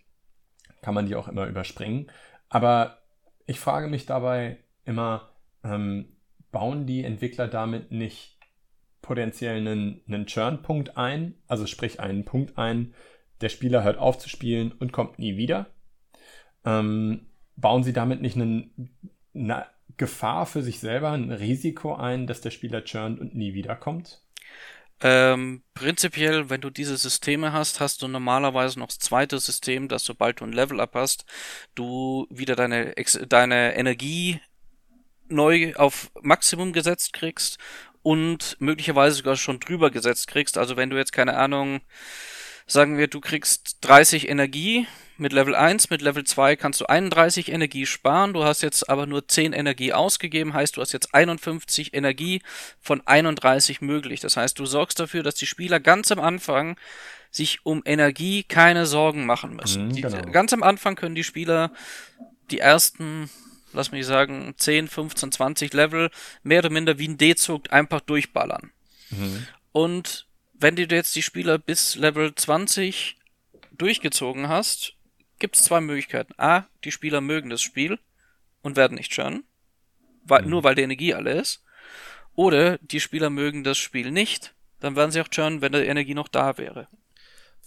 kann 0.81 0.93
man 0.93 1.07
die 1.07 1.15
auch 1.15 1.27
immer 1.27 1.47
überspringen. 1.47 2.11
Aber 2.47 2.99
ich 3.45 3.59
frage 3.59 3.87
mich 3.87 4.05
dabei 4.05 4.57
immer, 4.89 5.29
ähm, 5.63 6.17
bauen 6.51 6.85
die 6.85 7.03
Entwickler 7.03 7.47
damit 7.47 7.91
nicht 7.91 8.39
potenziell 9.01 9.57
einen, 9.57 10.01
einen 10.07 10.25
Churn-Punkt 10.25 10.97
ein, 10.97 11.35
also 11.47 11.65
sprich 11.65 11.99
einen 11.99 12.25
Punkt 12.25 12.57
ein, 12.57 12.93
der 13.41 13.49
Spieler 13.49 13.83
hört 13.83 13.97
auf 13.97 14.17
zu 14.17 14.27
spielen 14.27 14.71
und 14.71 14.91
kommt 14.91 15.19
nie 15.19 15.37
wieder. 15.37 15.67
Ähm, 16.65 17.27
bauen 17.55 17.83
sie 17.83 17.93
damit 17.93 18.21
nicht 18.21 18.35
einen, 18.35 18.91
eine 19.33 19.67
Gefahr 19.97 20.45
für 20.45 20.61
sich 20.61 20.79
selber, 20.79 21.11
ein 21.11 21.31
Risiko 21.31 21.95
ein, 21.95 22.27
dass 22.27 22.41
der 22.41 22.51
Spieler 22.51 22.83
churnt 22.83 23.19
und 23.19 23.35
nie 23.35 23.53
wiederkommt? 23.53 24.21
Ähm, 25.01 25.63
prinzipiell, 25.73 26.49
wenn 26.49 26.59
du 26.59 26.69
diese 26.69 26.97
Systeme 26.97 27.53
hast, 27.53 27.79
hast 27.79 28.01
du 28.01 28.09
normalerweise 28.09 28.79
noch 28.79 28.87
das 28.87 28.99
zweite 28.99 29.39
System, 29.39 29.87
dass 29.87 30.03
sobald 30.03 30.41
du 30.41 30.45
ein 30.45 30.51
Level-Up 30.51 30.93
hast, 30.93 31.25
du 31.73 32.27
wieder 32.29 32.57
deine, 32.57 32.93
deine 33.29 33.75
Energie 33.75 34.41
neu 35.29 35.73
auf 35.75 36.11
Maximum 36.21 36.73
gesetzt 36.73 37.13
kriegst 37.13 37.57
und 38.01 38.57
möglicherweise 38.59 39.17
sogar 39.17 39.35
schon 39.35 39.59
drüber 39.59 39.91
gesetzt 39.91 40.27
kriegst. 40.27 40.57
Also 40.57 40.77
wenn 40.77 40.89
du 40.89 40.97
jetzt 40.97 41.13
keine 41.13 41.37
Ahnung, 41.37 41.81
sagen 42.65 42.97
wir, 42.97 43.07
du 43.07 43.19
kriegst 43.19 43.77
30 43.81 44.29
Energie 44.29 44.87
mit 45.17 45.33
Level 45.33 45.53
1, 45.53 45.89
mit 45.89 46.01
Level 46.01 46.23
2 46.23 46.55
kannst 46.55 46.79
du 46.79 46.85
31 46.85 47.51
Energie 47.51 47.85
sparen, 47.85 48.33
du 48.33 48.43
hast 48.43 48.61
jetzt 48.61 48.89
aber 48.89 49.05
nur 49.05 49.27
10 49.27 49.51
Energie 49.53 49.91
ausgegeben, 49.91 50.53
heißt 50.53 50.77
du 50.77 50.81
hast 50.81 50.93
jetzt 50.93 51.13
51 51.13 51.93
Energie 51.93 52.41
von 52.79 53.05
31 53.05 53.81
möglich. 53.81 54.21
Das 54.21 54.37
heißt, 54.37 54.57
du 54.57 54.65
sorgst 54.65 54.99
dafür, 54.99 55.23
dass 55.23 55.35
die 55.35 55.45
Spieler 55.45 55.79
ganz 55.79 56.11
am 56.11 56.19
Anfang 56.19 56.77
sich 57.31 57.65
um 57.65 57.81
Energie 57.85 58.43
keine 58.43 58.85
Sorgen 58.85 59.25
machen 59.25 59.55
müssen. 59.55 59.87
Mhm, 59.87 59.93
die, 59.93 60.01
genau. 60.01 60.31
Ganz 60.31 60.53
am 60.53 60.63
Anfang 60.63 60.95
können 60.95 61.15
die 61.15 61.23
Spieler 61.23 61.71
die 62.49 62.59
ersten, 62.59 63.29
lass 63.73 63.91
mich 63.91 64.05
sagen, 64.05 64.53
10, 64.57 64.87
15, 64.87 65.31
20 65.31 65.73
Level 65.73 66.09
mehr 66.43 66.59
oder 66.59 66.69
minder 66.69 66.97
wie 66.99 67.07
ein 67.07 67.17
D-Zug 67.17 67.71
einfach 67.71 68.01
durchballern. 68.01 68.71
Und 69.71 70.27
wenn 70.53 70.75
du 70.75 70.83
jetzt 70.83 71.15
die 71.15 71.21
Spieler 71.21 71.57
bis 71.57 71.95
Level 71.95 72.33
20 72.35 73.17
durchgezogen 73.71 74.49
hast, 74.49 74.93
gibt 75.39 75.55
es 75.55 75.63
zwei 75.63 75.81
Möglichkeiten. 75.81 76.33
A, 76.37 76.65
die 76.83 76.91
Spieler 76.91 77.21
mögen 77.21 77.49
das 77.49 77.61
Spiel 77.61 77.97
und 78.61 78.75
werden 78.75 78.95
nicht 78.95 79.11
churnen, 79.11 79.43
weil, 80.23 80.43
nur 80.43 80.63
weil 80.63 80.75
die 80.75 80.81
Energie 80.81 81.13
alle 81.13 81.31
ist. 81.31 81.63
Oder 82.35 82.77
die 82.79 82.99
Spieler 82.99 83.29
mögen 83.29 83.63
das 83.63 83.77
Spiel 83.77 84.11
nicht, 84.11 84.53
dann 84.79 84.95
werden 84.95 85.11
sie 85.11 85.21
auch 85.21 85.27
churnen, 85.27 85.61
wenn 85.61 85.71
die 85.71 85.79
Energie 85.79 86.13
noch 86.13 86.27
da 86.27 86.57
wäre. 86.57 86.87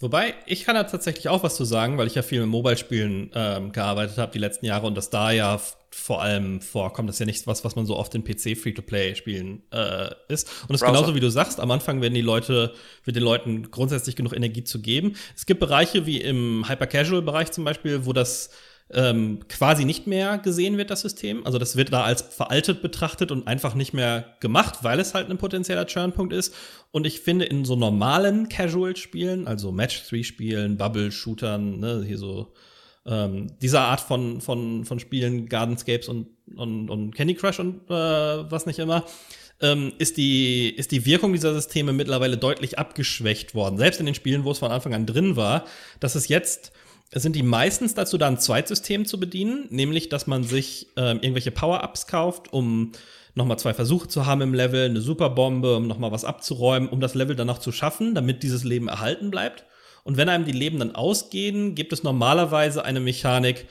Wobei, 0.03 0.33
ich 0.45 0.65
kann 0.65 0.75
da 0.75 0.83
tatsächlich 0.83 1.29
auch 1.29 1.43
was 1.43 1.55
zu 1.55 1.63
sagen, 1.63 1.97
weil 1.97 2.07
ich 2.07 2.15
ja 2.15 2.23
viel 2.23 2.41
mit 2.41 2.49
Mobile-Spielen 2.49 3.31
ähm, 3.33 3.71
gearbeitet 3.71 4.17
habe 4.17 4.33
die 4.33 4.37
letzten 4.37 4.65
Jahre 4.65 4.85
und 4.85 4.95
das 4.95 5.09
da 5.09 5.31
ja 5.31 5.61
vor 5.91 6.21
allem 6.21 6.59
vorkommt. 6.59 7.07
Das 7.07 7.15
ist 7.15 7.19
ja 7.21 7.25
nicht 7.25 7.47
was, 7.47 7.63
was 7.63 7.77
man 7.77 7.85
so 7.85 7.95
oft 7.95 8.13
in 8.13 8.25
PC-Free-to-Play-Spielen 8.25 9.63
äh, 9.71 10.09
ist. 10.27 10.49
Und 10.67 10.75
es 10.75 10.81
ist 10.81 10.85
genauso 10.85 11.15
wie 11.15 11.21
du 11.21 11.29
sagst, 11.29 11.61
am 11.61 11.71
Anfang 11.71 12.01
werden 12.01 12.15
die 12.15 12.21
Leute, 12.21 12.73
wird 13.05 13.15
den 13.15 13.23
Leuten 13.23 13.71
grundsätzlich 13.71 14.17
genug 14.17 14.35
Energie 14.35 14.65
zu 14.65 14.81
geben. 14.81 15.15
Es 15.37 15.45
gibt 15.45 15.61
Bereiche 15.61 16.05
wie 16.05 16.19
im 16.19 16.67
Hyper-Casual-Bereich 16.67 17.51
zum 17.51 17.63
Beispiel, 17.63 18.05
wo 18.05 18.11
das 18.11 18.49
ähm, 18.95 19.39
quasi 19.49 19.85
nicht 19.85 20.07
mehr 20.07 20.37
gesehen 20.37 20.77
wird, 20.77 20.89
das 20.89 21.01
System. 21.01 21.45
Also 21.45 21.57
das 21.57 21.75
wird 21.75 21.91
da 21.93 22.03
als 22.03 22.21
veraltet 22.21 22.81
betrachtet 22.81 23.31
und 23.31 23.47
einfach 23.47 23.75
nicht 23.75 23.93
mehr 23.93 24.35
gemacht, 24.39 24.79
weil 24.83 24.99
es 24.99 25.13
halt 25.13 25.29
ein 25.29 25.37
potenzieller 25.37 25.85
Churnpunkt 25.85 26.33
ist. 26.33 26.53
Und 26.91 27.05
ich 27.05 27.19
finde, 27.19 27.45
in 27.45 27.65
so 27.65 27.75
normalen 27.75 28.49
Casual-Spielen, 28.49 29.47
also 29.47 29.71
Match-3-Spielen, 29.71 30.77
Bubble-Shootern, 30.77 31.79
ne, 31.79 32.03
hier 32.05 32.17
so 32.17 32.53
ähm, 33.05 33.47
dieser 33.61 33.81
Art 33.81 34.01
von, 34.01 34.41
von, 34.41 34.85
von 34.85 34.99
Spielen, 34.99 35.47
Gardenscapes 35.47 36.07
und, 36.07 36.27
und, 36.55 36.89
und 36.89 37.15
Candy 37.15 37.35
Crush 37.35 37.59
und 37.59 37.89
äh, 37.89 37.93
was 38.51 38.65
nicht 38.65 38.79
immer, 38.79 39.05
ähm, 39.61 39.93
ist, 39.97 40.17
die, 40.17 40.69
ist 40.69 40.91
die 40.91 41.05
Wirkung 41.05 41.33
dieser 41.33 41.53
Systeme 41.53 41.93
mittlerweile 41.93 42.37
deutlich 42.37 42.79
abgeschwächt 42.79 43.55
worden. 43.55 43.77
Selbst 43.77 43.99
in 43.99 44.05
den 44.05 44.15
Spielen, 44.15 44.43
wo 44.43 44.51
es 44.51 44.59
von 44.59 44.71
Anfang 44.71 44.93
an 44.93 45.05
drin 45.05 45.35
war, 45.35 45.65
dass 45.99 46.15
es 46.15 46.27
jetzt 46.27 46.71
sind 47.21 47.35
die 47.35 47.43
meistens 47.43 47.93
dazu 47.93 48.17
da, 48.17 48.27
ein 48.27 48.39
Zweitsystem 48.39 49.05
zu 49.05 49.19
bedienen, 49.19 49.67
nämlich, 49.69 50.09
dass 50.09 50.25
man 50.25 50.43
sich 50.43 50.87
ähm, 50.97 51.17
irgendwelche 51.21 51.51
Power-Ups 51.51 52.07
kauft, 52.07 52.51
um 52.51 52.91
nochmal 53.35 53.59
zwei 53.59 53.73
Versuche 53.73 54.07
zu 54.07 54.25
haben 54.25 54.41
im 54.41 54.53
Level, 54.53 54.85
eine 54.85 55.01
Superbombe, 55.01 55.75
um 55.77 55.87
nochmal 55.87 56.11
was 56.11 56.25
abzuräumen, 56.25 56.89
um 56.89 56.99
das 56.99 57.15
Level 57.15 57.35
dann 57.35 57.47
noch 57.47 57.59
zu 57.59 57.71
schaffen, 57.71 58.15
damit 58.15 58.43
dieses 58.43 58.63
Leben 58.63 58.87
erhalten 58.87 59.31
bleibt. 59.31 59.65
Und 60.03 60.17
wenn 60.17 60.29
einem 60.29 60.45
die 60.45 60.51
Leben 60.51 60.79
dann 60.79 60.95
ausgehen, 60.95 61.75
gibt 61.75 61.93
es 61.93 62.03
normalerweise 62.03 62.83
eine 62.83 62.99
Mechanik 62.99 63.67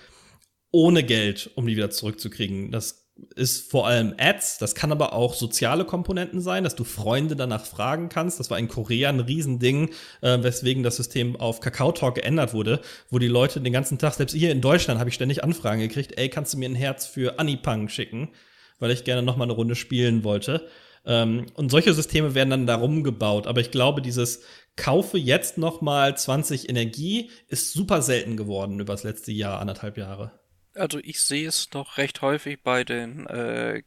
ohne 0.70 1.02
Geld, 1.02 1.50
um 1.54 1.66
die 1.66 1.76
wieder 1.76 1.90
zurückzukriegen. 1.90 2.70
Das 2.70 3.01
ist 3.34 3.70
vor 3.70 3.86
allem 3.86 4.14
Ads, 4.18 4.58
das 4.58 4.74
kann 4.74 4.92
aber 4.92 5.12
auch 5.12 5.34
soziale 5.34 5.84
Komponenten 5.84 6.40
sein, 6.40 6.64
dass 6.64 6.74
du 6.74 6.84
Freunde 6.84 7.36
danach 7.36 7.64
fragen 7.64 8.08
kannst. 8.08 8.40
Das 8.40 8.50
war 8.50 8.58
in 8.58 8.68
Korea 8.68 9.08
ein 9.08 9.20
Riesending, 9.20 9.90
äh, 10.20 10.42
weswegen 10.42 10.82
das 10.82 10.96
System 10.96 11.36
auf 11.36 11.60
Kakao 11.60 11.92
Talk 11.92 12.16
geändert 12.16 12.54
wurde, 12.54 12.80
wo 13.10 13.18
die 13.18 13.28
Leute 13.28 13.60
den 13.60 13.72
ganzen 13.72 13.98
Tag, 13.98 14.14
selbst 14.14 14.34
hier 14.34 14.50
in 14.50 14.60
Deutschland 14.60 14.98
habe 14.98 15.08
ich 15.08 15.14
ständig 15.14 15.44
Anfragen 15.44 15.80
gekriegt, 15.80 16.18
ey, 16.18 16.28
kannst 16.28 16.54
du 16.54 16.58
mir 16.58 16.68
ein 16.68 16.74
Herz 16.74 17.06
für 17.06 17.38
Anipang 17.38 17.88
schicken, 17.88 18.30
weil 18.78 18.90
ich 18.90 19.04
gerne 19.04 19.22
noch 19.22 19.36
mal 19.36 19.44
eine 19.44 19.52
Runde 19.52 19.74
spielen 19.74 20.24
wollte. 20.24 20.66
Ähm, 21.04 21.46
und 21.54 21.70
solche 21.70 21.94
Systeme 21.94 22.34
werden 22.34 22.50
dann 22.50 22.66
darum 22.66 23.02
gebaut. 23.02 23.46
Aber 23.46 23.60
ich 23.60 23.70
glaube, 23.70 24.02
dieses 24.02 24.42
Kaufe 24.76 25.18
jetzt 25.18 25.58
noch 25.58 25.80
mal 25.80 26.16
20 26.16 26.68
Energie 26.68 27.30
ist 27.48 27.72
super 27.72 28.02
selten 28.02 28.36
geworden 28.36 28.80
über 28.80 28.94
das 28.94 29.04
letzte 29.04 29.32
Jahr, 29.32 29.60
anderthalb 29.60 29.98
Jahre. 29.98 30.41
Also 30.74 30.98
ich 30.98 31.20
sehe 31.22 31.46
es 31.48 31.68
noch 31.74 31.98
recht 31.98 32.22
häufig 32.22 32.62
bei 32.62 32.84
den 32.84 33.26
äh, 33.26 33.82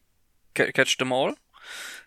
Ca- 0.54 0.72
Catch 0.72 0.98
them 0.98 1.14
all. 1.14 1.36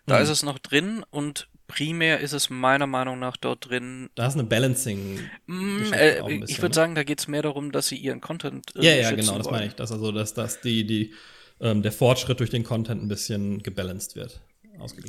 Da 0.05 0.17
Mhm. 0.17 0.23
ist 0.23 0.29
es 0.29 0.43
noch 0.43 0.59
drin 0.59 1.03
und 1.09 1.49
primär 1.67 2.19
ist 2.19 2.33
es 2.33 2.49
meiner 2.49 2.87
Meinung 2.87 3.19
nach 3.19 3.37
dort 3.37 3.69
drin. 3.69 4.09
Da 4.15 4.27
ist 4.27 4.33
eine 4.33 4.43
Balancing. 4.45 5.19
Mm, 5.45 5.93
äh, 5.93 6.19
ein 6.19 6.29
ich 6.31 6.39
bisschen, 6.41 6.57
würde 6.63 6.69
ne? 6.69 6.73
sagen, 6.73 6.95
da 6.95 7.03
geht 7.03 7.19
es 7.19 7.27
mehr 7.27 7.41
darum, 7.43 7.71
dass 7.71 7.87
sie 7.87 7.97
ihren 7.97 8.21
Content 8.21 8.75
äh, 8.75 8.83
Ja, 8.85 8.95
ja, 8.95 9.11
genau, 9.11 9.37
das 9.37 9.45
wollen. 9.45 9.55
meine 9.55 9.67
ich. 9.67 9.75
Dass 9.75 9.91
also, 9.91 10.11
dass, 10.11 10.33
dass 10.33 10.61
die, 10.61 10.85
die, 10.87 11.13
ähm, 11.61 11.81
der 11.83 11.91
Fortschritt 11.91 12.39
durch 12.39 12.49
den 12.49 12.63
Content 12.63 13.03
ein 13.03 13.07
bisschen 13.07 13.61
gebalanced 13.61 14.15
wird. 14.15 14.41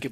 ge 0.00 0.10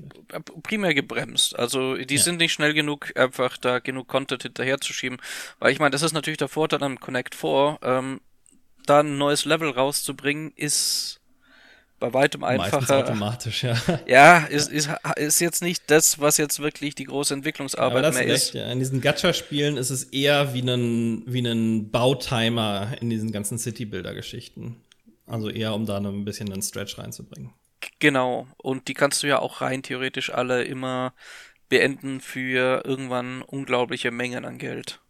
primär 0.62 0.94
gebremst. 0.94 1.58
Also 1.58 1.96
die 1.96 2.14
ja. 2.16 2.22
sind 2.22 2.36
nicht 2.38 2.52
schnell 2.52 2.72
genug, 2.74 3.12
einfach 3.18 3.58
da 3.58 3.80
genug 3.80 4.08
Content 4.08 4.42
hinterherzuschieben. 4.44 5.18
Weil 5.58 5.72
ich 5.72 5.80
meine, 5.80 5.90
das 5.90 6.02
ist 6.02 6.12
natürlich 6.12 6.38
der 6.38 6.48
Vorteil 6.48 6.82
am 6.82 6.98
Connect 7.00 7.34
4. 7.34 7.78
Ähm, 7.82 8.20
da 8.88 9.00
ein 9.00 9.18
neues 9.18 9.44
Level 9.44 9.70
rauszubringen, 9.70 10.52
ist 10.56 11.20
bei 11.98 12.12
weitem 12.12 12.44
einfacher. 12.44 12.76
Meistens 12.76 12.90
automatisch, 12.90 13.64
ja. 13.64 13.76
Ja, 14.06 14.38
ist, 14.38 14.70
ist, 14.70 14.88
ist 15.16 15.40
jetzt 15.40 15.62
nicht 15.62 15.90
das, 15.90 16.20
was 16.20 16.36
jetzt 16.36 16.60
wirklich 16.60 16.94
die 16.94 17.04
große 17.04 17.34
Entwicklungsarbeit 17.34 18.04
das 18.04 18.14
mehr 18.14 18.26
ist. 18.26 18.54
Ja. 18.54 18.70
In 18.70 18.78
diesen 18.78 19.00
Gacha-Spielen 19.00 19.76
ist 19.76 19.90
es 19.90 20.04
eher 20.04 20.54
wie 20.54 20.62
ein, 20.62 21.24
wie 21.26 21.40
ein 21.40 21.90
Bautimer 21.90 22.92
in 23.00 23.10
diesen 23.10 23.32
ganzen 23.32 23.58
City-Builder-Geschichten. 23.58 24.76
Also 25.26 25.50
eher, 25.50 25.74
um 25.74 25.86
da 25.86 25.98
ein 25.98 26.24
bisschen 26.24 26.52
einen 26.52 26.62
Stretch 26.62 26.98
reinzubringen. 26.98 27.52
Genau. 27.98 28.46
Und 28.56 28.88
die 28.88 28.94
kannst 28.94 29.22
du 29.22 29.26
ja 29.26 29.40
auch 29.40 29.60
rein 29.60 29.82
theoretisch 29.82 30.32
alle 30.32 30.64
immer 30.64 31.14
beenden 31.68 32.20
für 32.20 32.82
irgendwann 32.84 33.42
unglaubliche 33.42 34.10
Mengen 34.10 34.44
an 34.44 34.58
Geld. 34.58 35.00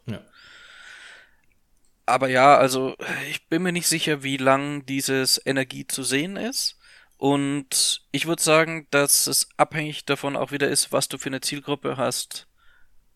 Aber 2.08 2.28
ja, 2.28 2.56
also 2.56 2.96
ich 3.30 3.46
bin 3.48 3.62
mir 3.62 3.72
nicht 3.72 3.86
sicher, 3.86 4.22
wie 4.22 4.36
lang 4.36 4.86
dieses 4.86 5.40
Energie 5.44 5.86
zu 5.86 6.02
sehen 6.02 6.36
ist. 6.36 6.78
Und 7.16 8.02
ich 8.12 8.26
würde 8.26 8.42
sagen, 8.42 8.86
dass 8.90 9.26
es 9.26 9.48
abhängig 9.56 10.04
davon 10.04 10.36
auch 10.36 10.52
wieder 10.52 10.68
ist, 10.68 10.92
was 10.92 11.08
du 11.08 11.18
für 11.18 11.28
eine 11.28 11.40
Zielgruppe 11.40 11.96
hast, 11.96 12.46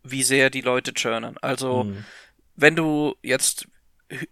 wie 0.02 0.24
sehr 0.24 0.50
die 0.50 0.60
Leute 0.60 0.92
churnen. 0.92 1.38
Also, 1.38 1.84
mhm. 1.84 2.04
wenn 2.56 2.74
du 2.74 3.14
jetzt 3.22 3.68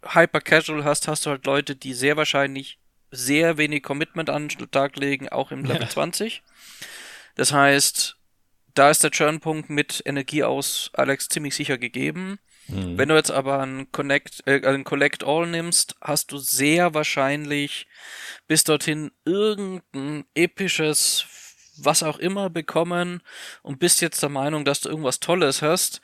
hyper 0.04 0.40
casual 0.40 0.84
hast, 0.84 1.08
hast 1.08 1.24
du 1.24 1.30
halt 1.30 1.46
Leute, 1.46 1.76
die 1.76 1.94
sehr 1.94 2.16
wahrscheinlich 2.16 2.78
sehr 3.10 3.58
wenig 3.58 3.82
Commitment 3.82 4.30
an 4.30 4.48
den 4.48 4.70
Tag 4.70 4.96
legen, 4.96 5.28
auch 5.28 5.52
im 5.52 5.64
Level 5.64 5.82
ja. 5.82 5.88
20. 5.88 6.42
Das 7.34 7.52
heißt, 7.52 8.16
da 8.74 8.90
ist 8.90 9.02
der 9.02 9.10
Churnpunkt 9.10 9.70
mit 9.70 10.02
Energie 10.04 10.44
aus 10.44 10.90
Alex 10.94 11.28
ziemlich 11.28 11.54
sicher 11.54 11.78
gegeben. 11.78 12.38
Mhm. 12.70 12.98
Wenn 12.98 13.08
du 13.08 13.16
jetzt 13.16 13.30
aber 13.30 13.60
ein 13.60 13.90
Connect, 13.92 14.42
äh, 14.46 14.66
ein 14.66 14.84
Collect 14.84 15.24
All 15.24 15.46
nimmst, 15.46 15.96
hast 16.00 16.32
du 16.32 16.38
sehr 16.38 16.94
wahrscheinlich 16.94 17.86
bis 18.46 18.64
dorthin 18.64 19.10
irgendein 19.24 20.24
episches 20.34 21.26
was 21.82 22.02
auch 22.02 22.18
immer 22.18 22.50
bekommen 22.50 23.22
und 23.62 23.78
bist 23.78 24.02
jetzt 24.02 24.22
der 24.22 24.28
Meinung, 24.28 24.64
dass 24.64 24.80
du 24.80 24.90
irgendwas 24.90 25.20
Tolles 25.20 25.62
hast, 25.62 26.00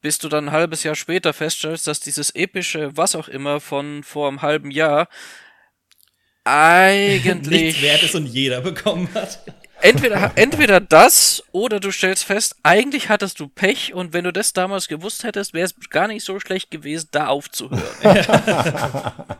bis 0.00 0.18
du 0.18 0.28
dann 0.28 0.48
ein 0.48 0.52
halbes 0.52 0.82
Jahr 0.82 0.94
später 0.94 1.32
feststellst, 1.32 1.86
dass 1.86 2.00
dieses 2.00 2.34
epische 2.34 2.96
was 2.96 3.14
auch 3.14 3.28
immer 3.28 3.60
von 3.60 4.02
vor 4.02 4.28
einem 4.28 4.42
halben 4.42 4.70
Jahr 4.70 5.08
eigentlich 6.44 7.50
nichts 7.50 7.82
wert 7.82 8.02
ist 8.02 8.14
und 8.14 8.26
jeder 8.26 8.62
bekommen 8.62 9.08
hat 9.14 9.40
entweder, 9.82 10.32
entweder 10.36 10.80
das 10.80 11.42
oder 11.52 11.80
du 11.80 11.90
stellst 11.90 12.24
fest, 12.24 12.56
eigentlich 12.62 13.08
hattest 13.08 13.40
du 13.40 13.48
Pech 13.48 13.94
und 13.94 14.12
wenn 14.12 14.24
du 14.24 14.32
das 14.32 14.52
damals 14.52 14.88
gewusst 14.88 15.24
hättest, 15.24 15.54
wäre 15.54 15.66
es 15.66 15.90
gar 15.90 16.08
nicht 16.08 16.24
so 16.24 16.40
schlecht 16.40 16.70
gewesen, 16.70 17.08
da 17.12 17.26
aufzuhören. 17.28 17.82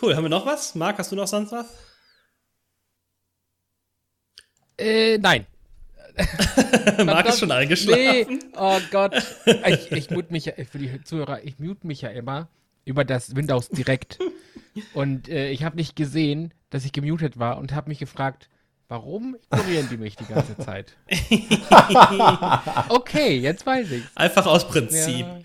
Cool, 0.00 0.16
haben 0.16 0.24
wir 0.24 0.30
noch 0.30 0.46
was? 0.46 0.74
Marc, 0.74 0.98
hast 0.98 1.12
du 1.12 1.16
noch 1.16 1.26
sonst 1.26 1.52
was? 1.52 1.66
Äh, 4.78 5.18
nein. 5.18 5.46
Marc 7.04 7.26
ist 7.26 7.38
schon 7.38 7.50
eingeschlafen. 7.52 8.00
Nee, 8.00 8.38
oh 8.56 8.80
Gott. 8.90 9.14
Ich, 9.44 9.92
ich 9.92 10.10
mute 10.10 10.32
mich 10.32 10.46
ja, 10.46 10.54
für 10.70 10.78
die 10.78 11.02
Zuhörer, 11.04 11.44
ich 11.44 11.58
mute 11.58 11.86
mich 11.86 12.00
ja 12.00 12.08
immer 12.10 12.48
über 12.84 13.04
das 13.04 13.36
Windows 13.36 13.68
direkt. 13.68 14.18
Und 14.94 15.28
äh, 15.28 15.50
ich 15.50 15.64
habe 15.64 15.76
nicht 15.76 15.96
gesehen, 15.96 16.54
dass 16.70 16.84
ich 16.84 16.92
gemutet 16.92 17.38
war 17.38 17.58
und 17.58 17.74
habe 17.74 17.88
mich 17.88 17.98
gefragt, 17.98 18.48
warum 18.88 19.36
ignorieren 19.50 19.88
die 19.90 19.96
mich 19.96 20.16
die 20.16 20.26
ganze 20.26 20.56
Zeit? 20.58 20.96
okay, 22.88 23.36
jetzt 23.38 23.66
weiß 23.66 23.90
ich. 23.90 24.04
Einfach 24.14 24.46
aus 24.46 24.68
Prinzip. 24.68 25.26
Ja. 25.26 25.40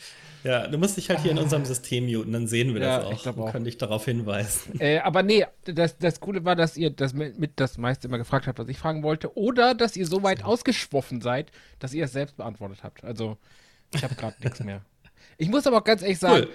Ja, 0.45 0.67
du 0.67 0.77
musst 0.77 0.95
dich 0.95 1.09
halt 1.09 1.21
hier 1.21 1.31
in 1.31 1.39
unserem 1.39 1.65
System 1.65 2.05
muten, 2.05 2.31
dann 2.31 2.45
sehen 2.45 2.75
wir 2.75 2.81
ja, 2.81 2.99
das 2.99 3.05
auch. 3.07 3.13
Ich 3.13 3.51
können 3.51 3.65
dich 3.65 3.79
darauf 3.79 4.05
hinweisen. 4.05 4.79
Äh, 4.79 4.99
aber 4.99 5.23
nee, 5.23 5.43
das, 5.63 5.97
das 5.97 6.19
Coole 6.19 6.45
war, 6.45 6.55
dass 6.55 6.77
ihr 6.77 6.91
das 6.91 7.15
mit, 7.15 7.39
mit, 7.39 7.53
das 7.55 7.79
meiste 7.79 8.07
immer 8.07 8.19
gefragt 8.19 8.45
habt, 8.45 8.59
was 8.59 8.67
ich 8.67 8.77
fragen 8.77 9.01
wollte, 9.01 9.35
oder 9.35 9.73
dass 9.73 9.95
ihr 9.97 10.05
so 10.05 10.21
weit 10.21 10.43
ausgeschwoffen 10.43 11.19
seid, 11.19 11.51
dass 11.79 11.95
ihr 11.95 12.05
es 12.05 12.11
selbst 12.11 12.37
beantwortet 12.37 12.83
habt. 12.83 13.03
Also, 13.03 13.37
ich 13.91 14.03
habe 14.03 14.13
gerade 14.13 14.35
nichts 14.43 14.63
mehr. 14.63 14.81
Ich 15.39 15.49
muss 15.49 15.65
aber 15.65 15.77
auch 15.77 15.83
ganz 15.83 16.03
ehrlich 16.03 16.19
sagen, 16.19 16.43
cool. 16.43 16.53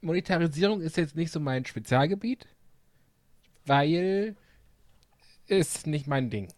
Monetarisierung 0.00 0.80
ist 0.80 0.96
jetzt 0.96 1.16
nicht 1.16 1.32
so 1.32 1.40
mein 1.40 1.64
Spezialgebiet, 1.64 2.46
weil 3.66 4.36
ist 5.46 5.86
nicht 5.86 6.06
mein 6.06 6.30
Ding. 6.30 6.48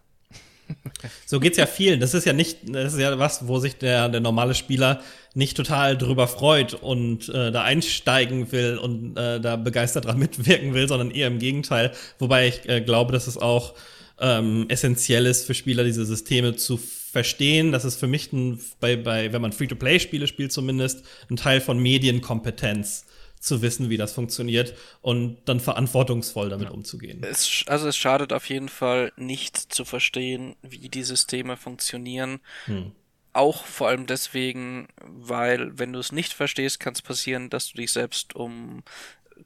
So 1.27 1.41
geht's 1.41 1.59
ja 1.59 1.67
vielen. 1.67 1.99
Das 2.01 2.15
ist 2.15 2.27
ja 2.27 2.33
nicht, 2.33 2.59
das 2.69 2.95
ist 2.95 3.01
ja 3.01 3.19
was, 3.19 3.49
wo 3.49 3.59
sich 3.59 3.77
der, 3.77 4.09
der 4.09 4.21
normale 4.21 4.55
Spieler 4.55 5.03
nicht 5.35 5.57
total 5.57 5.97
drüber 5.97 6.29
freut 6.29 6.75
und 6.75 7.29
äh, 7.29 7.51
da 7.51 7.63
einsteigen 7.63 8.53
will 8.53 8.79
und 8.79 9.17
äh, 9.17 9.41
da 9.41 9.57
begeistert 9.57 10.05
dran 10.05 10.19
mitwirken 10.21 10.75
will, 10.75 10.89
sondern 10.89 11.11
eher 11.11 11.27
im 11.27 11.39
Gegenteil. 11.39 11.93
Wobei 12.19 12.49
ich 12.49 12.69
äh, 12.69 12.81
glaube, 12.81 13.13
dass 13.13 13.27
es 13.27 13.37
auch 13.37 13.75
ähm, 14.21 14.67
essentiell 14.69 15.27
ist 15.27 15.47
für 15.47 15.55
Spieler, 15.55 15.83
diese 15.83 16.05
Systeme 16.05 16.55
zu 16.57 16.77
verstehen. 16.77 17.73
Das 17.73 17.85
ist 17.85 17.97
für 17.97 18.07
mich 18.07 18.33
ein, 18.33 18.61
bei, 18.79 18.97
bei, 18.97 19.33
wenn 19.33 19.43
man 19.43 19.53
Free-to-Play-Spiele 19.53 20.27
spielt 20.27 20.53
zumindest, 20.53 21.05
ein 21.31 21.37
Teil 21.37 21.61
von 21.61 21.79
Medienkompetenz 21.79 23.07
zu 23.41 23.63
wissen, 23.63 23.89
wie 23.89 23.97
das 23.97 24.13
funktioniert 24.13 24.75
und 25.01 25.39
dann 25.47 25.61
verantwortungsvoll 25.61 26.51
damit 26.51 26.69
ja. 26.69 26.75
umzugehen. 26.75 27.25
Es, 27.25 27.65
also 27.67 27.89
es 27.89 27.97
schadet 27.97 28.35
auf 28.35 28.49
jeden 28.49 28.69
Fall 28.69 29.13
nicht 29.17 29.57
zu 29.57 29.87
verstehen, 29.87 30.57
wie 30.63 30.91
die 30.91 31.03
Systeme 31.03 31.57
funktionieren. 31.57 32.41
Hm. 32.67 32.93
Auch 33.33 33.65
vor 33.65 33.89
allem 33.89 34.07
deswegen, 34.07 34.89
weil 35.03 35.79
wenn 35.79 35.93
du 35.93 36.01
es 36.01 36.13
nicht 36.13 36.35
verstehst, 36.35 36.81
kann 36.81 36.93
es 36.93 37.01
passieren, 37.01 37.49
dass 37.49 37.71
du 37.71 37.79
dich 37.79 37.93
selbst 37.93 38.37
um 38.37 38.83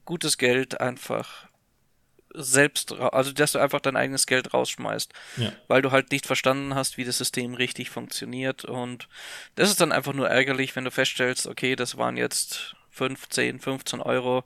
gutes 0.03 0.37
Geld 0.37 0.81
einfach 0.81 1.47
selbst, 2.33 2.91
also 2.91 3.31
dass 3.31 3.53
du 3.53 3.59
einfach 3.59 3.79
dein 3.79 3.95
eigenes 3.95 4.27
Geld 4.27 4.53
rausschmeißt, 4.53 5.13
ja. 5.37 5.53
weil 5.69 5.81
du 5.81 5.91
halt 5.91 6.11
nicht 6.11 6.25
verstanden 6.25 6.75
hast, 6.75 6.97
wie 6.97 7.05
das 7.05 7.17
System 7.17 7.53
richtig 7.53 7.89
funktioniert 7.89 8.65
und 8.65 9.07
das 9.55 9.69
ist 9.69 9.79
dann 9.79 9.93
einfach 9.93 10.13
nur 10.13 10.27
ärgerlich, 10.27 10.75
wenn 10.75 10.83
du 10.83 10.91
feststellst, 10.91 11.47
okay, 11.47 11.77
das 11.77 11.97
waren 11.97 12.17
jetzt 12.17 12.75
15, 12.95 13.59
15 13.59 14.01
Euro, 14.01 14.43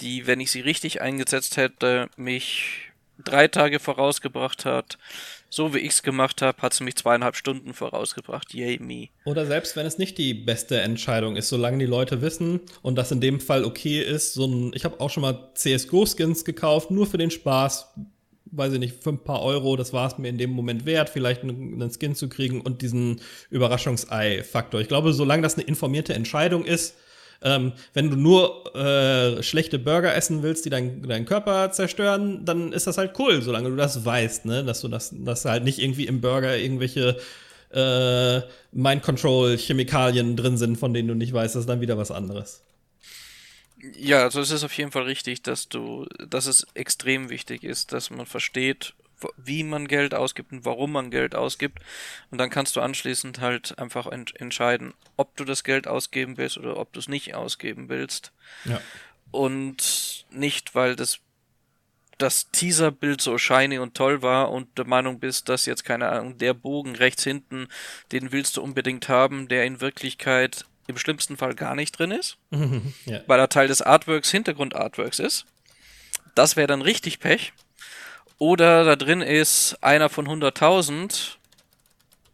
die, 0.00 0.26
wenn 0.26 0.40
ich 0.40 0.50
sie 0.50 0.60
richtig 0.60 1.00
eingesetzt 1.00 1.56
hätte, 1.56 2.08
mich 2.16 2.88
drei 3.24 3.48
Tage 3.48 3.80
vorausgebracht 3.80 4.64
hat. 4.64 4.98
So 5.50 5.72
wie 5.74 5.78
ich 5.78 5.92
es 5.92 6.02
gemacht 6.02 6.42
habe, 6.42 6.60
hat 6.60 6.74
sie 6.74 6.84
mich 6.84 6.96
zweieinhalb 6.96 7.34
Stunden 7.34 7.72
vorausgebracht. 7.72 8.52
Yay 8.52 8.78
me. 8.78 9.08
Oder 9.24 9.46
selbst 9.46 9.76
wenn 9.76 9.86
es 9.86 9.96
nicht 9.96 10.18
die 10.18 10.34
beste 10.34 10.80
Entscheidung 10.80 11.36
ist, 11.36 11.48
solange 11.48 11.78
die 11.78 11.86
Leute 11.86 12.20
wissen 12.20 12.60
und 12.82 12.96
das 12.96 13.10
in 13.10 13.20
dem 13.20 13.40
Fall 13.40 13.64
okay 13.64 14.02
ist, 14.02 14.34
so 14.34 14.46
ein, 14.46 14.72
ich 14.74 14.84
habe 14.84 15.00
auch 15.00 15.08
schon 15.08 15.22
mal 15.22 15.50
CSGO-Skins 15.54 16.44
gekauft, 16.44 16.90
nur 16.90 17.06
für 17.06 17.16
den 17.16 17.30
Spaß, 17.30 17.94
weiß 18.50 18.74
ich 18.74 18.78
nicht, 18.78 19.02
für 19.02 19.10
ein 19.10 19.24
paar 19.24 19.42
Euro, 19.42 19.76
das 19.76 19.94
war 19.94 20.06
es 20.06 20.18
mir 20.18 20.28
in 20.28 20.38
dem 20.38 20.50
Moment 20.50 20.84
wert, 20.84 21.08
vielleicht 21.08 21.42
einen 21.42 21.90
Skin 21.90 22.14
zu 22.14 22.28
kriegen 22.28 22.60
und 22.60 22.82
diesen 22.82 23.22
Überraschungsei-Faktor. 23.48 24.80
Ich 24.80 24.88
glaube, 24.88 25.14
solange 25.14 25.42
das 25.42 25.54
eine 25.54 25.64
informierte 25.64 26.12
Entscheidung 26.12 26.66
ist, 26.66 26.94
ähm, 27.42 27.72
wenn 27.94 28.10
du 28.10 28.16
nur 28.16 28.74
äh, 28.74 29.42
schlechte 29.42 29.78
Burger 29.78 30.14
essen 30.14 30.42
willst, 30.42 30.64
die 30.64 30.70
dein, 30.70 31.02
deinen 31.02 31.24
Körper 31.24 31.70
zerstören, 31.70 32.44
dann 32.44 32.72
ist 32.72 32.86
das 32.86 32.98
halt 32.98 33.18
cool, 33.18 33.42
solange 33.42 33.70
du 33.70 33.76
das 33.76 34.04
weißt, 34.04 34.44
ne? 34.44 34.64
Dass 34.64 34.80
du 34.80 34.88
das, 34.88 35.14
dass 35.16 35.44
halt 35.44 35.64
nicht 35.64 35.78
irgendwie 35.78 36.06
im 36.06 36.20
Burger 36.20 36.56
irgendwelche 36.56 37.16
äh, 37.72 38.40
Mind 38.72 39.02
Control 39.02 39.56
Chemikalien 39.56 40.36
drin 40.36 40.56
sind, 40.56 40.76
von 40.76 40.94
denen 40.94 41.08
du 41.08 41.14
nicht 41.14 41.32
weißt, 41.32 41.54
das 41.54 41.60
ist 41.60 41.68
dann 41.68 41.80
wieder 41.80 41.98
was 41.98 42.10
anderes. 42.10 42.62
Ja, 43.96 44.24
also 44.24 44.40
es 44.40 44.50
ist 44.50 44.64
auf 44.64 44.76
jeden 44.76 44.90
Fall 44.90 45.04
richtig, 45.04 45.42
dass 45.42 45.68
du, 45.68 46.06
dass 46.28 46.46
es 46.46 46.66
extrem 46.74 47.30
wichtig 47.30 47.62
ist, 47.62 47.92
dass 47.92 48.10
man 48.10 48.26
versteht, 48.26 48.94
wie 49.36 49.62
man 49.62 49.88
Geld 49.88 50.14
ausgibt 50.14 50.52
und 50.52 50.64
warum 50.64 50.92
man 50.92 51.10
Geld 51.10 51.34
ausgibt. 51.34 51.80
Und 52.30 52.38
dann 52.38 52.50
kannst 52.50 52.76
du 52.76 52.80
anschließend 52.80 53.40
halt 53.40 53.78
einfach 53.78 54.06
ent 54.06 54.38
entscheiden, 54.40 54.94
ob 55.16 55.36
du 55.36 55.44
das 55.44 55.64
Geld 55.64 55.86
ausgeben 55.88 56.36
willst 56.36 56.58
oder 56.58 56.76
ob 56.76 56.92
du 56.92 57.00
es 57.00 57.08
nicht 57.08 57.34
ausgeben 57.34 57.88
willst. 57.88 58.32
Ja. 58.64 58.80
Und 59.30 60.26
nicht, 60.30 60.74
weil 60.74 60.96
das 60.96 61.20
das 62.18 62.50
Teaserbild 62.50 63.20
so 63.20 63.38
shiny 63.38 63.78
und 63.78 63.94
toll 63.94 64.22
war 64.22 64.50
und 64.50 64.76
der 64.76 64.86
Meinung 64.86 65.20
bist, 65.20 65.48
dass 65.48 65.66
jetzt 65.66 65.84
keine 65.84 66.08
Ahnung, 66.08 66.36
der 66.36 66.52
Bogen 66.52 66.96
rechts 66.96 67.22
hinten, 67.22 67.68
den 68.10 68.32
willst 68.32 68.56
du 68.56 68.62
unbedingt 68.62 69.08
haben, 69.08 69.46
der 69.46 69.64
in 69.64 69.80
Wirklichkeit 69.80 70.66
im 70.88 70.98
schlimmsten 70.98 71.36
Fall 71.36 71.54
gar 71.54 71.76
nicht 71.76 71.92
drin 71.92 72.10
ist, 72.10 72.38
ja. 73.06 73.20
weil 73.26 73.38
er 73.38 73.48
Teil 73.48 73.68
des 73.68 73.82
Artworks, 73.82 74.30
Hintergrund-Artworks 74.30 75.20
ist. 75.20 75.46
Das 76.34 76.56
wäre 76.56 76.66
dann 76.66 76.82
richtig 76.82 77.20
Pech. 77.20 77.52
Oder 78.38 78.84
da 78.84 78.96
drin 78.96 79.20
ist 79.20 79.76
einer 79.80 80.08
von 80.08 80.26
100.000. 80.26 81.36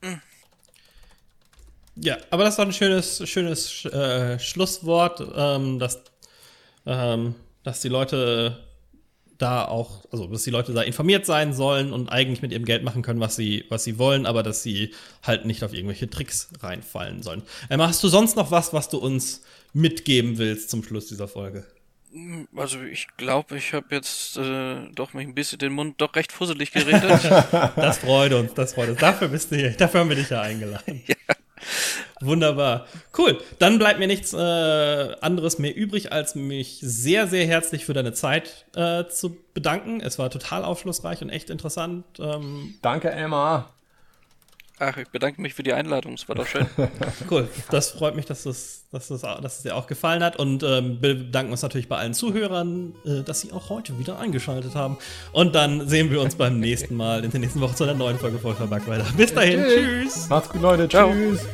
Hm. 0.02 0.20
Ja, 1.96 2.18
aber 2.30 2.44
das 2.44 2.54
ist 2.54 2.58
doch 2.58 2.66
ein 2.66 2.72
schönes, 2.72 3.28
schönes 3.28 3.84
äh, 3.86 4.38
Schlusswort, 4.38 5.22
ähm, 5.34 5.78
dass, 5.78 6.02
ähm, 6.86 7.34
dass 7.62 7.80
die 7.80 7.88
Leute 7.88 8.64
da 9.38 9.64
auch, 9.64 10.04
also 10.12 10.26
dass 10.26 10.44
die 10.44 10.50
Leute 10.50 10.72
da 10.72 10.82
informiert 10.82 11.26
sein 11.26 11.52
sollen 11.52 11.92
und 11.92 12.08
eigentlich 12.08 12.42
mit 12.42 12.52
ihrem 12.52 12.64
Geld 12.64 12.84
machen 12.84 13.02
können, 13.02 13.20
was 13.20 13.36
sie, 13.36 13.64
was 13.68 13.84
sie 13.84 13.98
wollen, 13.98 14.26
aber 14.26 14.42
dass 14.42 14.62
sie 14.62 14.94
halt 15.22 15.44
nicht 15.44 15.64
auf 15.64 15.72
irgendwelche 15.72 16.08
Tricks 16.08 16.48
reinfallen 16.60 17.22
sollen. 17.22 17.42
Emma, 17.68 17.88
hast 17.88 18.02
du 18.04 18.08
sonst 18.08 18.36
noch 18.36 18.50
was, 18.50 18.72
was 18.72 18.88
du 18.88 18.98
uns 18.98 19.42
mitgeben 19.72 20.38
willst 20.38 20.70
zum 20.70 20.84
Schluss 20.84 21.06
dieser 21.08 21.28
Folge? 21.28 21.66
Also 22.56 22.80
ich 22.82 23.08
glaube, 23.16 23.56
ich 23.56 23.72
habe 23.72 23.86
jetzt 23.90 24.36
äh, 24.36 24.88
doch 24.94 25.14
mich 25.14 25.26
ein 25.26 25.34
bisschen 25.34 25.58
den 25.58 25.72
Mund 25.72 26.00
doch 26.00 26.14
recht 26.14 26.32
fusselig 26.32 26.72
geredet. 26.72 27.24
das 27.76 27.98
freut 27.98 28.32
uns, 28.32 28.54
das 28.54 28.74
freut 28.74 28.90
uns. 28.90 29.00
Dafür 29.00 29.28
bist 29.28 29.50
du 29.50 29.56
hier, 29.56 29.70
dafür 29.70 30.00
haben 30.00 30.08
wir 30.08 30.16
dich 30.16 30.30
ja 30.30 30.40
eingeladen. 30.40 31.02
ja. 31.06 31.14
Wunderbar. 32.20 32.86
Cool. 33.16 33.40
Dann 33.58 33.78
bleibt 33.78 33.98
mir 33.98 34.06
nichts 34.06 34.32
äh, 34.32 34.36
anderes 34.36 35.58
mehr 35.58 35.74
übrig, 35.74 36.12
als 36.12 36.34
mich 36.34 36.78
sehr, 36.80 37.26
sehr 37.26 37.46
herzlich 37.46 37.84
für 37.84 37.92
deine 37.92 38.12
Zeit 38.12 38.66
äh, 38.74 39.04
zu 39.06 39.36
bedanken. 39.52 40.00
Es 40.00 40.18
war 40.18 40.30
total 40.30 40.64
aufschlussreich 40.64 41.22
und 41.22 41.30
echt 41.30 41.50
interessant. 41.50 42.04
Ähm, 42.18 42.74
Danke, 42.82 43.10
Emma. 43.10 43.73
Ach, 44.80 44.96
ich 44.96 45.08
bedanke 45.08 45.40
mich 45.40 45.54
für 45.54 45.62
die 45.62 45.72
Einladung, 45.72 46.14
es 46.14 46.28
war 46.28 46.34
doch 46.34 46.46
schön. 46.46 46.66
cool, 47.30 47.48
das 47.70 47.90
freut 47.90 48.16
mich, 48.16 48.26
dass, 48.26 48.42
das, 48.42 48.86
dass, 48.90 49.06
das, 49.06 49.20
dass 49.20 49.56
es 49.56 49.62
dir 49.62 49.76
auch 49.76 49.86
gefallen 49.86 50.22
hat 50.22 50.36
und 50.36 50.64
ähm, 50.64 51.00
bedanken 51.00 51.52
uns 51.52 51.62
natürlich 51.62 51.88
bei 51.88 51.96
allen 51.96 52.12
Zuhörern, 52.12 52.92
äh, 53.04 53.22
dass 53.22 53.40
sie 53.40 53.52
auch 53.52 53.70
heute 53.70 53.98
wieder 54.00 54.18
eingeschaltet 54.18 54.74
haben. 54.74 54.98
Und 55.32 55.54
dann 55.54 55.88
sehen 55.88 56.10
wir 56.10 56.20
uns 56.20 56.34
beim 56.34 56.58
nächsten 56.58 56.96
Mal 56.96 57.24
in 57.24 57.30
der 57.30 57.40
nächsten 57.40 57.60
Woche 57.60 57.76
zu 57.76 57.84
einer 57.84 57.94
neuen 57.94 58.18
Folge 58.18 58.38
Vollverbackt 58.38 58.88
weiter. 58.88 59.06
Bis 59.16 59.32
dahin, 59.32 59.62
tschüss. 59.62 60.28
Macht's 60.28 60.48
gut, 60.48 60.62
Leute. 60.62 60.88
Ciao. 60.88 61.12
Tschüss. 61.12 61.46